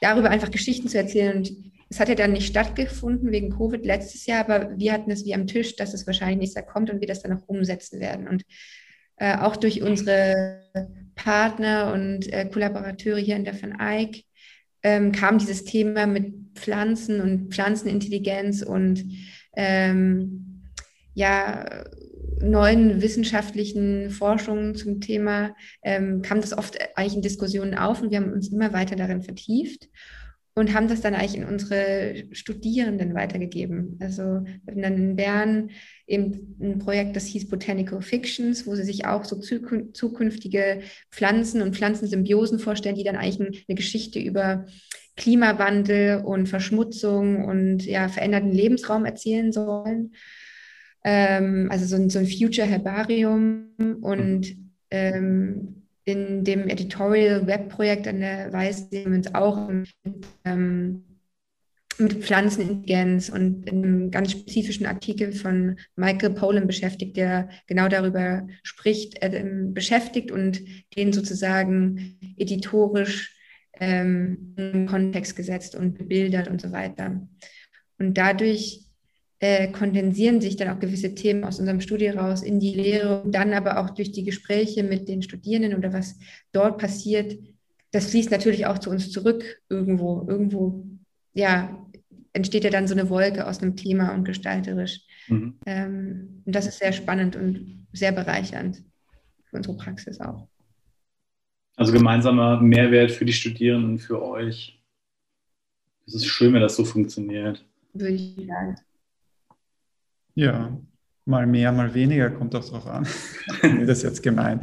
darüber 0.00 0.30
einfach 0.30 0.50
Geschichten 0.50 0.88
zu 0.88 0.98
erzählen. 0.98 1.38
Und 1.38 1.52
es 1.90 2.00
hat 2.00 2.08
ja 2.08 2.14
dann 2.14 2.32
nicht 2.32 2.48
stattgefunden 2.48 3.30
wegen 3.32 3.56
Covid 3.56 3.84
letztes 3.84 4.26
Jahr, 4.26 4.40
aber 4.40 4.78
wir 4.78 4.92
hatten 4.92 5.10
es 5.10 5.24
wie 5.24 5.34
am 5.34 5.46
Tisch, 5.46 5.76
dass 5.76 5.94
es 5.94 6.06
wahrscheinlich 6.06 6.38
nächstes 6.38 6.62
Jahr 6.62 6.72
kommt 6.72 6.90
und 6.90 7.00
wir 7.00 7.08
das 7.08 7.22
dann 7.22 7.32
auch 7.32 7.48
umsetzen 7.48 8.00
werden. 8.00 8.28
Und 8.28 8.44
äh, 9.16 9.36
auch 9.36 9.56
durch 9.56 9.82
unsere 9.82 10.62
Partner 11.14 11.92
und 11.92 12.32
äh, 12.32 12.48
Kollaborateure 12.48 13.18
hier 13.18 13.36
in 13.36 13.44
der 13.44 13.60
Van 13.60 13.80
Eyck 13.80 14.24
ähm, 14.82 15.12
kam 15.12 15.38
dieses 15.38 15.64
Thema 15.64 16.06
mit 16.06 16.32
Pflanzen 16.54 17.20
und 17.20 17.52
Pflanzenintelligenz 17.52 18.62
und 18.62 19.04
ähm, 19.56 20.62
ja, 21.14 21.84
neuen 22.40 23.02
wissenschaftlichen 23.02 24.10
Forschungen 24.10 24.74
zum 24.74 25.00
Thema, 25.00 25.54
ähm, 25.82 26.22
kam 26.22 26.40
das 26.40 26.56
oft 26.56 26.78
eigentlich 26.96 27.16
in 27.16 27.22
Diskussionen 27.22 27.74
auf 27.74 28.02
und 28.02 28.10
wir 28.10 28.18
haben 28.18 28.32
uns 28.32 28.48
immer 28.48 28.72
weiter 28.72 28.96
darin 28.96 29.22
vertieft 29.22 29.88
und 30.58 30.74
haben 30.74 30.88
das 30.88 31.00
dann 31.00 31.14
eigentlich 31.14 31.36
in 31.36 31.44
unsere 31.44 32.24
Studierenden 32.32 33.14
weitergegeben. 33.14 33.96
Also 34.00 34.22
wir 34.22 34.60
hatten 34.66 34.82
dann 34.82 34.96
in 34.96 35.16
Bern 35.16 35.70
eben 36.06 36.56
ein 36.60 36.78
Projekt, 36.78 37.16
das 37.16 37.26
hieß 37.26 37.48
Botanical 37.48 38.02
Fictions, 38.02 38.66
wo 38.66 38.74
sie 38.74 38.82
sich 38.82 39.06
auch 39.06 39.24
so 39.24 39.38
zukünftige 39.38 40.80
Pflanzen 41.10 41.62
und 41.62 41.76
Pflanzensymbiosen 41.76 42.58
vorstellen, 42.58 42.96
die 42.96 43.04
dann 43.04 43.16
eigentlich 43.16 43.64
eine 43.68 43.76
Geschichte 43.76 44.18
über 44.18 44.66
Klimawandel 45.16 46.22
und 46.24 46.48
Verschmutzung 46.48 47.44
und 47.44 47.84
ja, 47.84 48.08
veränderten 48.08 48.52
Lebensraum 48.52 49.04
erzählen 49.04 49.52
sollen. 49.52 50.12
Ähm, 51.04 51.68
also 51.70 51.86
so 51.86 51.96
ein, 51.96 52.10
so 52.10 52.18
ein 52.18 52.26
Future 52.26 52.66
Herbarium 52.66 53.68
und 54.00 54.56
ähm, 54.90 55.78
in 56.04 56.42
dem 56.42 56.68
Editorial 56.68 57.46
Web 57.46 57.68
Projekt 57.68 58.08
an 58.08 58.20
der 58.20 58.52
Weiß 58.52 58.88
sehen 58.90 59.10
wir 59.10 59.18
uns 59.18 59.34
auch 59.34 59.68
mit, 59.68 59.90
ähm, 60.44 61.04
mit 61.98 62.24
Pflanzenintelligenz 62.24 63.28
und 63.28 63.68
in 63.68 63.84
einem 63.84 64.10
ganz 64.10 64.32
spezifischen 64.32 64.86
Artikel 64.86 65.32
von 65.32 65.78
Michael 65.96 66.30
Poland 66.30 66.66
beschäftigt, 66.66 67.16
der 67.16 67.50
genau 67.66 67.88
darüber 67.88 68.46
spricht, 68.62 69.20
äh, 69.22 69.44
beschäftigt 69.72 70.30
und 70.30 70.62
den 70.96 71.12
sozusagen 71.12 72.18
editorisch 72.38 73.36
ähm, 73.78 74.54
in 74.56 74.86
Kontext 74.86 75.36
gesetzt 75.36 75.74
und 75.74 75.98
bebildert 75.98 76.48
und 76.48 76.60
so 76.60 76.72
weiter. 76.72 77.28
Und 77.98 78.16
dadurch 78.16 78.87
äh, 79.40 79.68
kondensieren 79.68 80.40
sich 80.40 80.56
dann 80.56 80.68
auch 80.68 80.80
gewisse 80.80 81.14
Themen 81.14 81.44
aus 81.44 81.60
unserem 81.60 81.80
Studium 81.80 82.18
raus 82.18 82.42
in 82.42 82.58
die 82.58 82.74
Lehre, 82.74 83.22
dann 83.26 83.52
aber 83.52 83.78
auch 83.78 83.90
durch 83.90 84.10
die 84.12 84.24
Gespräche 84.24 84.82
mit 84.82 85.08
den 85.08 85.22
Studierenden 85.22 85.76
oder 85.76 85.92
was 85.92 86.18
dort 86.52 86.78
passiert, 86.78 87.38
das 87.90 88.10
fließt 88.10 88.30
natürlich 88.30 88.66
auch 88.66 88.78
zu 88.78 88.90
uns 88.90 89.10
zurück 89.10 89.62
irgendwo. 89.68 90.26
Irgendwo, 90.28 90.84
ja, 91.34 91.86
entsteht 92.32 92.64
ja 92.64 92.70
dann 92.70 92.86
so 92.86 92.94
eine 92.94 93.08
Wolke 93.08 93.46
aus 93.46 93.62
einem 93.62 93.76
Thema 93.76 94.12
und 94.12 94.24
gestalterisch. 94.24 95.00
Mhm. 95.28 95.58
Ähm, 95.66 96.42
und 96.44 96.54
das 96.54 96.66
ist 96.66 96.78
sehr 96.78 96.92
spannend 96.92 97.36
und 97.36 97.86
sehr 97.92 98.12
bereichernd 98.12 98.82
für 99.44 99.56
unsere 99.56 99.76
Praxis 99.76 100.20
auch. 100.20 100.46
Also 101.76 101.92
gemeinsamer 101.92 102.60
Mehrwert 102.60 103.12
für 103.12 103.24
die 103.24 103.32
Studierenden, 103.32 103.98
für 103.98 104.20
euch. 104.22 104.82
Es 106.06 106.14
ist 106.14 106.26
schön, 106.26 106.52
wenn 106.52 106.60
das 106.60 106.76
so 106.76 106.84
funktioniert. 106.84 107.64
Würde 107.92 108.14
ich 108.14 108.34
sagen. 108.46 108.76
Ja, 110.38 110.70
mal 111.24 111.48
mehr, 111.48 111.72
mal 111.72 111.92
weniger, 111.92 112.30
kommt 112.30 112.54
auch 112.54 112.64
drauf 112.64 112.86
an. 112.86 113.04
das 113.86 113.98
ist 113.98 114.02
jetzt 114.04 114.22
gemein. 114.22 114.60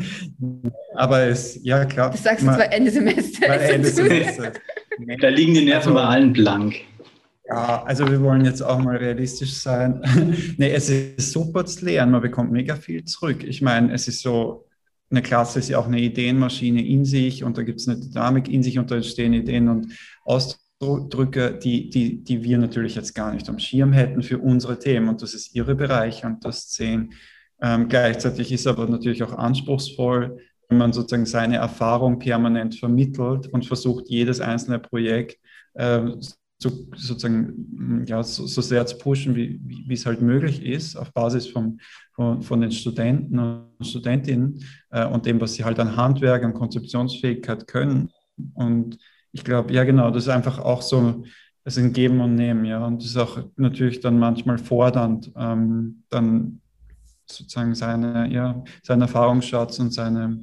Aber 0.94 1.24
es, 1.24 1.60
ja 1.64 1.84
klar. 1.84 2.12
Das 2.12 2.24
sagst 2.24 2.44
du 2.44 2.48
zwar 2.48 2.72
Ende 2.72 2.90
Semester. 2.90 3.46
Ende 3.46 3.90
Semester. 3.90 4.54
da 5.20 5.28
liegen 5.28 5.54
die 5.54 5.66
Nerven 5.66 5.90
also, 5.90 5.94
bei 5.96 6.04
allen 6.04 6.32
blank. 6.32 6.76
Ja, 7.50 7.84
also 7.84 8.10
wir 8.10 8.22
wollen 8.22 8.46
jetzt 8.46 8.62
auch 8.62 8.80
mal 8.80 8.96
realistisch 8.96 9.54
sein. 9.56 10.02
nee, 10.58 10.72
es 10.72 10.90
ist 10.90 11.34
super 11.34 11.66
zu 11.66 11.84
lernen, 11.84 12.14
man 12.14 12.22
bekommt 12.22 12.54
mega 12.54 12.78
viel 12.78 13.04
zurück. 13.04 13.44
Ich 13.44 13.62
meine, 13.62 13.94
es 13.94 14.08
ist 14.08 14.22
so, 14.22 14.66
eine 15.12 15.22
Klasse 15.22 15.60
ist 15.60 15.68
ja 15.68 15.78
auch 15.78 15.88
eine 15.88 16.00
Ideenmaschine 16.00 16.88
in 16.88 17.04
sich 17.04 17.44
und 17.44 17.58
da 17.58 17.64
gibt 17.64 17.82
es 17.82 17.90
eine 17.90 18.00
Dynamik 18.00 18.48
in 18.48 18.64
sich 18.64 18.80
und 18.80 18.92
da 18.92 18.96
entstehen 18.96 19.34
Ideen 19.34 19.68
und 19.68 19.94
Ausdrücke 20.24 20.65
drücke, 20.80 21.58
die, 21.58 21.90
die, 21.90 22.24
die 22.24 22.44
wir 22.44 22.58
natürlich 22.58 22.96
jetzt 22.96 23.16
gar 23.16 23.34
nicht 23.34 23.48
am 23.50 23.60
Schirm 23.60 23.94
hätten 23.94 24.24
für 24.24 24.40
unsere 24.40 24.78
Themen. 24.78 25.10
Und 25.10 25.22
das 25.22 25.34
ist 25.34 25.56
ihre 25.56 25.76
Bereiche 25.76 26.28
und 26.28 26.44
das 26.44 26.72
sehen. 26.72 27.14
Ähm, 27.62 27.88
gleichzeitig 27.88 28.52
ist 28.52 28.68
aber 28.68 28.88
natürlich 28.88 29.24
auch 29.24 29.34
anspruchsvoll, 29.34 30.38
wenn 30.68 30.78
man 30.78 30.94
sozusagen 30.94 31.26
seine 31.26 31.58
Erfahrung 31.58 32.20
permanent 32.20 32.76
vermittelt 32.76 33.48
und 33.48 33.66
versucht, 33.66 34.10
jedes 34.10 34.42
einzelne 34.42 34.80
Projekt 34.80 35.40
äh, 35.74 36.02
zu, 36.60 36.90
sozusagen 36.96 38.06
ja, 38.08 38.24
so, 38.24 38.48
so, 38.48 38.62
sehr 38.62 38.86
zu 38.86 38.98
pushen, 38.98 39.36
wie, 39.36 39.60
wie, 39.64 39.94
es 39.94 40.06
halt 40.06 40.22
möglich 40.22 40.64
ist, 40.64 40.96
auf 40.96 41.14
Basis 41.14 41.48
von, 41.48 41.80
von, 42.14 42.42
von 42.42 42.62
den 42.62 42.72
Studenten 42.72 43.38
und 43.40 43.86
Studentinnen 43.86 44.64
äh, 44.90 45.06
und 45.06 45.26
dem, 45.26 45.40
was 45.40 45.54
sie 45.54 45.64
halt 45.64 45.80
an 45.80 45.96
Handwerk, 45.96 46.44
an 46.44 46.54
Konzeptionsfähigkeit 46.54 47.68
können. 47.68 48.10
Und 48.54 48.98
ich 49.36 49.44
glaube, 49.44 49.74
ja 49.74 49.84
genau, 49.84 50.12
das 50.12 50.24
ist 50.24 50.30
einfach 50.30 50.60
auch 50.60 50.82
so, 50.82 51.26
es 51.66 51.76
ist 51.76 51.84
ein 51.84 51.92
Geben 51.92 52.22
und 52.22 52.36
Nehmen, 52.36 52.64
ja. 52.64 52.86
Und 52.86 53.02
das 53.02 53.10
ist 53.10 53.18
auch 53.18 53.38
natürlich 53.58 54.00
dann 54.00 54.18
manchmal 54.18 54.58
fordernd, 54.58 55.30
ähm, 55.36 56.04
dann 56.10 56.62
sozusagen 57.26 57.76
seine, 57.76 58.32
ja, 58.32 58.64
seinen 58.82 59.02
Erfahrungsschatz 59.02 59.78
und 59.80 59.92
seine, 59.92 60.40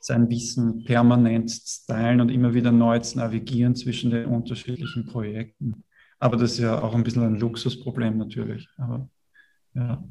sein 0.00 0.28
Wissen 0.28 0.84
permanent 0.84 1.48
zu 1.50 1.86
teilen 1.86 2.20
und 2.20 2.28
immer 2.28 2.52
wieder 2.52 2.72
neu 2.72 2.98
zu 2.98 3.16
navigieren 3.16 3.74
zwischen 3.74 4.10
den 4.10 4.26
unterschiedlichen 4.26 5.06
Projekten. 5.06 5.82
Aber 6.18 6.36
das 6.36 6.52
ist 6.52 6.58
ja 6.58 6.82
auch 6.82 6.94
ein 6.94 7.04
bisschen 7.04 7.22
ein 7.22 7.36
Luxusproblem 7.36 8.18
natürlich. 8.18 8.68
Aber 8.76 9.08
ja. 9.72 10.04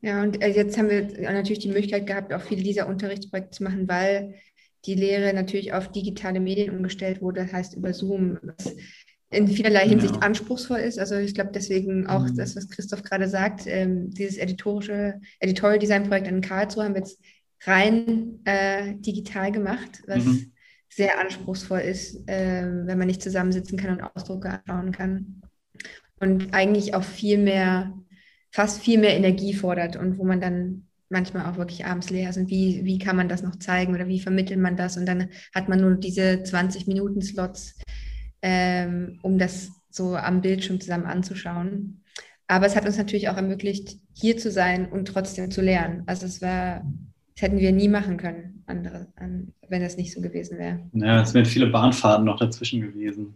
Ja, 0.00 0.22
und 0.22 0.40
äh, 0.40 0.48
jetzt 0.48 0.78
haben 0.78 0.90
wir 0.90 1.32
natürlich 1.32 1.58
die 1.60 1.68
Möglichkeit 1.68 2.06
gehabt, 2.06 2.32
auch 2.32 2.42
viele 2.42 2.62
dieser 2.62 2.88
Unterrichtsprojekte 2.88 3.50
zu 3.50 3.64
machen, 3.64 3.88
weil 3.88 4.34
die 4.84 4.94
Lehre 4.94 5.32
natürlich 5.32 5.72
auf 5.72 5.90
digitale 5.90 6.40
Medien 6.40 6.74
umgestellt 6.74 7.22
wurde, 7.22 7.50
heißt 7.50 7.74
über 7.74 7.92
Zoom, 7.92 8.38
was 8.42 8.74
in 9.30 9.48
vielerlei 9.48 9.88
Hinsicht 9.88 10.16
ja. 10.16 10.20
anspruchsvoll 10.20 10.80
ist. 10.80 10.98
Also 10.98 11.16
ich 11.16 11.34
glaube 11.34 11.52
deswegen 11.54 12.06
auch 12.06 12.26
mhm. 12.26 12.36
das, 12.36 12.54
was 12.54 12.68
Christoph 12.68 13.02
gerade 13.02 13.28
sagt, 13.28 13.66
ähm, 13.66 14.10
dieses 14.10 14.36
editorische 14.36 15.20
Editorial 15.40 15.78
Design 15.78 16.08
Projekt 16.08 16.28
in 16.28 16.40
Karlsruhe 16.40 16.84
haben 16.84 16.94
wir 16.94 17.00
jetzt 17.00 17.18
rein 17.64 18.40
äh, 18.44 18.94
digital 18.96 19.50
gemacht, 19.52 20.02
was 20.06 20.24
mhm. 20.24 20.52
sehr 20.88 21.18
anspruchsvoll 21.18 21.80
ist, 21.80 22.28
äh, 22.28 22.66
wenn 22.84 22.98
man 22.98 23.06
nicht 23.06 23.22
zusammensitzen 23.22 23.78
kann 23.78 23.98
und 23.98 24.02
Ausdrucke 24.02 24.50
anschauen 24.50 24.92
kann. 24.92 25.42
Und 26.20 26.54
eigentlich 26.54 26.94
auch 26.94 27.02
viel 27.02 27.38
mehr, 27.38 27.92
fast 28.50 28.82
viel 28.82 28.98
mehr 28.98 29.16
Energie 29.16 29.54
fordert 29.54 29.96
und 29.96 30.18
wo 30.18 30.24
man 30.24 30.40
dann 30.40 30.86
manchmal 31.12 31.46
auch 31.46 31.56
wirklich 31.56 31.86
abends 31.86 32.10
leer 32.10 32.32
sind. 32.32 32.50
Wie, 32.50 32.84
wie 32.84 32.98
kann 32.98 33.16
man 33.16 33.28
das 33.28 33.42
noch 33.42 33.56
zeigen 33.56 33.94
oder 33.94 34.08
wie 34.08 34.20
vermittelt 34.20 34.58
man 34.58 34.76
das? 34.76 34.96
Und 34.96 35.06
dann 35.06 35.28
hat 35.54 35.68
man 35.68 35.80
nur 35.80 35.94
diese 35.94 36.42
20 36.42 36.86
Minuten 36.86 37.22
Slots, 37.22 37.78
ähm, 38.42 39.20
um 39.22 39.38
das 39.38 39.70
so 39.90 40.16
am 40.16 40.40
Bildschirm 40.40 40.80
zusammen 40.80 41.06
anzuschauen. 41.06 42.02
Aber 42.48 42.66
es 42.66 42.76
hat 42.76 42.84
uns 42.84 42.98
natürlich 42.98 43.28
auch 43.28 43.36
ermöglicht, 43.36 43.96
hier 44.14 44.36
zu 44.36 44.50
sein 44.50 44.90
und 44.90 45.06
trotzdem 45.06 45.50
zu 45.50 45.62
lernen. 45.62 46.02
Also 46.06 46.26
es 46.26 46.42
war, 46.42 46.82
das 47.34 47.42
hätten 47.42 47.58
wir 47.58 47.72
nie 47.72 47.88
machen 47.88 48.16
können, 48.16 48.64
andere, 48.66 49.06
wenn 49.68 49.82
das 49.82 49.96
nicht 49.96 50.12
so 50.12 50.20
gewesen 50.20 50.58
wäre. 50.58 50.80
Ja, 50.92 51.22
es 51.22 51.32
wären 51.34 51.46
viele 51.46 51.68
Bahnfahrten 51.68 52.24
noch 52.24 52.38
dazwischen 52.38 52.80
gewesen. 52.80 53.34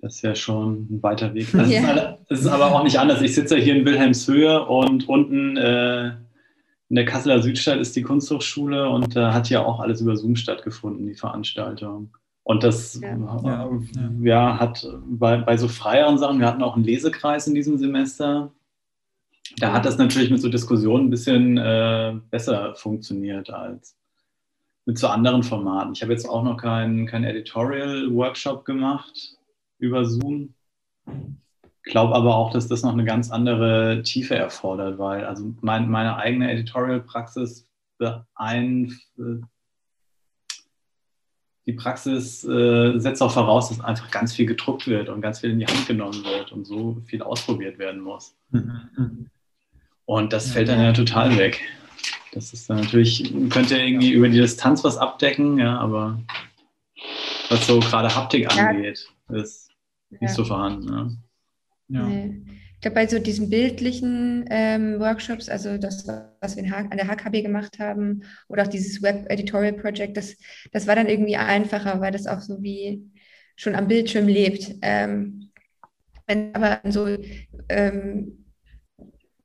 Das 0.00 0.16
ist 0.16 0.22
ja 0.22 0.34
schon 0.34 0.86
ein 0.90 1.02
weiter 1.02 1.32
Weg. 1.32 1.46
Das, 1.52 1.70
ja. 1.70 1.92
ist, 1.92 2.18
das 2.28 2.40
ist, 2.40 2.46
aber 2.46 2.72
auch 2.72 2.84
nicht 2.84 2.98
anders. 2.98 3.22
Ich 3.22 3.34
sitze 3.34 3.56
hier 3.56 3.76
in 3.76 3.86
Wilhelmshöhe 3.86 4.66
und 4.66 5.08
unten 5.08 5.56
äh, 5.56 6.12
in 6.88 6.96
der 6.96 7.04
Kasseler 7.04 7.42
Südstadt 7.42 7.80
ist 7.80 7.96
die 7.96 8.02
Kunsthochschule 8.02 8.88
und 8.88 9.16
da 9.16 9.32
hat 9.32 9.50
ja 9.50 9.64
auch 9.64 9.80
alles 9.80 10.00
über 10.00 10.16
Zoom 10.16 10.36
stattgefunden, 10.36 11.06
die 11.06 11.14
Veranstaltung. 11.14 12.16
Und 12.42 12.62
das 12.62 13.00
ja. 13.00 13.16
Ja, 13.42 13.70
ja. 14.20 14.58
hat 14.60 14.86
bei, 15.06 15.38
bei 15.38 15.56
so 15.56 15.66
freieren 15.66 16.18
Sachen, 16.18 16.40
wir 16.40 16.46
hatten 16.46 16.62
auch 16.62 16.76
einen 16.76 16.84
Lesekreis 16.84 17.46
in 17.46 17.54
diesem 17.54 17.78
Semester, 17.78 18.52
da 19.58 19.72
hat 19.72 19.84
das 19.84 19.98
natürlich 19.98 20.30
mit 20.30 20.40
so 20.40 20.48
Diskussionen 20.48 21.06
ein 21.06 21.10
bisschen 21.10 21.58
äh, 21.58 22.14
besser 22.30 22.74
funktioniert 22.74 23.50
als 23.50 23.96
mit 24.86 24.98
so 24.98 25.06
anderen 25.08 25.42
Formaten. 25.42 25.92
Ich 25.94 26.02
habe 26.02 26.12
jetzt 26.12 26.28
auch 26.28 26.42
noch 26.42 26.56
keinen 26.56 27.06
kein 27.06 27.24
Editorial-Workshop 27.24 28.64
gemacht 28.64 29.38
über 29.78 30.04
Zoom. 30.04 30.54
Glaube 31.84 32.14
aber 32.14 32.34
auch, 32.36 32.50
dass 32.50 32.66
das 32.66 32.82
noch 32.82 32.92
eine 32.92 33.04
ganz 33.04 33.30
andere 33.30 34.02
Tiefe 34.02 34.36
erfordert, 34.36 34.98
weil 34.98 35.24
also 35.24 35.54
mein, 35.60 35.88
meine 35.88 36.16
eigene 36.16 36.50
Editorial-Praxis 36.50 37.68
die 41.66 41.72
Praxis 41.72 42.44
äh, 42.44 42.98
setzt 42.98 43.22
auch 43.22 43.32
voraus, 43.32 43.70
dass 43.70 43.80
einfach 43.80 44.10
ganz 44.10 44.34
viel 44.34 44.46
gedruckt 44.46 44.86
wird 44.86 45.08
und 45.08 45.22
ganz 45.22 45.40
viel 45.40 45.50
in 45.50 45.58
die 45.58 45.66
Hand 45.66 45.86
genommen 45.86 46.22
wird 46.24 46.52
und 46.52 46.66
so 46.66 47.00
viel 47.06 47.22
ausprobiert 47.22 47.78
werden 47.78 48.00
muss. 48.00 48.36
Mhm. 48.50 49.30
Und 50.04 50.32
das 50.32 50.50
fällt 50.50 50.68
dann 50.68 50.82
ja 50.82 50.92
total 50.92 51.36
weg. 51.38 51.62
Das 52.32 52.52
ist 52.52 52.68
dann 52.68 52.80
natürlich, 52.80 53.32
könnte 53.48 53.78
irgendwie 53.78 54.12
über 54.12 54.28
die 54.28 54.40
Distanz 54.40 54.84
was 54.84 54.98
abdecken, 54.98 55.58
ja, 55.58 55.78
aber 55.78 56.20
was 57.48 57.66
so 57.66 57.80
gerade 57.80 58.14
Haptik 58.14 58.50
angeht, 58.50 59.08
ist 59.28 59.70
ja. 60.10 60.18
nicht 60.20 60.34
so 60.34 60.44
vorhanden. 60.44 61.23
Ja. 61.88 62.06
Nee. 62.06 62.42
Ich 62.74 62.80
glaube, 62.80 62.96
bei 62.96 63.06
so 63.06 63.18
diesen 63.18 63.48
bildlichen 63.48 64.44
ähm, 64.50 65.00
Workshops, 65.00 65.48
also 65.48 65.78
das, 65.78 66.06
was 66.40 66.56
wir 66.56 66.76
an 66.76 66.90
der 66.90 67.08
HKB 67.08 67.42
gemacht 67.42 67.78
haben, 67.78 68.24
oder 68.48 68.64
auch 68.64 68.68
dieses 68.68 69.00
Web 69.02 69.30
Editorial 69.30 69.72
Project, 69.72 70.16
das, 70.16 70.36
das 70.70 70.86
war 70.86 70.94
dann 70.94 71.08
irgendwie 71.08 71.36
einfacher, 71.36 72.00
weil 72.00 72.12
das 72.12 72.26
auch 72.26 72.40
so 72.40 72.62
wie 72.62 73.10
schon 73.56 73.74
am 73.74 73.88
Bildschirm 73.88 74.28
lebt. 74.28 74.74
Ähm, 74.82 75.50
wenn 76.26 76.54
aber 76.54 76.80
so 76.90 77.06
ähm, 77.68 78.44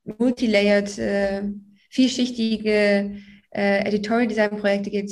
multilayered, 0.03 0.97
äh, 0.97 1.43
vielschichtige 1.89 3.17
äh, 3.51 3.85
Editorial 3.85 4.27
Design 4.27 4.51
Projekte 4.51 4.89
gibt, 4.89 5.11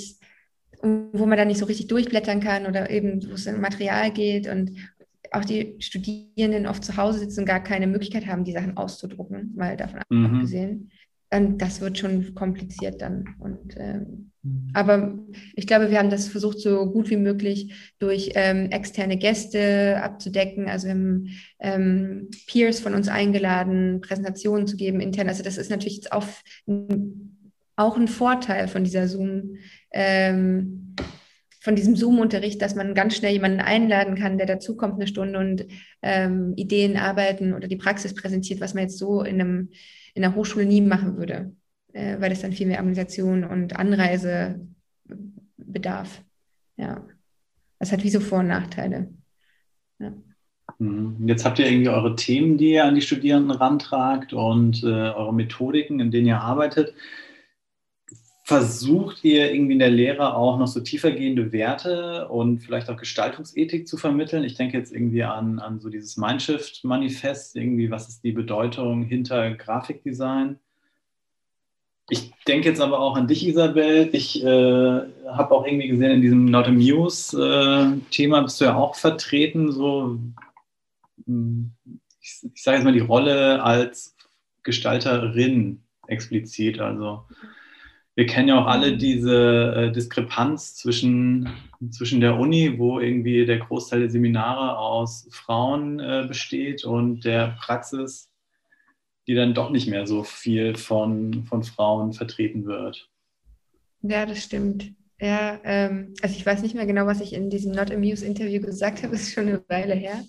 wo 0.82 1.26
man 1.26 1.38
dann 1.38 1.48
nicht 1.48 1.60
so 1.60 1.66
richtig 1.66 1.88
durchblättern 1.88 2.40
kann 2.40 2.68
oder 2.68 2.90
eben, 2.90 3.28
wo 3.30 3.34
es 3.34 3.48
um 3.48 3.60
Material 3.60 4.12
geht 4.12 4.48
und 4.48 4.78
auch 5.32 5.46
die 5.46 5.76
Studierenden 5.80 6.68
oft 6.68 6.84
zu 6.84 6.98
Hause 6.98 7.20
sitzen 7.20 7.42
und 7.42 7.46
gar 7.46 7.64
keine 7.64 7.88
Möglichkeit 7.88 8.28
haben, 8.28 8.44
die 8.44 8.54
Sachen 8.54 8.78
auszudrucken, 8.78 9.54
mal 9.56 9.78
davon 9.78 10.02
mhm. 10.10 10.26
abgesehen. 10.26 10.92
Dann, 11.30 11.58
das 11.58 11.82
wird 11.82 11.98
schon 11.98 12.36
kompliziert 12.36 13.02
dann. 13.02 13.26
Und, 13.40 13.76
ähm, 13.78 14.32
mhm. 14.44 14.70
Aber 14.74 15.20
ich 15.56 15.68
glaube, 15.68 15.92
wir 15.92 16.00
haben 16.00 16.10
das 16.10 16.30
versucht, 16.30 16.60
so 16.60 16.86
gut 16.86 17.10
wie 17.10 17.18
möglich 17.18 17.94
durch 18.00 18.32
ähm, 18.36 18.72
externe 18.72 19.18
Gäste 19.18 20.02
abzudecken. 20.02 20.70
Also 20.70 20.88
wir 20.88 20.94
haben 20.94 21.28
ähm, 21.60 22.30
Peers 22.48 22.80
von 22.80 22.94
uns 22.94 23.10
eingeladen, 23.10 24.00
Präsentationen 24.00 24.68
zu 24.68 24.78
geben 24.78 25.02
intern. 25.02 25.28
Also 25.28 25.44
das 25.44 25.58
ist 25.58 25.70
natürlich 25.70 25.98
jetzt 25.98 26.14
auch, 26.14 26.26
auch 27.76 27.98
ein 27.98 28.08
Vorteil 28.08 28.70
von 28.70 28.86
dieser 28.86 29.10
Zoom. 29.10 29.58
Ähm, 29.92 30.87
von 31.68 31.76
diesem 31.76 31.98
Zoom-Unterricht, 31.98 32.62
dass 32.62 32.76
man 32.76 32.94
ganz 32.94 33.18
schnell 33.18 33.34
jemanden 33.34 33.60
einladen 33.60 34.16
kann, 34.16 34.38
der 34.38 34.48
dazukommt 34.48 34.94
eine 34.94 35.06
Stunde 35.06 35.38
und 35.38 35.66
ähm, 36.02 36.54
Ideen 36.56 36.96
arbeiten 36.96 37.54
oder 37.54 37.68
die 37.68 37.76
Praxis 37.76 38.16
präsentiert, 38.16 38.62
was 38.62 38.74
man 38.74 38.84
jetzt 38.84 38.98
so 38.98 39.22
in, 39.22 39.42
einem, 39.42 39.72
in 40.14 40.24
einer 40.24 40.34
Hochschule 40.34 40.66
nie 40.66 40.80
machen 40.80 41.18
würde, 41.18 41.52
äh, 41.92 42.22
weil 42.22 42.32
es 42.32 42.40
dann 42.40 42.54
viel 42.54 42.68
mehr 42.68 42.78
Organisation 42.78 43.44
und 43.44 43.78
Anreise 43.78 44.66
bedarf. 45.58 46.24
Ja, 46.78 47.06
das 47.80 47.92
hat 47.92 48.02
wie 48.02 48.12
so 48.12 48.22
Vor- 48.22 48.40
und 48.40 48.48
Nachteile. 48.48 49.10
Ja. 50.00 50.14
Mhm. 50.80 51.28
Jetzt 51.28 51.44
habt 51.44 51.60
ihr 51.60 51.70
irgendwie 51.70 51.90
eure 51.90 52.16
Themen, 52.16 52.58
die 52.58 52.76
ihr 52.76 52.86
an 52.86 52.96
die 52.96 53.02
Studierenden 53.02 53.52
rantragt 53.52 54.32
und 54.32 54.84
äh, 54.84 54.88
eure 54.88 55.34
Methodiken, 55.34 56.00
in 56.00 56.12
denen 56.12 56.28
ihr 56.28 56.40
arbeitet 56.40 56.94
versucht 58.48 59.26
ihr 59.26 59.54
irgendwie 59.54 59.74
in 59.74 59.80
der 59.80 59.90
Lehre 59.90 60.34
auch 60.34 60.58
noch 60.58 60.68
so 60.68 60.80
tiefergehende 60.80 61.52
Werte 61.52 62.30
und 62.30 62.60
vielleicht 62.60 62.90
auch 62.90 62.96
Gestaltungsethik 62.96 63.86
zu 63.86 63.98
vermitteln? 63.98 64.46
Ich 64.46 64.56
denke 64.56 64.78
jetzt 64.78 64.94
irgendwie 64.94 65.24
an, 65.24 65.60
an 65.60 65.82
so 65.82 65.90
dieses 65.90 66.16
Mindshift-Manifest, 66.16 67.58
irgendwie, 67.58 67.92
was 67.92 68.08
ist 68.08 68.24
die 68.24 68.32
Bedeutung 68.32 69.04
hinter 69.04 69.54
Grafikdesign? 69.54 70.60
Ich 72.10 72.32
denke 72.48 72.70
jetzt 72.70 72.80
aber 72.80 73.02
auch 73.02 73.18
an 73.18 73.28
dich, 73.28 73.46
Isabel. 73.46 74.08
Ich 74.14 74.42
äh, 74.42 74.48
habe 74.48 75.52
auch 75.52 75.66
irgendwie 75.66 75.90
gesehen, 75.90 76.12
in 76.12 76.22
diesem 76.22 76.46
Not 76.46 76.68
Amuse-Thema 76.68 78.40
äh, 78.40 78.44
bist 78.44 78.62
du 78.62 78.66
ja 78.66 78.78
auch 78.78 78.96
vertreten. 78.96 79.74
So, 79.74 80.20
hm, 81.26 81.72
ich, 82.22 82.48
ich 82.56 82.64
sage 82.64 82.78
jetzt 82.78 82.86
mal 82.86 82.94
die 82.94 83.02
Rolle 83.02 83.62
als 83.62 84.16
Gestalterin 84.64 85.82
explizit. 86.08 86.80
Also 86.80 87.26
wir 88.18 88.26
kennen 88.26 88.48
ja 88.48 88.60
auch 88.60 88.66
alle 88.66 88.98
diese 88.98 89.76
äh, 89.76 89.92
Diskrepanz 89.92 90.74
zwischen, 90.74 91.54
zwischen 91.92 92.20
der 92.20 92.40
Uni, 92.40 92.80
wo 92.80 93.00
irgendwie 93.00 93.46
der 93.46 93.60
Großteil 93.60 94.00
der 94.00 94.10
Seminare 94.10 94.80
aus 94.80 95.28
Frauen 95.30 96.00
äh, 96.00 96.26
besteht 96.28 96.84
und 96.84 97.26
der 97.26 97.56
Praxis, 97.60 98.32
die 99.28 99.36
dann 99.36 99.54
doch 99.54 99.70
nicht 99.70 99.88
mehr 99.88 100.08
so 100.08 100.24
viel 100.24 100.76
von, 100.76 101.46
von 101.46 101.62
Frauen 101.62 102.12
vertreten 102.12 102.66
wird. 102.66 103.08
Ja, 104.02 104.26
das 104.26 104.44
stimmt. 104.44 104.94
Ja, 105.22 105.60
ähm, 105.64 106.16
also 106.24 106.36
ich 106.36 106.46
weiß 106.46 106.64
nicht 106.64 106.74
mehr 106.74 106.88
genau, 106.88 107.06
was 107.06 107.22
ich 107.22 107.34
in 107.34 107.52
diesem 107.52 107.72
Not 107.72 107.92
Amuse-Interview 107.92 108.62
gesagt 108.62 109.04
habe, 109.04 109.12
das 109.12 109.28
ist 109.28 109.34
schon 109.34 109.48
eine 109.48 109.64
Weile 109.68 109.94
her. 109.94 110.24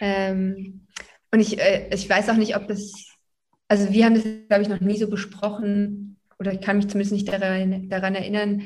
Ähm, 0.00 0.88
und 1.30 1.38
ich, 1.38 1.60
äh, 1.60 1.88
ich 1.94 2.10
weiß 2.10 2.30
auch 2.30 2.36
nicht, 2.36 2.56
ob 2.56 2.66
das, 2.66 3.16
also 3.68 3.92
wir 3.92 4.04
haben 4.04 4.14
das, 4.14 4.24
glaube 4.48 4.62
ich, 4.62 4.68
noch 4.68 4.80
nie 4.80 4.96
so 4.96 5.08
besprochen, 5.08 6.05
oder 6.38 6.52
ich 6.52 6.60
kann 6.60 6.76
mich 6.76 6.88
zumindest 6.88 7.12
nicht 7.12 7.28
daran, 7.28 7.88
daran 7.88 8.14
erinnern, 8.14 8.62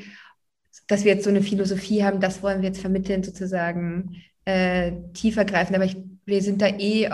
dass 0.87 1.05
wir 1.05 1.15
jetzt 1.15 1.25
so 1.25 1.31
eine 1.31 1.43
Philosophie 1.43 2.05
haben, 2.05 2.21
das 2.21 2.43
wollen 2.43 2.63
wir 2.63 2.69
jetzt 2.69 2.81
vermitteln, 2.81 3.23
sozusagen 3.23 4.23
äh, 4.45 4.93
tiefergreifend. 5.15 5.77
Aber 5.77 5.85
ich, 5.85 5.97
wir 6.25 6.43
sind 6.43 6.63
da 6.63 6.69
eh, 6.69 7.09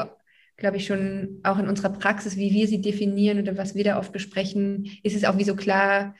glaube 0.56 0.78
ich, 0.78 0.86
schon 0.86 1.40
auch 1.42 1.58
in 1.58 1.68
unserer 1.68 1.90
Praxis, 1.90 2.36
wie 2.36 2.52
wir 2.52 2.66
sie 2.66 2.80
definieren 2.80 3.38
oder 3.38 3.56
was 3.56 3.74
wir 3.74 3.84
da 3.84 3.98
oft 3.98 4.12
besprechen, 4.12 4.90
ist 5.02 5.16
es 5.16 5.24
auch 5.24 5.36
wie 5.38 5.44
so 5.44 5.54
klar, 5.54 6.14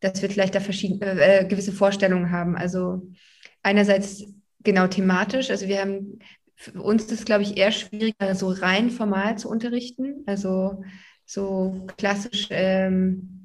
dass 0.00 0.22
wir 0.22 0.30
vielleicht 0.30 0.54
da 0.54 0.60
verschiedene, 0.60 1.20
äh, 1.20 1.44
gewisse 1.44 1.72
Vorstellungen 1.72 2.30
haben. 2.30 2.56
Also 2.56 3.02
einerseits 3.62 4.24
genau 4.62 4.86
thematisch, 4.86 5.50
also 5.50 5.66
wir 5.66 5.80
haben, 5.80 6.20
für 6.54 6.80
uns 6.80 7.04
ist 7.04 7.12
es, 7.12 7.24
glaube 7.24 7.42
ich, 7.42 7.56
eher 7.56 7.72
schwieriger, 7.72 8.34
so 8.34 8.50
rein 8.50 8.90
formal 8.90 9.38
zu 9.38 9.48
unterrichten, 9.48 10.22
also 10.26 10.84
so 11.24 11.86
klassisch 11.96 12.48
ähm, 12.50 13.39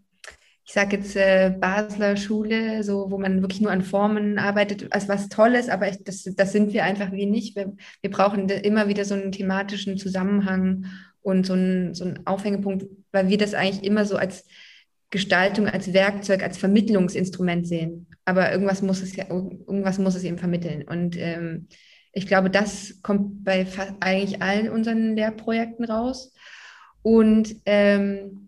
ich 0.68 0.74
sage 0.74 0.98
jetzt 0.98 1.16
äh, 1.16 1.54
Basler 1.60 2.18
Schule, 2.18 2.84
so 2.84 3.12
wo 3.12 3.20
man 3.20 3.42
wirklich 3.42 3.62
nur 3.62 3.72
an 3.72 3.84
Formen 3.84 4.40
arbeitet, 4.40 4.92
als 4.92 5.08
was 5.08 5.30
Tolles, 5.30 5.70
aber 5.70 5.88
ich, 5.90 6.04
das, 6.04 6.24
das 6.24 6.52
sind 6.52 6.74
wir 6.74 6.84
einfach 6.84 7.12
wie 7.12 7.28
nicht. 7.28 7.56
Wir, 7.56 7.74
wir 8.02 8.10
brauchen 8.10 8.50
immer 8.50 8.88
wieder 8.88 9.06
so 9.06 9.14
einen 9.14 9.32
thematischen 9.32 9.98
Zusammenhang 9.98 10.88
und 11.22 11.46
so 11.46 11.54
einen, 11.54 11.94
so 11.94 12.06
einen 12.06 12.26
Aufhängepunkt, 12.26 12.88
weil 13.12 13.30
wir 13.30 13.38
das 13.38 13.54
eigentlich 13.54 13.84
immer 13.84 14.06
so 14.06 14.18
als 14.18 14.46
Gestaltung, 15.12 15.68
als 15.68 15.94
Werkzeug, 15.94 16.42
als 16.42 16.58
Vermittlungsinstrument 16.58 17.68
sehen. 17.68 18.08
Aber 18.26 18.52
irgendwas 18.52 18.82
muss 18.82 19.04
es 19.04 19.16
ja, 19.16 19.30
irgendwas 19.30 20.00
muss 20.00 20.16
es 20.16 20.24
eben 20.24 20.40
vermitteln. 20.40 20.84
Und 20.88 21.16
ähm, 21.18 21.68
ich 22.12 22.26
glaube, 22.26 22.50
das 22.50 23.02
kommt 23.04 23.44
bei 23.44 23.68
eigentlich 24.00 24.42
allen 24.42 24.70
unseren 24.70 25.16
Lehrprojekten 25.16 25.86
raus. 25.86 26.34
Und 27.04 27.56
ähm, 27.66 28.45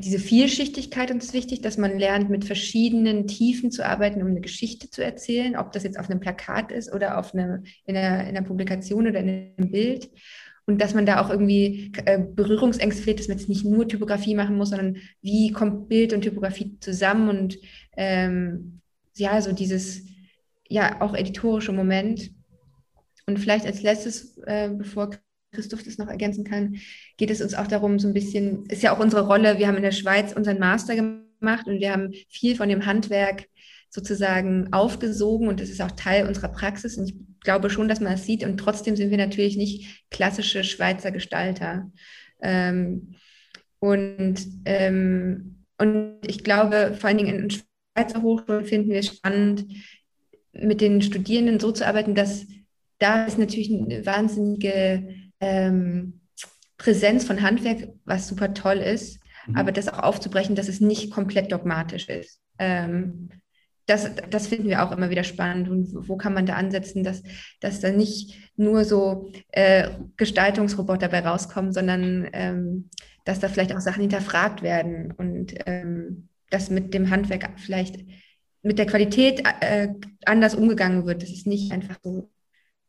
diese 0.00 0.18
Vielschichtigkeit 0.18 1.10
uns 1.10 1.32
wichtig, 1.32 1.60
dass 1.60 1.78
man 1.78 1.98
lernt, 1.98 2.30
mit 2.30 2.44
verschiedenen 2.44 3.26
Tiefen 3.26 3.70
zu 3.70 3.84
arbeiten, 3.84 4.22
um 4.22 4.28
eine 4.28 4.40
Geschichte 4.40 4.90
zu 4.90 5.04
erzählen, 5.04 5.56
ob 5.56 5.72
das 5.72 5.84
jetzt 5.84 5.98
auf 5.98 6.10
einem 6.10 6.20
Plakat 6.20 6.72
ist 6.72 6.92
oder 6.92 7.18
auf 7.18 7.34
eine, 7.34 7.62
in, 7.84 7.96
einer, 7.96 8.22
in 8.22 8.36
einer 8.36 8.46
Publikation 8.46 9.06
oder 9.06 9.20
in 9.20 9.52
einem 9.56 9.70
Bild. 9.70 10.10
Und 10.66 10.80
dass 10.80 10.94
man 10.94 11.06
da 11.06 11.20
auch 11.20 11.30
irgendwie 11.30 11.92
äh, 12.04 12.18
Berührungsängste 12.18 13.02
fehlt, 13.02 13.18
dass 13.18 13.28
man 13.28 13.38
jetzt 13.38 13.48
nicht 13.48 13.64
nur 13.64 13.88
Typografie 13.88 14.34
machen 14.34 14.56
muss, 14.56 14.70
sondern 14.70 14.96
wie 15.20 15.52
kommt 15.52 15.88
Bild 15.88 16.12
und 16.12 16.22
Typografie 16.22 16.78
zusammen 16.80 17.28
und 17.28 17.58
ähm, 17.96 18.80
ja, 19.16 19.40
so 19.42 19.52
dieses, 19.52 20.02
ja, 20.68 21.00
auch 21.00 21.14
editorische 21.14 21.72
Moment. 21.72 22.30
Und 23.26 23.38
vielleicht 23.38 23.66
als 23.66 23.82
letztes, 23.82 24.38
äh, 24.46 24.70
bevor 24.70 25.10
Christoph 25.52 25.82
das 25.82 25.98
noch 25.98 26.08
ergänzen 26.08 26.44
kann, 26.44 26.76
geht 27.16 27.30
es 27.30 27.40
uns 27.40 27.54
auch 27.54 27.66
darum, 27.66 27.98
so 27.98 28.08
ein 28.08 28.14
bisschen, 28.14 28.66
ist 28.66 28.82
ja 28.82 28.94
auch 28.94 29.00
unsere 29.00 29.26
Rolle, 29.26 29.58
wir 29.58 29.66
haben 29.66 29.76
in 29.76 29.82
der 29.82 29.90
Schweiz 29.92 30.32
unseren 30.32 30.58
Master 30.58 30.94
gemacht 30.94 31.66
und 31.66 31.80
wir 31.80 31.92
haben 31.92 32.12
viel 32.28 32.56
von 32.56 32.68
dem 32.68 32.86
Handwerk 32.86 33.46
sozusagen 33.90 34.72
aufgesogen 34.72 35.48
und 35.48 35.60
das 35.60 35.68
ist 35.68 35.80
auch 35.80 35.90
Teil 35.90 36.26
unserer 36.26 36.48
Praxis. 36.48 36.96
Und 36.96 37.08
ich 37.08 37.16
glaube 37.40 37.70
schon, 37.70 37.88
dass 37.88 38.00
man 38.00 38.12
das 38.12 38.24
sieht. 38.24 38.44
Und 38.44 38.58
trotzdem 38.58 38.94
sind 38.94 39.10
wir 39.10 39.18
natürlich 39.18 39.56
nicht 39.56 40.04
klassische 40.10 40.62
Schweizer 40.62 41.10
Gestalter. 41.10 41.90
Ähm, 42.40 43.16
und, 43.80 44.36
ähm, 44.64 45.64
und 45.78 46.18
ich 46.26 46.44
glaube, 46.44 46.96
vor 46.98 47.08
allen 47.08 47.18
Dingen 47.18 47.38
in 47.38 47.50
Schweizer 47.50 48.22
Hochschulen 48.22 48.64
finden 48.64 48.90
wir 48.90 49.00
es 49.00 49.08
spannend, 49.08 49.66
mit 50.52 50.80
den 50.80 51.02
Studierenden 51.02 51.58
so 51.58 51.72
zu 51.72 51.86
arbeiten, 51.86 52.14
dass 52.14 52.46
da 52.98 53.24
ist 53.24 53.38
natürlich 53.38 53.72
eine 53.72 54.04
wahnsinnige 54.04 55.29
ähm, 55.40 56.20
Präsenz 56.78 57.24
von 57.24 57.42
Handwerk, 57.42 57.88
was 58.04 58.28
super 58.28 58.54
toll 58.54 58.78
ist, 58.78 59.20
mhm. 59.46 59.56
aber 59.56 59.72
das 59.72 59.88
auch 59.88 59.98
aufzubrechen, 59.98 60.54
dass 60.54 60.68
es 60.68 60.80
nicht 60.80 61.10
komplett 61.10 61.52
dogmatisch 61.52 62.08
ist. 62.08 62.40
Ähm, 62.58 63.30
das, 63.86 64.08
das 64.30 64.46
finden 64.46 64.68
wir 64.68 64.84
auch 64.84 64.92
immer 64.92 65.10
wieder 65.10 65.24
spannend. 65.24 65.68
Und 65.68 66.08
wo 66.08 66.16
kann 66.16 66.32
man 66.32 66.46
da 66.46 66.54
ansetzen, 66.54 67.02
dass, 67.02 67.22
dass 67.60 67.80
da 67.80 67.90
nicht 67.90 68.52
nur 68.56 68.84
so 68.84 69.32
äh, 69.48 69.90
Gestaltungsroboter 70.16 71.08
dabei 71.08 71.26
rauskommen, 71.26 71.72
sondern 71.72 72.28
ähm, 72.32 72.88
dass 73.24 73.40
da 73.40 73.48
vielleicht 73.48 73.74
auch 73.74 73.80
Sachen 73.80 74.02
hinterfragt 74.02 74.62
werden 74.62 75.12
und 75.12 75.54
ähm, 75.66 76.28
dass 76.50 76.70
mit 76.70 76.94
dem 76.94 77.10
Handwerk 77.10 77.50
vielleicht 77.58 77.98
mit 78.62 78.78
der 78.78 78.86
Qualität 78.86 79.42
äh, 79.60 79.88
anders 80.24 80.54
umgegangen 80.54 81.06
wird. 81.06 81.22
Das 81.22 81.30
ist 81.30 81.46
nicht 81.46 81.72
einfach 81.72 81.98
so, 82.02 82.30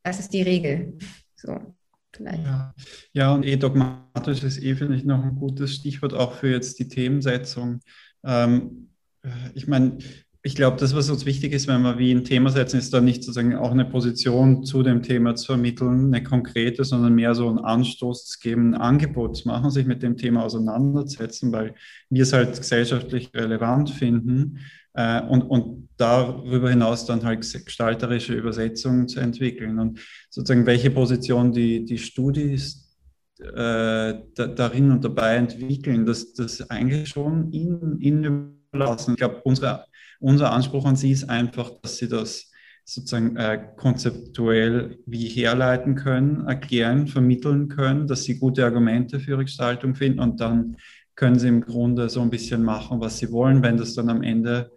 das 0.03 0.19
ist 0.19 0.33
die 0.33 0.41
Regel. 0.41 0.97
So. 1.35 1.75
Vielleicht. 2.21 2.45
Ja. 2.45 2.73
ja, 3.13 3.33
und 3.33 3.45
eh 3.45 3.57
dogmatisch 3.57 4.43
ist 4.43 4.61
eh, 4.61 4.75
finde 4.75 4.95
ich, 4.95 5.03
noch 5.03 5.23
ein 5.23 5.35
gutes 5.35 5.73
Stichwort 5.73 6.13
auch 6.13 6.33
für 6.33 6.49
jetzt 6.49 6.79
die 6.79 6.87
Themensetzung. 6.87 7.79
Ähm, 8.23 8.89
äh, 9.23 9.29
ich 9.53 9.67
meine, 9.67 9.97
ich 10.43 10.55
glaube, 10.55 10.77
das, 10.77 10.95
was 10.95 11.09
uns 11.11 11.27
wichtig 11.27 11.53
ist, 11.53 11.67
wenn 11.67 11.83
wir 11.83 11.99
wie 11.99 12.11
ein 12.11 12.23
Thema 12.23 12.49
setzen, 12.49 12.79
ist 12.79 12.91
dann 12.93 13.05
nicht 13.05 13.23
sozusagen 13.23 13.55
auch 13.55 13.71
eine 13.71 13.85
Position 13.85 14.63
zu 14.63 14.81
dem 14.81 15.03
Thema 15.03 15.35
zu 15.35 15.45
vermitteln, 15.47 16.07
eine 16.07 16.23
konkrete, 16.23 16.83
sondern 16.83 17.13
mehr 17.13 17.35
so 17.35 17.47
einen 17.47 17.59
Anstoß 17.59 18.25
zu 18.25 18.39
geben, 18.39 18.73
ein 18.73 18.81
Angebot 18.81 19.37
zu 19.37 19.47
machen, 19.47 19.69
sich 19.69 19.85
mit 19.85 20.01
dem 20.01 20.17
Thema 20.17 20.43
auseinandersetzen, 20.43 21.51
weil 21.51 21.75
wir 22.09 22.23
es 22.23 22.33
halt 22.33 22.57
gesellschaftlich 22.57 23.29
relevant 23.35 23.91
finden 23.91 24.59
äh, 24.93 25.21
und, 25.21 25.43
und 25.43 25.89
darüber 25.97 26.69
hinaus 26.69 27.05
dann 27.05 27.23
halt 27.23 27.41
gestalterische 27.41 28.33
Übersetzungen 28.33 29.07
zu 29.07 29.19
entwickeln 29.19 29.79
und 29.79 29.99
sozusagen 30.29 30.65
welche 30.65 30.91
Position 30.91 31.51
die, 31.51 31.85
die 31.85 31.97
Studis 31.97 32.97
äh, 33.39 34.13
da, 34.35 34.47
darin 34.47 34.91
und 34.91 35.03
dabei 35.03 35.35
entwickeln, 35.35 36.05
dass 36.05 36.33
das 36.33 36.69
eigentlich 36.69 37.09
schon 37.09 37.51
ihnen, 37.51 37.99
ihnen 37.99 38.57
überlassen. 38.71 39.11
Ich 39.11 39.17
glaube, 39.17 39.41
unsere 39.43 39.85
unser 40.21 40.51
Anspruch 40.51 40.85
an 40.85 40.95
Sie 40.95 41.11
ist 41.11 41.29
einfach, 41.29 41.71
dass 41.81 41.97
Sie 41.97 42.07
das 42.07 42.51
sozusagen 42.85 43.35
äh, 43.35 43.59
konzeptuell 43.75 44.99
wie 45.05 45.27
herleiten 45.27 45.95
können, 45.95 46.45
erklären, 46.47 47.07
vermitteln 47.07 47.67
können, 47.67 48.07
dass 48.07 48.23
Sie 48.23 48.37
gute 48.37 48.63
Argumente 48.63 49.19
für 49.19 49.31
Ihre 49.31 49.45
Gestaltung 49.45 49.95
finden 49.95 50.19
und 50.19 50.39
dann 50.39 50.77
können 51.15 51.39
Sie 51.39 51.47
im 51.47 51.61
Grunde 51.61 52.09
so 52.09 52.21
ein 52.21 52.29
bisschen 52.29 52.63
machen, 52.63 53.01
was 53.01 53.17
Sie 53.17 53.31
wollen, 53.31 53.63
wenn 53.63 53.77
das 53.77 53.95
dann 53.95 54.09
am 54.09 54.23
Ende 54.23 54.71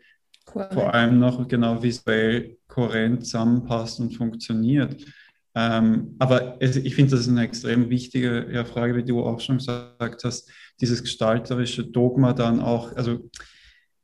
Correct. 0.44 0.74
vor 0.74 0.94
allem 0.94 1.18
noch 1.18 1.48
genau 1.48 1.82
visuell 1.82 2.58
kohärent 2.68 3.24
zusammenpasst 3.24 4.00
und 4.00 4.14
funktioniert. 4.14 4.96
Ähm, 5.54 6.16
aber 6.18 6.56
es, 6.60 6.76
ich 6.76 6.94
finde, 6.94 7.12
das 7.12 7.20
ist 7.20 7.28
eine 7.28 7.42
extrem 7.42 7.88
wichtige 7.88 8.46
ja, 8.52 8.64
Frage, 8.64 8.96
wie 8.96 9.04
du 9.04 9.22
auch 9.22 9.40
schon 9.40 9.58
gesagt 9.58 10.24
hast, 10.24 10.50
dieses 10.80 11.02
gestalterische 11.02 11.84
Dogma 11.84 12.32
dann 12.32 12.60
auch, 12.60 12.94
also 12.96 13.30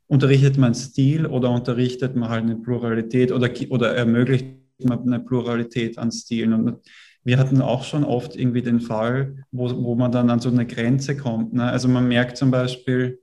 unterrichtet 0.07 0.57
man 0.57 0.73
Stil 0.73 1.25
oder 1.25 1.49
unterrichtet 1.49 2.15
man 2.15 2.29
halt 2.29 2.43
eine 2.43 2.55
Pluralität 2.55 3.31
oder, 3.31 3.49
oder 3.69 3.95
ermöglicht 3.95 4.45
man 4.79 5.01
eine 5.01 5.19
Pluralität 5.19 5.97
an 5.97 6.11
Stilen. 6.11 6.53
Und 6.53 6.77
wir 7.23 7.37
hatten 7.37 7.61
auch 7.61 7.83
schon 7.83 8.03
oft 8.03 8.35
irgendwie 8.35 8.61
den 8.61 8.81
Fall, 8.81 9.45
wo, 9.51 9.69
wo 9.83 9.95
man 9.95 10.11
dann 10.11 10.29
an 10.29 10.39
so 10.39 10.49
eine 10.49 10.65
Grenze 10.65 11.15
kommt. 11.15 11.53
Ne? 11.53 11.63
Also 11.63 11.87
man 11.87 12.07
merkt 12.07 12.37
zum 12.37 12.51
Beispiel, 12.51 13.19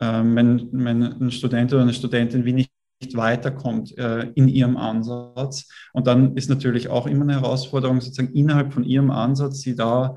wenn, 0.00 0.68
wenn 0.72 1.02
ein 1.02 1.30
Student 1.30 1.72
oder 1.72 1.82
eine 1.82 1.92
Studentin 1.92 2.44
wie 2.44 2.52
nicht 2.52 2.72
nicht 3.00 3.16
weiterkommt 3.16 3.96
äh, 3.98 4.28
in 4.34 4.48
ihrem 4.48 4.76
Ansatz. 4.76 5.68
Und 5.92 6.06
dann 6.06 6.36
ist 6.36 6.50
natürlich 6.50 6.88
auch 6.88 7.06
immer 7.06 7.22
eine 7.22 7.40
Herausforderung, 7.40 8.00
sozusagen 8.00 8.34
innerhalb 8.34 8.72
von 8.72 8.84
ihrem 8.84 9.10
Ansatz, 9.10 9.60
sie 9.60 9.74
da 9.74 10.16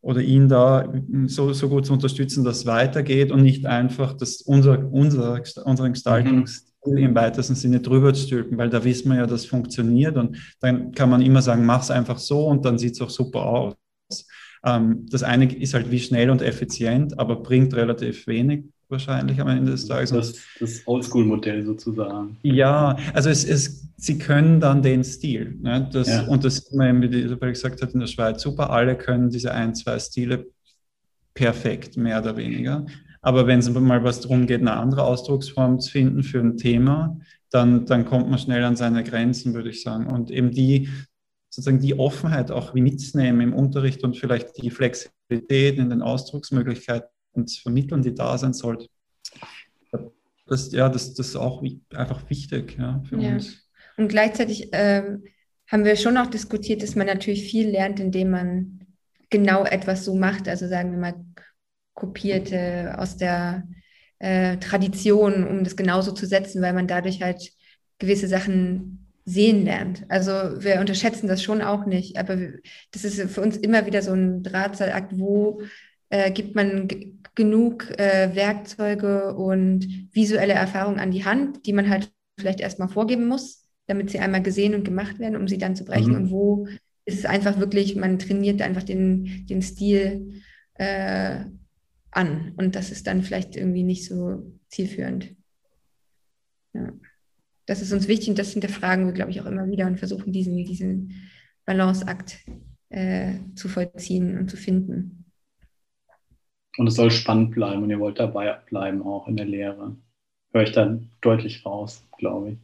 oder 0.00 0.20
ihn 0.20 0.48
da 0.48 0.92
so, 1.26 1.54
so 1.54 1.68
gut 1.68 1.86
zu 1.86 1.94
unterstützen, 1.94 2.44
dass 2.44 2.58
es 2.58 2.66
weitergeht 2.66 3.32
und 3.32 3.42
nicht 3.42 3.64
einfach 3.64 4.12
dass 4.12 4.42
unser, 4.42 4.92
unser, 4.92 5.40
unseren 5.64 5.92
Gestaltungsstil 5.94 6.92
mhm. 6.92 6.98
im 6.98 7.14
weitesten 7.14 7.54
Sinne 7.54 7.80
drüber 7.80 8.12
zu 8.12 8.26
stülpen, 8.26 8.58
weil 8.58 8.68
da 8.68 8.84
wissen 8.84 9.10
wir 9.10 9.18
ja, 9.18 9.26
das 9.26 9.46
funktioniert 9.46 10.18
und 10.18 10.36
dann 10.60 10.92
kann 10.92 11.08
man 11.08 11.22
immer 11.22 11.40
sagen, 11.40 11.64
mach 11.64 11.82
es 11.82 11.90
einfach 11.90 12.18
so 12.18 12.46
und 12.48 12.66
dann 12.66 12.76
sieht 12.76 12.94
es 12.94 13.00
auch 13.00 13.08
super 13.08 13.46
aus. 13.46 13.76
Ähm, 14.62 15.06
das 15.08 15.22
eine 15.22 15.50
ist 15.54 15.72
halt 15.72 15.90
wie 15.90 16.00
schnell 16.00 16.28
und 16.28 16.42
effizient, 16.42 17.18
aber 17.18 17.36
bringt 17.36 17.72
relativ 17.72 18.26
wenig 18.26 18.64
wahrscheinlich 18.88 19.40
am 19.40 19.48
Ende 19.48 19.72
des 19.72 19.86
Tages. 19.86 20.10
Das, 20.10 20.34
das 20.60 20.82
Oldschool-Modell 20.86 21.64
sozusagen. 21.64 22.36
Ja, 22.42 22.96
also 23.12 23.30
es, 23.30 23.44
es, 23.44 23.88
sie 23.96 24.18
können 24.18 24.60
dann 24.60 24.82
den 24.82 25.04
Stil. 25.04 25.56
Ne? 25.60 25.88
Das, 25.92 26.08
ja. 26.08 26.26
Und 26.26 26.44
das, 26.44 26.70
wie 26.70 27.20
Isabel 27.20 27.50
gesagt 27.52 27.82
hat, 27.82 27.92
in 27.92 28.00
der 28.00 28.06
Schweiz 28.06 28.42
super, 28.42 28.70
alle 28.70 28.96
können 28.96 29.30
diese 29.30 29.52
ein, 29.52 29.74
zwei 29.74 29.98
Stile 29.98 30.46
perfekt, 31.34 31.96
mehr 31.96 32.20
oder 32.20 32.36
weniger. 32.36 32.86
Aber 33.20 33.46
wenn 33.46 33.58
es 33.58 33.70
mal 33.70 34.04
was 34.04 34.20
darum 34.20 34.46
geht, 34.46 34.60
eine 34.60 34.74
andere 34.74 35.02
Ausdrucksform 35.02 35.80
zu 35.80 35.90
finden 35.90 36.22
für 36.22 36.40
ein 36.40 36.56
Thema, 36.58 37.18
dann, 37.50 37.86
dann 37.86 38.04
kommt 38.04 38.28
man 38.28 38.38
schnell 38.38 38.62
an 38.64 38.76
seine 38.76 39.02
Grenzen, 39.02 39.54
würde 39.54 39.70
ich 39.70 39.82
sagen. 39.82 40.06
Und 40.06 40.30
eben 40.30 40.50
die, 40.50 40.88
sozusagen 41.48 41.80
die 41.80 41.98
Offenheit 41.98 42.50
auch 42.50 42.74
mitzunehmen 42.74 43.40
im 43.40 43.54
Unterricht 43.54 44.04
und 44.04 44.16
vielleicht 44.16 44.60
die 44.62 44.70
Flexibilität 44.70 45.78
in 45.78 45.88
den 45.88 46.02
Ausdrucksmöglichkeiten 46.02 47.08
und 47.34 47.50
vermitteln, 47.50 48.02
die 48.02 48.14
da 48.14 48.36
sein 48.38 48.52
sollte. 48.52 48.88
Das, 50.46 50.72
ja, 50.72 50.88
das, 50.88 51.14
das 51.14 51.28
ist 51.28 51.36
auch 51.36 51.62
einfach 51.94 52.28
wichtig 52.28 52.76
ja, 52.78 53.02
für 53.08 53.20
ja. 53.20 53.32
uns. 53.32 53.66
Und 53.96 54.08
gleichzeitig 54.08 54.68
ähm, 54.72 55.24
haben 55.68 55.84
wir 55.84 55.96
schon 55.96 56.16
auch 56.16 56.26
diskutiert, 56.26 56.82
dass 56.82 56.96
man 56.96 57.06
natürlich 57.06 57.48
viel 57.48 57.70
lernt, 57.70 58.00
indem 58.00 58.30
man 58.30 58.80
genau 59.30 59.64
etwas 59.64 60.04
so 60.04 60.14
macht. 60.14 60.48
Also 60.48 60.68
sagen 60.68 60.92
wir 60.92 60.98
mal, 60.98 61.14
kopierte 61.94 62.94
aus 62.98 63.16
der 63.16 63.66
äh, 64.18 64.58
Tradition, 64.58 65.46
um 65.46 65.64
das 65.64 65.76
genauso 65.76 66.12
zu 66.12 66.26
setzen, 66.26 66.60
weil 66.60 66.72
man 66.72 66.86
dadurch 66.86 67.22
halt 67.22 67.50
gewisse 67.98 68.28
Sachen 68.28 69.08
sehen 69.24 69.64
lernt. 69.64 70.04
Also 70.08 70.32
wir 70.32 70.80
unterschätzen 70.80 71.28
das 71.28 71.42
schon 71.42 71.62
auch 71.62 71.86
nicht, 71.86 72.18
aber 72.18 72.36
das 72.92 73.04
ist 73.04 73.30
für 73.30 73.40
uns 73.40 73.56
immer 73.56 73.86
wieder 73.86 74.02
so 74.02 74.12
ein 74.12 74.42
Drahtseilakt, 74.42 75.18
wo 75.18 75.62
äh, 76.10 76.30
gibt 76.30 76.54
man 76.54 76.88
genug 77.34 77.90
äh, 77.98 78.34
Werkzeuge 78.34 79.34
und 79.34 79.86
visuelle 80.12 80.52
Erfahrungen 80.52 81.00
an 81.00 81.10
die 81.10 81.24
Hand, 81.24 81.66
die 81.66 81.72
man 81.72 81.88
halt 81.88 82.12
vielleicht 82.38 82.60
erstmal 82.60 82.88
vorgeben 82.88 83.26
muss, 83.26 83.68
damit 83.86 84.10
sie 84.10 84.18
einmal 84.18 84.42
gesehen 84.42 84.74
und 84.74 84.84
gemacht 84.84 85.18
werden, 85.18 85.36
um 85.36 85.48
sie 85.48 85.58
dann 85.58 85.76
zu 85.76 85.84
brechen. 85.84 86.10
Mhm. 86.10 86.16
Und 86.16 86.30
wo 86.30 86.66
ist 87.04 87.18
es 87.18 87.24
einfach 87.26 87.58
wirklich, 87.58 87.96
man 87.96 88.18
trainiert 88.18 88.62
einfach 88.62 88.82
den, 88.82 89.46
den 89.46 89.62
Stil 89.62 90.42
äh, 90.74 91.44
an. 92.10 92.52
Und 92.56 92.76
das 92.76 92.90
ist 92.90 93.06
dann 93.06 93.22
vielleicht 93.22 93.56
irgendwie 93.56 93.82
nicht 93.82 94.06
so 94.06 94.52
zielführend. 94.68 95.34
Ja. 96.72 96.92
Das 97.66 97.80
ist 97.80 97.92
uns 97.92 98.08
wichtig 98.08 98.28
und 98.28 98.38
das 98.38 98.52
hinterfragen 98.52 99.06
wir, 99.06 99.12
glaube 99.12 99.30
ich, 99.30 99.40
auch 99.40 99.46
immer 99.46 99.66
wieder 99.68 99.86
und 99.86 99.98
versuchen, 99.98 100.32
diesen, 100.32 100.56
diesen 100.56 101.28
Balanceakt 101.64 102.38
äh, 102.90 103.38
zu 103.54 103.68
vollziehen 103.68 104.38
und 104.38 104.50
zu 104.50 104.56
finden. 104.56 105.23
Und 106.76 106.86
es 106.86 106.94
soll 106.94 107.10
spannend 107.10 107.52
bleiben 107.52 107.82
und 107.82 107.90
ihr 107.90 108.00
wollt 108.00 108.18
dabei 108.18 108.58
bleiben, 108.66 109.02
auch 109.02 109.28
in 109.28 109.36
der 109.36 109.46
Lehre. 109.46 109.96
Höre 110.52 110.62
ich 110.62 110.72
dann 110.72 111.10
deutlich 111.20 111.64
raus, 111.64 112.02
glaube 112.18 112.56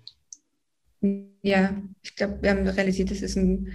ich. 1.03 1.31
Ja, 1.43 1.75
ich 2.03 2.17
glaube, 2.17 2.43
wir 2.43 2.51
haben 2.51 2.67
realisiert, 2.67 3.11
das 3.11 3.23
ist 3.23 3.37
ein, 3.37 3.73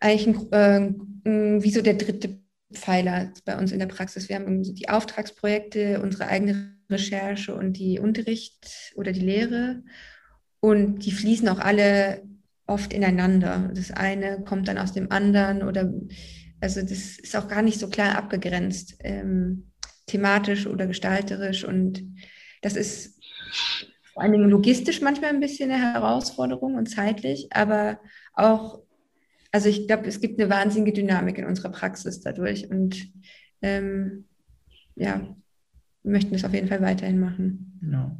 eigentlich 0.00 0.52
ein, 0.52 1.22
äh, 1.24 1.62
wie 1.62 1.70
so 1.70 1.82
der 1.82 1.94
dritte 1.94 2.38
Pfeiler 2.72 3.32
bei 3.44 3.58
uns 3.58 3.72
in 3.72 3.78
der 3.78 3.86
Praxis. 3.86 4.28
Wir 4.28 4.36
haben 4.36 4.62
die 4.62 4.88
Auftragsprojekte, 4.88 6.00
unsere 6.02 6.26
eigene 6.28 6.76
Recherche 6.90 7.54
und 7.54 7.74
die 7.74 7.98
Unterricht 7.98 8.92
oder 8.94 9.12
die 9.12 9.20
Lehre. 9.20 9.82
Und 10.60 11.00
die 11.00 11.12
fließen 11.12 11.48
auch 11.48 11.58
alle 11.58 12.22
oft 12.66 12.92
ineinander. 12.92 13.70
Das 13.74 13.90
eine 13.90 14.42
kommt 14.44 14.68
dann 14.68 14.78
aus 14.78 14.92
dem 14.92 15.10
anderen 15.10 15.62
oder 15.62 15.90
also 16.60 16.80
das 16.82 17.18
ist 17.18 17.36
auch 17.36 17.48
gar 17.48 17.62
nicht 17.62 17.78
so 17.78 17.88
klar 17.88 18.16
abgegrenzt, 18.16 18.96
ähm, 19.00 19.70
thematisch 20.06 20.66
oder 20.66 20.86
gestalterisch. 20.86 21.64
Und 21.64 22.04
das 22.62 22.76
ist 22.76 23.20
vor 24.12 24.22
allen 24.22 24.32
Dingen 24.32 24.50
logistisch 24.50 25.00
manchmal 25.00 25.30
ein 25.30 25.40
bisschen 25.40 25.70
eine 25.70 25.94
Herausforderung 25.94 26.74
und 26.74 26.90
zeitlich, 26.90 27.48
aber 27.52 28.00
auch, 28.34 28.80
also 29.52 29.68
ich 29.68 29.86
glaube, 29.86 30.08
es 30.08 30.20
gibt 30.20 30.40
eine 30.40 30.50
wahnsinnige 30.50 30.92
Dynamik 30.92 31.38
in 31.38 31.46
unserer 31.46 31.70
Praxis 31.70 32.20
dadurch. 32.20 32.68
Und 32.68 33.12
ähm, 33.62 34.24
ja, 34.96 35.20
wir 36.02 36.12
möchten 36.12 36.32
das 36.32 36.44
auf 36.44 36.52
jeden 36.52 36.68
Fall 36.68 36.82
weiterhin 36.82 37.20
machen. 37.20 37.78
Ja. 37.92 38.16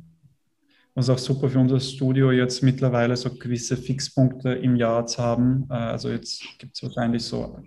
es 0.95 1.09
auch 1.09 1.19
super 1.19 1.49
für 1.49 1.59
unser 1.59 1.81
Studio, 1.81 2.31
jetzt 2.31 2.63
mittlerweile 2.63 3.17
so 3.17 3.35
gewisse 3.35 3.77
Fixpunkte 3.77 4.51
im 4.51 4.77
Jahr 4.77 5.07
zu 5.07 5.23
haben. 5.23 5.67
Äh, 5.71 5.75
also 5.75 6.11
jetzt 6.11 6.43
gibt 6.59 6.77
es 6.77 6.83
wahrscheinlich 6.83 7.25
so 7.25 7.59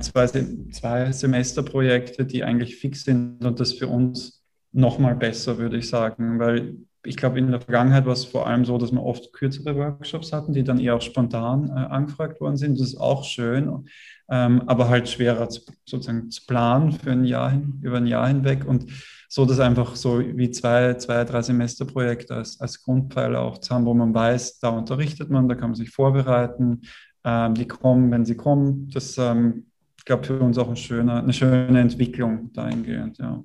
zwei, 0.00 0.26
zwei 0.26 1.12
Semesterprojekte, 1.12 2.24
die 2.24 2.44
eigentlich 2.44 2.76
fix 2.76 3.04
sind 3.04 3.44
und 3.44 3.60
das 3.60 3.72
für 3.72 3.88
uns 3.88 4.42
nochmal 4.72 5.14
besser, 5.14 5.58
würde 5.58 5.78
ich 5.78 5.88
sagen, 5.88 6.38
weil 6.38 6.76
ich 7.06 7.16
glaube, 7.16 7.38
in 7.38 7.50
der 7.50 7.60
Vergangenheit 7.60 8.06
war 8.06 8.14
es 8.14 8.24
vor 8.24 8.46
allem 8.46 8.64
so, 8.64 8.78
dass 8.78 8.90
wir 8.90 9.02
oft 9.02 9.32
kürzere 9.32 9.76
Workshops 9.76 10.32
hatten, 10.32 10.52
die 10.52 10.64
dann 10.64 10.80
eher 10.80 10.96
auch 10.96 11.02
spontan 11.02 11.68
äh, 11.68 11.72
angefragt 11.72 12.40
worden 12.40 12.56
sind. 12.56 12.80
Das 12.80 12.88
ist 12.88 12.96
auch 12.96 13.24
schön, 13.24 13.86
ähm, 14.30 14.62
aber 14.66 14.88
halt 14.88 15.08
schwerer 15.08 15.48
zu, 15.48 15.60
sozusagen 15.84 16.30
zu 16.30 16.46
planen 16.46 16.92
für 16.92 17.12
ein 17.12 17.24
Jahr 17.24 17.50
hin, 17.50 17.78
über 17.82 17.98
ein 17.98 18.06
Jahr 18.06 18.26
hinweg 18.26 18.64
und 18.64 18.86
so 19.28 19.44
das 19.44 19.60
einfach 19.60 19.96
so 19.96 20.20
wie 20.20 20.50
zwei, 20.50 20.94
zwei, 20.94 21.24
drei 21.24 21.42
Semesterprojekte 21.42 22.34
als, 22.34 22.60
als 22.60 22.82
Grundpfeiler 22.82 23.40
auch 23.40 23.58
zu 23.58 23.74
haben, 23.74 23.84
wo 23.84 23.92
man 23.92 24.14
weiß, 24.14 24.60
da 24.60 24.68
unterrichtet 24.70 25.28
man, 25.28 25.48
da 25.48 25.56
kann 25.56 25.70
man 25.70 25.74
sich 25.74 25.90
vorbereiten, 25.90 26.82
ähm, 27.24 27.54
die 27.54 27.66
kommen, 27.66 28.10
wenn 28.10 28.24
sie 28.24 28.36
kommen. 28.36 28.88
Das 28.90 29.18
ähm, 29.18 29.66
ich 30.04 30.06
glaube, 30.06 30.24
für 30.24 30.38
uns 30.38 30.58
auch 30.58 30.68
ein 30.68 30.76
schöner, 30.76 31.22
eine 31.22 31.32
schöne 31.32 31.80
Entwicklung 31.80 32.52
dahingehend, 32.52 33.16
ja. 33.16 33.42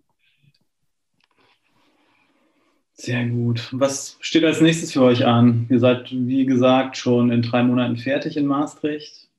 Sehr 2.91 3.29
gut. 3.29 3.69
Was 3.71 4.17
steht 4.19 4.43
als 4.43 4.59
nächstes 4.59 4.91
für 4.91 5.03
euch 5.03 5.25
an? 5.25 5.67
Ihr 5.69 5.79
seid, 5.79 6.11
wie 6.11 6.45
gesagt, 6.45 6.97
schon 6.97 7.31
in 7.31 7.43
drei 7.43 7.63
Monaten 7.63 7.95
fertig 7.95 8.35
in 8.35 8.45
Maastricht. 8.45 9.29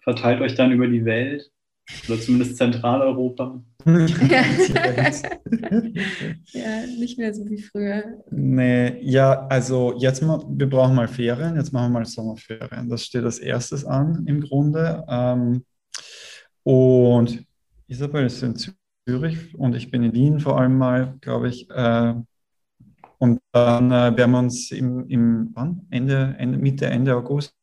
Verteilt 0.00 0.40
euch 0.40 0.56
dann 0.56 0.72
über 0.72 0.88
die 0.88 1.04
Welt 1.04 1.52
oder 2.08 2.20
zumindest 2.20 2.56
Zentraleuropa. 2.56 3.62
ja, 3.86 3.92
nicht 6.98 7.16
mehr 7.16 7.32
so 7.32 7.48
wie 7.48 7.62
früher. 7.62 8.24
Nee, 8.32 9.00
ja, 9.02 9.46
also 9.46 9.94
jetzt 9.98 10.20
mal, 10.20 10.44
wir 10.48 10.68
brauchen 10.68 10.96
mal 10.96 11.06
Ferien, 11.06 11.54
jetzt 11.54 11.72
machen 11.72 11.92
wir 11.92 12.00
mal 12.00 12.06
Sommerferien. 12.06 12.88
Das 12.88 13.04
steht 13.04 13.22
als 13.22 13.38
erstes 13.38 13.84
an 13.84 14.24
im 14.26 14.40
Grunde. 14.40 15.04
Ähm, 15.08 15.64
und 16.64 17.46
Isabel 17.86 18.26
ist 18.26 18.42
in 18.42 18.56
Zürich 19.06 19.54
und 19.54 19.76
ich 19.76 19.90
bin 19.90 20.02
in 20.02 20.12
Wien 20.12 20.40
vor 20.40 20.58
allem 20.58 20.76
mal, 20.76 21.16
glaube 21.20 21.48
ich. 21.48 21.70
Äh, 21.70 22.14
und 23.18 23.40
dann 23.52 23.90
äh, 23.90 24.16
werden 24.16 24.32
wir 24.32 24.38
uns 24.38 24.70
im, 24.70 25.08
im 25.08 25.50
wann? 25.54 25.86
Ende, 25.90 26.34
Ende, 26.38 26.58
Mitte, 26.58 26.86
Ende 26.86 27.14
August, 27.14 27.54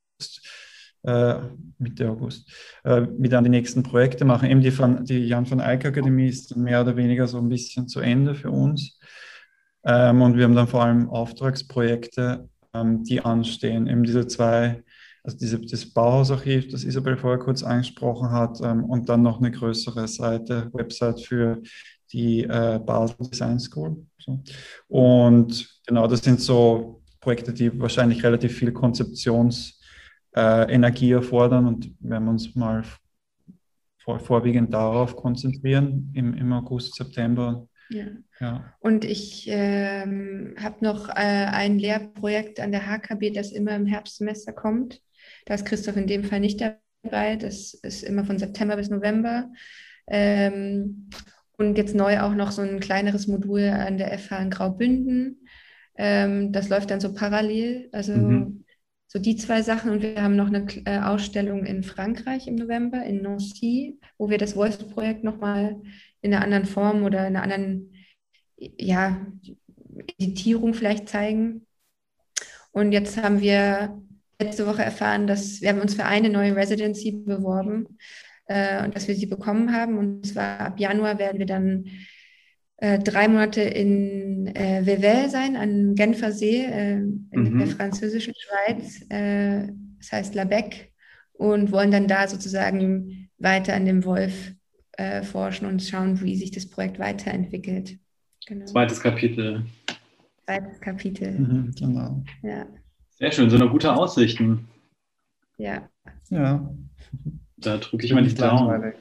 äh, 1.04 1.36
Mitte 1.78 2.10
August, 2.10 2.52
äh, 2.84 3.08
wieder 3.18 3.40
an 3.40 3.44
die 3.44 3.50
nächsten 3.50 3.84
Projekte 3.84 4.24
machen. 4.24 4.50
Eben 4.50 4.62
die, 4.62 4.72
von, 4.72 5.04
die 5.04 5.28
Jan 5.28 5.50
van 5.50 5.60
Eyck 5.60 5.86
Akademie 5.86 6.30
ist 6.30 6.56
mehr 6.56 6.82
oder 6.82 6.96
weniger 6.96 7.28
so 7.28 7.40
ein 7.40 7.50
bisschen 7.50 7.88
zu 7.88 8.00
Ende 8.00 8.36
für 8.36 8.52
uns. 8.52 9.00
Ähm, 9.84 10.22
und 10.22 10.38
wir 10.38 10.46
haben 10.46 10.56
dann 10.56 10.68
vor 10.68 10.84
allem 10.84 11.10
Auftragsprojekte, 11.10 12.48
ähm, 12.74 13.04
die 13.04 13.22
anstehen. 13.22 13.88
Eben 13.88 14.04
diese 14.04 14.28
zwei 14.28 14.84
also 15.24 15.38
diese, 15.38 15.60
das 15.60 15.86
Bauhausarchiv, 15.86 16.70
das 16.70 16.84
Isabel 16.84 17.18
vorher 17.18 17.40
kurz 17.40 17.64
angesprochen 17.64 18.32
hat, 18.32 18.60
ähm, 18.62 18.86
und 18.86 19.10
dann 19.10 19.22
noch 19.22 19.40
eine 19.40 19.52
größere 19.52 20.08
Seite, 20.08 20.70
Website 20.74 21.22
für 21.22 21.62
die 22.12 22.44
äh, 22.44 22.80
Basel 22.84 23.18
Design 23.32 23.60
School. 23.60 24.04
So. 24.18 24.42
Und 24.88 25.80
genau, 25.86 26.08
das 26.08 26.22
sind 26.22 26.42
so 26.42 27.04
Projekte, 27.20 27.54
die 27.54 27.80
wahrscheinlich 27.80 28.24
relativ 28.24 28.58
viel 28.58 28.72
Konzeptionsenergie 28.72 31.12
äh, 31.12 31.16
erfordern 31.16 31.68
und 31.68 31.94
werden 32.00 32.26
wir 32.26 32.32
uns 32.32 32.56
mal 32.56 32.84
vor, 34.00 34.20
vorwiegend 34.20 34.74
darauf 34.74 35.16
konzentrieren 35.16 36.12
im, 36.16 36.34
im 36.34 36.52
August, 36.54 36.96
September. 36.96 37.68
Ja. 37.90 38.06
ja. 38.40 38.74
Und 38.80 39.06
ich 39.06 39.46
ähm, 39.50 40.56
habe 40.58 40.84
noch 40.84 41.10
äh, 41.10 41.14
ein 41.14 41.78
Lehrprojekt 41.78 42.60
an 42.60 42.72
der 42.72 42.88
HKB, 42.88 43.34
das 43.34 43.52
immer 43.52 43.76
im 43.76 43.86
Herbstsemester 43.86 44.54
kommt. 44.54 45.00
Da 45.46 45.54
ist 45.54 45.66
Christoph 45.66 45.98
in 45.98 46.08
dem 46.08 46.24
Fall 46.24 46.40
nicht 46.40 46.62
dabei. 46.62 47.36
Das 47.36 47.74
ist 47.74 48.04
immer 48.04 48.26
von 48.26 48.38
September 48.38 48.76
bis 48.76 48.90
November. 48.90 49.52
Ähm, 50.08 51.10
und 51.58 51.78
jetzt 51.78 51.96
neu 51.96 52.20
auch 52.20 52.34
noch 52.34 52.52
so 52.52 52.62
ein 52.62 52.80
kleineres 52.80 53.28
Modul 53.28 53.64
an 53.64 53.98
der 53.98 54.18
FH 54.18 54.40
in 54.40 54.50
Graubünden. 54.50 55.48
Ähm, 55.96 56.52
das 56.52 56.70
läuft 56.70 56.90
dann 56.90 57.00
so 57.00 57.14
parallel. 57.14 57.90
Also 57.92 58.14
mhm. 58.14 58.66
so 59.08 59.20
die 59.20 59.36
zwei 59.36 59.62
Sachen. 59.62 59.92
Und 59.92 60.02
wir 60.02 60.22
haben 60.22 60.36
noch 60.36 60.48
eine 60.48 60.66
äh, 60.86 61.00
Ausstellung 61.00 61.66
in 61.66 61.84
Frankreich 61.84 62.48
im 62.48 62.56
November, 62.56 63.04
in 63.04 63.22
Nancy, 63.22 64.00
wo 64.18 64.30
wir 64.30 64.38
das 64.38 64.54
Voice-Projekt 64.54 65.24
nochmal 65.24 65.82
in 66.22 66.34
einer 66.34 66.44
anderen 66.44 66.66
Form 66.66 67.04
oder 67.04 67.28
in 67.28 67.36
einer 67.36 67.44
anderen 67.44 67.94
ja, 68.58 69.26
Editierung 70.18 70.74
vielleicht 70.74 71.10
zeigen. 71.10 71.66
Und 72.72 72.92
jetzt 72.92 73.22
haben 73.22 73.42
wir 73.42 74.02
letzte 74.44 74.68
Woche 74.68 74.84
erfahren, 74.84 75.28
dass 75.28 75.62
wir 75.62 75.70
haben 75.70 75.82
uns 75.82 75.96
für 75.96 76.06
eine 76.06 76.30
neue 76.30 76.56
Residency 76.56 77.12
beworben 77.12 77.98
äh, 78.48 78.84
und 78.84 78.96
dass 78.96 79.08
wir 79.08 79.16
sie 79.16 79.26
bekommen 79.26 79.74
haben. 79.74 79.98
Und 79.98 80.26
zwar 80.26 80.60
ab 80.60 80.80
Januar 80.80 81.20
werden 81.20 81.40
wir 81.40 81.46
dann 81.46 81.86
äh, 82.78 83.00
drei 83.00 83.28
Monate 83.28 83.62
in 83.62 84.48
äh, 84.56 84.86
Vevey 84.86 85.30
sein, 85.30 85.56
an 85.56 85.96
Genfer 85.96 86.32
See, 86.32 86.66
äh, 86.66 86.94
in 86.94 87.30
mhm. 87.32 87.60
der 87.60 87.68
französischen 87.68 88.34
Schweiz. 88.36 89.02
Äh, 89.10 89.68
das 90.00 90.12
heißt 90.12 90.36
Labec. 90.36 90.92
Und 91.34 91.72
wollen 91.72 91.92
dann 91.92 92.08
da 92.08 92.28
sozusagen 92.28 93.30
weiter 93.40 93.74
an 93.74 93.86
dem 93.86 94.06
Wolf 94.06 94.54
äh, 94.94 95.24
forschen 95.24 95.66
und 95.66 95.82
schauen, 95.82 96.22
wie 96.22 96.36
sich 96.36 96.52
das 96.52 96.70
Projekt 96.70 97.00
weiterentwickelt. 97.00 97.98
Genau. 98.46 98.66
Zweites 98.66 99.02
Kapitel. 99.02 99.66
Zweites 100.46 100.80
Kapitel. 100.82 101.32
Mhm, 101.32 101.72
genau. 101.78 102.24
Ja. 102.44 102.68
Sehr 103.22 103.32
schön, 103.32 103.52
so 103.52 103.56
eine 103.56 103.70
gute 103.70 103.94
Aussichten. 103.94 104.68
Ja. 105.60 105.88
Ja. 106.32 106.68
Da 107.56 107.78
drücke 107.78 108.04
ich 108.04 108.14
mal 108.14 108.24
die 108.24 108.34
Daumen. 108.34 108.94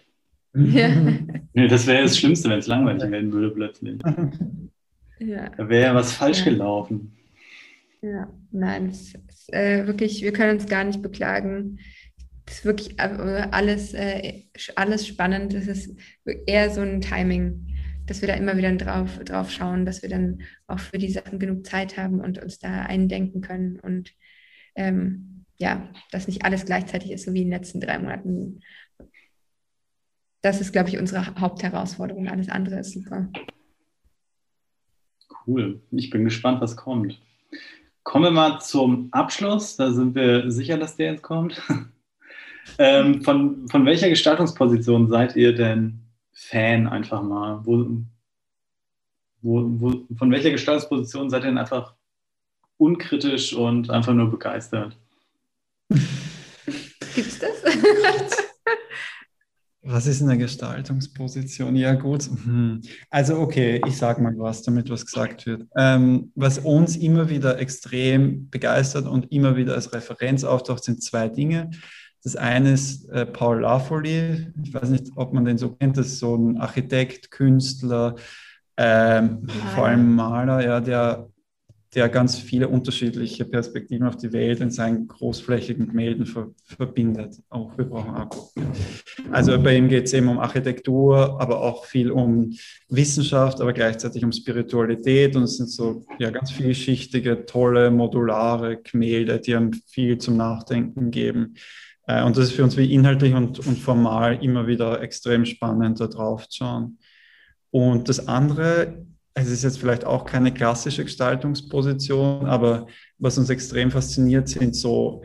Ja. 0.53 0.89
nee, 1.55 1.69
das 1.69 1.87
wäre 1.87 2.03
das 2.03 2.19
Schlimmste, 2.19 2.51
wenn 2.51 2.59
es 2.59 2.67
langweilig 2.67 3.11
werden 3.11 3.33
würde 3.33 3.51
plötzlich. 3.51 3.99
Ja. 5.21 5.49
Da 5.49 5.69
wäre 5.71 5.85
ja 5.85 5.95
was 5.95 6.13
falsch 6.13 6.41
ja. 6.41 6.53
gelaufen. 6.53 7.17
Ja, 8.03 8.31
nein, 8.51 8.91
es 8.91 9.15
ist 9.15 9.53
äh, 9.55 9.87
wirklich, 9.87 10.23
wir 10.23 10.35
können 10.35 10.59
uns 10.59 10.67
gar 10.67 10.85
nicht 10.85 11.01
beklagen. 11.01 11.79
Es 12.47 12.59
ist 12.59 12.65
wirklich 12.67 12.99
äh, 12.99 13.49
alles, 13.51 13.95
äh, 13.95 14.45
alles 14.77 15.07
spannend. 15.07 15.55
Es 15.55 15.67
ist 15.67 15.99
eher 16.47 16.69
so 16.69 16.83
ein 16.83 17.01
Timing 17.01 17.69
dass 18.11 18.23
wir 18.23 18.27
da 18.27 18.35
immer 18.35 18.57
wieder 18.57 18.75
drauf, 18.75 19.21
drauf 19.25 19.53
schauen, 19.53 19.87
dass 19.87 20.03
wir 20.03 20.09
dann 20.09 20.43
auch 20.67 20.81
für 20.81 20.99
die 20.99 21.13
Sachen 21.13 21.39
genug 21.39 21.65
Zeit 21.65 21.97
haben 21.97 22.21
und 22.21 22.43
uns 22.43 22.59
da 22.59 22.83
eindenken 22.83 23.41
können 23.41 23.79
und 23.79 24.13
ähm, 24.75 25.45
ja, 25.59 25.89
dass 26.11 26.27
nicht 26.27 26.45
alles 26.45 26.67
gleichzeitig 26.67 27.13
ist, 27.13 27.25
so 27.25 27.35
wie 27.35 27.43
in 27.43 27.51
den 27.51 27.61
letzten 27.61 27.81
drei 27.81 28.01
Monaten. 28.01 28.63
Das 30.43 30.61
ist, 30.61 30.73
glaube 30.73 30.89
ich, 30.89 30.99
unsere 30.99 31.25
Hauptherausforderung. 31.37 32.29
Alles 32.29 32.49
andere 32.49 32.81
ist 32.81 32.95
super. 32.95 33.31
Cool. 35.47 35.81
Ich 35.93 36.11
bin 36.11 36.25
gespannt, 36.25 36.61
was 36.61 36.77
kommt. 36.77 37.23
Kommen 38.03 38.25
wir 38.25 38.31
mal 38.33 38.59
zum 38.59 39.09
Abschluss. 39.13 39.77
Da 39.77 39.93
sind 39.93 40.17
wir 40.17 40.51
sicher, 40.51 40.79
dass 40.79 40.97
der 40.97 41.13
jetzt 41.13 41.23
kommt. 41.23 41.63
ähm, 42.79 43.23
von, 43.23 43.69
von 43.69 43.87
welcher 43.87 44.09
Gestaltungsposition 44.09 45.09
seid 45.09 45.37
ihr 45.37 45.55
denn 45.55 46.10
Fan 46.43 46.89
einfach 46.89 47.23
mal? 47.23 47.61
Wo, 47.65 48.03
wo, 49.43 49.65
wo, 49.81 50.07
von 50.17 50.31
welcher 50.31 50.51
Gestaltungsposition 50.51 51.29
seid 51.29 51.43
ihr 51.43 51.49
denn 51.49 51.59
einfach 51.59 51.95
unkritisch 52.79 53.53
und 53.53 53.91
einfach 53.91 54.15
nur 54.15 54.31
begeistert? 54.31 54.97
Gibt's 57.15 57.39
das? 57.39 57.63
Was 59.83 60.07
ist 60.07 60.23
eine 60.23 60.39
Gestaltungsposition? 60.39 61.75
Ja, 61.75 61.95
gut. 61.95 62.25
Hm. 62.25 62.81
Also, 63.11 63.39
okay, 63.39 63.81
ich 63.87 63.97
sage 63.97 64.23
mal 64.23 64.35
was, 64.37 64.63
damit 64.63 64.91
was 64.91 65.07
gesagt 65.07 65.47
wird. 65.47 65.67
Ähm, 65.75 66.33
was 66.35 66.59
uns 66.59 66.97
immer 66.97 67.31
wieder 67.31 67.59
extrem 67.59 68.51
begeistert 68.51 69.07
und 69.07 69.33
immer 69.33 69.57
wieder 69.57 69.75
als 69.75 69.93
Referenz 69.93 70.45
auftaucht, 70.45 70.85
sind 70.85 71.03
zwei 71.03 71.29
Dinge. 71.29 71.71
Das 72.23 72.37
eine 72.37 72.73
ist 72.73 73.09
äh, 73.09 73.25
Paul 73.25 73.63
Laffoley, 73.63 74.49
ich 74.63 74.75
weiß 74.75 74.91
nicht, 74.91 75.07
ob 75.17 75.33
man 75.33 75.45
den 75.45 75.57
so 75.57 75.71
kennt, 75.71 75.97
das 75.97 76.09
ist 76.09 76.19
so 76.19 76.37
ein 76.37 76.59
Architekt, 76.59 77.31
Künstler, 77.31 78.15
ähm, 78.77 79.47
vor 79.75 79.87
allem 79.87 80.15
Maler, 80.15 80.65
ja, 80.65 80.81
der, 80.81 81.29
der 81.95 82.09
ganz 82.09 82.39
viele 82.39 82.69
unterschiedliche 82.69 83.45
Perspektiven 83.45 84.07
auf 84.07 84.17
die 84.17 84.33
Welt 84.33 84.61
in 84.61 84.71
seinen 84.71 85.09
großflächigen 85.09 85.89
Gemälden 85.89 86.25
ver 86.27 86.49
verbindet. 86.65 87.43
Auch 87.49 87.77
wir 87.77 87.87
brauchen 87.87 88.15
Akku. 88.15 88.39
Also 89.33 89.61
bei 89.61 89.77
ihm 89.77 89.89
geht 89.89 90.05
es 90.05 90.13
eben 90.13 90.29
um 90.29 90.39
Architektur, 90.39 91.41
aber 91.41 91.61
auch 91.61 91.85
viel 91.85 92.11
um 92.11 92.53
Wissenschaft, 92.89 93.61
aber 93.61 93.73
gleichzeitig 93.73 94.25
um 94.25 94.33
Spiritualität 94.33 95.37
und 95.37 95.45
es 95.45 95.57
sind 95.57 95.71
so 95.71 96.05
ja, 96.19 96.31
ganz 96.31 96.53
vielschichtige, 96.53 97.45
tolle, 97.47 97.91
modulare 97.91 98.79
Gemälde, 98.83 99.41
die 99.41 99.55
einem 99.55 99.73
viel 99.73 100.19
zum 100.19 100.37
Nachdenken 100.37 101.11
geben. 101.11 101.55
Äh, 102.11 102.25
und 102.25 102.37
das 102.37 102.47
ist 102.47 102.53
für 102.53 102.65
uns 102.65 102.77
wie 102.77 102.93
inhaltlich 102.93 103.35
und, 103.35 103.59
und 103.67 103.79
formal 103.79 104.43
immer 104.43 104.67
wieder 104.67 105.01
extrem 105.01 105.45
spannend, 105.45 106.01
da 106.01 106.07
drauf 106.07 106.49
zu 106.49 106.59
schauen. 106.59 106.99
Und 107.71 108.09
das 108.09 108.27
andere, 108.27 109.05
es 109.35 109.49
ist 109.49 109.63
jetzt 109.63 109.79
vielleicht 109.79 110.05
auch 110.05 110.25
keine 110.25 110.53
klassische 110.53 111.05
Gestaltungsposition, 111.05 112.47
aber 112.47 112.87
was 113.19 113.39
uns 113.39 113.49
extrem 113.49 113.91
fasziniert, 113.91 114.49
sind 114.49 114.75
so 114.75 115.23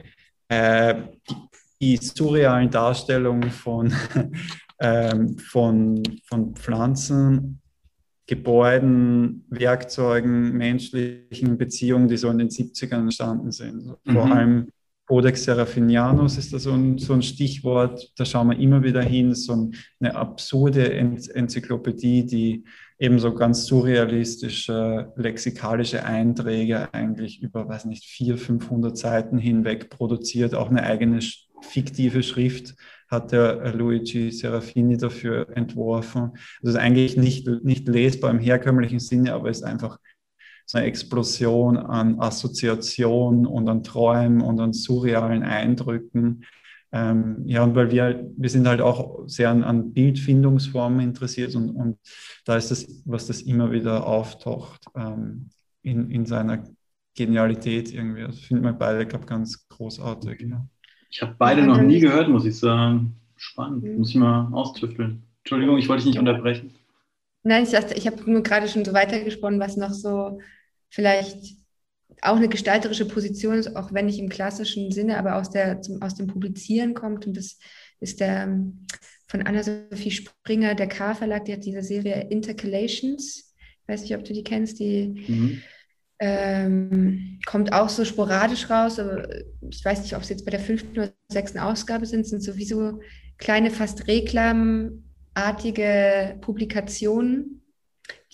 äh, 0.49 0.95
die, 1.27 1.35
die, 1.81 1.97
surrealen 1.97 2.69
Darstellungen 2.69 3.49
von, 3.49 3.91
ähm, 4.79 5.39
von, 5.39 6.03
von 6.25 6.55
Pflanzen, 6.55 7.61
Gebäuden, 8.27 9.45
Werkzeugen, 9.49 10.53
menschlichen 10.53 11.57
Beziehungen, 11.57 12.07
die 12.07 12.17
so 12.17 12.29
in 12.29 12.37
den 12.37 12.49
70ern 12.49 13.01
entstanden 13.01 13.51
sind. 13.51 13.87
Mhm. 14.03 14.13
Vor 14.13 14.31
allem 14.31 14.67
Codex 15.07 15.43
Seraphinianus 15.43 16.37
ist 16.37 16.51
da 16.53 16.59
so 16.59 16.71
ein, 16.71 16.97
so 16.97 17.13
ein 17.13 17.21
Stichwort, 17.21 18.11
da 18.17 18.25
schauen 18.25 18.49
wir 18.49 18.59
immer 18.59 18.83
wieder 18.83 19.03
hin, 19.03 19.35
so 19.35 19.69
eine 19.99 20.15
absurde 20.15 20.93
Enzyklopädie, 20.93 22.25
die 22.25 22.63
eben 22.97 23.19
so 23.19 23.33
ganz 23.33 23.65
surrealistische 23.65 25.13
lexikalische 25.15 26.03
Einträge 26.05 26.91
eigentlich 26.93 27.41
über, 27.41 27.67
weiß 27.67 27.85
nicht, 27.85 28.05
400, 28.05 28.45
500 28.45 28.97
Seiten 28.97 29.37
hinweg 29.37 29.89
produziert, 29.89 30.55
auch 30.55 30.69
eine 30.69 30.83
eigene 30.83 31.19
fiktive 31.61 32.23
Schrift 32.23 32.75
hat 33.07 33.31
der 33.31 33.73
Luigi 33.73 34.31
Serafini 34.31 34.97
dafür 34.97 35.47
entworfen. 35.55 36.31
Das 36.61 36.73
ist 36.73 36.79
eigentlich 36.79 37.17
nicht, 37.17 37.47
nicht 37.63 37.87
lesbar 37.87 38.31
im 38.31 38.39
herkömmlichen 38.39 38.99
Sinne, 38.99 39.33
aber 39.33 39.49
ist 39.49 39.63
einfach 39.63 39.99
so 40.65 40.77
eine 40.77 40.87
Explosion 40.87 41.77
an 41.77 42.19
Assoziation 42.19 43.45
und 43.45 43.69
an 43.69 43.83
Träumen 43.83 44.41
und 44.41 44.59
an 44.59 44.73
surrealen 44.73 45.43
Eindrücken. 45.43 46.45
Ähm, 46.91 47.43
ja, 47.45 47.63
und 47.63 47.75
weil 47.75 47.91
wir, 47.91 48.31
wir 48.37 48.49
sind 48.49 48.67
halt 48.67 48.81
auch 48.81 49.27
sehr 49.27 49.49
an, 49.49 49.63
an 49.63 49.93
Bildfindungsformen 49.93 51.01
interessiert 51.01 51.55
und, 51.55 51.69
und 51.69 51.97
da 52.45 52.55
ist 52.55 52.71
das, 52.71 52.87
was 53.05 53.27
das 53.27 53.41
immer 53.41 53.71
wieder 53.71 54.07
auftaucht 54.07 54.85
ähm, 54.95 55.49
in, 55.81 56.09
in 56.09 56.25
seiner 56.25 56.63
Genialität 57.15 57.93
irgendwie. 57.93 58.21
Das 58.21 58.39
finden 58.39 58.63
wir 58.63 58.73
beide, 58.73 59.05
glaube 59.05 59.25
ganz 59.25 59.67
großartig. 59.67 60.41
Ja. 60.41 60.67
Ich 61.09 61.21
habe 61.21 61.35
beide 61.37 61.63
noch 61.63 61.81
nie 61.81 61.99
gehört, 61.99 62.29
muss 62.29 62.45
ich 62.45 62.57
sagen. 62.57 63.15
Spannend, 63.37 63.97
muss 63.97 64.09
ich 64.09 64.15
mal 64.15 64.49
austüfteln. 64.53 65.23
Entschuldigung, 65.43 65.77
ich 65.77 65.87
wollte 65.89 66.03
dich 66.03 66.13
nicht 66.13 66.19
unterbrechen. 66.19 66.73
Nein, 67.47 67.63
ich 67.63 67.69
dachte, 67.69 67.93
ich 67.93 68.07
habe 68.07 68.29
nur 68.29 68.41
gerade 68.41 68.67
schon 68.67 68.83
so 68.83 68.91
weitergesponnen, 68.91 69.59
was 69.59 69.77
noch 69.77 69.93
so 69.93 70.39
vielleicht 70.89 71.57
auch 72.23 72.37
eine 72.37 72.49
gestalterische 72.49 73.07
Position 73.07 73.53
ist, 73.53 73.75
auch 73.75 73.93
wenn 73.93 74.07
nicht 74.07 74.17
im 74.17 74.29
klassischen 74.29 74.91
Sinne, 74.91 75.19
aber 75.19 75.35
aus, 75.35 75.51
der, 75.51 75.79
zum, 75.79 76.01
aus 76.01 76.15
dem 76.15 76.25
Publizieren 76.25 76.95
kommt. 76.95 77.27
Und 77.27 77.37
das 77.37 77.59
ist 77.99 78.19
der 78.19 78.45
ähm, 78.45 78.87
von 79.27 79.43
Anna-Sophie 79.43 80.09
Springer, 80.09 80.73
der 80.73 80.87
K-Verlag, 80.87 81.45
die 81.45 81.53
hat 81.53 81.65
diese 81.65 81.83
Serie 81.83 82.27
Intercalations. 82.31 83.53
Ich 83.81 83.87
weiß 83.87 84.01
nicht, 84.01 84.15
ob 84.15 84.23
du 84.23 84.33
die 84.33 84.43
kennst, 84.43 84.79
die 84.79 85.25
mhm. 85.27 85.61
ähm, 86.17 87.39
kommt 87.45 87.73
auch 87.73 87.89
so 87.89 88.05
sporadisch 88.05 88.71
raus, 88.71 88.97
aber 88.97 89.27
ich 89.69 89.85
weiß 89.85 90.01
nicht, 90.01 90.15
ob 90.15 90.23
es 90.23 90.29
jetzt 90.29 90.45
bei 90.45 90.51
der 90.51 90.59
fünften 90.59 90.97
oder 90.97 91.13
sechsten 91.27 91.59
Ausgabe 91.59 92.07
sind, 92.07 92.25
sind 92.25 92.41
sowieso 92.41 93.01
kleine, 93.37 93.69
fast 93.69 94.07
reklamartige 95.35 96.37
Publikationen, 96.41 97.61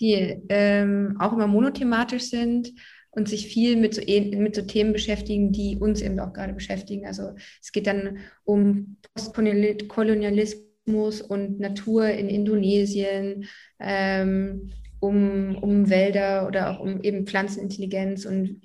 die 0.00 0.42
ähm, 0.48 1.16
auch 1.18 1.32
immer 1.32 1.46
monothematisch 1.46 2.24
sind 2.24 2.72
und 3.10 3.28
sich 3.28 3.48
viel 3.48 3.76
mit 3.76 3.94
so, 3.94 4.00
mit 4.00 4.54
so 4.54 4.62
Themen 4.62 4.92
beschäftigen, 4.92 5.52
die 5.52 5.76
uns 5.78 6.00
eben 6.00 6.18
auch 6.18 6.32
gerade 6.32 6.54
beschäftigen. 6.54 7.06
Also 7.06 7.34
es 7.60 7.72
geht 7.72 7.86
dann 7.86 8.18
um 8.44 8.96
Postkolonialismus 9.14 11.20
und 11.20 11.60
Natur 11.60 12.06
in 12.06 12.28
Indonesien, 12.28 13.46
ähm, 13.78 14.70
um, 15.00 15.56
um 15.56 15.90
Wälder 15.90 16.46
oder 16.46 16.70
auch 16.70 16.80
um 16.80 17.02
eben 17.02 17.26
Pflanzenintelligenz 17.26 18.24
und 18.24 18.62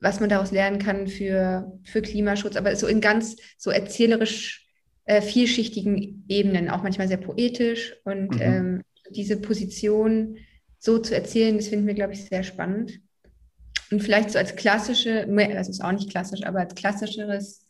was 0.00 0.18
man 0.18 0.30
daraus 0.30 0.50
lernen 0.50 0.78
kann 0.78 1.08
für, 1.08 1.78
für 1.84 2.00
Klimaschutz, 2.00 2.56
aber 2.56 2.74
so 2.74 2.86
in 2.86 3.02
ganz 3.02 3.36
so 3.58 3.70
erzählerisch 3.70 4.69
äh, 5.04 5.22
vielschichtigen 5.22 6.24
Ebenen, 6.28 6.70
auch 6.70 6.82
manchmal 6.82 7.08
sehr 7.08 7.16
poetisch. 7.16 7.96
Und 8.04 8.36
mhm. 8.36 8.40
ähm, 8.40 8.82
diese 9.10 9.36
Position 9.36 10.36
so 10.78 10.98
zu 10.98 11.14
erzählen, 11.14 11.56
das 11.56 11.68
finden 11.68 11.86
wir, 11.86 11.94
glaube 11.94 12.12
ich, 12.12 12.24
sehr 12.24 12.42
spannend. 12.42 13.00
Und 13.90 14.02
vielleicht 14.02 14.30
so 14.30 14.38
als 14.38 14.56
klassische, 14.56 15.26
das 15.26 15.68
ist 15.68 15.82
auch 15.82 15.92
nicht 15.92 16.10
klassisch, 16.10 16.44
aber 16.44 16.60
als 16.60 16.74
klassischeres 16.74 17.66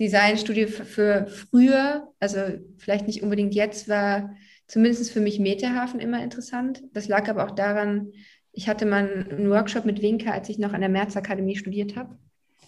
Designstudio 0.00 0.66
für 0.66 1.26
früher, 1.28 2.08
also 2.18 2.40
vielleicht 2.78 3.06
nicht 3.06 3.22
unbedingt 3.22 3.54
jetzt, 3.54 3.88
war 3.88 4.34
zumindest 4.66 5.12
für 5.12 5.20
mich 5.20 5.38
Meterhafen 5.38 6.00
immer 6.00 6.22
interessant. 6.22 6.82
Das 6.92 7.08
lag 7.08 7.28
aber 7.28 7.46
auch 7.46 7.52
daran, 7.52 8.12
ich 8.52 8.68
hatte 8.68 8.86
mal 8.86 9.26
einen 9.30 9.50
Workshop 9.50 9.84
mit 9.84 10.02
Winker, 10.02 10.32
als 10.32 10.48
ich 10.48 10.58
noch 10.58 10.72
an 10.72 10.80
der 10.80 10.90
Märzakademie 10.90 11.56
studiert 11.56 11.96
habe, 11.96 12.18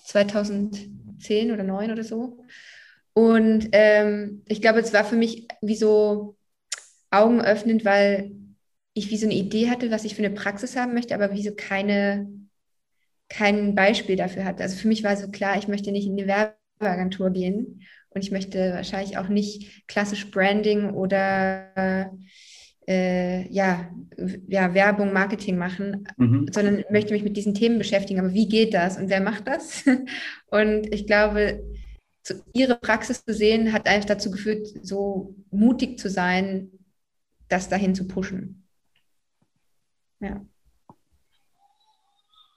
2010 0.05 1.51
oder 1.51 1.65
2009 1.65 1.91
oder 1.93 2.05
so. 2.05 2.45
Und 3.15 3.69
ähm, 3.73 4.43
ich 4.47 4.61
glaube, 4.61 4.81
es 4.81 4.93
war 4.93 5.05
für 5.05 5.17
mich 5.17 5.49
wie 5.63 5.77
so 5.77 6.37
augenöffnend, 7.11 7.85
weil 7.85 8.33
ich 8.93 9.11
wie 9.11 9.17
so 9.17 9.27
eine 9.27 9.35
Idee 9.35 9.71
hatte, 9.71 9.91
was 9.91 10.05
ich 10.05 10.15
für 10.15 10.25
eine 10.25 10.35
Praxis 10.35 10.77
haben 10.77 10.95
möchte, 10.95 11.15
aber 11.15 11.33
wie 11.33 11.43
so 11.43 11.55
keine 11.55 12.29
kein 13.29 13.75
Beispiel 13.75 14.17
dafür 14.17 14.45
hatte. 14.45 14.63
Also 14.63 14.77
für 14.77 14.89
mich 14.89 15.03
war 15.03 15.17
so 15.17 15.29
klar, 15.29 15.59
ich 15.59 15.69
möchte 15.69 15.93
nicht 15.93 16.07
in 16.07 16.17
die 16.17 16.27
Werbeagentur 16.27 17.31
gehen 17.31 17.83
und 18.11 18.23
ich 18.23 18.31
möchte 18.31 18.73
wahrscheinlich 18.75 19.19
auch 19.19 19.29
nicht 19.29 19.89
klassisch 19.89 20.31
Branding 20.31 20.91
oder 20.91 22.13
äh, 22.87 23.49
ja, 23.49 23.91
ja, 24.47 24.75
Werbung, 24.75 25.13
Marketing 25.13 25.57
machen, 25.57 26.07
mhm. 26.17 26.47
sondern 26.53 26.85
möchte 26.91 27.13
mich 27.13 27.25
mit 27.25 27.37
diesen 27.37 27.55
Themen 27.55 27.79
beschäftigen. 27.79 28.21
Aber 28.21 28.35
wie 28.35 28.47
geht 28.47 28.75
das 28.75 28.99
und 28.99 29.09
wer 29.09 29.21
macht 29.21 29.49
das? 29.49 29.85
und 30.47 30.93
ich 30.93 31.07
glaube, 31.07 31.63
zu, 32.25 32.43
ihre 32.55 32.77
Praxis 32.77 33.25
zu 33.25 33.33
sehen, 33.33 33.73
hat 33.73 33.87
einfach 33.87 34.09
dazu 34.09 34.31
geführt, 34.31 34.67
so 34.83 35.37
mutig 35.51 35.99
zu 35.99 36.09
sein, 36.09 36.71
das 37.49 37.69
dahin 37.69 37.95
zu 37.95 38.09
pushen. 38.09 38.67
Ja. 40.21 40.45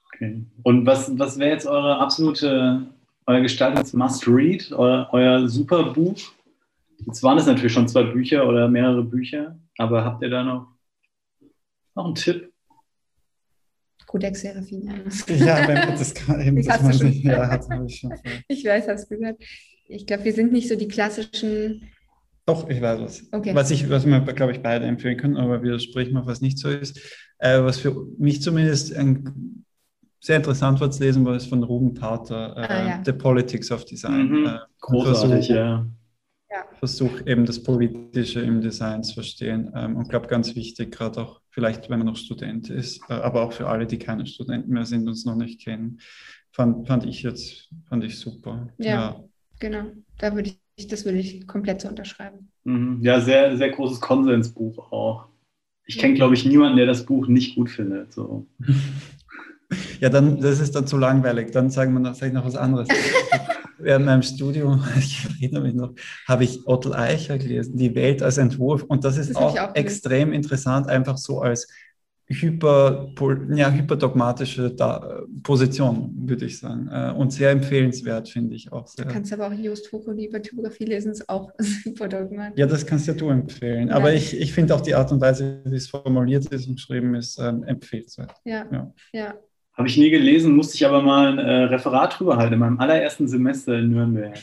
Okay. 0.05 0.45
Und 0.63 0.85
was, 0.85 1.17
was 1.19 1.37
wäre 1.37 1.51
jetzt 1.51 1.67
eure 1.67 1.99
absolute, 1.99 2.87
euer 3.27 3.41
Gestaltungs-Must-Read, 3.41 4.71
euer, 4.71 5.09
euer 5.11 5.47
super 5.47 5.93
Buch? 5.93 6.17
Jetzt 7.05 7.21
waren 7.21 7.37
es 7.37 7.45
natürlich 7.45 7.73
schon 7.73 7.87
zwei 7.87 8.03
Bücher 8.03 8.47
oder 8.47 8.67
mehrere 8.67 9.03
Bücher, 9.03 9.59
aber 9.77 10.03
habt 10.03 10.23
ihr 10.23 10.29
da 10.29 10.43
noch, 10.43 10.67
noch 11.93 12.05
einen 12.05 12.15
Tipp? 12.15 12.51
Codex 14.07 14.41
Seraphinianus. 14.41 15.25
Ja, 15.27 15.67
das 15.91 16.13
kann 16.13 16.41
eben, 16.41 16.63
das 16.63 16.81
man 16.81 16.97
nicht, 16.97 17.23
ja, 17.23 17.47
hat 17.47 17.65
ich 17.85 17.99
schon. 17.99 18.13
Ich 18.47 18.65
weiß, 18.65 18.87
hast 18.87 19.11
du 19.11 19.17
gehört. 19.17 19.41
Ich 19.87 20.05
glaube, 20.05 20.25
wir 20.25 20.33
sind 20.33 20.51
nicht 20.51 20.67
so 20.67 20.75
die 20.75 20.87
klassischen. 20.87 21.83
Doch, 22.45 22.69
ich 22.69 22.81
weiß 22.81 23.01
was. 23.01 23.23
Okay. 23.31 23.53
Was, 23.53 23.69
ich, 23.71 23.89
was 23.89 24.05
wir, 24.05 24.21
glaube 24.21 24.53
ich, 24.53 24.61
beide 24.61 24.85
empfehlen 24.85 25.17
können, 25.17 25.37
aber 25.37 25.61
wir 25.61 25.77
sprechen 25.79 26.13
mal, 26.13 26.25
was 26.25 26.41
nicht 26.41 26.57
so 26.57 26.69
ist. 26.69 26.99
Äh, 27.39 27.61
was 27.61 27.77
für 27.77 27.93
mich 28.17 28.41
zumindest 28.41 28.95
ein 28.95 29.65
sehr 30.19 30.37
interessant 30.37 30.79
war 30.79 30.89
zu 30.89 31.03
lesen, 31.03 31.25
war 31.25 31.35
es 31.35 31.45
von 31.45 31.61
Ruben 31.63 31.93
Tater, 31.93 32.55
äh, 32.57 32.61
ah, 32.61 32.87
ja. 32.87 33.01
The 33.05 33.11
Politics 33.11 33.71
of 33.71 33.85
Design. 33.85 34.29
Mhm. 34.29 34.45
Äh, 34.45 34.59
Großartig, 34.79 35.49
ja. 35.49 35.85
Versuch 36.79 37.25
eben 37.25 37.45
das 37.45 37.61
Politische 37.61 38.41
im 38.41 38.61
Design 38.61 39.03
zu 39.03 39.15
verstehen 39.15 39.71
ähm, 39.75 39.97
und 39.97 40.09
glaube 40.09 40.27
ganz 40.27 40.55
wichtig, 40.55 40.91
gerade 40.91 41.21
auch 41.21 41.41
vielleicht, 41.49 41.89
wenn 41.89 41.99
man 41.99 42.07
noch 42.07 42.15
Student 42.15 42.69
ist, 42.69 43.01
äh, 43.09 43.13
aber 43.13 43.41
auch 43.41 43.51
für 43.51 43.67
alle, 43.67 43.85
die 43.85 43.97
keine 43.97 44.25
Studenten 44.25 44.71
mehr 44.71 44.85
sind 44.85 45.07
und 45.07 45.13
es 45.13 45.25
noch 45.25 45.35
nicht 45.35 45.61
kennen, 45.61 45.99
fand, 46.51 46.87
fand 46.87 47.05
ich 47.05 47.23
jetzt, 47.23 47.69
fand 47.89 48.03
ich 48.03 48.19
super. 48.19 48.69
Ja, 48.77 48.85
ja. 48.87 49.23
genau. 49.59 49.85
Da 50.19 50.35
würde 50.35 50.51
ich, 50.75 50.87
das 50.87 51.03
würde 51.03 51.17
ich 51.17 51.47
komplett 51.47 51.81
so 51.81 51.89
unterschreiben. 51.89 52.51
Mhm. 52.63 52.99
Ja, 53.01 53.19
sehr, 53.19 53.57
sehr 53.57 53.69
großes 53.69 53.99
Konsensbuch 53.99 54.91
auch. 54.91 55.27
Ich 55.85 55.97
kenne, 55.97 56.15
glaube 56.15 56.33
ich, 56.33 56.45
niemanden, 56.45 56.77
der 56.77 56.85
das 56.85 57.05
Buch 57.05 57.27
nicht 57.27 57.55
gut 57.55 57.69
findet. 57.69 58.13
So. 58.13 58.47
Ja, 59.99 60.07
dann, 60.07 60.39
das 60.39 60.61
ist 60.61 60.75
dann 60.75 60.87
zu 60.87 60.97
langweilig. 60.97 61.51
Dann 61.51 61.69
sagen 61.69 61.91
wir 61.91 61.99
noch, 61.99 62.15
vielleicht 62.15 62.33
noch 62.33 62.45
was 62.45 62.55
anderes. 62.55 62.87
Während 63.79 64.05
meinem 64.05 64.23
Studium, 64.23 64.83
ich 64.97 65.25
erinnere 65.25 65.63
mich 65.63 65.73
noch, 65.73 65.93
habe 66.27 66.43
ich 66.43 66.65
Otto 66.65 66.91
Eicher 66.91 67.37
gelesen, 67.37 67.77
Die 67.77 67.93
Welt 67.95 68.21
als 68.21 68.37
Entwurf. 68.37 68.83
Und 68.83 69.03
das 69.03 69.17
ist 69.17 69.29
das 69.29 69.37
auch, 69.37 69.57
auch 69.57 69.75
extrem 69.75 70.33
interessant, 70.33 70.87
einfach 70.87 71.17
so 71.17 71.41
als 71.41 71.67
hyper, 72.29 73.13
ja, 73.53 73.71
hyperdogmatische 73.71 74.71
da 74.71 75.21
Position, 75.43 76.13
würde 76.27 76.45
ich 76.45 76.59
sagen. 76.59 76.89
Äh, 76.91 77.11
und 77.11 77.31
sehr 77.31 77.51
empfehlenswert, 77.51 78.27
finde 78.27 78.55
ich 78.55 78.71
auch. 78.71 78.87
Sehr. 78.87 79.05
Du 79.05 79.11
kannst 79.11 79.31
aber 79.31 79.47
auch 79.47 79.53
Just 79.53 79.87
Foucault 79.87 80.19
über 80.19 80.41
Typografie 80.41 80.85
lesen, 80.85 81.11
ist 81.11 81.29
auch 81.29 81.51
super 81.83 82.07
dogmatisch. 82.07 82.59
Ja, 82.59 82.65
das 82.65 82.85
kannst 82.85 83.07
ja 83.07 83.13
du 83.13 83.29
empfehlen. 83.29 83.91
Aber 83.91 84.13
ich, 84.13 84.37
ich 84.37 84.53
finde 84.53 84.75
auch 84.75 84.81
die 84.81 84.93
Art 84.93 85.11
und 85.11 85.21
Weise, 85.21 85.61
wie 85.65 85.75
es 85.75 85.87
formuliert 85.87 86.45
ist 86.47 86.67
und 86.67 86.75
geschrieben 86.75 87.15
ist, 87.15 87.39
ähm, 87.39 87.63
empfehlenswert. 87.63 88.33
Ja, 88.43 88.65
ja. 88.71 88.93
ja. 89.13 89.35
Habe 89.77 89.87
ich 89.87 89.97
nie 89.97 90.09
gelesen, 90.09 90.55
musste 90.55 90.75
ich 90.75 90.85
aber 90.87 91.03
mal 91.03 91.27
ein 91.27 91.37
äh, 91.37 91.63
Referat 91.65 92.19
drüber 92.19 92.37
halten 92.37 92.55
in 92.55 92.59
meinem 92.59 92.79
allerersten 92.79 93.27
Semester 93.27 93.77
in 93.77 93.91
Nürnberg. 93.91 94.35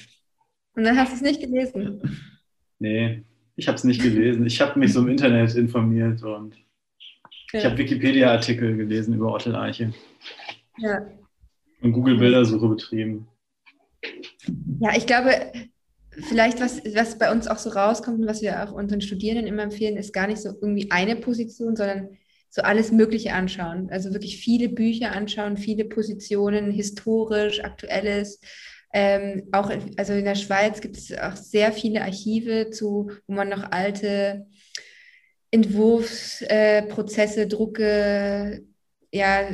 Und 0.76 0.84
dann 0.84 0.96
hast 0.96 1.10
du 1.10 1.16
es 1.16 1.22
nicht 1.22 1.40
gelesen? 1.40 2.00
Nee, 2.78 3.24
ich 3.56 3.66
habe 3.66 3.76
es 3.76 3.82
nicht 3.82 4.00
gelesen. 4.00 4.46
Ich 4.46 4.60
habe 4.60 4.78
mich 4.78 4.92
so 4.92 5.00
im 5.00 5.08
Internet 5.08 5.54
informiert 5.56 6.22
und 6.22 6.54
Ich 7.52 7.62
ja. 7.62 7.70
habe 7.70 7.78
Wikipedia-Artikel 7.78 8.76
gelesen 8.76 9.14
über 9.14 9.32
Ottel 9.32 9.56
Eiche. 9.56 9.92
Ja. 10.78 11.04
Und 11.82 11.92
Google-Bildersuche 11.92 12.68
betrieben. 12.68 13.26
Ja, 14.80 14.96
ich 14.96 15.06
glaube, 15.06 15.30
vielleicht 16.10 16.60
was, 16.60 16.84
was 16.94 17.18
bei 17.18 17.32
uns 17.32 17.48
auch 17.48 17.58
so 17.58 17.70
rauskommt 17.70 18.20
und 18.20 18.26
was 18.26 18.40
wir 18.40 18.62
auch 18.62 18.72
unseren 18.72 19.00
Studierenden 19.00 19.46
immer 19.46 19.62
empfehlen, 19.64 19.96
ist 19.96 20.12
gar 20.12 20.28
nicht 20.28 20.40
so 20.40 20.50
irgendwie 20.50 20.90
eine 20.90 21.16
Position, 21.16 21.74
sondern 21.74 22.10
so 22.54 22.62
alles 22.62 22.92
Mögliche 22.92 23.32
anschauen. 23.32 23.90
Also 23.90 24.12
wirklich 24.12 24.36
viele 24.38 24.68
Bücher 24.68 25.10
anschauen, 25.10 25.56
viele 25.56 25.86
Positionen, 25.86 26.70
historisch, 26.70 27.64
aktuelles. 27.64 28.38
Ähm, 28.92 29.48
auch 29.50 29.70
in, 29.70 29.98
also 29.98 30.12
in 30.12 30.24
der 30.24 30.36
Schweiz 30.36 30.80
gibt 30.80 30.96
es 30.96 31.12
auch 31.18 31.34
sehr 31.34 31.72
viele 31.72 32.02
Archive 32.02 32.70
zu, 32.70 33.10
wo 33.26 33.34
man 33.34 33.48
noch 33.48 33.72
alte 33.72 34.46
Entwurfsprozesse, 35.50 37.42
äh, 37.42 37.48
Drucke, 37.48 38.62
ja, 39.12 39.48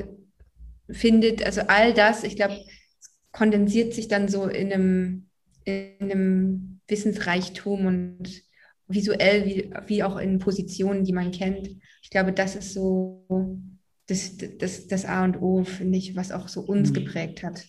findet. 0.90 1.42
Also 1.42 1.62
all 1.68 1.94
das, 1.94 2.22
ich 2.22 2.36
glaube, 2.36 2.58
kondensiert 3.32 3.94
sich 3.94 4.08
dann 4.08 4.28
so 4.28 4.46
in 4.46 4.70
einem, 4.74 5.30
in 5.64 5.96
einem 6.00 6.80
Wissensreichtum 6.86 7.86
und 7.86 8.42
visuell 8.90 9.46
wie, 9.46 9.70
wie 9.86 10.02
auch 10.02 10.18
in 10.18 10.38
Positionen, 10.38 11.04
die 11.04 11.12
man 11.12 11.30
kennt. 11.30 11.68
Ich 12.02 12.10
glaube, 12.10 12.32
das 12.32 12.56
ist 12.56 12.74
so 12.74 13.26
das, 14.10 14.36
das, 14.58 14.88
das 14.88 15.04
A 15.04 15.24
und 15.24 15.40
O, 15.40 15.64
finde 15.64 15.98
ich, 15.98 16.16
was 16.16 16.32
auch 16.32 16.48
so 16.48 16.60
uns 16.60 16.90
mhm. 16.90 16.94
geprägt 16.94 17.42
hat. 17.42 17.64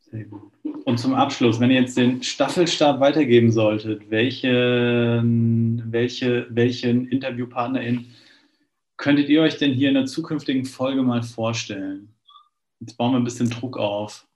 Sehr 0.00 0.24
gut. 0.24 0.52
Und 0.84 0.98
zum 0.98 1.14
Abschluss, 1.14 1.60
wenn 1.60 1.70
ihr 1.70 1.80
jetzt 1.80 1.96
den 1.96 2.22
Staffelstab 2.22 3.00
weitergeben 3.00 3.50
solltet, 3.50 4.10
welche, 4.10 5.22
welche, 5.24 6.46
welchen 6.50 7.08
InterviewpartnerInnen 7.08 8.06
könntet 8.96 9.28
ihr 9.28 9.42
euch 9.42 9.58
denn 9.58 9.72
hier 9.72 9.88
in 9.88 9.94
der 9.94 10.06
zukünftigen 10.06 10.64
Folge 10.64 11.02
mal 11.02 11.22
vorstellen? 11.22 12.14
Jetzt 12.80 12.96
bauen 12.96 13.12
wir 13.12 13.18
ein 13.18 13.24
bisschen 13.24 13.50
Druck 13.50 13.76
auf 13.76 14.26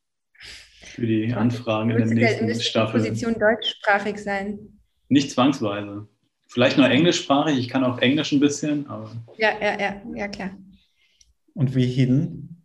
für 0.94 1.06
die 1.06 1.32
Anfragen 1.32 1.90
in 1.90 1.98
der 1.98 2.06
nächsten 2.06 2.60
Staffel. 2.60 3.00
Position 3.00 3.34
deutschsprachig 3.38 4.18
sein? 4.18 4.80
Nicht 5.08 5.30
zwangsweise. 5.30 6.08
Vielleicht 6.48 6.78
nur 6.78 6.88
englischsprachig, 6.88 7.58
ich 7.58 7.68
kann 7.68 7.84
auch 7.84 7.98
Englisch 7.98 8.32
ein 8.32 8.40
bisschen, 8.40 8.86
aber. 8.88 9.10
Ja, 9.36 9.50
ja, 9.60 9.78
ja, 9.78 10.02
ja, 10.14 10.28
klar. 10.28 10.50
Und 11.54 11.74
wie 11.74 11.86
hidden? 11.86 12.64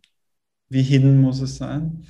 Wie 0.70 0.82
hidden 0.82 1.20
muss 1.20 1.40
es 1.40 1.56
sein? 1.56 2.04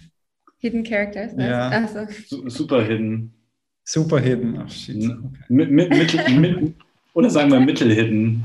Hidden 0.58 0.84
Characters? 0.84 1.34
Ne? 1.34 1.50
Ja. 1.50 1.68
Also. 1.68 2.06
Super 2.48 2.84
hidden. 2.84 3.34
Super 3.82 4.20
hidden, 4.20 4.56
ach 4.58 4.70
shit. 4.70 4.96
Okay. 4.96 5.44
Mit, 5.48 5.70
mit, 5.70 5.90
mittel, 5.90 6.38
mit, 6.38 6.74
oder 7.12 7.28
sagen 7.28 7.50
wir 7.50 7.60
mittelhidden. 7.60 8.44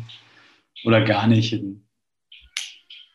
Oder 0.83 1.03
gar 1.03 1.27
nicht 1.27 1.49
hidden. 1.49 1.85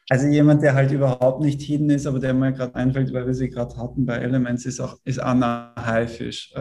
Also 0.08 0.28
jemand, 0.28 0.62
der 0.62 0.74
halt 0.74 0.92
überhaupt 0.92 1.40
nicht 1.42 1.60
hidden 1.62 1.90
ist, 1.90 2.06
aber 2.06 2.20
der 2.20 2.34
mir 2.34 2.52
gerade 2.52 2.74
einfällt, 2.74 3.12
weil 3.12 3.26
wir 3.26 3.34
sie 3.34 3.48
gerade 3.48 3.76
hatten 3.76 4.06
bei 4.06 4.16
Elements, 4.16 4.64
ist 4.64 4.80
auch 4.80 4.98
ist 5.04 5.18
Anna 5.18 5.74
Haifisch. 5.76 6.52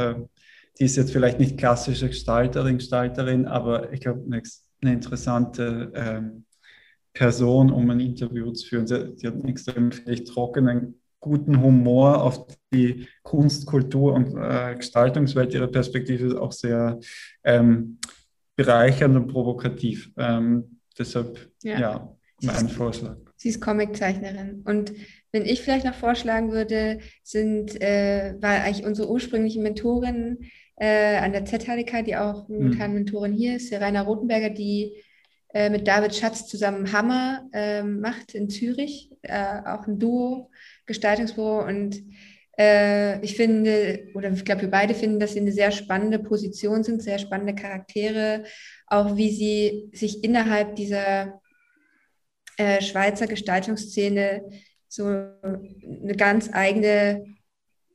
Die 0.79 0.85
ist 0.85 0.95
jetzt 0.95 1.11
vielleicht 1.11 1.39
nicht 1.39 1.57
klassische 1.57 2.07
Gestalterin, 2.07 2.77
Gestalterin, 2.77 3.45
aber 3.45 3.93
ich 3.93 4.01
glaube, 4.01 4.23
eine, 4.25 4.41
eine 4.81 4.93
interessante 4.93 5.91
ähm, 5.95 6.45
Person, 7.13 7.71
um 7.71 7.89
ein 7.89 7.99
Interview 7.99 8.51
zu 8.51 8.67
führen. 8.67 8.87
Sie, 8.87 9.13
sie 9.15 9.27
hat 9.27 9.35
einen 9.35 9.49
extrem 9.49 9.91
trockenen, 10.25 10.99
guten 11.19 11.61
Humor 11.61 12.21
auf 12.21 12.47
die 12.73 13.07
Kunst, 13.21 13.65
Kultur 13.65 14.13
und 14.13 14.35
äh, 14.35 14.75
Gestaltungswelt. 14.75 15.53
Ihre 15.53 15.69
Perspektive 15.69 16.27
ist 16.27 16.35
auch 16.35 16.51
sehr 16.51 16.99
ähm, 17.43 17.99
bereichernd 18.55 19.15
und 19.15 19.27
provokativ. 19.27 20.11
Ähm, 20.17 20.79
deshalb, 20.97 21.49
ja, 21.61 21.79
ja 21.79 22.17
mein 22.41 22.67
Vorschlag. 22.67 23.17
Sie 23.37 23.49
ist 23.49 23.61
Comiczeichnerin. 23.61 24.63
Und 24.65 24.93
wenn 25.31 25.45
ich 25.45 25.61
vielleicht 25.61 25.85
noch 25.85 25.95
vorschlagen 25.95 26.51
würde, 26.51 26.99
sind, 27.23 27.81
äh, 27.81 28.35
war 28.39 28.61
eigentlich 28.61 28.85
unsere 28.85 29.09
ursprüngliche 29.09 29.61
Mentorin 29.61 30.39
äh, 30.75 31.17
an 31.17 31.31
der 31.31 31.45
ZHDK, 31.45 32.03
die 32.03 32.15
auch 32.15 32.47
momentan 32.47 32.91
mhm. 32.91 32.95
Mentorin 32.97 33.33
hier 33.33 33.55
ist, 33.55 33.71
Rainer 33.73 34.03
Rotenberger, 34.03 34.49
die 34.49 35.03
äh, 35.53 35.69
mit 35.69 35.87
David 35.87 36.15
Schatz 36.15 36.47
zusammen 36.47 36.91
Hammer 36.91 37.47
äh, 37.53 37.83
macht 37.83 38.33
in 38.33 38.49
Zürich, 38.49 39.11
äh, 39.21 39.59
auch 39.65 39.87
ein 39.87 39.99
Duo, 39.99 40.49
Gestaltungsbüro. 40.85 41.63
Und 41.63 42.01
äh, 42.57 43.23
ich 43.23 43.35
finde, 43.35 44.07
oder 44.15 44.31
ich 44.31 44.45
glaube, 44.45 44.63
wir 44.63 44.71
beide 44.71 44.95
finden, 44.95 45.19
dass 45.19 45.33
sie 45.33 45.39
eine 45.39 45.51
sehr 45.51 45.71
spannende 45.71 46.19
Position 46.19 46.83
sind, 46.83 47.03
sehr 47.03 47.19
spannende 47.19 47.55
Charaktere, 47.55 48.45
auch 48.87 49.15
wie 49.15 49.31
sie 49.31 49.89
sich 49.93 50.23
innerhalb 50.23 50.75
dieser 50.75 51.39
äh, 52.57 52.81
Schweizer 52.81 53.27
Gestaltungsszene 53.27 54.43
so 54.87 55.05
eine 55.05 56.15
ganz 56.15 56.51
eigene 56.53 57.25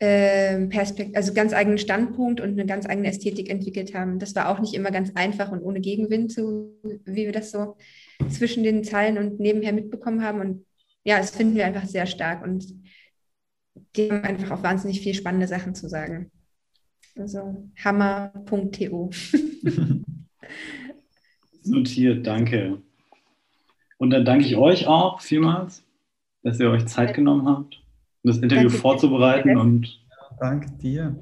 Perspekt 0.00 1.16
also 1.16 1.34
ganz 1.34 1.52
eigenen 1.52 1.78
Standpunkt 1.78 2.40
und 2.40 2.50
eine 2.50 2.66
ganz 2.66 2.86
eigene 2.86 3.08
Ästhetik 3.08 3.50
entwickelt 3.50 3.94
haben. 3.94 4.20
Das 4.20 4.34
war 4.36 4.48
auch 4.48 4.60
nicht 4.60 4.74
immer 4.74 4.92
ganz 4.92 5.10
einfach 5.16 5.50
und 5.50 5.60
ohne 5.60 5.80
Gegenwind, 5.80 6.30
so 6.32 6.72
wie 7.04 7.24
wir 7.26 7.32
das 7.32 7.50
so 7.50 7.76
zwischen 8.28 8.62
den 8.62 8.84
Zeilen 8.84 9.18
und 9.18 9.40
nebenher 9.40 9.72
mitbekommen 9.72 10.22
haben. 10.22 10.40
Und 10.40 10.66
ja, 11.02 11.18
das 11.18 11.30
finden 11.30 11.56
wir 11.56 11.66
einfach 11.66 11.86
sehr 11.86 12.06
stark 12.06 12.44
und 12.44 12.64
die 13.96 14.10
haben 14.10 14.22
einfach 14.22 14.52
auch 14.52 14.62
wahnsinnig 14.62 15.00
viel 15.00 15.14
spannende 15.14 15.48
Sachen 15.48 15.74
zu 15.74 15.88
sagen. 15.88 16.30
Also 17.16 17.68
hammer.to. 17.82 19.10
Notiert, 21.64 22.26
danke. 22.26 22.80
Und 23.98 24.10
dann 24.10 24.24
danke 24.24 24.46
ich 24.46 24.56
euch 24.56 24.86
auch 24.86 25.20
vielmals, 25.20 25.84
dass 26.42 26.60
ihr 26.60 26.70
euch 26.70 26.86
Zeit 26.86 27.14
genommen 27.14 27.48
habt, 27.48 27.82
das 28.22 28.38
Interview 28.38 28.68
danke 28.68 28.78
vorzubereiten. 28.78 29.56
Und 29.56 30.04
danke 30.40 30.70
dir. 30.78 31.16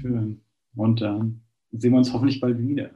Schön. 0.00 0.40
Und 0.74 1.00
dann 1.00 1.42
sehen 1.70 1.92
wir 1.92 1.98
uns 1.98 2.12
hoffentlich 2.12 2.40
bald 2.40 2.58
wieder. 2.58 2.90